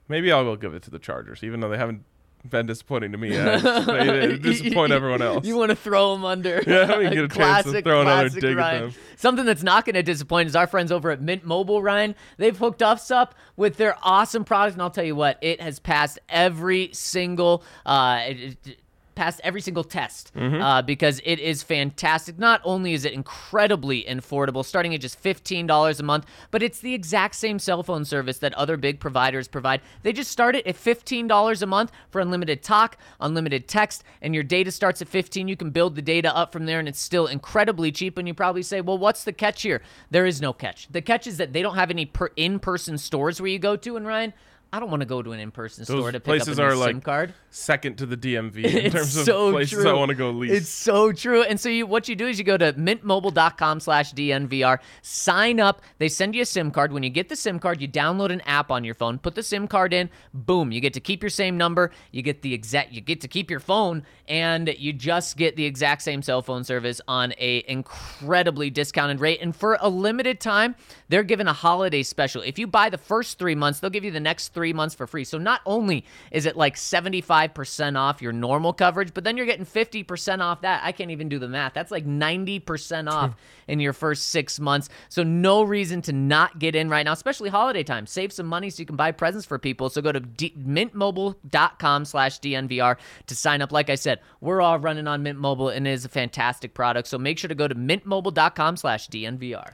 Maybe 0.08 0.32
I 0.32 0.40
will 0.40 0.56
give 0.56 0.74
it 0.74 0.82
to 0.84 0.90
the 0.90 0.98
Chargers, 0.98 1.44
even 1.44 1.60
though 1.60 1.68
they 1.68 1.76
haven't 1.76 2.04
been 2.44 2.66
disappointing 2.66 3.12
to 3.12 3.18
me 3.18 3.32
yet. 3.32 3.62
they, 3.86 4.36
disappoint 4.38 4.92
everyone 4.92 5.22
else. 5.22 5.46
You 5.46 5.56
want 5.56 5.70
to 5.70 5.76
throw 5.76 6.14
them 6.14 6.24
under? 6.24 6.62
Yeah, 6.66 6.98
we 6.98 7.04
get 7.04 7.12
a 7.12 7.28
chance 7.28 7.28
to 7.28 7.34
classic, 7.34 7.84
throw 7.84 8.00
another 8.02 8.28
classic 8.28 8.40
dig 8.40 8.58
at 8.58 8.80
them. 8.80 8.92
Something 9.16 9.44
that's 9.46 9.62
not 9.62 9.84
going 9.84 9.94
to 9.94 10.02
disappoint 10.02 10.48
is 10.48 10.56
our 10.56 10.66
friends 10.66 10.92
over 10.92 11.10
at 11.10 11.20
Mint 11.20 11.44
Mobile, 11.44 11.82
Ryan. 11.82 12.14
They've 12.36 12.56
hooked 12.56 12.82
us 12.82 13.10
up 13.10 13.34
with 13.56 13.76
their 13.76 13.96
awesome 14.02 14.44
product, 14.44 14.74
and 14.74 14.82
I'll 14.82 14.90
tell 14.90 15.04
you 15.04 15.16
what, 15.16 15.38
it 15.40 15.60
has 15.60 15.78
passed 15.78 16.18
every 16.28 16.90
single. 16.92 17.62
Uh, 17.84 18.20
it- 18.28 18.56
it- 18.66 18.78
passed 19.18 19.40
every 19.42 19.60
single 19.60 19.84
test 19.84 20.32
Mm-hmm. 20.34 20.62
uh, 20.62 20.82
because 20.82 21.20
it 21.24 21.38
is 21.40 21.62
fantastic. 21.62 22.38
Not 22.38 22.60
only 22.64 22.92
is 22.92 23.04
it 23.04 23.12
incredibly 23.12 24.04
affordable, 24.04 24.64
starting 24.64 24.94
at 24.94 25.00
just 25.00 25.20
$15 25.22 26.00
a 26.00 26.02
month, 26.02 26.26
but 26.52 26.62
it's 26.62 26.78
the 26.80 26.94
exact 26.94 27.34
same 27.34 27.58
cell 27.58 27.82
phone 27.82 28.04
service 28.04 28.38
that 28.38 28.54
other 28.54 28.76
big 28.76 29.00
providers 29.00 29.48
provide. 29.48 29.80
They 30.02 30.12
just 30.12 30.30
start 30.30 30.54
it 30.54 30.66
at 30.66 30.76
$15 30.76 31.62
a 31.62 31.66
month 31.66 31.90
for 32.10 32.20
unlimited 32.20 32.62
talk, 32.62 32.96
unlimited 33.20 33.66
text, 33.66 34.04
and 34.22 34.34
your 34.34 34.44
data 34.44 34.70
starts 34.70 35.02
at 35.02 35.08
15. 35.08 35.48
You 35.48 35.56
can 35.56 35.70
build 35.70 35.96
the 35.96 36.02
data 36.02 36.34
up 36.36 36.52
from 36.52 36.66
there, 36.66 36.78
and 36.78 36.88
it's 36.88 37.00
still 37.00 37.26
incredibly 37.26 37.90
cheap. 37.90 38.18
And 38.18 38.28
you 38.28 38.34
probably 38.34 38.62
say, 38.62 38.80
well, 38.80 38.98
what's 38.98 39.24
the 39.24 39.32
catch 39.32 39.62
here? 39.62 39.82
There 40.10 40.26
is 40.26 40.40
no 40.40 40.52
catch. 40.52 40.86
The 40.90 41.02
catch 41.02 41.26
is 41.26 41.38
that 41.38 41.52
they 41.52 41.62
don't 41.62 41.74
have 41.76 41.90
any 41.90 42.06
per- 42.06 42.30
in-person 42.36 42.98
stores 42.98 43.40
where 43.40 43.50
you 43.50 43.58
go 43.58 43.74
to. 43.76 43.96
And 43.96 44.06
Ryan, 44.06 44.32
I 44.70 44.80
don't 44.80 44.90
want 44.90 45.00
to 45.00 45.06
go 45.06 45.22
to 45.22 45.32
an 45.32 45.40
in-person 45.40 45.84
Those 45.86 45.98
store 45.98 46.12
to 46.12 46.20
pick 46.20 46.42
up 46.42 46.48
a 46.48 46.62
are 46.62 46.76
like 46.76 46.90
SIM 46.90 47.00
card. 47.00 47.32
second 47.48 47.96
to 47.98 48.06
the 48.06 48.18
DMV 48.18 48.56
in 48.64 48.76
It's 48.76 48.94
terms 48.94 49.16
of 49.16 49.24
so 49.24 49.50
places 49.50 49.82
true. 49.82 49.88
I 49.88 49.94
want 49.94 50.10
to 50.10 50.14
go 50.14 50.30
least. 50.30 50.52
It's 50.54 50.68
so 50.68 51.10
true. 51.10 51.42
And 51.42 51.58
so 51.58 51.70
you 51.70 51.86
what 51.86 52.06
you 52.06 52.14
do 52.14 52.26
is 52.26 52.38
you 52.38 52.44
go 52.44 52.58
to 52.58 52.74
mintmobile.com 52.74 53.80
slash 53.80 54.12
DNVR, 54.12 54.78
sign 55.00 55.58
up. 55.58 55.80
They 55.96 56.08
send 56.08 56.34
you 56.34 56.42
a 56.42 56.46
SIM 56.46 56.70
card. 56.70 56.92
When 56.92 57.02
you 57.02 57.08
get 57.08 57.30
the 57.30 57.36
SIM 57.36 57.58
card, 57.58 57.80
you 57.80 57.88
download 57.88 58.30
an 58.30 58.42
app 58.42 58.70
on 58.70 58.84
your 58.84 58.94
phone, 58.94 59.18
put 59.18 59.34
the 59.34 59.42
SIM 59.42 59.68
card 59.68 59.94
in, 59.94 60.10
boom, 60.34 60.70
you 60.70 60.80
get 60.80 60.92
to 60.94 61.00
keep 61.00 61.22
your 61.22 61.30
same 61.30 61.56
number, 61.56 61.90
you 62.12 62.20
get 62.20 62.42
the 62.42 62.52
exact 62.52 62.92
you 62.92 63.00
get 63.00 63.22
to 63.22 63.28
keep 63.28 63.50
your 63.50 63.60
phone, 63.60 64.02
and 64.26 64.68
you 64.76 64.92
just 64.92 65.38
get 65.38 65.56
the 65.56 65.64
exact 65.64 66.02
same 66.02 66.20
cell 66.20 66.42
phone 66.42 66.62
service 66.62 67.00
on 67.08 67.32
a 67.38 67.64
incredibly 67.68 68.68
discounted 68.68 69.20
rate. 69.20 69.40
And 69.40 69.56
for 69.56 69.78
a 69.80 69.88
limited 69.88 70.40
time, 70.40 70.76
they're 71.08 71.22
giving 71.22 71.46
a 71.46 71.54
holiday 71.54 72.02
special. 72.02 72.42
If 72.42 72.58
you 72.58 72.66
buy 72.66 72.90
the 72.90 72.98
first 72.98 73.38
three 73.38 73.54
months, 73.54 73.80
they'll 73.80 73.88
give 73.88 74.04
you 74.04 74.10
the 74.10 74.20
next 74.20 74.52
three 74.58 74.72
months 74.72 74.92
for 74.92 75.06
free. 75.06 75.22
So 75.22 75.38
not 75.38 75.60
only 75.66 76.04
is 76.32 76.44
it 76.44 76.56
like 76.56 76.74
75% 76.74 77.96
off 77.96 78.20
your 78.20 78.32
normal 78.32 78.72
coverage, 78.72 79.14
but 79.14 79.22
then 79.22 79.36
you're 79.36 79.46
getting 79.46 79.64
50% 79.64 80.40
off 80.40 80.62
that. 80.62 80.80
I 80.82 80.90
can't 80.90 81.12
even 81.12 81.28
do 81.28 81.38
the 81.38 81.46
math. 81.46 81.74
That's 81.74 81.92
like 81.92 82.04
90% 82.04 83.08
off 83.08 83.36
in 83.68 83.78
your 83.78 83.92
first 83.92 84.30
six 84.30 84.58
months. 84.58 84.88
So 85.10 85.22
no 85.22 85.62
reason 85.62 86.02
to 86.02 86.12
not 86.12 86.58
get 86.58 86.74
in 86.74 86.88
right 86.88 87.04
now, 87.04 87.12
especially 87.12 87.50
holiday 87.50 87.84
time. 87.84 88.04
Save 88.04 88.32
some 88.32 88.46
money 88.46 88.68
so 88.68 88.80
you 88.80 88.86
can 88.86 88.96
buy 88.96 89.12
presents 89.12 89.46
for 89.46 89.60
people. 89.60 89.90
So 89.90 90.02
go 90.02 90.10
to 90.10 90.18
D- 90.18 90.56
mintmobile.com 90.58 92.04
slash 92.04 92.40
DNVR 92.40 92.96
to 93.28 93.36
sign 93.36 93.62
up. 93.62 93.70
Like 93.70 93.90
I 93.90 93.94
said, 93.94 94.18
we're 94.40 94.60
all 94.60 94.80
running 94.80 95.06
on 95.06 95.22
Mint 95.22 95.38
Mobile 95.38 95.68
and 95.68 95.86
it 95.86 95.92
is 95.92 96.04
a 96.04 96.08
fantastic 96.08 96.74
product. 96.74 97.06
So 97.06 97.16
make 97.16 97.38
sure 97.38 97.46
to 97.46 97.54
go 97.54 97.68
to 97.68 97.76
mintmobile.com 97.76 98.76
slash 98.76 99.08
DNVR. 99.08 99.72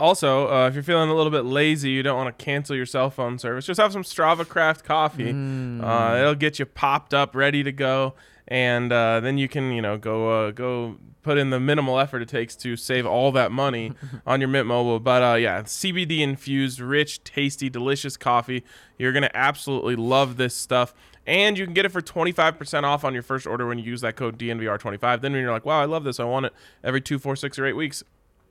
Also, 0.00 0.48
uh, 0.52 0.66
if 0.68 0.74
you're 0.74 0.82
feeling 0.82 1.08
a 1.08 1.14
little 1.14 1.30
bit 1.30 1.44
lazy, 1.44 1.90
you 1.90 2.02
don't 2.02 2.16
want 2.16 2.36
to 2.36 2.44
cancel 2.44 2.74
your 2.74 2.86
cell 2.86 3.10
phone 3.10 3.38
service, 3.38 3.64
just 3.64 3.80
have 3.80 3.92
some 3.92 4.02
Strava 4.02 4.46
Craft 4.46 4.84
coffee. 4.84 5.30
Uh, 5.30 6.16
it'll 6.18 6.34
get 6.34 6.58
you 6.58 6.66
popped 6.66 7.14
up, 7.14 7.34
ready 7.36 7.62
to 7.62 7.70
go, 7.70 8.14
and 8.48 8.92
uh, 8.92 9.20
then 9.20 9.38
you 9.38 9.48
can, 9.48 9.70
you 9.72 9.80
know, 9.80 9.96
go 9.96 10.46
uh, 10.46 10.50
go 10.50 10.96
put 11.22 11.38
in 11.38 11.50
the 11.50 11.60
minimal 11.60 11.98
effort 11.98 12.20
it 12.22 12.28
takes 12.28 12.54
to 12.54 12.76
save 12.76 13.06
all 13.06 13.32
that 13.32 13.50
money 13.50 13.92
on 14.26 14.40
your 14.40 14.48
Mint 14.48 14.66
Mobile. 14.66 14.98
But 15.00 15.22
uh, 15.22 15.34
yeah, 15.36 15.62
CBD 15.62 16.20
infused, 16.20 16.80
rich, 16.80 17.22
tasty, 17.22 17.70
delicious 17.70 18.16
coffee. 18.16 18.64
You're 18.98 19.12
gonna 19.12 19.30
absolutely 19.32 19.96
love 19.96 20.36
this 20.36 20.54
stuff. 20.54 20.92
And 21.26 21.56
you 21.56 21.64
can 21.64 21.72
get 21.72 21.86
it 21.86 21.88
for 21.88 22.02
25% 22.02 22.82
off 22.82 23.02
on 23.02 23.14
your 23.14 23.22
first 23.22 23.46
order 23.46 23.66
when 23.66 23.78
you 23.78 23.84
use 23.84 24.02
that 24.02 24.14
code 24.14 24.38
DNVR25. 24.38 25.22
Then 25.22 25.32
when 25.32 25.40
you're 25.40 25.52
like, 25.52 25.64
wow, 25.64 25.80
I 25.80 25.86
love 25.86 26.04
this, 26.04 26.20
I 26.20 26.24
want 26.24 26.44
it 26.46 26.52
every 26.82 27.00
two, 27.00 27.18
four, 27.18 27.34
six, 27.34 27.58
or 27.58 27.64
eight 27.64 27.72
weeks 27.72 28.04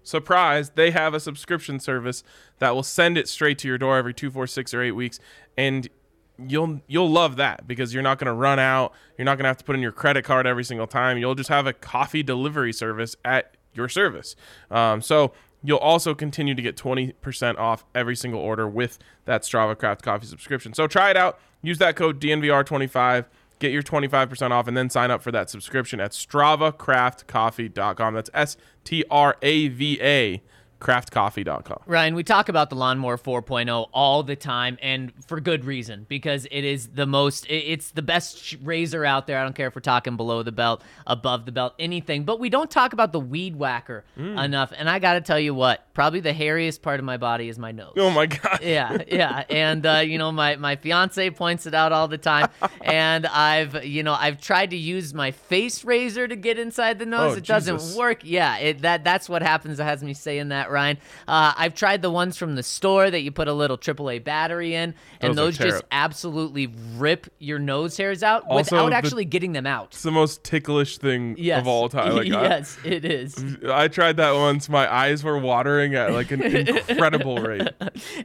surprise 0.04 0.72
they 0.72 0.92
have 0.92 1.14
a 1.14 1.20
subscription 1.20 1.80
service 1.80 2.24
that 2.60 2.76
will 2.76 2.84
send 2.84 3.18
it 3.18 3.28
straight 3.28 3.58
to 3.60 3.68
your 3.68 3.78
door 3.78 3.98
every 3.98 4.14
two 4.14 4.30
four 4.30 4.48
six 4.48 4.74
or 4.74 4.82
eight 4.82 4.92
weeks. 4.92 5.20
And 5.58 5.90
you'll 6.38 6.82
you'll 6.88 7.10
love 7.10 7.36
that 7.38 7.68
because 7.68 7.94
you're 7.94 8.04
not 8.04 8.20
going 8.20 8.28
to 8.28 8.34
run 8.34 8.60
out. 8.60 8.94
You're 9.18 9.26
not 9.26 9.36
going 9.38 9.44
to 9.44 9.50
have 9.50 9.58
to 9.58 9.64
put 9.64 9.76
in 9.76 9.82
your 9.82 9.92
credit 9.92 10.24
card 10.24 10.48
every 10.48 10.64
single 10.64 10.88
time. 10.88 11.18
You'll 11.18 11.36
just 11.36 11.50
have 11.50 11.68
a 11.68 11.74
coffee 11.74 12.24
delivery 12.24 12.74
service 12.74 13.16
at 13.24 13.56
your 13.74 13.90
service. 13.90 14.36
Um, 14.72 15.02
so 15.02 15.34
you'll 15.64 15.78
also 15.78 16.14
continue 16.14 16.54
to 16.54 16.62
get 16.62 16.76
20% 16.76 17.58
off 17.58 17.86
every 17.96 18.16
single 18.16 18.40
order 18.40 18.68
with 18.68 19.00
that 19.26 19.44
strava 19.44 19.78
craft 19.78 20.02
coffee 20.04 20.28
subscription. 20.28 20.74
So 20.74 20.88
try 20.88 21.10
it 21.10 21.18
out. 21.18 21.40
Use 21.62 21.78
that 21.78 21.96
code 21.96 22.20
dnvr25 22.20 23.26
Get 23.64 23.72
your 23.72 23.82
25% 23.82 24.52
off 24.52 24.68
and 24.68 24.76
then 24.76 24.90
sign 24.90 25.10
up 25.10 25.22
for 25.22 25.32
that 25.32 25.50
subscription 25.50 26.02
at 26.02 26.12
StravaCraftCoffee.com. 26.12 28.14
That's 28.14 28.30
S 28.34 28.58
T 28.84 29.06
R 29.10 29.38
A 29.42 29.70
V 29.70 29.98
A 30.02 30.44
craftcoffee.com. 30.84 31.82
Ryan, 31.86 32.16
we 32.16 32.24
talk 32.24 32.50
about 32.50 32.70
the 32.70 32.76
Lawnmower 32.76 33.18
4.0 33.18 33.90
all 33.94 34.24
the 34.24 34.36
time, 34.36 34.78
and 34.82 35.12
for 35.28 35.40
good 35.40 35.66
reason, 35.66 36.06
because 36.10 36.46
it 36.52 36.64
is 36.64 36.88
the 36.90 37.06
most 37.06 37.46
it's 37.50 37.92
the 37.92 38.02
best 38.02 38.56
razor 38.64 39.06
out 39.06 39.28
there. 39.28 39.40
I 39.40 39.44
don't 39.44 39.56
care 39.56 39.68
if 39.68 39.76
we're 39.76 39.82
talking 39.82 40.18
below 40.18 40.44
the 40.44 40.52
belt, 40.52 40.84
above 41.08 41.46
the 41.46 41.52
belt, 41.52 41.74
anything. 41.80 42.24
But 42.24 42.40
we 42.40 42.50
don't 42.50 42.70
talk 42.70 42.94
about 42.94 43.12
the 43.12 43.20
Weed 43.20 43.56
Whacker 43.56 44.04
Mm. 44.18 44.44
enough. 44.44 44.72
And 44.78 44.90
I 44.90 45.00
got 45.00 45.14
to 45.14 45.22
tell 45.22 45.40
you 45.40 45.54
what, 45.54 45.92
probably 45.94 46.20
the 46.20 46.34
hairiest 46.34 46.82
part 46.82 47.00
of 47.00 47.06
my 47.06 47.18
body 47.18 47.50
is 47.50 47.58
my 47.58 47.72
nose. 47.72 47.94
Oh 47.98 48.10
my 48.10 48.26
God. 48.26 48.60
yeah, 48.64 48.98
yeah, 49.08 49.44
and 49.50 49.86
uh, 49.86 49.98
you 50.06 50.18
know 50.18 50.32
my 50.32 50.56
my 50.58 50.76
fiance 50.76 51.30
points 51.32 51.66
it 51.66 51.74
out 51.74 51.92
all 51.92 52.08
the 52.08 52.18
time, 52.18 52.50
and 52.82 53.26
I've 53.26 53.86
you 53.86 54.04
know 54.04 54.14
I've 54.14 54.40
tried 54.42 54.72
to 54.72 54.78
use 54.78 55.14
my 55.14 55.32
face 55.32 55.84
razor 55.84 56.28
to 56.28 56.36
get 56.36 56.60
inside 56.60 57.00
the 57.00 57.06
nose. 57.06 57.34
Oh, 57.34 57.38
it 57.38 57.46
doesn't 57.46 57.98
work. 57.98 58.22
Yeah, 58.24 58.58
it 58.58 58.82
that 58.82 59.04
that's 59.04 59.30
what 59.30 59.42
happens. 59.42 59.80
It 59.80 59.84
has 59.84 60.04
me 60.04 60.14
saying 60.14 60.50
that, 60.50 60.70
Ryan. 60.74 60.98
Uh, 61.28 61.54
I've 61.56 61.74
tried 61.76 62.02
the 62.02 62.10
ones 62.12 62.36
from 62.36 62.56
the 62.56 62.64
store 62.64 63.10
that 63.10 63.22
you 63.22 63.32
put 63.32 63.48
a 63.48 63.54
little 63.54 63.78
AAA 63.78 64.24
battery 64.24 64.76
in, 64.76 64.94
and 65.22 65.36
Those 65.36 65.58
those 65.58 65.72
just 65.72 65.84
absolutely 65.92 66.74
rip 66.98 67.28
your 67.40 67.60
nose 67.60 67.96
hairs 67.96 68.24
out 68.24 68.44
Also, 68.48 68.76
without 68.76 68.90
the- 68.90 68.96
actually 68.96 69.26
getting 69.26 69.54
them 69.54 69.66
out. 69.66 69.88
It's 69.94 70.04
the 70.04 70.12
most 70.12 70.44
ticklish 70.44 70.98
thing 70.98 71.36
Yes, 71.38 71.62
of 71.62 71.68
all 71.68 71.88
time. 71.90 72.16
Like, 72.16 72.32
I- 72.34 72.42
yes, 72.50 72.78
it 72.84 73.06
is. 73.06 73.36
I, 73.70 73.88
tried 73.88 74.18
that 74.18 74.34
once. 74.34 74.68
My 74.68 74.92
eyes 74.94 75.24
were 75.24 75.38
watering 75.38 75.96
at 75.96 76.12
like 76.12 76.32
an 76.32 76.42
incredible 76.44 77.38
rate. 77.38 77.70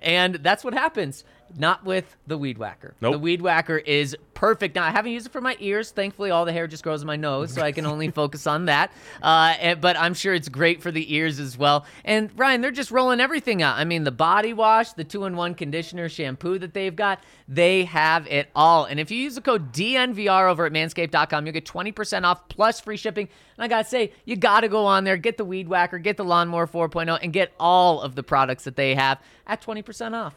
And 0.02 0.36
that's 0.36 0.64
what 0.64 0.72
happens. 0.74 1.24
Not 1.56 1.84
with 1.84 2.16
the 2.26 2.36
Weed 2.36 2.58
Whacker. 2.58 2.94
Nope. 3.00 3.12
The 3.12 3.18
Weed 3.18 3.40
Whacker 3.42 3.78
is 3.78 4.16
perfect. 4.34 4.74
Now, 4.76 4.84
I 4.84 4.90
haven't 4.90 5.12
used 5.12 5.26
it 5.26 5.32
for 5.32 5.40
my 5.40 5.56
ears. 5.58 5.90
Thankfully, 5.90 6.30
all 6.30 6.44
the 6.44 6.52
hair 6.52 6.66
just 6.66 6.84
grows 6.84 7.00
in 7.02 7.06
my 7.06 7.16
nose, 7.16 7.52
so 7.52 7.62
I 7.62 7.72
can 7.72 7.86
only 7.86 8.10
focus 8.12 8.46
on 8.46 8.66
that. 8.66 8.92
Uh, 9.22 9.54
and- 9.60 9.80
but 9.80 9.96
I'm 9.98 10.14
sure 10.14 10.34
it's 10.34 10.48
great 10.48 10.82
for 10.82 10.90
the 10.90 11.12
ears 11.14 11.40
as 11.40 11.56
well. 11.58 11.86
And 12.04 12.30
Ryan, 12.36 12.60
they're 12.60 12.70
just 12.70 12.90
rolling 12.90 13.20
everything 13.20 13.62
out. 13.62 13.76
I 13.78 13.84
mean, 13.84 14.04
the 14.04 14.10
body 14.12 14.52
wash, 14.52 14.92
the 14.92 15.04
two 15.04 15.24
in 15.24 15.36
one 15.36 15.54
conditioner, 15.54 16.08
shampoo 16.08 16.58
that 16.58 16.74
they've 16.74 16.94
got, 16.94 17.22
they 17.48 17.84
have 17.84 18.26
it 18.26 18.48
all. 18.54 18.84
And 18.84 19.00
if 19.00 19.10
you 19.10 19.18
use 19.18 19.34
the 19.34 19.40
code 19.40 19.72
DNVR 19.72 20.50
over 20.50 20.66
at 20.66 20.72
manscaped.com, 20.72 21.46
you'll 21.46 21.52
get 21.52 21.64
20% 21.66 22.24
off 22.24 22.48
plus 22.48 22.80
free 22.80 22.96
shipping. 22.96 23.28
And 23.56 23.64
I 23.64 23.68
got 23.68 23.82
to 23.84 23.88
say, 23.88 24.12
you 24.24 24.36
got 24.36 24.60
to 24.60 24.68
go 24.68 24.84
on 24.86 25.04
there, 25.04 25.16
get 25.16 25.36
the 25.36 25.44
Weed 25.44 25.68
Whacker, 25.68 25.98
get 25.98 26.16
the 26.16 26.24
Lawnmower 26.24 26.66
4.0, 26.66 27.18
and 27.22 27.32
get 27.32 27.52
all 27.58 28.00
of 28.02 28.14
the 28.14 28.22
products 28.22 28.64
that 28.64 28.76
they 28.76 28.94
have 28.94 29.20
at 29.46 29.60
20% 29.62 30.14
off. 30.14 30.34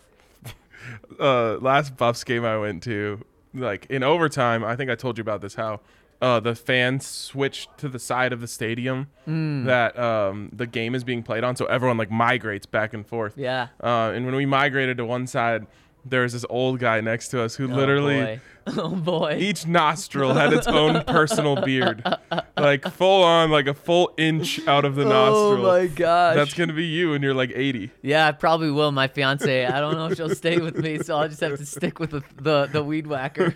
Uh, 1.20 1.58
last 1.58 1.98
Buffs 1.98 2.24
game 2.24 2.46
I 2.46 2.58
went 2.58 2.84
to, 2.84 3.24
like 3.54 3.86
in 3.90 4.04
overtime, 4.04 4.64
I 4.64 4.76
think 4.76 4.90
I 4.90 4.96
told 4.96 5.18
you 5.18 5.22
about 5.22 5.42
this. 5.42 5.56
How 5.56 5.82
uh, 6.22 6.40
the 6.40 6.54
fans 6.56 7.06
switched 7.08 7.76
to 7.80 7.90
the 7.90 8.00
side 8.00 8.32
of 8.34 8.42
the 8.42 8.48
stadium 8.48 9.08
Mm. 9.28 9.66
that 9.66 9.98
um, 9.98 10.50
the 10.54 10.68
game 10.68 10.94
is 10.96 11.04
being 11.04 11.24
played 11.24 11.44
on, 11.44 11.56
so 11.56 11.66
everyone 11.66 11.98
like 11.98 12.12
migrates 12.12 12.66
back 12.66 12.94
and 12.94 13.06
forth. 13.06 13.34
Yeah. 13.38 13.68
Uh, 13.82 14.12
and 14.14 14.26
when 14.26 14.36
we 14.36 14.46
migrated 14.46 14.98
to 14.98 15.06
one 15.06 15.28
side, 15.28 15.66
there 16.06 16.22
was 16.22 16.34
this 16.34 16.46
old 16.50 16.80
guy 16.80 17.00
next 17.02 17.28
to 17.30 17.42
us 17.42 17.56
who 17.56 17.68
literally. 17.68 18.20
Oh 18.22 18.26
boy. 18.26 18.40
Oh 18.78 18.90
boy. 18.96 19.38
Each 19.40 19.66
nostril 19.68 20.34
had 20.34 20.54
its 20.54 20.68
own 20.68 21.04
personal 21.06 21.62
beard, 21.62 22.04
like 22.58 22.88
full 22.92 23.24
on, 23.24 23.52
like 23.52 23.68
a 23.68 23.74
full 23.74 24.14
inch 24.18 24.66
out 24.68 24.86
of 24.86 24.96
the 24.96 25.04
nostril. 25.04 25.66
Oh 25.66 25.80
my 25.80 25.88
gosh. 25.88 26.36
That's 26.36 26.54
gonna 26.54 26.74
be 26.74 26.86
you, 26.86 27.14
and 27.14 27.24
you're 27.24 27.34
like 27.34 27.52
80. 27.54 27.92
yeah, 28.02 28.28
I 28.28 28.32
probably 28.32 28.72
will. 28.72 28.92
My 28.92 29.08
fiance. 29.08 29.66
I 29.66 29.80
don't 29.80 29.96
know 29.96 30.08
if 30.08 30.18
she'll 30.18 30.34
stay 30.36 30.60
with 30.60 30.78
me, 30.78 31.00
so 31.00 31.18
I'll 31.18 31.28
just 31.28 31.42
have 31.42 31.58
to 31.58 31.66
stick 31.66 32.00
with 32.00 32.12
the 32.12 32.24
the, 32.38 32.68
the 32.72 32.84
weed 32.84 33.08
whacker. 33.08 33.56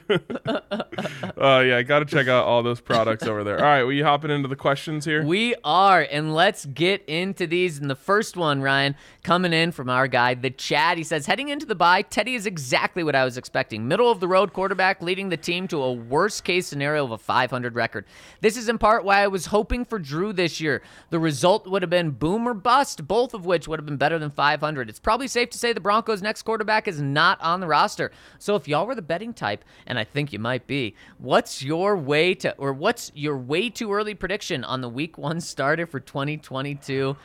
Oh 1.37 1.59
yeah, 1.61 1.77
I 1.77 1.83
got 1.83 1.99
to 1.99 2.05
check 2.05 2.27
out 2.27 2.45
all 2.45 2.63
those 2.63 2.81
products 2.81 3.23
over 3.23 3.43
there. 3.43 3.57
All 3.57 3.63
right, 3.63 3.83
we 3.83 4.01
hopping 4.01 4.31
into 4.31 4.47
the 4.47 4.55
questions 4.55 5.05
here. 5.05 5.23
We 5.25 5.55
are, 5.63 6.01
and 6.01 6.33
let's 6.33 6.65
get 6.65 7.03
into 7.05 7.47
these. 7.47 7.79
And 7.79 7.89
the 7.89 7.95
first 7.95 8.35
one, 8.37 8.61
Ryan, 8.61 8.95
coming 9.23 9.53
in 9.53 9.71
from 9.71 9.89
our 9.89 10.07
guy, 10.07 10.33
the 10.33 10.49
Chad. 10.49 10.97
He 10.97 11.03
says, 11.03 11.25
heading 11.25 11.49
into 11.49 11.65
the 11.65 11.75
bye, 11.75 12.01
Teddy 12.01 12.35
is 12.35 12.45
exactly 12.45 13.03
what 13.03 13.15
I 13.15 13.23
was 13.25 13.37
expecting. 13.37 13.87
Middle 13.87 14.11
of 14.11 14.19
the 14.19 14.27
road 14.27 14.53
quarterback, 14.53 14.94
leading 15.01 15.29
the 15.29 15.37
team 15.37 15.67
to 15.69 15.81
a 15.81 15.93
worst 15.93 16.43
case 16.43 16.67
scenario 16.67 17.03
of 17.03 17.11
a 17.11 17.17
500 17.17 17.75
record. 17.75 18.05
This 18.41 18.57
is 18.57 18.69
in 18.69 18.77
part 18.77 19.03
why 19.03 19.21
I 19.21 19.27
was 19.27 19.47
hoping 19.47 19.85
for 19.85 19.99
Drew 19.99 20.33
this 20.33 20.59
year. 20.59 20.81
The 21.09 21.19
result 21.19 21.67
would 21.67 21.81
have 21.81 21.89
been 21.89 22.11
boom 22.11 22.47
or 22.47 22.53
bust, 22.53 23.07
both 23.07 23.33
of 23.33 23.45
which 23.45 23.67
would 23.67 23.79
have 23.79 23.85
been 23.85 23.97
better 23.97 24.19
than 24.19 24.31
500. 24.31 24.89
It's 24.89 24.99
probably 24.99 25.27
safe 25.27 25.49
to 25.51 25.57
say 25.57 25.73
the 25.73 25.79
Broncos' 25.79 26.21
next 26.21 26.43
quarterback 26.43 26.87
is 26.87 27.01
not 27.01 27.39
on 27.41 27.59
the 27.59 27.67
roster. 27.67 28.11
So 28.39 28.55
if 28.55 28.67
y'all 28.67 28.87
were 28.87 28.95
the 28.95 29.01
betting 29.01 29.33
type, 29.33 29.63
and 29.87 29.97
I 29.97 30.03
think 30.03 30.33
you 30.33 30.39
might 30.39 30.67
be, 30.67 30.95
what's 31.17 31.63
your 31.63 31.97
way 31.97 32.33
to, 32.35 32.55
or 32.57 32.73
what's 32.73 33.11
your 33.15 33.37
way 33.37 33.69
too 33.69 33.93
early 33.93 34.13
prediction 34.13 34.63
on 34.63 34.81
the 34.81 34.89
week 34.89 35.17
one 35.17 35.39
starter 35.41 35.85
for 35.85 35.99
2022? 35.99 37.15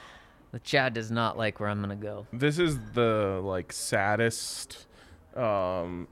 The 0.53 0.59
Chad 0.61 0.95
does 0.95 1.11
not 1.11 1.39
like 1.39 1.61
where 1.61 1.69
I'm 1.69 1.81
to 1.89 1.95
go. 1.95 2.27
This 2.33 2.59
is 2.59 2.79
the 2.95 3.41
like 3.43 3.73
saddest 3.73 4.87
um, 5.37 6.09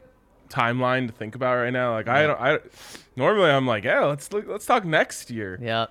timeline 0.49 1.07
to 1.07 1.12
think 1.12 1.34
about 1.34 1.57
right 1.57 1.72
now. 1.72 1.92
Like 1.92 2.09
I 2.09 2.26
don't. 2.26 2.40
I 2.40 2.59
normally 3.16 3.51
I'm 3.51 3.66
like, 3.66 3.84
yeah, 3.84 4.05
let's 4.05 4.32
look, 4.32 4.46
let's 4.46 4.66
talk 4.66 4.84
next 4.84 5.30
year. 5.30 5.59
Yeah. 5.61 5.86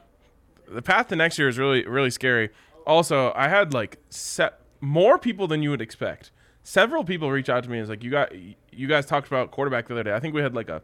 The 0.67 0.81
path 0.81 1.07
to 1.09 1.15
next 1.15 1.37
year 1.39 1.47
is 1.47 1.57
really 1.57 1.85
really 1.87 2.09
scary. 2.11 2.49
Also, 2.85 3.31
I 3.35 3.47
had 3.47 3.73
like 3.73 3.97
set 4.09 4.59
more 4.81 5.17
people 5.17 5.47
than 5.47 5.61
you 5.63 5.69
would 5.71 5.81
expect. 5.81 6.31
Several 6.63 7.03
people 7.03 7.31
reach 7.31 7.49
out 7.49 7.63
to 7.63 7.69
me 7.69 7.77
and 7.77 7.81
was 7.83 7.89
like, 7.89 8.03
you 8.03 8.11
got 8.11 8.31
you 8.35 8.87
guys 8.87 9.05
talked 9.05 9.27
about 9.27 9.51
quarterback 9.51 9.87
the 9.87 9.93
other 9.93 10.03
day. 10.03 10.13
I 10.13 10.19
think 10.19 10.33
we 10.35 10.41
had 10.41 10.53
like 10.55 10.69
a 10.69 10.81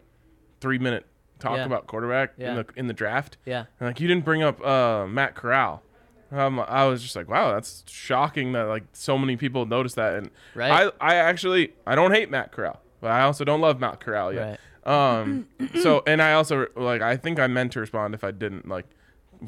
three 0.62 0.78
minute 0.80 1.06
talk 1.40 1.58
Yeah. 1.58 1.66
about 1.66 1.88
quarterback 1.88 2.34
Yeah. 2.38 2.52
in 2.52 2.56
the 2.58 2.66
in 2.78 2.88
the 2.88 2.94
draft. 2.94 3.38
Yeah. 3.46 3.66
And 3.80 3.90
like 3.90 4.00
you 4.00 4.08
didn't 4.08 4.24
bring 4.26 4.42
up 4.44 4.66
uh, 4.66 5.06
Matt 5.08 5.36
Corral. 5.36 5.84
Um, 6.32 6.60
I 6.62 6.86
was 6.86 7.04
just 7.04 7.16
like, 7.16 7.30
wow, 7.30 7.54
that's 7.54 7.84
shocking 7.88 8.54
that 8.54 8.64
like 8.64 8.86
so 8.94 9.18
many 9.20 9.36
people 9.38 9.66
noticed 9.68 9.98
that. 9.98 10.16
And 10.16 10.32
Right. 10.56 10.92
I, 11.00 11.14
I 11.14 11.16
actually 11.16 11.74
I 11.86 11.94
don't 11.96 12.12
hate 12.12 12.32
Matt 12.32 12.52
Corral, 12.52 12.82
but 13.04 13.12
I 13.12 13.22
also 13.22 13.44
don't 13.46 13.62
love 13.62 13.80
Matt 13.80 14.00
Corral 14.00 14.34
yet. 14.34 14.60
Right. 14.86 15.20
Um, 15.20 15.48
so 15.82 16.02
and 16.08 16.22
I 16.22 16.34
also 16.34 16.66
like 16.76 17.02
I 17.02 17.16
think 17.18 17.40
I 17.40 17.48
meant 17.48 17.74
to 17.74 17.80
respond 17.82 18.16
if 18.16 18.24
I 18.24 18.32
didn't. 18.32 18.68
Like, 18.68 18.86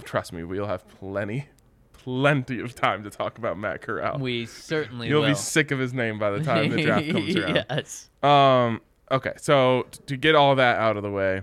trust 0.03 0.31
me, 0.33 0.43
we'll 0.43 0.67
have 0.67 0.87
plenty, 0.87 1.47
plenty 1.93 2.59
of 2.59 2.75
time 2.75 3.03
to 3.03 3.09
talk 3.09 3.37
about 3.37 3.57
Matt 3.57 3.81
Corral. 3.81 4.19
We 4.19 4.45
certainly 4.45 5.07
You'll 5.07 5.21
will. 5.21 5.29
be 5.29 5.35
sick 5.35 5.71
of 5.71 5.79
his 5.79 5.93
name 5.93 6.19
by 6.19 6.29
the 6.31 6.43
time 6.43 6.69
the 6.69 6.83
draft 6.83 7.09
comes 7.11 7.35
around. 7.37 7.65
yes. 7.69 8.09
Um. 8.21 8.81
Okay. 9.11 9.33
So 9.37 9.87
t- 9.91 9.99
to 10.07 10.17
get 10.17 10.35
all 10.35 10.55
that 10.55 10.77
out 10.79 10.95
of 10.97 11.03
the 11.03 11.11
way, 11.11 11.41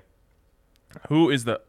who 1.08 1.30
is 1.30 1.44
the 1.44 1.60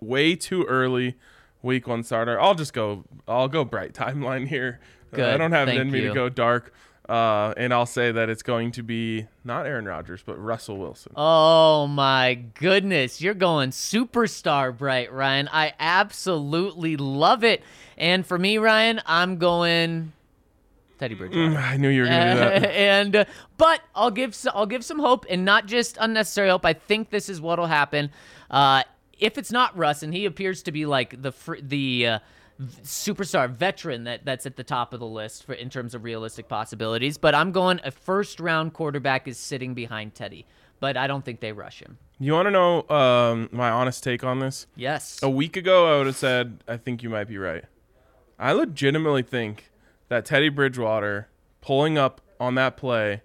way 0.00 0.34
too 0.36 0.64
early 0.64 1.16
week 1.62 1.86
one 1.88 2.02
starter? 2.02 2.40
I'll 2.40 2.54
just 2.54 2.72
go. 2.72 3.04
I'll 3.26 3.48
go 3.48 3.64
bright 3.64 3.92
timeline 3.92 4.46
here. 4.48 4.80
Good, 5.12 5.28
Uh, 5.28 5.34
I 5.34 5.36
don't 5.36 5.50
have 5.52 5.68
it 5.68 5.76
in 5.78 5.90
me 5.90 6.02
you. 6.02 6.08
to 6.08 6.14
go 6.14 6.28
dark. 6.28 6.72
Uh, 7.10 7.52
and 7.56 7.74
I'll 7.74 7.86
say 7.86 8.12
that 8.12 8.30
it's 8.30 8.44
going 8.44 8.70
to 8.72 8.84
be 8.84 9.26
not 9.42 9.66
Aaron 9.66 9.84
Rodgers, 9.84 10.22
but 10.24 10.36
Russell 10.38 10.76
Wilson. 10.78 11.12
Oh 11.16 11.88
my 11.88 12.34
goodness, 12.34 13.20
you're 13.20 13.34
going 13.34 13.70
superstar 13.70 14.76
bright, 14.76 15.12
Ryan. 15.12 15.48
I 15.52 15.72
absolutely 15.80 16.96
love 16.96 17.42
it. 17.42 17.64
And 17.98 18.24
for 18.24 18.38
me, 18.38 18.58
Ryan, 18.58 19.00
I'm 19.06 19.38
going 19.38 20.12
Teddy 21.00 21.16
Bridgewater. 21.16 21.58
I 21.58 21.78
knew 21.78 21.88
you 21.88 22.02
were 22.02 22.08
going 22.08 22.26
to 22.26 22.32
do 22.34 22.38
that. 22.38 22.64
and 22.76 23.16
uh, 23.16 23.24
but 23.56 23.80
I'll 23.92 24.12
give 24.12 24.38
I'll 24.54 24.66
give 24.66 24.84
some 24.84 25.00
hope 25.00 25.26
and 25.28 25.44
not 25.44 25.66
just 25.66 25.96
unnecessary 26.00 26.48
hope. 26.48 26.64
I 26.64 26.74
think 26.74 27.10
this 27.10 27.28
is 27.28 27.40
what'll 27.40 27.66
happen. 27.66 28.12
Uh, 28.48 28.84
if 29.18 29.36
it's 29.36 29.50
not 29.50 29.76
Russ, 29.76 30.04
and 30.04 30.14
he 30.14 30.26
appears 30.26 30.62
to 30.62 30.70
be 30.70 30.86
like 30.86 31.20
the 31.20 31.32
fr- 31.32 31.56
the 31.60 32.06
uh, 32.06 32.18
superstar 32.82 33.48
veteran 33.48 34.04
that 34.04 34.24
that's 34.24 34.46
at 34.46 34.56
the 34.56 34.64
top 34.64 34.92
of 34.92 35.00
the 35.00 35.06
list 35.06 35.44
for 35.44 35.54
in 35.54 35.70
terms 35.70 35.94
of 35.94 36.04
realistic 36.04 36.48
possibilities. 36.48 37.16
But 37.18 37.34
I'm 37.34 37.52
going 37.52 37.80
a 37.84 37.90
first 37.90 38.40
round 38.40 38.72
quarterback 38.74 39.26
is 39.26 39.38
sitting 39.38 39.74
behind 39.74 40.14
Teddy, 40.14 40.46
but 40.78 40.96
I 40.96 41.06
don't 41.06 41.24
think 41.24 41.40
they 41.40 41.52
rush 41.52 41.80
him. 41.80 41.98
You 42.18 42.34
want 42.34 42.46
to 42.46 42.50
know 42.50 42.88
um, 42.88 43.48
my 43.50 43.70
honest 43.70 44.04
take 44.04 44.22
on 44.22 44.40
this? 44.40 44.66
Yes. 44.76 45.20
A 45.22 45.30
week 45.30 45.56
ago, 45.56 45.92
I 45.92 45.98
would 45.98 46.06
have 46.06 46.16
said, 46.16 46.62
I 46.68 46.76
think 46.76 47.02
you 47.02 47.08
might 47.08 47.28
be 47.28 47.38
right. 47.38 47.64
I 48.38 48.52
legitimately 48.52 49.22
think 49.22 49.70
that 50.08 50.26
Teddy 50.26 50.50
Bridgewater 50.50 51.28
pulling 51.60 51.96
up 51.96 52.20
on 52.38 52.56
that 52.56 52.76
play 52.76 53.22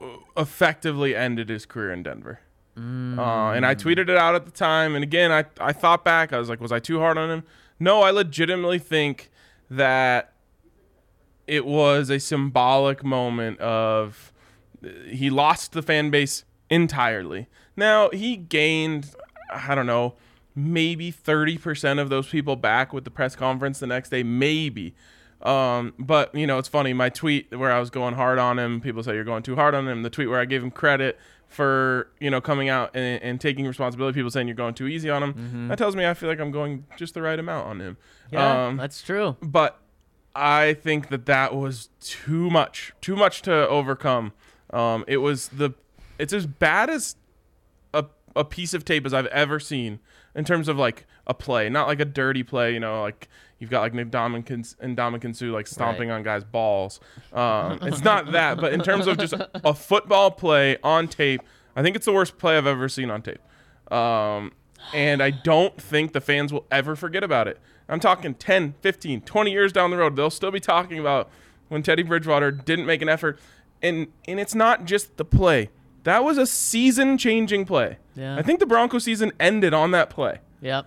uh, 0.00 0.06
effectively 0.36 1.14
ended 1.14 1.48
his 1.48 1.64
career 1.66 1.92
in 1.92 2.02
Denver. 2.02 2.40
Uh, 2.76 3.52
and 3.52 3.66
I 3.66 3.74
tweeted 3.74 4.08
it 4.08 4.16
out 4.16 4.34
at 4.34 4.46
the 4.46 4.50
time. 4.50 4.94
And 4.94 5.02
again, 5.02 5.30
I, 5.30 5.44
I 5.60 5.72
thought 5.72 6.04
back. 6.04 6.32
I 6.32 6.38
was 6.38 6.48
like, 6.48 6.60
was 6.60 6.72
I 6.72 6.78
too 6.78 6.98
hard 7.00 7.18
on 7.18 7.30
him? 7.30 7.44
No, 7.78 8.02
I 8.02 8.10
legitimately 8.10 8.78
think 8.78 9.30
that 9.70 10.32
it 11.46 11.66
was 11.66 12.10
a 12.10 12.18
symbolic 12.18 13.04
moment 13.04 13.58
of 13.60 14.32
he 15.06 15.30
lost 15.30 15.72
the 15.72 15.82
fan 15.82 16.10
base 16.10 16.44
entirely. 16.70 17.48
Now 17.76 18.10
he 18.10 18.36
gained, 18.36 19.14
I 19.50 19.74
don't 19.74 19.86
know, 19.86 20.14
maybe 20.54 21.12
30% 21.12 22.00
of 22.00 22.08
those 22.08 22.28
people 22.28 22.56
back 22.56 22.92
with 22.92 23.04
the 23.04 23.10
press 23.10 23.34
conference 23.36 23.80
the 23.80 23.86
next 23.86 24.10
day, 24.10 24.22
maybe. 24.22 24.94
Um, 25.42 25.94
but 25.98 26.34
you 26.34 26.46
know, 26.46 26.58
it's 26.58 26.68
funny. 26.68 26.92
My 26.92 27.08
tweet 27.08 27.56
where 27.56 27.72
I 27.72 27.80
was 27.80 27.90
going 27.90 28.14
hard 28.14 28.38
on 28.38 28.58
him, 28.58 28.80
people 28.80 29.02
say 29.02 29.14
you're 29.14 29.24
going 29.24 29.42
too 29.42 29.56
hard 29.56 29.74
on 29.74 29.88
him. 29.88 30.02
The 30.02 30.10
tweet 30.10 30.28
where 30.28 30.40
I 30.40 30.44
gave 30.44 30.62
him 30.62 30.70
credit 30.70 31.18
for 31.52 32.08
you 32.20 32.30
know 32.30 32.40
coming 32.40 32.68
out 32.68 32.90
and, 32.94 33.22
and 33.22 33.40
taking 33.40 33.66
responsibility, 33.66 34.14
people 34.18 34.30
saying 34.30 34.48
you're 34.48 34.54
going 34.56 34.74
too 34.74 34.86
easy 34.88 35.10
on 35.10 35.22
him. 35.22 35.68
That 35.68 35.78
tells 35.78 35.94
me 35.96 36.06
I 36.06 36.14
feel 36.14 36.28
like 36.28 36.40
I'm 36.40 36.50
going 36.50 36.84
just 36.96 37.14
the 37.14 37.22
right 37.22 37.38
amount 37.38 37.66
on 37.68 37.80
him. 37.80 37.96
yeah, 38.30 38.66
Um, 38.66 38.76
that's 38.76 39.02
true. 39.02 39.36
but 39.42 39.78
I 40.34 40.74
think 40.74 41.08
that 41.10 41.26
that 41.26 41.54
was 41.54 41.90
too 42.00 42.48
much, 42.48 42.92
too 43.02 43.16
much 43.16 43.42
to 43.42 43.68
overcome. 43.68 44.32
Um, 44.70 45.04
it 45.06 45.18
was 45.18 45.48
the, 45.48 45.72
it's 46.18 46.32
as 46.32 46.46
bad 46.46 46.88
as 46.88 47.16
a 47.92 48.06
a 48.34 48.44
piece 48.44 48.72
of 48.72 48.84
tape 48.84 49.04
as 49.04 49.12
I've 49.12 49.26
ever 49.26 49.60
seen 49.60 50.00
in 50.34 50.44
terms 50.46 50.68
of 50.68 50.78
like 50.78 51.06
a 51.26 51.34
play, 51.34 51.68
not 51.68 51.86
like 51.86 52.00
a 52.00 52.06
dirty 52.06 52.42
play. 52.42 52.72
You 52.72 52.80
know, 52.80 53.02
like 53.02 53.28
you've 53.62 53.70
got 53.70 53.80
like 53.82 53.92
Ndamukong 53.92 55.24
and 55.24 55.36
Suh 55.36 55.46
like 55.46 55.68
stomping 55.68 56.08
Right. 56.08 56.16
on 56.16 56.22
guys' 56.24 56.42
balls. 56.42 56.98
Um, 57.32 57.78
it's 57.82 58.02
not 58.02 58.32
that, 58.32 58.60
but 58.60 58.72
in 58.72 58.80
terms 58.82 59.06
of 59.06 59.16
just 59.18 59.34
a 59.34 59.72
football 59.74 60.32
play 60.32 60.78
on 60.82 61.06
tape, 61.06 61.40
I 61.76 61.82
think 61.82 61.94
it's 61.94 62.04
the 62.06 62.12
worst 62.12 62.38
play 62.38 62.58
I've 62.58 62.66
ever 62.66 62.88
seen 62.88 63.08
on 63.08 63.22
tape. 63.22 63.38
Um, 63.92 64.52
and 64.92 65.22
I 65.22 65.30
don't 65.30 65.80
think 65.80 66.12
the 66.12 66.20
fans 66.20 66.52
will 66.52 66.66
ever 66.72 66.96
forget 66.96 67.22
about 67.22 67.46
it. 67.46 67.60
I'm 67.88 68.00
talking 68.00 68.34
10, 68.34 68.74
15, 68.80 69.20
20 69.20 69.50
years 69.52 69.72
down 69.72 69.90
the 69.92 69.96
road, 69.96 70.16
they'll 70.16 70.28
still 70.30 70.50
be 70.50 70.60
talking 70.60 70.98
about 70.98 71.30
when 71.68 71.84
Teddy 71.84 72.02
Bridgewater 72.02 72.50
didn't 72.50 72.86
make 72.86 73.00
an 73.00 73.08
effort. 73.08 73.38
And 73.80 74.08
and 74.26 74.40
it's 74.40 74.54
not 74.56 74.86
just 74.86 75.16
the 75.18 75.24
play. 75.24 75.70
That 76.04 76.24
was 76.24 76.36
a 76.36 76.46
season-changing 76.46 77.64
play. 77.64 77.98
Yeah. 78.16 78.36
I 78.36 78.42
think 78.42 78.58
the 78.58 78.66
Broncos 78.66 79.04
season 79.04 79.30
ended 79.38 79.72
on 79.72 79.92
that 79.92 80.10
play. 80.10 80.38
Yep. 80.60 80.86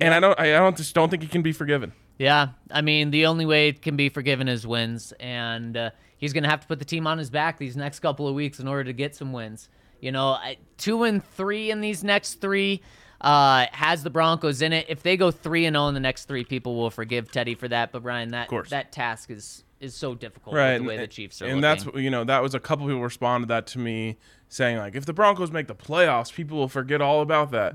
And 0.00 0.14
I 0.14 0.20
don't 0.20 0.38
I 0.38 0.50
don't 0.52 0.76
just 0.76 0.94
don't 0.94 1.08
think 1.08 1.22
he 1.22 1.28
can 1.28 1.42
be 1.42 1.52
forgiven. 1.52 1.92
Yeah, 2.18 2.48
I 2.70 2.82
mean, 2.82 3.10
the 3.10 3.26
only 3.26 3.46
way 3.46 3.68
it 3.68 3.80
can 3.80 3.96
be 3.96 4.10
forgiven 4.10 4.46
is 4.46 4.66
wins, 4.66 5.12
and 5.20 5.74
uh, 5.76 5.90
he's 6.18 6.34
going 6.34 6.44
to 6.44 6.50
have 6.50 6.60
to 6.60 6.66
put 6.66 6.78
the 6.78 6.84
team 6.84 7.06
on 7.06 7.16
his 7.16 7.30
back 7.30 7.56
these 7.58 7.76
next 7.76 8.00
couple 8.00 8.28
of 8.28 8.34
weeks 8.34 8.60
in 8.60 8.68
order 8.68 8.84
to 8.84 8.92
get 8.92 9.16
some 9.16 9.32
wins. 9.32 9.70
You 10.00 10.12
know, 10.12 10.38
two 10.76 11.04
and 11.04 11.24
three 11.24 11.70
in 11.70 11.80
these 11.80 12.04
next 12.04 12.40
three 12.40 12.82
uh, 13.20 13.66
has 13.72 14.02
the 14.02 14.10
Broncos 14.10 14.62
in 14.62 14.72
it. 14.72 14.86
If 14.88 15.02
they 15.02 15.16
go 15.16 15.30
three 15.30 15.66
and 15.66 15.74
zero 15.74 15.88
in 15.88 15.94
the 15.94 16.00
next 16.00 16.26
three, 16.26 16.44
people 16.44 16.76
will 16.76 16.90
forgive 16.90 17.30
Teddy 17.32 17.54
for 17.54 17.68
that. 17.68 17.92
But 17.92 18.02
Ryan, 18.04 18.30
that 18.30 18.50
that 18.68 18.92
task 18.92 19.30
is 19.30 19.64
is 19.80 19.94
so 19.94 20.14
difficult 20.14 20.54
right 20.54 20.78
the 20.78 20.84
way 20.84 20.94
and, 20.96 21.02
the 21.02 21.08
Chiefs 21.08 21.40
are 21.40 21.46
and 21.46 21.62
looking. 21.62 21.84
that's 21.84 21.98
you 21.98 22.10
know 22.10 22.22
that 22.24 22.42
was 22.42 22.54
a 22.54 22.60
couple 22.60 22.86
people 22.86 23.00
responded 23.00 23.48
that 23.48 23.66
to 23.68 23.78
me 23.78 24.18
saying 24.48 24.76
like 24.76 24.94
if 24.94 25.06
the 25.06 25.12
broncos 25.14 25.50
make 25.50 25.68
the 25.68 25.74
playoffs 25.74 26.30
people 26.32 26.58
will 26.58 26.68
forget 26.68 27.00
all 27.00 27.22
about 27.22 27.50
that 27.50 27.74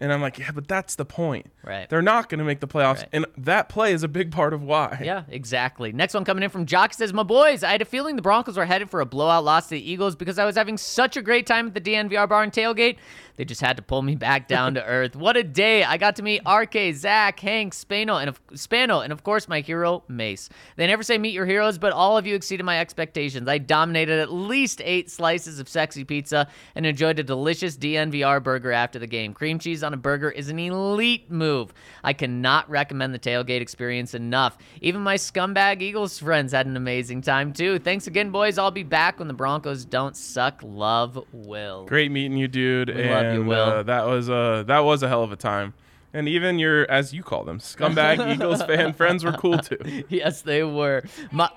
and 0.00 0.12
i'm 0.12 0.20
like 0.20 0.38
yeah 0.38 0.50
but 0.54 0.68
that's 0.68 0.94
the 0.96 1.04
point. 1.04 1.50
Right. 1.64 1.88
they're 1.88 2.00
not 2.02 2.28
going 2.28 2.38
to 2.38 2.44
make 2.44 2.60
the 2.60 2.68
playoffs 2.68 2.98
Right. 2.98 3.08
and 3.12 3.26
that 3.38 3.68
play 3.68 3.92
is 3.92 4.02
a 4.04 4.08
big 4.08 4.30
part 4.30 4.52
of 4.54 4.62
why 4.62 5.00
Yeah, 5.04 5.24
exactly. 5.28 5.92
Next 5.92 6.14
one 6.14 6.24
coming 6.24 6.42
in 6.44 6.50
from 6.50 6.64
Jock 6.66 6.94
says, 6.94 7.12
My 7.12 7.22
boys, 7.24 7.62
I 7.64 7.72
had 7.72 7.82
a 7.82 7.84
feeling 7.84 8.14
the 8.16 8.22
Broncos 8.22 8.56
were 8.56 8.64
headed 8.64 8.88
for 8.88 9.00
a 9.00 9.06
blowout 9.06 9.42
loss 9.44 9.64
to 9.64 9.70
the 9.70 9.90
Eagles 9.90 10.14
because 10.14 10.38
I 10.38 10.44
was 10.44 10.54
having 10.56 10.76
such 10.78 11.16
a 11.16 11.22
great 11.22 11.44
time 11.46 11.66
at 11.66 11.74
the 11.74 11.80
DNVR 11.80 12.28
bar 12.28 12.42
and 12.44 12.52
tailgate. 12.52 12.96
They 13.36 13.44
just 13.44 13.60
had 13.60 13.76
to 13.76 13.82
pull 13.82 14.02
me 14.02 14.14
back 14.14 14.46
down 14.54 14.74
to 14.74 14.84
earth. 14.84 15.16
What 15.16 15.36
a 15.36 15.42
day. 15.42 15.82
I 15.84 15.96
got 15.96 16.16
to 16.16 16.22
meet 16.22 16.40
RK, 16.48 16.94
Zach, 16.94 17.38
Hank, 17.40 17.74
Spano, 17.74 18.16
and 18.16 18.28
of, 18.28 18.40
Spano, 18.54 19.00
and 19.00 19.12
of 19.12 19.24
course 19.24 19.48
my 19.48 19.60
hero, 19.60 20.04
Mace. 20.08 20.48
They 20.76 20.86
never 20.86 21.02
say 21.02 21.18
meet 21.18 21.34
your 21.34 21.46
heroes, 21.46 21.78
but 21.78 21.92
all 21.92 22.16
of 22.16 22.26
you 22.26 22.34
exceeded 22.36 22.64
my 22.64 22.78
expectations. 22.80 23.48
I 23.48 23.58
dominated 23.58 24.20
at 24.20 24.32
least 24.32 24.80
eight 24.84 25.10
slices 25.10 25.58
of 25.58 25.68
sexy 25.68 26.04
pizza 26.04 26.46
and 26.76 26.86
enjoyed 26.86 27.18
a 27.18 27.24
delicious 27.24 27.76
DNVR 27.76 28.42
burger 28.42 28.72
after 28.72 28.98
the 29.00 29.06
game. 29.08 29.34
Cream 29.34 29.58
cheese 29.58 29.82
on 29.86 29.94
a 29.94 29.96
burger 29.96 30.30
is 30.30 30.48
an 30.50 30.58
elite 30.58 31.30
move. 31.30 31.72
I 32.04 32.12
cannot 32.12 32.68
recommend 32.68 33.14
the 33.14 33.18
tailgate 33.18 33.60
experience 33.62 34.12
enough. 34.12 34.58
Even 34.82 35.00
my 35.02 35.14
scumbag 35.16 35.80
Eagles 35.80 36.18
friends 36.18 36.52
had 36.52 36.66
an 36.66 36.76
amazing 36.76 37.22
time 37.22 37.52
too. 37.52 37.78
Thanks 37.78 38.06
again, 38.06 38.30
boys. 38.30 38.58
I'll 38.58 38.70
be 38.70 38.82
back 38.82 39.18
when 39.18 39.28
the 39.28 39.34
Broncos 39.34 39.84
don't 39.84 40.16
suck. 40.16 40.60
Love, 40.62 41.18
Will. 41.32 41.86
great 41.86 42.10
meeting 42.10 42.36
you 42.36 42.48
dude 42.48 42.88
We 42.94 43.02
and 43.02 43.10
love 43.10 43.34
you, 43.34 43.44
Will. 43.44 43.60
Uh, 43.60 43.82
that 43.84 44.06
was 44.06 44.28
a 44.28 44.64
that 44.66 44.80
was 44.80 45.02
a 45.02 45.08
hell 45.08 45.22
of 45.22 45.32
a 45.32 45.36
time 45.36 45.72
and 46.12 46.28
even 46.28 46.58
your 46.58 46.88
as 46.90 47.12
you 47.12 47.22
call 47.22 47.44
them 47.44 47.58
scumbag 47.58 48.32
eagles 48.34 48.62
fan 48.62 48.92
friends 48.92 49.24
were 49.24 49.32
cool 49.32 49.58
too 49.58 49.76
Yes, 50.08 50.42
they 50.42 50.62
were. 50.62 51.02
My- 51.32 51.50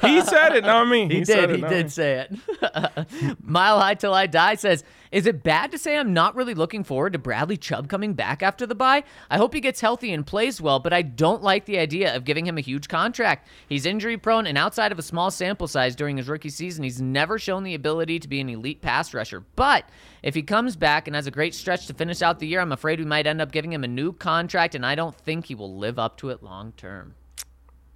he 0.00 0.20
said 0.22 0.54
it 0.56 0.64
not 0.64 0.88
me 0.88 1.08
He, 1.12 1.24
said 1.24 1.48
did. 1.48 1.50
it, 1.50 1.56
He 1.56 1.62
did 1.68 1.84
me. 1.86 1.90
say 1.90 2.26
it. 2.30 3.36
Mile 3.42 3.78
High 3.80 3.94
Till 3.94 4.14
I 4.14 4.26
Die 4.26 4.54
says, 4.56 4.84
Is 5.14 5.26
it 5.26 5.44
bad 5.44 5.70
to 5.70 5.78
say 5.78 5.96
I'm 5.96 6.12
not 6.12 6.34
really 6.34 6.54
looking 6.54 6.82
forward 6.82 7.12
to 7.12 7.20
Bradley 7.20 7.56
Chubb 7.56 7.88
coming 7.88 8.14
back 8.14 8.42
after 8.42 8.66
the 8.66 8.74
bye? 8.74 9.04
I 9.30 9.36
hope 9.36 9.54
he 9.54 9.60
gets 9.60 9.80
healthy 9.80 10.12
and 10.12 10.26
plays 10.26 10.60
well, 10.60 10.80
but 10.80 10.92
I 10.92 11.02
don't 11.02 11.40
like 11.40 11.66
the 11.66 11.78
idea 11.78 12.16
of 12.16 12.24
giving 12.24 12.48
him 12.48 12.58
a 12.58 12.60
huge 12.60 12.88
contract. 12.88 13.46
He's 13.68 13.86
injury 13.86 14.16
prone, 14.16 14.48
and 14.48 14.58
outside 14.58 14.90
of 14.90 14.98
a 14.98 15.02
small 15.02 15.30
sample 15.30 15.68
size 15.68 15.94
during 15.94 16.16
his 16.16 16.26
rookie 16.26 16.48
season, 16.48 16.82
he's 16.82 17.00
never 17.00 17.38
shown 17.38 17.62
the 17.62 17.76
ability 17.76 18.18
to 18.18 18.26
be 18.26 18.40
an 18.40 18.48
elite 18.48 18.82
pass 18.82 19.14
rusher. 19.14 19.44
But 19.54 19.88
if 20.24 20.34
he 20.34 20.42
comes 20.42 20.74
back 20.74 21.06
and 21.06 21.14
has 21.14 21.28
a 21.28 21.30
great 21.30 21.54
stretch 21.54 21.86
to 21.86 21.94
finish 21.94 22.20
out 22.20 22.40
the 22.40 22.48
year, 22.48 22.58
I'm 22.58 22.72
afraid 22.72 22.98
we 22.98 23.04
might 23.04 23.28
end 23.28 23.40
up 23.40 23.52
giving 23.52 23.72
him 23.72 23.84
a 23.84 23.88
new 23.88 24.12
contract, 24.12 24.74
and 24.74 24.84
I 24.84 24.96
don't 24.96 25.14
think 25.14 25.46
he 25.46 25.54
will 25.54 25.76
live 25.76 25.96
up 25.96 26.16
to 26.18 26.30
it 26.30 26.42
long 26.42 26.72
term. 26.72 27.14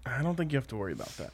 i 0.07 0.23
don't 0.23 0.36
think 0.36 0.53
you 0.53 0.57
have 0.57 0.69
to 0.69 0.77
worry 0.77 0.93
about 0.93 1.16
that 1.16 1.32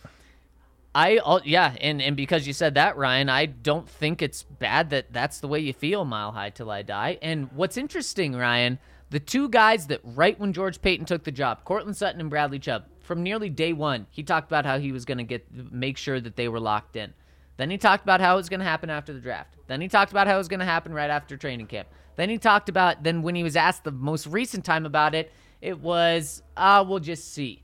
I 0.94 1.18
oh, 1.24 1.40
yeah, 1.44 1.74
and 1.80 2.00
and 2.00 2.16
because 2.16 2.46
you 2.46 2.52
said 2.52 2.74
that, 2.74 2.96
Ryan, 2.96 3.28
I 3.28 3.46
don't 3.46 3.88
think 3.88 4.22
it's 4.22 4.44
bad 4.44 4.90
that 4.90 5.12
that's 5.12 5.40
the 5.40 5.48
way 5.48 5.58
you 5.58 5.72
feel, 5.72 6.04
Mile 6.04 6.30
High 6.30 6.50
Till 6.50 6.70
I 6.70 6.82
Die. 6.82 7.18
And 7.20 7.50
what's 7.52 7.76
interesting, 7.76 8.36
Ryan, 8.36 8.78
the 9.10 9.18
two 9.18 9.48
guys 9.48 9.88
that 9.88 10.00
right 10.04 10.38
when 10.38 10.52
George 10.52 10.80
Paton 10.80 11.04
took 11.04 11.24
the 11.24 11.32
job, 11.32 11.64
Courtland 11.64 11.96
Sutton 11.96 12.20
and 12.20 12.30
Bradley 12.30 12.60
Chubb, 12.60 12.84
from 13.00 13.22
nearly 13.24 13.50
day 13.50 13.72
one, 13.72 14.06
he 14.10 14.22
talked 14.22 14.48
about 14.48 14.64
how 14.64 14.78
he 14.78 14.92
was 14.92 15.04
going 15.04 15.18
to 15.18 15.24
get 15.24 15.46
make 15.72 15.96
sure 15.96 16.20
that 16.20 16.36
they 16.36 16.48
were 16.48 16.60
locked 16.60 16.94
in. 16.94 17.12
Then 17.56 17.70
he 17.70 17.78
talked 17.78 18.04
about 18.04 18.20
how 18.20 18.34
it 18.34 18.36
was 18.36 18.48
going 18.48 18.60
to 18.60 18.66
happen 18.66 18.90
after 18.90 19.12
the 19.12 19.20
draft. 19.20 19.56
Then 19.66 19.80
he 19.80 19.88
talked 19.88 20.12
about 20.12 20.26
how 20.26 20.34
it 20.34 20.38
was 20.38 20.48
going 20.48 20.60
to 20.60 20.66
happen 20.66 20.92
right 20.92 21.10
after 21.10 21.36
training 21.36 21.66
camp. 21.66 21.88
Then 22.16 22.28
he 22.28 22.38
talked 22.38 22.68
about 22.68 23.02
then 23.02 23.22
when 23.22 23.34
he 23.34 23.42
was 23.42 23.56
asked 23.56 23.82
the 23.82 23.90
most 23.90 24.28
recent 24.28 24.64
time 24.64 24.86
about 24.86 25.14
it, 25.14 25.32
it 25.60 25.80
was 25.80 26.42
ah, 26.56 26.82
we'll 26.82 27.00
just 27.00 27.32
see. 27.32 27.62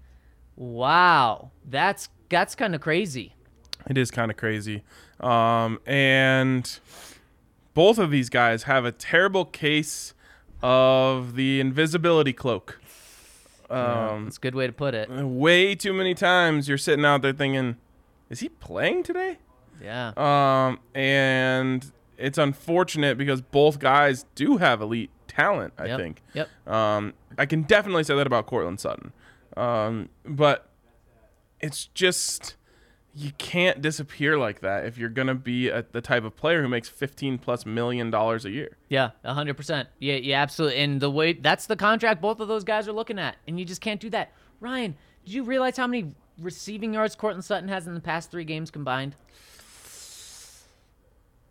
Wow, 0.57 1.53
that's 1.65 2.09
that's 2.31 2.55
kind 2.55 2.75
of 2.75 2.81
crazy. 2.81 3.35
It 3.89 3.99
is 3.99 4.11
kind 4.11 4.31
of 4.31 4.37
crazy. 4.37 4.83
Um, 5.21 5.79
and 5.87 6.79
both 7.75 7.99
of 7.99 8.11
these 8.11 8.29
guys 8.31 8.65
have 8.65 8.85
a 8.85 8.93
terrible 8.93 9.45
case 9.45 10.15
of 10.63 11.35
the 11.37 11.61
invisibility 11.61 12.33
cloak. 12.33 12.81
Um, 13.71 14.25
That's 14.25 14.37
a 14.37 14.41
good 14.41 14.55
way 14.55 14.67
to 14.67 14.73
put 14.73 14.95
it. 14.95 15.09
way 15.11 15.75
too 15.75 15.93
many 15.93 16.15
times 16.15 16.69
you're 16.69 16.77
sitting 16.79 17.05
out 17.05 17.23
there 17.23 17.33
thinking, 17.33 17.77
is 18.29 18.41
he 18.41 18.49
playing 18.49 19.03
today? 19.05 19.39
Yeah. 19.83 20.13
Um, 20.17 20.81
and 20.95 21.91
it's 22.19 22.37
unfortunate 22.37 23.17
because 23.17 23.41
both 23.41 23.79
guys 23.79 24.27
do 24.35 24.57
have 24.59 24.81
elite 24.83 25.11
talent, 25.29 25.73
I 25.79 25.87
Yep. 25.87 25.99
think. 26.01 26.23
Yep. 26.35 26.69
Um, 26.69 27.15
I 27.39 27.47
can 27.47 27.63
definitely 27.63 28.05
say 28.05 28.15
that 28.17 28.27
about 28.27 28.47
Courtland 28.47 28.81
Sutton. 28.81 29.13
Um, 29.57 30.09
but 30.25 30.69
it's 31.61 31.87
just 31.87 32.57
you 33.15 33.33
can't 33.39 33.83
disappear 33.83 34.39
like 34.39 34.61
that 34.61 34.87
if 34.87 34.97
you're 34.97 35.09
gonna 35.09 35.35
be 35.35 35.69
a, 35.69 35.85
the 35.93 36.01
type 36.01 36.25
of 36.25 36.37
player 36.37 36.63
who 36.63 36.69
makes 36.69 36.89
15 36.89 37.39
plus 37.39 37.67
million 37.67 38.11
dollars 38.11 38.45
a 38.45 38.51
year. 38.51 38.77
Yeah, 38.89 39.11
hundred 39.25 39.57
percent. 39.57 39.89
Yeah, 39.99 40.15
yeah, 40.15 40.41
absolutely. 40.41 40.79
And 40.79 41.01
the 41.01 41.11
way 41.11 41.33
that's 41.33 41.67
the 41.67 41.77
contract 41.77 42.21
both 42.21 42.41
of 42.41 42.49
those 42.49 42.65
guys 42.65 42.87
are 42.89 42.93
looking 42.93 43.19
at, 43.19 43.37
and 43.49 43.59
you 43.59 43.65
just 43.65 43.81
can't 43.81 44.01
do 44.01 44.11
that. 44.11 44.33
Ryan, 44.61 44.97
did 45.25 45.35
you 45.35 45.43
realize 45.43 45.77
how 45.77 45.87
many 45.87 46.15
receiving 46.41 46.95
yards 46.95 47.17
Courtland 47.17 47.45
Sutton 47.45 47.69
has 47.69 47.87
in 47.87 47.95
the 47.95 48.01
past 48.01 48.31
three 48.31 48.45
games 48.45 48.71
combined? 48.71 49.17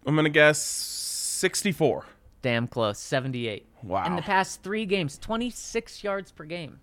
I'm 0.05 0.15
gonna 0.15 0.29
guess 0.29 0.61
64. 0.61 2.05
Damn 2.41 2.67
close, 2.67 2.99
seventy-eight. 2.99 3.67
Wow. 3.83 4.05
In 4.05 4.15
the 4.15 4.21
past 4.21 4.63
three 4.63 4.85
games, 4.85 5.17
twenty-six 5.17 6.03
yards 6.05 6.31
per 6.31 6.45
game. 6.45 6.79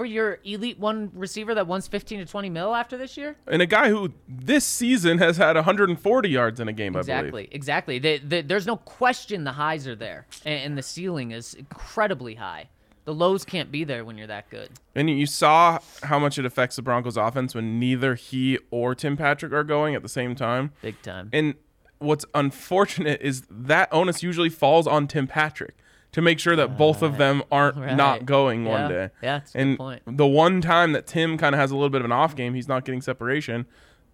For 0.00 0.06
your 0.06 0.38
elite 0.44 0.78
one 0.78 1.10
receiver 1.12 1.54
that 1.54 1.66
wants 1.66 1.86
fifteen 1.86 2.20
to 2.20 2.24
twenty 2.24 2.48
mil 2.48 2.74
after 2.74 2.96
this 2.96 3.18
year? 3.18 3.36
And 3.46 3.60
a 3.60 3.66
guy 3.66 3.90
who 3.90 4.14
this 4.26 4.64
season 4.64 5.18
has 5.18 5.36
had 5.36 5.56
140 5.56 6.28
yards 6.30 6.58
in 6.58 6.68
a 6.68 6.72
game, 6.72 6.96
I 6.96 7.00
Exactly, 7.00 7.48
exactly. 7.52 7.98
The, 7.98 8.16
the, 8.16 8.40
there's 8.40 8.66
no 8.66 8.78
question 8.78 9.44
the 9.44 9.52
highs 9.52 9.86
are 9.86 9.94
there, 9.94 10.26
and, 10.46 10.64
and 10.64 10.78
the 10.78 10.82
ceiling 10.82 11.32
is 11.32 11.52
incredibly 11.52 12.36
high. 12.36 12.70
The 13.04 13.12
lows 13.12 13.44
can't 13.44 13.70
be 13.70 13.84
there 13.84 14.02
when 14.06 14.16
you're 14.16 14.26
that 14.28 14.48
good. 14.48 14.70
And 14.94 15.10
you 15.10 15.26
saw 15.26 15.80
how 16.04 16.18
much 16.18 16.38
it 16.38 16.46
affects 16.46 16.76
the 16.76 16.82
Broncos 16.82 17.18
offense 17.18 17.54
when 17.54 17.78
neither 17.78 18.14
he 18.14 18.58
or 18.70 18.94
Tim 18.94 19.18
Patrick 19.18 19.52
are 19.52 19.64
going 19.64 19.94
at 19.94 20.00
the 20.00 20.08
same 20.08 20.34
time. 20.34 20.72
Big 20.80 21.02
time. 21.02 21.28
And 21.30 21.56
what's 21.98 22.24
unfortunate 22.34 23.20
is 23.20 23.42
that 23.50 23.92
onus 23.92 24.22
usually 24.22 24.48
falls 24.48 24.86
on 24.86 25.06
Tim 25.06 25.26
Patrick 25.26 25.76
to 26.12 26.20
make 26.22 26.38
sure 26.40 26.56
that 26.56 26.76
both 26.76 27.02
of 27.02 27.18
them 27.18 27.42
uh, 27.42 27.54
aren't 27.54 27.76
Right. 27.76 27.96
not 27.96 28.26
going 28.26 28.64
Yeah. 28.64 28.70
one 28.70 28.88
day. 28.90 29.10
Yeah, 29.22 29.40
good 29.40 29.60
and 29.60 29.78
point. 29.78 30.02
the 30.06 30.26
one 30.26 30.60
time 30.60 30.92
that 30.92 31.06
Tim 31.06 31.38
kind 31.38 31.54
of 31.54 31.60
has 31.60 31.70
a 31.70 31.74
little 31.74 31.90
bit 31.90 32.00
of 32.00 32.04
an 32.04 32.12
off 32.12 32.34
game, 32.36 32.54
he's 32.54 32.68
not 32.68 32.84
getting 32.84 33.00
separation. 33.00 33.66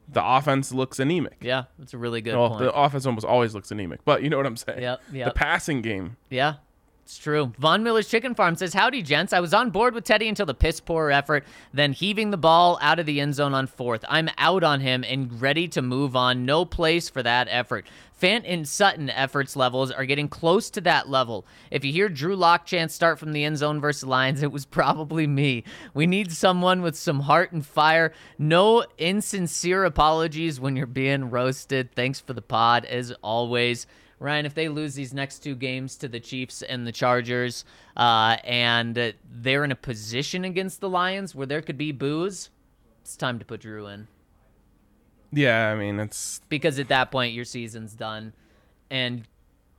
The 0.09 0.25
offense 0.25 0.73
looks 0.73 1.01
anemic. 1.01 1.39
yeah, 1.41 1.65
that's 1.79 1.93
a 1.95 1.99
really 1.99 2.21
good 2.21 2.37
Well, 2.37 2.51
point. 2.51 2.61
the 2.61 2.73
offense 2.73 3.07
almost 3.07 3.27
always 3.27 3.55
looks 3.55 3.71
anemic, 3.73 4.05
but 4.05 4.23
you 4.23 4.31
know 4.31 4.37
what 4.37 4.47
I'm 4.47 4.57
saying. 4.57 4.81
Yep, 4.83 5.01
The 5.11 5.33
passing 5.35 5.83
game. 5.83 6.17
Yeah, 6.31 6.55
it's 7.07 7.19
true. 7.19 7.53
Von 7.61 7.85
Miller's 7.85 8.09
Chicken 8.09 8.35
Farm 8.35 8.57
says, 8.57 8.75
Howdy, 8.75 9.01
gents. 9.01 9.33
I 9.33 9.39
was 9.39 9.55
on 9.55 9.71
board 9.71 9.95
with 9.95 10.03
Teddy 10.03 10.29
until 10.29 10.45
the 10.45 10.55
piss 10.55 10.81
poor 10.81 11.13
effort, 11.13 11.45
then 11.73 11.93
heaving 11.93 12.33
the 12.33 12.37
ball 12.37 12.81
out 12.83 12.99
of 12.99 13.07
the 13.07 13.21
end 13.21 13.37
zone 13.37 13.55
on 13.55 13.69
fourth. 13.69 14.05
I'm 14.09 14.29
out 14.39 14.65
on 14.65 14.81
him 14.81 15.05
and 15.07 15.41
ready 15.41 15.69
to 15.69 15.83
move 15.83 16.17
on. 16.17 16.45
No 16.45 16.65
place 16.65 17.09
for 17.09 17.23
that 17.23 17.47
effort. 17.49 17.87
Fant 18.21 18.43
and 18.45 18.67
Sutton 18.67 19.09
efforts 19.09 19.55
levels 19.55 19.93
are 19.93 20.05
getting 20.05 20.27
close 20.27 20.69
to 20.71 20.81
that 20.81 21.09
level. 21.09 21.47
If 21.71 21.85
you 21.85 21.93
hear 21.93 22.09
Drew 22.09 22.35
Lock 22.35 22.67
chance 22.67 22.93
start 22.93 23.21
from 23.21 23.33
the 23.33 23.45
end 23.45 23.59
zone 23.59 23.81
versus 23.81 24.03
Lions, 24.03 24.43
it 24.43 24.51
was 24.51 24.67
probably 24.67 25.29
me. 25.29 25.63
We 25.95 26.09
need 26.09 26.33
someone 26.33 26.83
with 26.83 26.97
some 26.97 27.21
heart 27.21 27.53
and 27.53 27.65
fire. 27.65 28.13
No 28.37 28.85
insincere 28.99 29.85
apologies 29.85 30.59
when 30.59 30.75
you're 30.75 30.89
being 30.89 31.31
roasted. 31.31 31.95
Thanks 31.95 32.19
for 32.19 32.33
the 32.33 32.43
pod, 32.43 32.85
as 32.85 33.13
always. 33.23 33.87
Ryan, 34.19 34.47
if 34.47 34.55
they 34.55 34.69
lose 34.69 34.95
these 34.95 35.13
next 35.13 35.41
two 35.41 35.55
games 35.55 35.97
to 35.97 36.09
the 36.09 36.21
Chiefs 36.21 36.63
and 36.63 36.87
the 36.87 36.93
Chargers, 36.93 37.65
uh, 37.97 38.37
and 38.45 39.15
they're 39.31 39.65
in 39.65 39.73
a 39.73 39.77
position 39.77 40.45
against 40.45 40.81
the 40.81 40.89
Lions 40.89 41.35
where 41.35 41.47
there 41.47 41.61
could 41.61 41.77
be 41.77 41.93
boos, 41.93 42.51
it's 43.03 43.17
time 43.17 43.39
to 43.39 43.45
put 43.45 43.61
Drew 43.61 43.87
in 43.87 44.09
Yeah, 45.33 45.71
I 45.71 45.77
mean 45.77 46.01
it's 46.01 46.41
because 46.49 46.79
at 46.79 46.89
that 46.89 47.11
point 47.11 47.35
your 47.35 47.45
season's 47.45 47.95
done, 47.95 48.33
and 48.91 49.25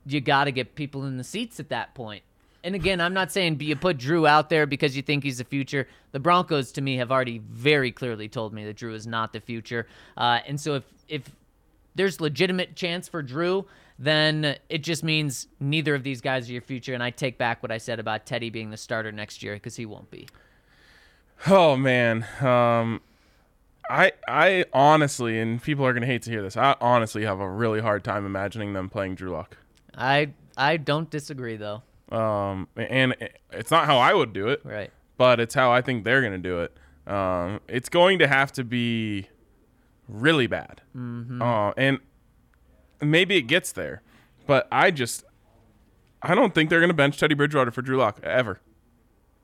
you 0.06 0.20
got 0.20 0.44
to 0.44 0.52
get 0.52 0.74
people 0.74 1.04
in 1.04 1.16
the 1.16 1.24
seats 1.24 1.58
at 1.58 1.68
that 1.70 1.94
point. 1.94 2.22
And 2.64 2.74
again, 2.74 3.00
I'm 3.00 3.14
not 3.14 3.30
saying 3.30 3.60
you 3.60 3.76
put 3.76 3.98
Drew 3.98 4.26
out 4.26 4.50
there 4.50 4.66
because 4.66 4.96
you 4.96 5.02
think 5.02 5.22
he's 5.24 5.38
the 5.38 5.44
future. 5.44 5.86
The 6.12 6.18
Broncos, 6.18 6.72
to 6.72 6.80
me, 6.80 6.96
have 6.96 7.12
already 7.12 7.38
very 7.38 7.92
clearly 7.92 8.28
told 8.28 8.52
me 8.52 8.64
that 8.64 8.76
Drew 8.76 8.94
is 8.94 9.06
not 9.06 9.32
the 9.32 9.40
future. 9.40 9.86
Uh, 10.16 10.40
and 10.46 10.60
so 10.60 10.74
if 10.74 10.84
if 11.08 11.30
there's 11.94 12.20
legitimate 12.20 12.76
chance 12.76 13.08
for 13.08 13.22
Drew, 13.22 13.66
then 13.98 14.56
it 14.68 14.82
just 14.82 15.02
means 15.02 15.48
neither 15.60 15.94
of 15.94 16.02
these 16.04 16.20
guys 16.20 16.48
are 16.48 16.52
your 16.52 16.62
future. 16.62 16.94
And 16.94 17.02
I 17.02 17.10
take 17.10 17.36
back 17.36 17.62
what 17.62 17.72
I 17.72 17.78
said 17.78 17.98
about 17.98 18.26
Teddy 18.26 18.50
being 18.50 18.70
the 18.70 18.76
starter 18.76 19.10
next 19.10 19.42
year 19.42 19.54
because 19.54 19.76
he 19.76 19.86
won't 19.86 20.10
be. 20.10 20.28
Oh 21.46 21.76
man, 21.76 22.26
um, 22.40 23.00
I 23.90 24.12
I 24.26 24.64
honestly, 24.72 25.38
and 25.38 25.62
people 25.62 25.86
are 25.86 25.92
gonna 25.92 26.06
hate 26.06 26.22
to 26.22 26.30
hear 26.30 26.42
this. 26.42 26.56
I 26.56 26.74
honestly 26.80 27.24
have 27.24 27.40
a 27.40 27.48
really 27.48 27.80
hard 27.80 28.04
time 28.04 28.26
imagining 28.26 28.72
them 28.72 28.88
playing 28.88 29.14
Drew 29.14 29.30
Lock. 29.30 29.56
I 29.96 30.32
I 30.56 30.76
don't 30.76 31.08
disagree 31.10 31.56
though. 31.56 31.82
Um, 32.10 32.68
and 32.76 33.14
it's 33.52 33.70
not 33.70 33.84
how 33.86 33.98
I 33.98 34.14
would 34.14 34.32
do 34.32 34.48
it, 34.48 34.62
Right. 34.64 34.90
but 35.18 35.40
it's 35.40 35.54
how 35.54 35.70
I 35.70 35.82
think 35.82 36.04
they're 36.04 36.22
gonna 36.22 36.38
do 36.38 36.60
it. 36.60 36.76
Um, 37.06 37.60
it's 37.68 37.88
going 37.88 38.18
to 38.18 38.26
have 38.26 38.52
to 38.52 38.64
be 38.64 39.28
really 40.08 40.46
bad, 40.46 40.82
mm-hmm. 40.96 41.40
uh, 41.40 41.72
and 41.76 41.98
maybe 43.00 43.36
it 43.36 43.42
gets 43.42 43.72
there, 43.72 44.02
but 44.46 44.68
I 44.72 44.90
just 44.90 45.24
I 46.22 46.34
don't 46.34 46.54
think 46.54 46.70
they're 46.70 46.80
gonna 46.80 46.94
bench 46.94 47.18
Teddy 47.18 47.34
Bridgewater 47.34 47.70
for 47.70 47.82
Drew 47.82 47.96
Lock 47.96 48.20
ever. 48.22 48.60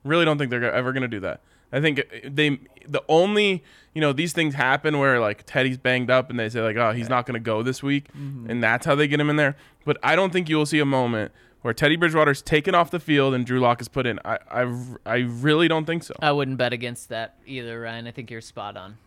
Really 0.03 0.25
don't 0.25 0.37
think 0.37 0.51
they're 0.51 0.71
ever 0.71 0.93
going 0.93 1.01
to 1.01 1.07
do 1.07 1.19
that. 1.21 1.41
I 1.71 1.81
think 1.81 2.03
they 2.23 2.59
the 2.87 3.03
only 3.09 3.63
you 3.93 4.01
know 4.01 4.13
these 4.13 4.33
things 4.33 4.53
happen 4.53 4.99
where 4.99 5.19
like 5.19 5.45
Teddy's 5.45 5.77
banged 5.77 6.11
up 6.11 6.29
and 6.29 6.39
they 6.39 6.47
say 6.47 6.61
like 6.61 6.77
oh 6.77 6.91
he's 6.91 7.09
not 7.09 7.25
going 7.25 7.33
to 7.33 7.39
go 7.39 7.63
this 7.63 7.81
week 7.81 8.07
mm-hmm. 8.13 8.49
and 8.49 8.63
that's 8.63 8.85
how 8.85 8.93
they 8.93 9.07
get 9.07 9.19
him 9.19 9.29
in 9.29 9.35
there. 9.35 9.55
But 9.83 9.97
I 10.03 10.15
don't 10.15 10.31
think 10.31 10.47
you 10.47 10.57
will 10.57 10.67
see 10.67 10.79
a 10.79 10.85
moment 10.85 11.31
where 11.63 11.73
Teddy 11.73 11.95
Bridgewater's 11.95 12.43
taken 12.43 12.75
off 12.75 12.91
the 12.91 12.99
field 12.99 13.33
and 13.33 13.45
Drew 13.45 13.59
Lock 13.59 13.81
is 13.81 13.87
put 13.87 14.05
in. 14.05 14.19
I 14.23 14.37
I, 14.49 14.85
I 15.05 15.15
really 15.17 15.67
don't 15.67 15.85
think 15.85 16.03
so. 16.03 16.13
I 16.21 16.31
wouldn't 16.31 16.57
bet 16.57 16.71
against 16.71 17.09
that 17.09 17.39
either, 17.47 17.81
Ryan. 17.81 18.05
I 18.05 18.11
think 18.11 18.29
you're 18.29 18.41
spot 18.41 18.77
on. 18.77 18.97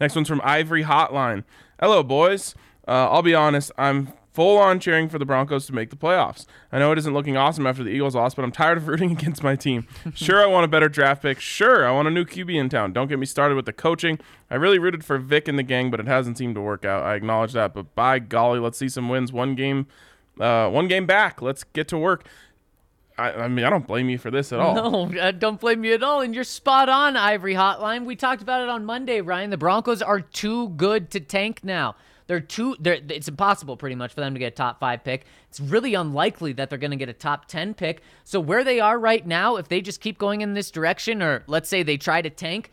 Next 0.00 0.16
one's 0.16 0.28
from 0.28 0.40
Ivory 0.42 0.82
Hotline. 0.82 1.44
Hello, 1.78 2.02
boys. 2.02 2.56
Uh, 2.86 3.08
I'll 3.10 3.22
be 3.22 3.34
honest, 3.34 3.70
I'm 3.78 4.12
full 4.32 4.56
on 4.58 4.80
cheering 4.80 5.08
for 5.08 5.18
the 5.18 5.26
Broncos 5.26 5.66
to 5.66 5.74
make 5.74 5.90
the 5.90 5.96
playoffs. 5.96 6.46
I 6.72 6.78
know 6.78 6.90
it 6.90 6.98
isn't 6.98 7.12
looking 7.12 7.36
awesome 7.36 7.66
after 7.66 7.84
the 7.84 7.90
Eagles 7.90 8.14
lost, 8.14 8.34
but 8.34 8.44
I'm 8.44 8.52
tired 8.52 8.78
of 8.78 8.88
rooting 8.88 9.12
against 9.12 9.42
my 9.42 9.56
team. 9.56 9.86
Sure, 10.14 10.42
I 10.42 10.46
want 10.46 10.64
a 10.64 10.68
better 10.68 10.88
draft 10.88 11.22
pick. 11.22 11.38
Sure, 11.40 11.86
I 11.86 11.92
want 11.92 12.08
a 12.08 12.10
new 12.10 12.24
QB 12.24 12.54
in 12.54 12.68
town. 12.68 12.92
Don't 12.92 13.08
get 13.08 13.18
me 13.18 13.26
started 13.26 13.54
with 13.54 13.66
the 13.66 13.72
coaching. 13.72 14.18
I 14.50 14.56
really 14.56 14.78
rooted 14.78 15.04
for 15.04 15.18
Vic 15.18 15.48
and 15.48 15.58
the 15.58 15.62
gang, 15.62 15.90
but 15.90 16.00
it 16.00 16.06
hasn't 16.06 16.38
seemed 16.38 16.54
to 16.54 16.60
work 16.60 16.84
out. 16.84 17.02
I 17.02 17.14
acknowledge 17.14 17.52
that, 17.52 17.74
but 17.74 17.94
by 17.94 18.18
golly, 18.18 18.58
let's 18.58 18.78
see 18.78 18.88
some 18.88 19.08
wins. 19.08 19.32
One 19.32 19.54
game, 19.54 19.86
uh, 20.40 20.68
one 20.70 20.88
game 20.88 21.06
back. 21.06 21.42
Let's 21.42 21.64
get 21.64 21.88
to 21.88 21.98
work. 21.98 22.26
I, 23.18 23.32
I 23.32 23.48
mean, 23.48 23.66
I 23.66 23.70
don't 23.70 23.86
blame 23.86 24.08
you 24.08 24.16
for 24.16 24.30
this 24.30 24.52
at 24.52 24.60
all. 24.60 24.74
No, 24.74 25.20
uh, 25.20 25.32
don't 25.32 25.60
blame 25.60 25.82
me 25.82 25.92
at 25.92 26.02
all. 26.02 26.22
And 26.22 26.34
you're 26.34 26.44
spot 26.44 26.88
on, 26.88 27.16
Ivory 27.16 27.54
Hotline. 27.54 28.06
We 28.06 28.16
talked 28.16 28.40
about 28.40 28.62
it 28.62 28.70
on 28.70 28.86
Monday, 28.86 29.20
Ryan. 29.20 29.50
The 29.50 29.58
Broncos 29.58 30.00
are 30.00 30.20
too 30.20 30.70
good 30.70 31.10
to 31.10 31.20
tank 31.20 31.60
now. 31.62 31.94
They're 32.26 32.40
too. 32.40 32.76
They're, 32.80 33.00
it's 33.08 33.28
impossible, 33.28 33.76
pretty 33.76 33.96
much, 33.96 34.14
for 34.14 34.20
them 34.20 34.34
to 34.34 34.38
get 34.38 34.52
a 34.52 34.56
top 34.56 34.80
five 34.80 35.04
pick. 35.04 35.26
It's 35.48 35.60
really 35.60 35.94
unlikely 35.94 36.52
that 36.54 36.70
they're 36.70 36.78
going 36.78 36.92
to 36.92 36.96
get 36.96 37.08
a 37.08 37.12
top 37.12 37.46
ten 37.46 37.74
pick. 37.74 38.02
So 38.24 38.40
where 38.40 38.64
they 38.64 38.80
are 38.80 38.98
right 38.98 39.26
now, 39.26 39.56
if 39.56 39.68
they 39.68 39.80
just 39.80 40.00
keep 40.00 40.18
going 40.18 40.40
in 40.40 40.54
this 40.54 40.70
direction, 40.70 41.22
or 41.22 41.42
let's 41.46 41.68
say 41.68 41.82
they 41.82 41.96
try 41.96 42.22
to 42.22 42.30
tank, 42.30 42.70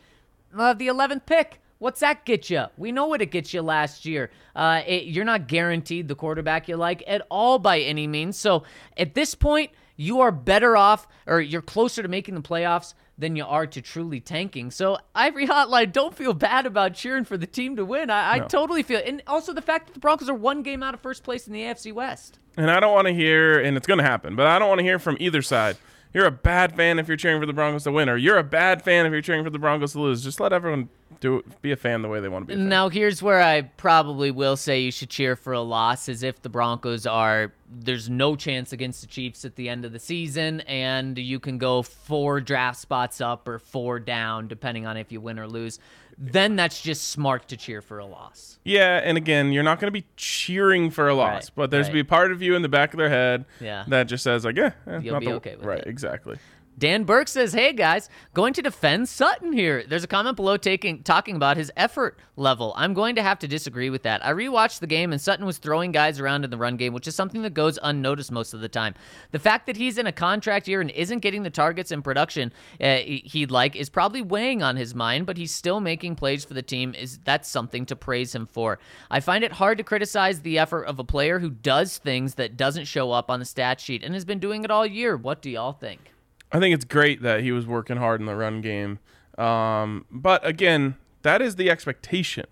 they'll 0.56 0.74
the 0.74 0.88
eleventh 0.88 1.26
pick. 1.26 1.60
What's 1.78 2.00
that 2.00 2.26
get 2.26 2.50
you? 2.50 2.66
We 2.76 2.92
know 2.92 3.06
what 3.06 3.22
it 3.22 3.30
gets 3.30 3.54
you 3.54 3.62
last 3.62 4.04
year. 4.04 4.30
Uh, 4.54 4.82
it, 4.86 5.04
you're 5.04 5.24
not 5.24 5.48
guaranteed 5.48 6.08
the 6.08 6.14
quarterback 6.14 6.68
you 6.68 6.76
like 6.76 7.02
at 7.06 7.26
all 7.30 7.58
by 7.58 7.80
any 7.80 8.06
means. 8.06 8.36
So 8.36 8.64
at 8.98 9.14
this 9.14 9.34
point, 9.34 9.70
you 10.00 10.20
are 10.20 10.32
better 10.32 10.78
off 10.78 11.06
or 11.26 11.42
you're 11.42 11.60
closer 11.60 12.02
to 12.02 12.08
making 12.08 12.34
the 12.34 12.40
playoffs 12.40 12.94
than 13.18 13.36
you 13.36 13.44
are 13.44 13.66
to 13.66 13.82
truly 13.82 14.18
tanking. 14.18 14.70
So 14.70 14.96
Ivory 15.14 15.46
Hotline, 15.46 15.92
don't 15.92 16.16
feel 16.16 16.32
bad 16.32 16.64
about 16.64 16.94
cheering 16.94 17.26
for 17.26 17.36
the 17.36 17.46
team 17.46 17.76
to 17.76 17.84
win. 17.84 18.08
I, 18.08 18.32
I 18.32 18.38
totally 18.38 18.82
feel, 18.82 19.02
and 19.04 19.22
also 19.26 19.52
the 19.52 19.60
fact 19.60 19.88
that 19.88 19.92
the 19.92 20.00
Broncos 20.00 20.30
are 20.30 20.34
one 20.34 20.62
game 20.62 20.82
out 20.82 20.94
of 20.94 21.00
first 21.00 21.22
place 21.22 21.46
in 21.46 21.52
the 21.52 21.60
AFC 21.60 21.92
West. 21.92 22.38
And 22.56 22.70
I 22.70 22.80
don't 22.80 22.94
want 22.94 23.08
to 23.08 23.12
hear, 23.12 23.60
and 23.60 23.76
it's 23.76 23.86
going 23.86 23.98
to 23.98 24.04
happen, 24.04 24.36
but 24.36 24.46
I 24.46 24.58
don't 24.58 24.68
want 24.68 24.78
to 24.78 24.84
hear 24.84 24.98
from 24.98 25.18
either 25.20 25.42
side. 25.42 25.76
You're 26.12 26.26
a 26.26 26.32
bad 26.32 26.74
fan 26.74 26.98
if 26.98 27.06
you're 27.06 27.16
cheering 27.16 27.40
for 27.40 27.46
the 27.46 27.52
Broncos 27.52 27.84
to 27.84 27.92
win, 27.92 28.08
or 28.08 28.16
you're 28.16 28.38
a 28.38 28.44
bad 28.44 28.82
fan 28.82 29.06
if 29.06 29.12
you're 29.12 29.22
cheering 29.22 29.44
for 29.44 29.50
the 29.50 29.58
Broncos 29.58 29.92
to 29.92 30.00
lose. 30.00 30.24
Just 30.24 30.40
let 30.40 30.52
everyone 30.52 30.88
do 31.20 31.44
be 31.62 31.70
a 31.70 31.76
fan 31.76 32.02
the 32.02 32.08
way 32.08 32.20
they 32.20 32.28
want 32.28 32.48
to 32.48 32.56
be. 32.56 32.60
Now, 32.60 32.88
here's 32.88 33.22
where 33.22 33.40
I 33.40 33.62
probably 33.62 34.30
will 34.30 34.56
say 34.56 34.80
you 34.80 34.90
should 34.90 35.10
cheer 35.10 35.36
for 35.36 35.52
a 35.52 35.60
loss, 35.60 36.08
as 36.08 36.22
if 36.22 36.42
the 36.42 36.48
Broncos 36.48 37.06
are 37.06 37.52
there's 37.70 38.10
no 38.10 38.34
chance 38.34 38.72
against 38.72 39.02
the 39.02 39.06
Chiefs 39.06 39.44
at 39.44 39.54
the 39.54 39.68
end 39.68 39.84
of 39.84 39.92
the 39.92 40.00
season, 40.00 40.60
and 40.62 41.16
you 41.16 41.38
can 41.38 41.58
go 41.58 41.82
four 41.82 42.40
draft 42.40 42.80
spots 42.80 43.20
up 43.20 43.46
or 43.46 43.58
four 43.58 44.00
down, 44.00 44.48
depending 44.48 44.86
on 44.86 44.96
if 44.96 45.12
you 45.12 45.20
win 45.20 45.38
or 45.38 45.46
lose. 45.46 45.78
Then 46.22 46.54
that's 46.54 46.82
just 46.82 47.08
smart 47.08 47.48
to 47.48 47.56
cheer 47.56 47.80
for 47.80 47.98
a 47.98 48.04
loss. 48.04 48.58
Yeah, 48.62 49.00
and 49.02 49.16
again, 49.16 49.52
you're 49.52 49.62
not 49.62 49.80
going 49.80 49.86
to 49.88 49.98
be 50.00 50.06
cheering 50.16 50.90
for 50.90 51.08
a 51.08 51.14
loss, 51.14 51.44
Right, 51.44 51.50
but 51.56 51.70
there's 51.70 51.86
right. 51.86 51.94
be 51.94 52.00
a 52.00 52.04
part 52.04 52.30
of 52.30 52.42
you 52.42 52.54
in 52.54 52.60
the 52.60 52.68
back 52.68 52.92
of 52.92 52.98
their 52.98 53.08
head 53.08 53.46
Yeah. 53.58 53.84
that 53.88 54.04
just 54.04 54.22
says 54.22 54.44
like, 54.44 54.56
yeah, 54.56 54.72
eh, 54.86 55.00
You'll 55.02 55.14
not 55.14 55.20
be 55.20 55.26
the- 55.26 55.32
okay 55.36 55.56
with 55.56 55.64
right, 55.64 55.78
it. 55.78 55.80
Right, 55.80 55.86
exactly. 55.86 56.36
Dan 56.80 57.04
Burke 57.04 57.28
says, 57.28 57.52
"Hey 57.52 57.74
guys, 57.74 58.08
going 58.32 58.54
to 58.54 58.62
defend 58.62 59.06
Sutton 59.06 59.52
here." 59.52 59.84
There's 59.86 60.02
a 60.02 60.08
comment 60.08 60.34
below 60.34 60.56
taking 60.56 61.02
talking 61.02 61.36
about 61.36 61.58
his 61.58 61.70
effort 61.76 62.18
level. 62.36 62.72
I'm 62.74 62.94
going 62.94 63.16
to 63.16 63.22
have 63.22 63.38
to 63.40 63.46
disagree 63.46 63.90
with 63.90 64.02
that. 64.04 64.24
I 64.24 64.32
rewatched 64.32 64.80
the 64.80 64.86
game 64.86 65.12
and 65.12 65.20
Sutton 65.20 65.44
was 65.44 65.58
throwing 65.58 65.92
guys 65.92 66.18
around 66.18 66.42
in 66.42 66.50
the 66.50 66.56
run 66.56 66.78
game, 66.78 66.94
which 66.94 67.06
is 67.06 67.14
something 67.14 67.42
that 67.42 67.52
goes 67.52 67.78
unnoticed 67.82 68.32
most 68.32 68.54
of 68.54 68.62
the 68.62 68.68
time. 68.70 68.94
The 69.30 69.38
fact 69.38 69.66
that 69.66 69.76
he's 69.76 69.98
in 69.98 70.06
a 70.06 70.12
contract 70.12 70.68
year 70.68 70.80
and 70.80 70.90
isn't 70.92 71.18
getting 71.18 71.42
the 71.42 71.50
targets 71.50 71.90
and 71.90 72.02
production 72.02 72.50
uh, 72.80 72.96
he- 72.96 73.24
he'd 73.26 73.50
like 73.50 73.76
is 73.76 73.90
probably 73.90 74.22
weighing 74.22 74.62
on 74.62 74.76
his 74.76 74.94
mind, 74.94 75.26
but 75.26 75.36
he's 75.36 75.54
still 75.54 75.80
making 75.80 76.16
plays 76.16 76.46
for 76.46 76.54
the 76.54 76.62
team. 76.62 76.94
Is 76.94 77.18
that's 77.24 77.50
something 77.50 77.84
to 77.86 77.94
praise 77.94 78.34
him 78.34 78.46
for. 78.46 78.78
I 79.10 79.20
find 79.20 79.44
it 79.44 79.52
hard 79.52 79.76
to 79.76 79.84
criticize 79.84 80.40
the 80.40 80.58
effort 80.58 80.84
of 80.84 80.98
a 80.98 81.04
player 81.04 81.40
who 81.40 81.50
does 81.50 81.98
things 81.98 82.36
that 82.36 82.56
doesn't 82.56 82.86
show 82.86 83.12
up 83.12 83.30
on 83.30 83.38
the 83.38 83.44
stat 83.44 83.82
sheet 83.82 84.02
and 84.02 84.14
has 84.14 84.24
been 84.24 84.38
doing 84.38 84.64
it 84.64 84.70
all 84.70 84.86
year. 84.86 85.14
What 85.14 85.42
do 85.42 85.50
y'all 85.50 85.74
think? 85.74 86.14
I 86.52 86.58
think 86.58 86.74
it's 86.74 86.84
great 86.84 87.22
that 87.22 87.42
he 87.42 87.52
was 87.52 87.66
working 87.66 87.96
hard 87.96 88.20
in 88.20 88.26
the 88.26 88.34
run 88.34 88.60
game, 88.60 88.98
um, 89.38 90.04
but 90.10 90.44
again, 90.46 90.96
that 91.22 91.40
is 91.40 91.56
the 91.56 91.70
expectation. 91.70 92.46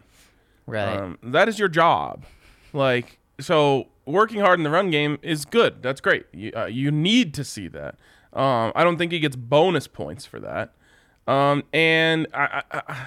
Right. 0.66 0.96
Um, 0.96 1.18
that 1.22 1.48
is 1.48 1.58
your 1.58 1.68
job. 1.68 2.24
Like, 2.72 3.18
so 3.40 3.88
working 4.04 4.40
hard 4.40 4.60
in 4.60 4.64
the 4.64 4.70
run 4.70 4.90
game 4.90 5.18
is 5.22 5.44
good. 5.44 5.82
That's 5.82 6.00
great. 6.00 6.26
You, 6.32 6.52
uh, 6.54 6.66
you 6.66 6.90
need 6.90 7.34
to 7.34 7.44
see 7.44 7.68
that. 7.68 7.96
Um, 8.32 8.72
I 8.74 8.84
don't 8.84 8.98
think 8.98 9.10
he 9.12 9.18
gets 9.18 9.36
bonus 9.36 9.86
points 9.86 10.26
for 10.26 10.38
that. 10.40 10.74
Um, 11.26 11.64
and 11.72 12.26
I, 12.34 12.62
I, 12.70 12.82
I, 12.86 13.06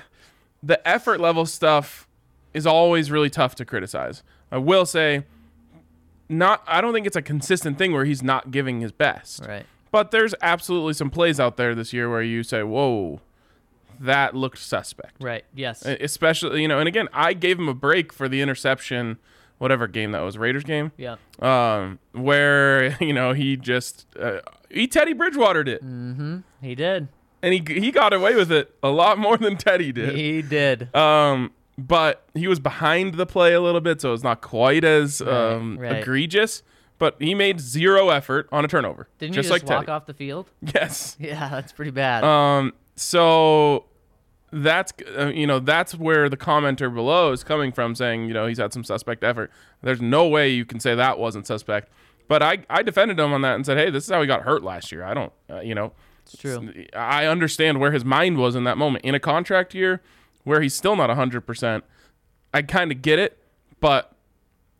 the 0.63 0.87
effort 0.87 1.19
level 1.19 1.45
stuff 1.45 2.07
is 2.53 2.65
always 2.65 3.11
really 3.11 3.29
tough 3.29 3.55
to 3.55 3.65
criticize. 3.65 4.23
I 4.51 4.57
will 4.57 4.85
say, 4.85 5.23
not. 6.27 6.63
I 6.67 6.81
don't 6.81 6.93
think 6.93 7.07
it's 7.07 7.15
a 7.15 7.21
consistent 7.21 7.77
thing 7.77 7.93
where 7.93 8.05
he's 8.05 8.21
not 8.23 8.51
giving 8.51 8.81
his 8.81 8.91
best. 8.91 9.45
Right. 9.45 9.65
But 9.91 10.11
there's 10.11 10.33
absolutely 10.41 10.93
some 10.93 11.09
plays 11.09 11.39
out 11.39 11.57
there 11.57 11.75
this 11.75 11.91
year 11.93 12.09
where 12.09 12.21
you 12.23 12.43
say, 12.43 12.63
"Whoa, 12.63 13.19
that 13.99 14.33
looked 14.35 14.57
suspect." 14.59 15.15
Right. 15.21 15.43
Yes. 15.53 15.85
Especially 15.85 16.61
you 16.61 16.67
know 16.67 16.79
and 16.79 16.87
again 16.87 17.07
i 17.13 17.33
gave 17.33 17.59
him 17.59 17.67
a 17.69 17.73
break 17.73 18.11
for 18.13 18.27
the 18.27 18.41
interception 18.41 19.17
whatever 19.59 19.87
game 19.87 20.11
that 20.11 20.21
was 20.21 20.37
raiders 20.39 20.63
game 20.63 20.91
yeah. 20.97 21.17
um 21.39 21.99
where 22.13 22.97
you 23.03 23.13
know 23.13 23.33
he 23.33 23.55
just 23.55 24.07
uh, 24.19 24.39
he 24.71 24.87
teddy 24.87 25.13
bridgewatered 25.13 25.67
it 25.69 25.81
He 26.61 26.73
did. 26.73 27.07
and 27.43 27.53
he 27.53 27.63
he 27.79 27.91
got 27.91 28.11
away 28.13 28.33
with 28.35 28.51
it 28.51 28.73
a 28.81 28.89
lot 28.89 29.19
more 29.19 29.37
than 29.37 29.55
teddy 29.57 29.91
did 29.91 30.15
He 30.15 30.41
did. 30.41 30.93
um 30.95 31.51
but 31.77 32.27
he 32.33 32.47
was 32.47 32.59
behind 32.59 33.15
the 33.15 33.25
play 33.27 33.53
a 33.53 33.61
little 33.61 33.81
bit 33.81 34.01
so 34.01 34.13
it's 34.13 34.23
not 34.23 34.41
quite 34.41 34.83
as 34.83 35.21
um 35.21 35.77
right. 35.77 35.97
egregious 36.01 36.63
but 37.01 37.15
he 37.19 37.33
made 37.33 37.59
zero 37.59 38.09
effort 38.09 38.47
on 38.51 38.63
a 38.63 38.67
turnover 38.67 39.07
Didn't 39.17 39.33
just 39.33 39.49
you 39.49 39.55
just 39.55 39.63
like 39.63 39.69
walk 39.69 39.87
teddy 39.87 39.91
off 39.91 40.05
the 40.05 40.13
field? 40.13 40.51
yes 40.61 41.17
Yeah, 41.19 41.49
that's 41.49 41.73
pretty 41.73 41.89
bad. 41.89 42.23
Um, 42.23 42.73
so 42.95 43.85
that's 44.53 44.93
uh, 45.17 45.31
you 45.33 45.47
know 45.47 45.59
that's 45.59 45.95
where 45.95 46.29
the 46.29 46.37
commenter 46.37 46.93
below 46.93 47.31
is 47.31 47.43
coming 47.43 47.71
from, 47.71 47.95
saying 47.95 48.27
you 48.27 48.35
know 48.35 48.45
he's 48.45 48.59
had 48.59 48.71
some 48.71 48.83
suspect 48.83 49.23
effort. 49.23 49.49
There's 49.81 49.99
no 49.99 50.27
way 50.27 50.49
you 50.49 50.63
can 50.63 50.79
say 50.79 50.93
that 50.93 51.17
wasn't 51.17 51.47
suspect. 51.47 51.89
But 52.27 52.43
I 52.43 52.59
I 52.69 52.83
defended 52.83 53.19
him 53.19 53.33
on 53.33 53.41
that 53.41 53.55
and 53.55 53.65
said, 53.65 53.77
hey, 53.77 53.89
this 53.89 54.03
is 54.03 54.11
how 54.11 54.21
he 54.21 54.27
got 54.27 54.43
hurt 54.43 54.61
last 54.61 54.91
year. 54.91 55.03
I 55.03 55.15
don't, 55.15 55.33
uh, 55.49 55.61
you 55.61 55.73
know, 55.73 55.93
it's 56.21 56.37
true. 56.37 56.85
I 56.93 57.25
understand 57.25 57.79
where 57.79 57.91
his 57.91 58.05
mind 58.05 58.37
was 58.37 58.55
in 58.55 58.63
that 58.65 58.77
moment 58.77 59.03
in 59.03 59.15
a 59.15 59.19
contract 59.19 59.73
year 59.73 60.01
where 60.43 60.61
he's 60.61 60.73
still 60.75 60.95
not 60.95 61.09
100%. 61.09 61.81
I 62.53 62.61
kind 62.61 62.91
of 62.91 63.01
get 63.01 63.19
it, 63.19 63.37
but 63.79 64.15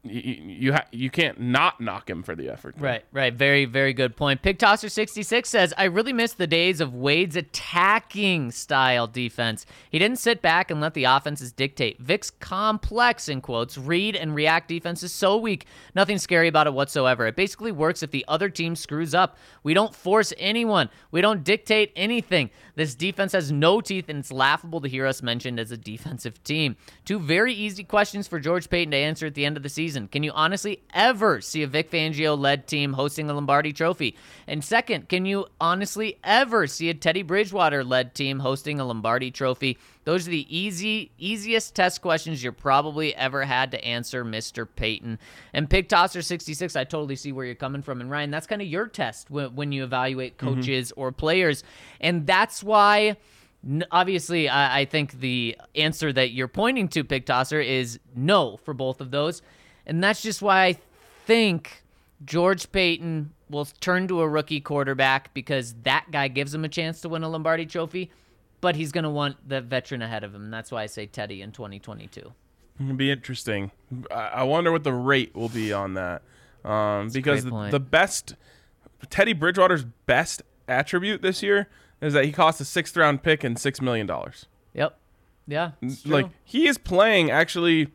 you 0.03 0.21
you, 0.21 0.73
ha- 0.73 0.87
you 0.91 1.09
can't 1.09 1.39
not 1.39 1.79
knock 1.79 2.09
him 2.09 2.23
for 2.23 2.35
the 2.35 2.49
effort. 2.49 2.75
Right, 2.79 3.03
right. 3.11 3.33
Very, 3.33 3.65
very 3.65 3.93
good 3.93 4.15
point. 4.15 4.41
Pig 4.41 4.57
Tosser 4.57 4.89
66 4.89 5.47
says, 5.47 5.73
I 5.77 5.85
really 5.85 6.13
miss 6.13 6.33
the 6.33 6.47
days 6.47 6.81
of 6.81 6.95
Wade's 6.95 7.35
attacking 7.35 8.51
style 8.51 9.05
defense. 9.05 9.65
He 9.91 9.99
didn't 9.99 10.17
sit 10.17 10.41
back 10.41 10.71
and 10.71 10.81
let 10.81 10.95
the 10.95 11.03
offenses 11.03 11.51
dictate. 11.51 11.99
Vic's 11.99 12.31
complex, 12.31 13.29
in 13.29 13.41
quotes, 13.41 13.77
read 13.77 14.15
and 14.15 14.33
react 14.33 14.67
defense 14.67 15.03
is 15.03 15.11
so 15.11 15.37
weak. 15.37 15.67
Nothing 15.93 16.17
scary 16.17 16.47
about 16.47 16.67
it 16.67 16.73
whatsoever. 16.73 17.27
It 17.27 17.35
basically 17.35 17.71
works 17.71 18.01
if 18.01 18.09
the 18.09 18.25
other 18.27 18.49
team 18.49 18.75
screws 18.75 19.13
up. 19.13 19.37
We 19.63 19.75
don't 19.75 19.93
force 19.93 20.33
anyone, 20.37 20.89
we 21.11 21.21
don't 21.21 21.43
dictate 21.43 21.91
anything. 21.95 22.49
This 22.75 22.95
defense 22.95 23.33
has 23.33 23.51
no 23.51 23.81
teeth, 23.81 24.09
and 24.09 24.19
it's 24.19 24.31
laughable 24.31 24.81
to 24.81 24.87
hear 24.87 25.05
us 25.05 25.21
mentioned 25.21 25.59
as 25.59 25.71
a 25.71 25.77
defensive 25.77 26.43
team. 26.43 26.75
Two 27.05 27.19
very 27.19 27.53
easy 27.53 27.83
questions 27.83 28.27
for 28.27 28.39
George 28.39 28.69
Paton 28.69 28.91
to 28.91 28.97
answer 28.97 29.27
at 29.27 29.35
the 29.35 29.45
end 29.45 29.57
of 29.57 29.63
the 29.63 29.69
season. 29.69 29.90
Can 30.11 30.23
you 30.23 30.31
honestly 30.33 30.81
ever 30.93 31.41
see 31.41 31.63
a 31.63 31.67
Vic 31.67 31.91
Fangio 31.91 32.37
led 32.37 32.67
team 32.67 32.93
hosting 32.93 33.29
a 33.29 33.33
Lombardi 33.33 33.73
trophy? 33.73 34.15
And 34.47 34.63
second, 34.63 35.09
can 35.09 35.25
you 35.25 35.47
honestly 35.59 36.17
ever 36.23 36.67
see 36.67 36.89
a 36.89 36.93
Teddy 36.93 37.23
Bridgewater 37.23 37.83
led 37.83 38.15
team 38.15 38.39
hosting 38.39 38.79
a 38.79 38.85
Lombardi 38.85 39.31
trophy? 39.31 39.77
Those 40.03 40.27
are 40.27 40.31
the 40.31 40.55
easy, 40.55 41.11
easiest 41.17 41.75
test 41.75 42.01
questions 42.01 42.41
you're 42.41 42.51
probably 42.51 43.15
ever 43.15 43.43
had 43.43 43.71
to 43.71 43.85
answer, 43.85 44.25
Mr. 44.25 44.67
Paton. 44.75 45.19
And 45.53 45.69
Pig 45.69 45.89
Tosser 45.89 46.21
66, 46.21 46.75
I 46.75 46.83
totally 46.83 47.15
see 47.15 47.31
where 47.31 47.45
you're 47.45 47.55
coming 47.55 47.81
from. 47.81 48.01
And 48.01 48.09
Ryan, 48.09 48.31
that's 48.31 48.47
kind 48.47 48.61
of 48.61 48.67
your 48.67 48.87
test 48.87 49.29
when, 49.29 49.55
when 49.55 49.71
you 49.71 49.83
evaluate 49.83 50.37
mm-hmm. 50.37 50.55
coaches 50.55 50.91
or 50.95 51.11
players. 51.11 51.63
And 51.99 52.25
that's 52.25 52.63
why. 52.63 53.17
Obviously, 53.91 54.49
I, 54.49 54.79
I 54.79 54.85
think 54.85 55.19
the 55.19 55.55
answer 55.75 56.11
that 56.11 56.31
you're 56.31 56.47
pointing 56.47 56.87
to, 56.89 57.03
Pig 57.03 57.27
Tosser, 57.27 57.61
is 57.61 57.99
no 58.15 58.57
for 58.57 58.73
both 58.73 59.01
of 59.01 59.11
those. 59.11 59.43
And 59.85 60.03
that's 60.03 60.21
just 60.21 60.41
why 60.41 60.65
I 60.65 60.77
think 61.25 61.83
George 62.23 62.71
Paton 62.71 63.33
will 63.49 63.65
turn 63.65 64.07
to 64.07 64.21
a 64.21 64.27
rookie 64.27 64.61
quarterback 64.61 65.33
because 65.33 65.75
that 65.83 66.05
guy 66.11 66.27
gives 66.27 66.53
him 66.53 66.63
a 66.63 66.69
chance 66.69 67.01
to 67.01 67.09
win 67.09 67.23
a 67.23 67.29
Lombardi 67.29 67.65
trophy, 67.65 68.09
but 68.61 68.75
he's 68.75 68.91
going 68.91 69.03
to 69.03 69.09
want 69.09 69.37
the 69.47 69.61
veteran 69.61 70.01
ahead 70.01 70.23
of 70.23 70.33
him. 70.33 70.45
And 70.45 70.53
that's 70.53 70.71
why 70.71 70.83
I 70.83 70.85
say 70.85 71.05
Teddy 71.05 71.41
in 71.41 71.51
2022. 71.51 72.33
It'll 72.79 72.95
be 72.95 73.11
interesting. 73.11 73.71
I 74.09 74.15
I 74.15 74.43
wonder 74.43 74.71
what 74.71 74.83
the 74.83 74.93
rate 74.93 75.35
will 75.35 75.49
be 75.49 75.71
on 75.73 75.93
that, 75.95 76.23
um, 76.63 77.09
because 77.09 77.43
the, 77.43 77.79
best 77.79 78.35
Teddy 79.09 79.33
Bridgewater's 79.33 79.85
best 80.05 80.41
attribute 80.67 81.21
this 81.21 81.43
year 81.43 81.67
is 81.99 82.13
that 82.13 82.25
he 82.25 82.31
cost 82.31 82.59
a 82.61 82.65
sixth 82.65 82.97
round 82.97 83.21
pick 83.21 83.43
and 83.43 83.59
six 83.59 83.81
million 83.81 84.07
dollars. 84.07 84.47
Yep. 84.73 84.97
Yeah. 85.47 85.71
Like 86.05 86.27
he 86.43 86.67
is 86.67 86.77
playing 86.77 87.29
actually 87.29 87.89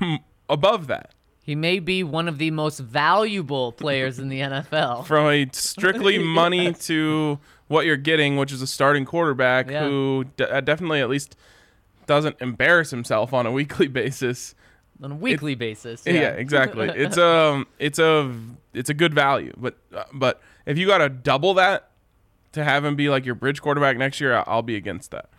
above 0.48 0.88
that 0.88 1.14
he 1.48 1.54
may 1.54 1.78
be 1.78 2.02
one 2.04 2.28
of 2.28 2.36
the 2.36 2.50
most 2.50 2.78
valuable 2.78 3.72
players 3.72 4.18
in 4.18 4.28
the 4.28 4.40
NFL. 4.48 5.06
from 5.06 5.26
a 5.28 5.48
strictly 5.52 6.18
money 6.22 6.74
to 6.74 7.38
what 7.68 7.86
you're 7.86 7.96
getting, 7.96 8.36
which 8.36 8.52
is 8.52 8.60
a 8.60 8.66
starting 8.66 9.06
quarterback 9.06 9.70
Yeah. 9.70 9.84
who 9.88 10.26
d- 10.36 10.44
uh, 10.44 10.60
definitely 10.60 11.00
at 11.00 11.08
least 11.08 11.36
doesn't 12.06 12.36
embarrass 12.42 12.90
himself 12.90 13.32
on 13.32 13.46
a 13.46 13.50
weekly 13.60 13.88
basis. 13.88 14.54
on 15.02 15.12
a 15.12 15.14
weekly 15.14 15.54
basis. 15.54 16.02
Yeah, 16.04 16.12
Yeah, 16.12 16.28
exactly. 16.32 16.88
it's 16.90 17.16
um, 17.16 17.66
it's 17.78 17.98
a 17.98 18.30
it's 18.74 18.90
a 18.90 18.94
good 18.94 19.14
value, 19.14 19.54
but 19.56 19.78
uh, 19.96 20.04
but 20.12 20.42
if 20.66 20.76
you 20.76 20.86
got 20.86 20.98
to 20.98 21.08
double 21.08 21.54
that 21.54 21.88
to 22.52 22.62
have 22.62 22.84
him 22.84 22.94
be 22.94 23.08
like 23.08 23.24
your 23.24 23.34
bridge 23.34 23.62
quarterback 23.62 23.96
next 23.96 24.20
year, 24.20 24.44
I'll 24.46 24.60
be 24.60 24.76
against 24.76 25.12
that. 25.12 25.30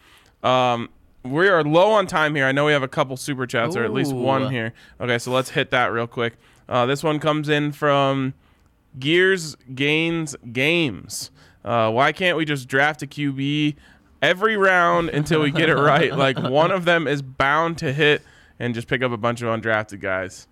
Um, 0.48 0.90
we 1.24 1.48
are 1.48 1.64
low 1.64 1.92
on 1.92 2.08
time 2.08 2.36
here. 2.36 2.46
I 2.46 2.52
know 2.52 2.66
we 2.66 2.72
have 2.72 2.84
a 2.84 2.88
couple 2.88 3.18
super 3.18 3.46
chats 3.46 3.76
or 3.76 3.84
at 3.84 3.94
least 3.94 4.14
one 4.14 4.52
here. 4.52 4.74
Okay, 5.00 5.18
so 5.18 5.32
let's 5.32 5.50
hit 5.52 5.72
that 5.72 5.88
real 5.88 6.08
quick. 6.08 6.38
Uh, 6.68 6.86
this 6.86 7.04
one 7.04 7.20
comes 7.20 7.50
in 7.50 7.72
from 7.72 8.34
Gears 8.98 9.56
Gains 9.74 10.36
Games. 10.52 11.32
Uh, 11.64 11.92
why 11.92 12.12
can't 12.12 12.38
we 12.38 12.46
just 12.46 12.68
draft 12.68 13.02
a 13.04 13.08
QB 13.08 13.76
every 14.22 14.58
round 14.58 15.10
until 15.10 15.42
we 15.42 15.52
get 15.52 15.70
it 15.70 15.76
right? 15.76 16.14
Like 16.18 16.40
one 16.40 16.72
of 16.72 16.86
them 16.86 17.08
is 17.08 17.22
bound 17.22 17.78
to 17.80 17.92
hit 17.92 18.22
and 18.60 18.74
just 18.74 18.88
pick 18.88 19.02
up 19.02 19.12
a 19.12 19.18
bunch 19.18 19.42
of 19.42 19.48
undrafted 19.48 20.00
guys. 20.00 20.48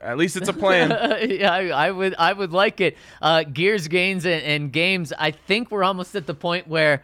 At 0.00 0.16
least 0.16 0.36
it's 0.36 0.48
a 0.48 0.54
plan. 0.54 0.90
yeah, 1.28 1.52
I, 1.52 1.68
I 1.68 1.90
would 1.90 2.14
I 2.18 2.32
would 2.32 2.52
like 2.52 2.80
it. 2.80 2.96
Uh, 3.20 3.42
gears, 3.42 3.86
gains, 3.88 4.24
and, 4.24 4.42
and 4.42 4.72
games. 4.72 5.12
I 5.18 5.30
think 5.30 5.70
we're 5.70 5.84
almost 5.84 6.14
at 6.14 6.26
the 6.26 6.34
point 6.34 6.66
where 6.66 7.02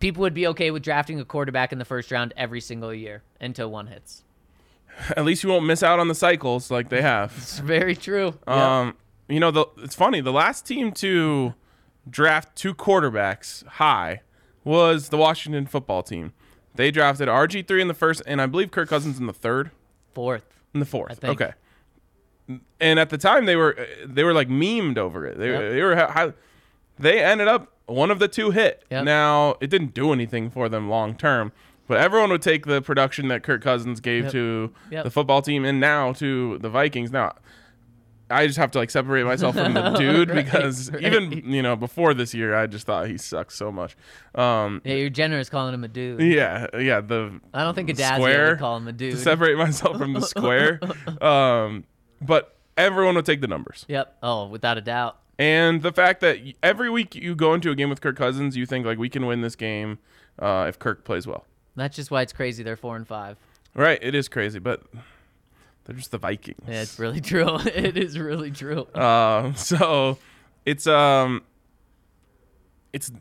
people 0.00 0.20
would 0.22 0.34
be 0.34 0.46
okay 0.48 0.70
with 0.70 0.82
drafting 0.82 1.18
a 1.20 1.24
quarterback 1.24 1.72
in 1.72 1.78
the 1.78 1.84
first 1.84 2.10
round 2.10 2.32
every 2.36 2.60
single 2.60 2.92
year 2.94 3.22
until 3.40 3.70
one 3.70 3.86
hits. 3.88 4.24
At 5.16 5.24
least 5.24 5.42
you 5.44 5.50
won't 5.50 5.64
miss 5.66 5.82
out 5.82 5.98
on 5.98 6.08
the 6.08 6.14
cycles 6.14 6.70
like 6.70 6.88
they 6.88 7.02
have. 7.02 7.32
It's 7.36 7.58
very 7.58 7.94
true. 7.96 8.34
Yeah. 8.46 8.80
Um, 8.80 8.96
you 9.28 9.40
know, 9.40 9.50
the, 9.50 9.66
it's 9.78 9.94
funny. 9.94 10.20
The 10.20 10.32
last 10.32 10.66
team 10.66 10.92
to 10.92 11.54
draft 12.08 12.56
two 12.56 12.74
quarterbacks 12.74 13.64
high 13.66 14.22
was 14.64 15.10
the 15.10 15.16
Washington 15.18 15.66
football 15.66 16.02
team. 16.02 16.32
They 16.74 16.90
drafted 16.90 17.28
RG 17.28 17.66
three 17.68 17.82
in 17.82 17.88
the 17.88 17.94
first, 17.94 18.22
and 18.26 18.40
I 18.40 18.46
believe 18.46 18.70
Kirk 18.70 18.88
Cousins 18.88 19.18
in 19.18 19.26
the 19.26 19.32
third, 19.32 19.70
Fourth. 20.14 20.44
in 20.74 20.80
the 20.80 20.86
fourth. 20.86 21.22
Okay. 21.24 21.52
And 22.80 22.98
at 22.98 23.10
the 23.10 23.18
time, 23.18 23.44
they 23.44 23.56
were 23.56 23.76
they 24.04 24.24
were 24.24 24.32
like 24.32 24.48
memed 24.48 24.96
over 24.96 25.26
it. 25.26 25.38
They, 25.38 25.50
Yep. 25.50 25.72
they 25.72 25.82
were 25.82 25.96
high, 25.96 26.32
they 26.98 27.22
ended 27.22 27.48
up 27.48 27.72
one 27.86 28.10
of 28.10 28.18
the 28.18 28.28
two 28.28 28.50
hit. 28.50 28.84
Yep. 28.90 29.04
Now 29.04 29.56
it 29.60 29.68
didn't 29.70 29.94
do 29.94 30.12
anything 30.12 30.50
for 30.50 30.68
them 30.68 30.88
long 30.90 31.14
term, 31.16 31.52
but 31.86 31.98
everyone 32.00 32.30
would 32.30 32.42
take 32.42 32.66
the 32.66 32.82
production 32.82 33.28
that 33.28 33.42
Kirk 33.42 33.62
Cousins 33.62 34.00
gave 34.00 34.24
Yep. 34.24 34.32
to 34.32 34.72
Yep. 34.90 35.04
the 35.04 35.10
football 35.10 35.40
team 35.42 35.64
and 35.64 35.80
now 35.80 36.12
to 36.14 36.58
the 36.58 36.68
Vikings. 36.68 37.10
Now 37.12 37.32
I 38.30 38.46
just 38.46 38.58
have 38.58 38.70
to 38.72 38.78
like 38.78 38.90
separate 38.90 39.24
myself 39.24 39.54
from 39.56 39.72
the 39.72 39.90
dude 39.98 40.28
Right, 40.28 40.44
because 40.44 40.90
right. 40.92 41.02
even 41.02 41.50
you 41.50 41.62
know 41.62 41.76
before 41.76 42.12
this 42.12 42.34
year, 42.34 42.54
I 42.54 42.66
just 42.66 42.84
thought 42.84 43.08
he 43.08 43.16
sucks 43.16 43.54
so 43.54 43.72
much. 43.72 43.96
Um, 44.34 44.82
Yeah, 44.84 44.96
you're 44.96 45.08
generous 45.08 45.48
calling 45.48 45.72
him 45.72 45.82
a 45.82 45.88
dude. 45.88 46.20
yeah, 46.20 46.66
yeah. 46.78 47.00
The 47.00 47.40
I 47.54 47.62
don't 47.62 47.74
think 47.74 47.88
a 47.88 47.94
dad's 47.94 48.16
square 48.20 48.50
would 48.50 48.58
call 48.58 48.76
him 48.76 48.86
a 48.86 48.92
dude. 48.92 49.12
to 49.12 49.16
separate 49.18 49.56
myself 49.56 49.96
from 49.96 50.12
the 50.12 50.20
square. 50.20 50.78
Um, 51.22 51.84
but 52.20 52.54
everyone 52.76 53.14
would 53.14 53.24
take 53.24 53.40
the 53.40 53.46
numbers. 53.46 53.86
Yep. 53.88 54.18
Oh, 54.22 54.46
without 54.48 54.76
a 54.76 54.82
doubt. 54.82 55.16
And 55.38 55.82
the 55.82 55.92
fact 55.92 56.20
that 56.20 56.38
every 56.62 56.90
week 56.90 57.14
you 57.14 57.34
go 57.36 57.54
into 57.54 57.70
a 57.70 57.74
game 57.76 57.90
with 57.90 58.00
Kirk 58.00 58.16
Cousins, 58.16 58.56
you 58.56 58.66
think 58.66 58.84
like 58.84 58.98
we 58.98 59.08
can 59.08 59.24
win 59.26 59.40
this 59.40 59.54
game 59.54 59.98
uh, 60.38 60.66
if 60.68 60.78
Kirk 60.78 61.04
plays 61.04 61.26
well. 61.26 61.44
That's 61.76 61.94
just 61.94 62.10
why 62.10 62.22
it's 62.22 62.32
crazy. 62.32 62.64
They're 62.64 62.76
four 62.76 62.96
and 62.96 63.06
five. 63.06 63.36
Right? 63.74 63.98
It 64.02 64.16
is 64.16 64.28
crazy, 64.28 64.58
but 64.58 64.82
they're 65.84 65.94
just 65.94 66.10
the 66.10 66.18
Vikings. 66.18 66.58
Yeah, 66.66 66.82
it's 66.82 66.98
really 66.98 67.20
true. 67.32 67.58
it 67.66 67.96
is 67.96 68.18
really 68.18 68.50
true. 68.50 68.86
Um, 68.94 69.54
so 69.54 70.18
it's 70.66 70.88
um, 70.88 71.42
it's 72.92 73.12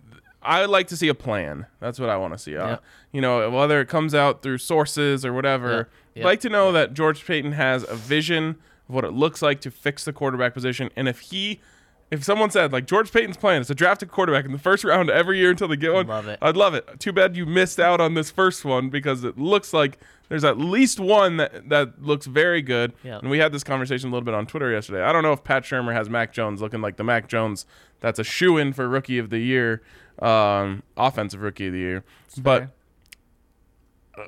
I 0.42 0.62
would 0.62 0.72
like 0.72 0.88
to 0.88 0.98
see 0.98 1.10
a 1.10 1.14
plan. 1.14 1.68
That's 1.80 2.00
what 2.00 2.10
I 2.10 2.18
want 2.18 2.34
to 2.34 2.40
see. 2.40 2.58
Uh, 2.58 2.68
Yep. 2.70 2.84
You 3.12 3.22
know, 3.22 3.50
whether 3.50 3.80
it 3.80 3.88
comes 3.88 4.14
out 4.16 4.42
through 4.42 4.58
sources 4.60 5.24
or 5.26 5.34
whatever. 5.34 5.90
Yep. 6.16 6.26
I'd 6.26 6.28
like 6.28 6.40
to 6.42 6.50
know 6.50 6.72
that 6.72 6.94
George 6.94 7.26
Paton 7.26 7.52
has 7.54 7.84
a 7.88 7.96
vision 7.96 8.58
of 8.90 8.96
what 8.96 9.06
it 9.06 9.12
looks 9.12 9.42
like 9.42 9.62
to 9.62 9.72
fix 9.72 10.04
the 10.04 10.14
quarterback 10.14 10.56
position, 10.56 10.90
and 10.96 11.08
if 11.08 11.20
he. 11.20 11.60
If 12.10 12.24
someone 12.24 12.50
said 12.52 12.72
like 12.72 12.88
George 12.88 13.12
Paton's 13.12 13.36
plan 13.36 13.62
is 13.62 13.68
to 13.68 13.76
draft 13.76 14.02
a 14.02 14.06
quarterback 14.06 14.46
in 14.46 14.54
the 14.54 14.58
first 14.58 14.84
round 14.86 15.10
every 15.10 15.40
year 15.40 15.50
until 15.52 15.68
they 15.68 15.76
get 15.76 15.94
one, 15.94 16.08
Love 16.08 16.28
it. 16.28 16.40
I'd 16.42 16.56
love 16.56 16.74
it. 16.74 17.00
Too 17.00 17.12
bad 17.12 17.36
you 17.36 17.46
missed 17.46 17.80
out 17.80 18.00
on 18.00 18.14
this 18.14 18.32
first 18.32 18.64
one 18.64 18.90
because 18.90 19.26
it 19.26 19.38
looks 19.38 19.74
like 19.74 19.98
there's 20.30 20.44
at 20.46 20.58
least 20.58 21.00
one 21.02 21.38
that, 21.38 21.68
that 21.70 22.02
looks 22.02 22.26
very 22.26 22.62
good. 22.62 22.94
Yeah. 23.04 23.18
And 23.20 23.30
we 23.30 23.40
had 23.40 23.52
this 23.52 23.64
conversation 23.64 24.10
a 24.10 24.12
little 24.14 24.26
bit 24.26 24.34
on 24.34 24.46
Twitter 24.48 24.72
yesterday. 24.72 25.02
I 25.04 25.12
don't 25.12 25.24
know 25.24 25.34
if 25.34 25.44
Pat 25.44 25.64
Shurmur 25.64 25.94
has 25.94 26.10
Mac 26.10 26.32
Jones 26.32 26.62
looking 26.62 26.82
like 26.82 26.96
the 26.96 27.04
Mac 27.04 27.28
Jones 27.28 27.66
that's 28.00 28.20
a 28.20 28.24
shoe 28.24 28.58
in 28.58 28.72
for 28.74 28.88
rookie 28.88 29.18
of 29.18 29.30
the 29.30 29.40
year, 29.40 29.82
um, 30.20 30.84
offensive 30.96 31.42
rookie 31.42 31.68
of 31.68 31.74
the 31.74 31.80
year. 31.80 32.04
but 32.38 32.70
uh, 34.18 34.24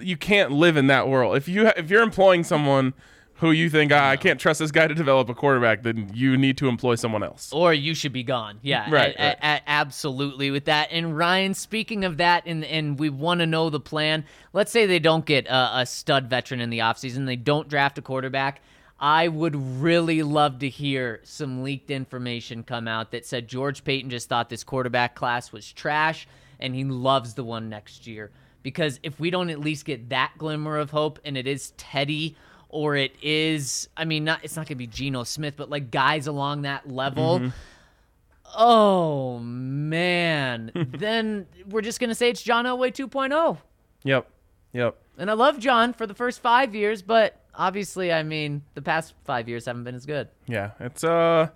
you 0.00 0.16
can't 0.16 0.50
live 0.52 0.76
in 0.76 0.86
that 0.88 1.08
world. 1.08 1.36
If 1.36 1.48
you 1.48 1.68
if 1.76 1.90
you're 1.90 2.02
employing 2.02 2.44
someone 2.44 2.92
who 3.38 3.50
you 3.52 3.70
think 3.70 3.92
ah, 3.92 4.08
I 4.10 4.16
can't 4.16 4.38
trust 4.40 4.58
this 4.60 4.70
guy 4.70 4.86
to 4.86 4.94
develop 4.94 5.28
a 5.28 5.34
quarterback, 5.34 5.82
then 5.82 6.10
you 6.14 6.36
need 6.36 6.58
to 6.58 6.68
employ 6.68 6.94
someone 6.96 7.22
else. 7.22 7.52
or 7.52 7.72
you 7.72 7.94
should 7.94 8.12
be 8.12 8.22
gone. 8.22 8.58
Yeah, 8.62 8.90
Right, 8.90 9.14
a- 9.16 9.22
a- 9.32 9.36
a- 9.56 9.62
absolutely 9.66 10.50
with 10.50 10.64
that. 10.66 10.88
And 10.90 11.16
Ryan, 11.16 11.54
speaking 11.54 12.04
of 12.04 12.16
that, 12.18 12.44
and 12.46 12.64
and 12.64 12.98
we 12.98 13.10
want 13.10 13.40
to 13.40 13.46
know 13.46 13.70
the 13.70 13.80
plan. 13.80 14.24
Let's 14.52 14.72
say 14.72 14.86
they 14.86 14.98
don't 14.98 15.24
get 15.24 15.46
a, 15.46 15.80
a 15.80 15.86
stud 15.86 16.28
veteran 16.28 16.60
in 16.60 16.70
the 16.70 16.80
offseason, 16.80 17.26
they 17.26 17.36
don't 17.36 17.68
draft 17.68 17.96
a 17.98 18.02
quarterback. 18.02 18.60
I 19.00 19.28
would 19.28 19.54
really 19.80 20.24
love 20.24 20.58
to 20.58 20.68
hear 20.68 21.20
some 21.22 21.62
leaked 21.62 21.92
information 21.92 22.64
come 22.64 22.88
out 22.88 23.12
that 23.12 23.24
said 23.24 23.46
George 23.46 23.84
Paton 23.84 24.10
just 24.10 24.28
thought 24.28 24.48
this 24.48 24.64
quarterback 24.64 25.14
class 25.14 25.52
was 25.52 25.70
trash 25.72 26.26
and 26.58 26.74
he 26.74 26.82
loves 26.82 27.34
the 27.34 27.44
one 27.44 27.68
next 27.68 28.08
year. 28.08 28.32
Because 28.64 28.98
if 29.04 29.20
we 29.20 29.30
don't 29.30 29.50
at 29.50 29.60
least 29.60 29.84
get 29.84 30.08
that 30.08 30.32
glimmer 30.36 30.76
of 30.78 30.90
hope 30.90 31.20
and 31.24 31.36
it 31.38 31.46
is 31.46 31.70
Teddy 31.76 32.36
or 32.68 32.96
it 32.96 33.12
is 33.22 33.88
I 33.96 34.04
mean 34.04 34.24
not 34.24 34.40
it's 34.44 34.56
not 34.56 34.66
gonna 34.66 34.76
be 34.76 34.86
Geno 34.86 35.24
Smith, 35.24 35.54
but 35.56 35.70
like 35.70 35.90
guys 35.90 36.26
along 36.26 36.62
that 36.62 36.90
level. 36.90 37.52
Oh 38.56 39.38
man. 39.40 40.72
then 40.74 41.46
we're 41.68 41.82
just 41.82 42.00
gonna 42.00 42.14
say 42.14 42.30
it's 42.30 42.42
John 42.42 42.64
Elway 42.64 42.92
2.0. 42.92 43.58
Yep. 44.04 44.30
Yep. 44.72 44.96
And 45.18 45.30
I 45.30 45.34
love 45.34 45.58
John 45.58 45.92
for 45.92 46.06
the 46.06 46.14
first 46.14 46.40
five 46.40 46.74
years, 46.74 47.02
but 47.02 47.40
obviously, 47.54 48.12
I 48.12 48.22
mean, 48.22 48.62
the 48.74 48.82
past 48.82 49.14
five 49.24 49.48
years 49.48 49.66
haven't 49.66 49.84
been 49.84 49.94
as 49.94 50.06
good. 50.06 50.28
Yeah, 50.46 50.70
it's 50.80 51.04
uh 51.04 51.48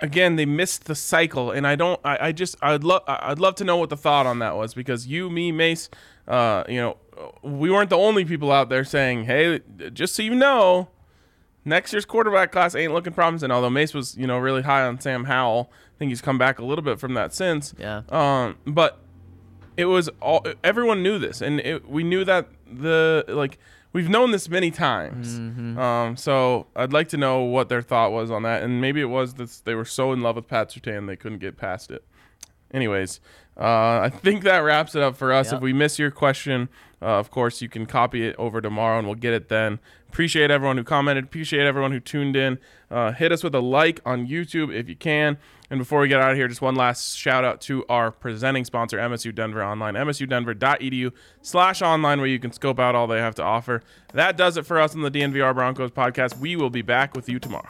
again 0.00 0.36
they 0.36 0.46
missed 0.46 0.84
the 0.84 0.94
cycle 0.94 1.50
and 1.50 1.66
I 1.66 1.74
don't 1.76 2.00
I, 2.04 2.28
I 2.28 2.32
just 2.32 2.56
I'd 2.62 2.84
love 2.84 3.02
I'd 3.06 3.38
love 3.38 3.54
to 3.56 3.64
know 3.64 3.76
what 3.76 3.90
the 3.90 3.96
thought 3.96 4.26
on 4.26 4.38
that 4.38 4.56
was 4.56 4.74
because 4.74 5.06
you 5.06 5.28
me 5.30 5.52
Mace 5.52 5.88
uh 6.26 6.64
you 6.68 6.76
know 6.76 6.96
we 7.42 7.70
weren't 7.70 7.90
the 7.90 7.96
only 7.98 8.24
people 8.24 8.52
out 8.52 8.68
there 8.68 8.84
saying 8.84 9.24
hey 9.24 9.60
just 9.92 10.14
so 10.14 10.22
you 10.22 10.34
know 10.34 10.88
next 11.64 11.92
year's 11.92 12.04
quarterback 12.04 12.52
class 12.52 12.74
ain't 12.74 12.92
looking 12.92 13.12
promising 13.12 13.50
although 13.50 13.70
Mace 13.70 13.92
was 13.92 14.16
you 14.16 14.26
know 14.26 14.38
really 14.38 14.62
high 14.62 14.82
on 14.84 15.00
Sam 15.00 15.24
Howell 15.24 15.70
I 15.72 15.98
think 15.98 16.10
he's 16.10 16.20
come 16.20 16.38
back 16.38 16.58
a 16.58 16.64
little 16.64 16.84
bit 16.84 17.00
from 17.00 17.14
that 17.14 17.34
since 17.34 17.74
Yeah. 17.78 18.02
um 18.10 18.56
but 18.66 18.98
it 19.76 19.86
was 19.86 20.08
all 20.20 20.44
everyone 20.62 21.02
knew 21.02 21.18
this 21.18 21.40
and 21.40 21.60
it, 21.60 21.88
we 21.88 22.04
knew 22.04 22.24
that 22.24 22.48
the 22.70 23.24
like 23.28 23.58
we've 23.92 24.08
known 24.08 24.30
this 24.30 24.48
many 24.48 24.70
times. 24.70 25.38
Um 25.78 26.16
so 26.16 26.66
i'd 26.76 26.92
like 26.92 27.08
to 27.08 27.16
know 27.16 27.40
what 27.42 27.68
their 27.68 27.82
thought 27.82 28.12
was 28.12 28.30
on 28.30 28.42
that. 28.42 28.62
And 28.62 28.80
maybe 28.80 29.00
it 29.00 29.06
was 29.06 29.34
that 29.34 29.60
they 29.64 29.74
were 29.74 29.84
so 29.84 30.12
in 30.12 30.20
love 30.20 30.36
with 30.36 30.48
pat 30.48 30.70
Surtain 30.70 31.06
they 31.06 31.16
couldn't 31.16 31.38
get 31.38 31.56
past 31.56 31.90
it. 31.90 32.04
Anyways 32.72 33.20
uh, 33.56 33.98
i 34.04 34.08
think 34.08 34.44
that 34.44 34.58
wraps 34.58 34.94
it 34.94 35.02
up 35.02 35.16
for 35.16 35.32
us. 35.32 35.46
Yep. 35.46 35.54
if 35.56 35.62
we 35.62 35.72
miss 35.72 35.98
your 35.98 36.10
question 36.12 36.68
uh, 37.02 37.06
of 37.18 37.30
course 37.30 37.60
you 37.60 37.68
can 37.68 37.86
copy 37.86 38.24
it 38.26 38.36
over 38.38 38.60
tomorrow 38.60 38.98
and 38.98 39.06
we'll 39.08 39.16
get 39.16 39.32
it 39.32 39.48
then. 39.48 39.78
Appreciate 40.08 40.50
everyone 40.50 40.76
who 40.78 40.84
commented. 40.84 41.24
Appreciate 41.24 41.66
everyone 41.66 41.92
who 41.92 42.00
tuned 42.00 42.34
in. 42.34 42.58
Uh, 42.90 43.12
hit 43.12 43.30
us 43.30 43.42
with 43.44 43.54
a 43.54 43.60
like 43.60 44.00
on 44.06 44.26
youtube 44.26 44.72
if 44.74 44.88
you 44.88 44.96
can 44.96 45.38
and 45.70 45.78
before 45.78 46.00
we 46.00 46.08
get 46.08 46.20
out 46.20 46.30
of 46.30 46.36
here, 46.36 46.48
just 46.48 46.62
one 46.62 46.74
last 46.74 47.16
shout 47.16 47.44
out 47.44 47.60
to 47.62 47.84
our 47.88 48.10
presenting 48.10 48.64
sponsor, 48.64 48.96
MSU 48.98 49.34
Denver 49.34 49.62
Online, 49.62 49.94
msudenver.edu 49.94 51.12
slash 51.42 51.82
online, 51.82 52.20
where 52.20 52.28
you 52.28 52.38
can 52.38 52.52
scope 52.52 52.78
out 52.80 52.94
all 52.94 53.06
they 53.06 53.18
have 53.18 53.34
to 53.34 53.42
offer. 53.42 53.82
That 54.14 54.36
does 54.36 54.56
it 54.56 54.64
for 54.64 54.80
us 54.80 54.94
on 54.94 55.02
the 55.02 55.10
DNVR 55.10 55.54
Broncos 55.54 55.90
podcast. 55.90 56.38
We 56.38 56.56
will 56.56 56.70
be 56.70 56.82
back 56.82 57.14
with 57.14 57.28
you 57.28 57.38
tomorrow. 57.38 57.68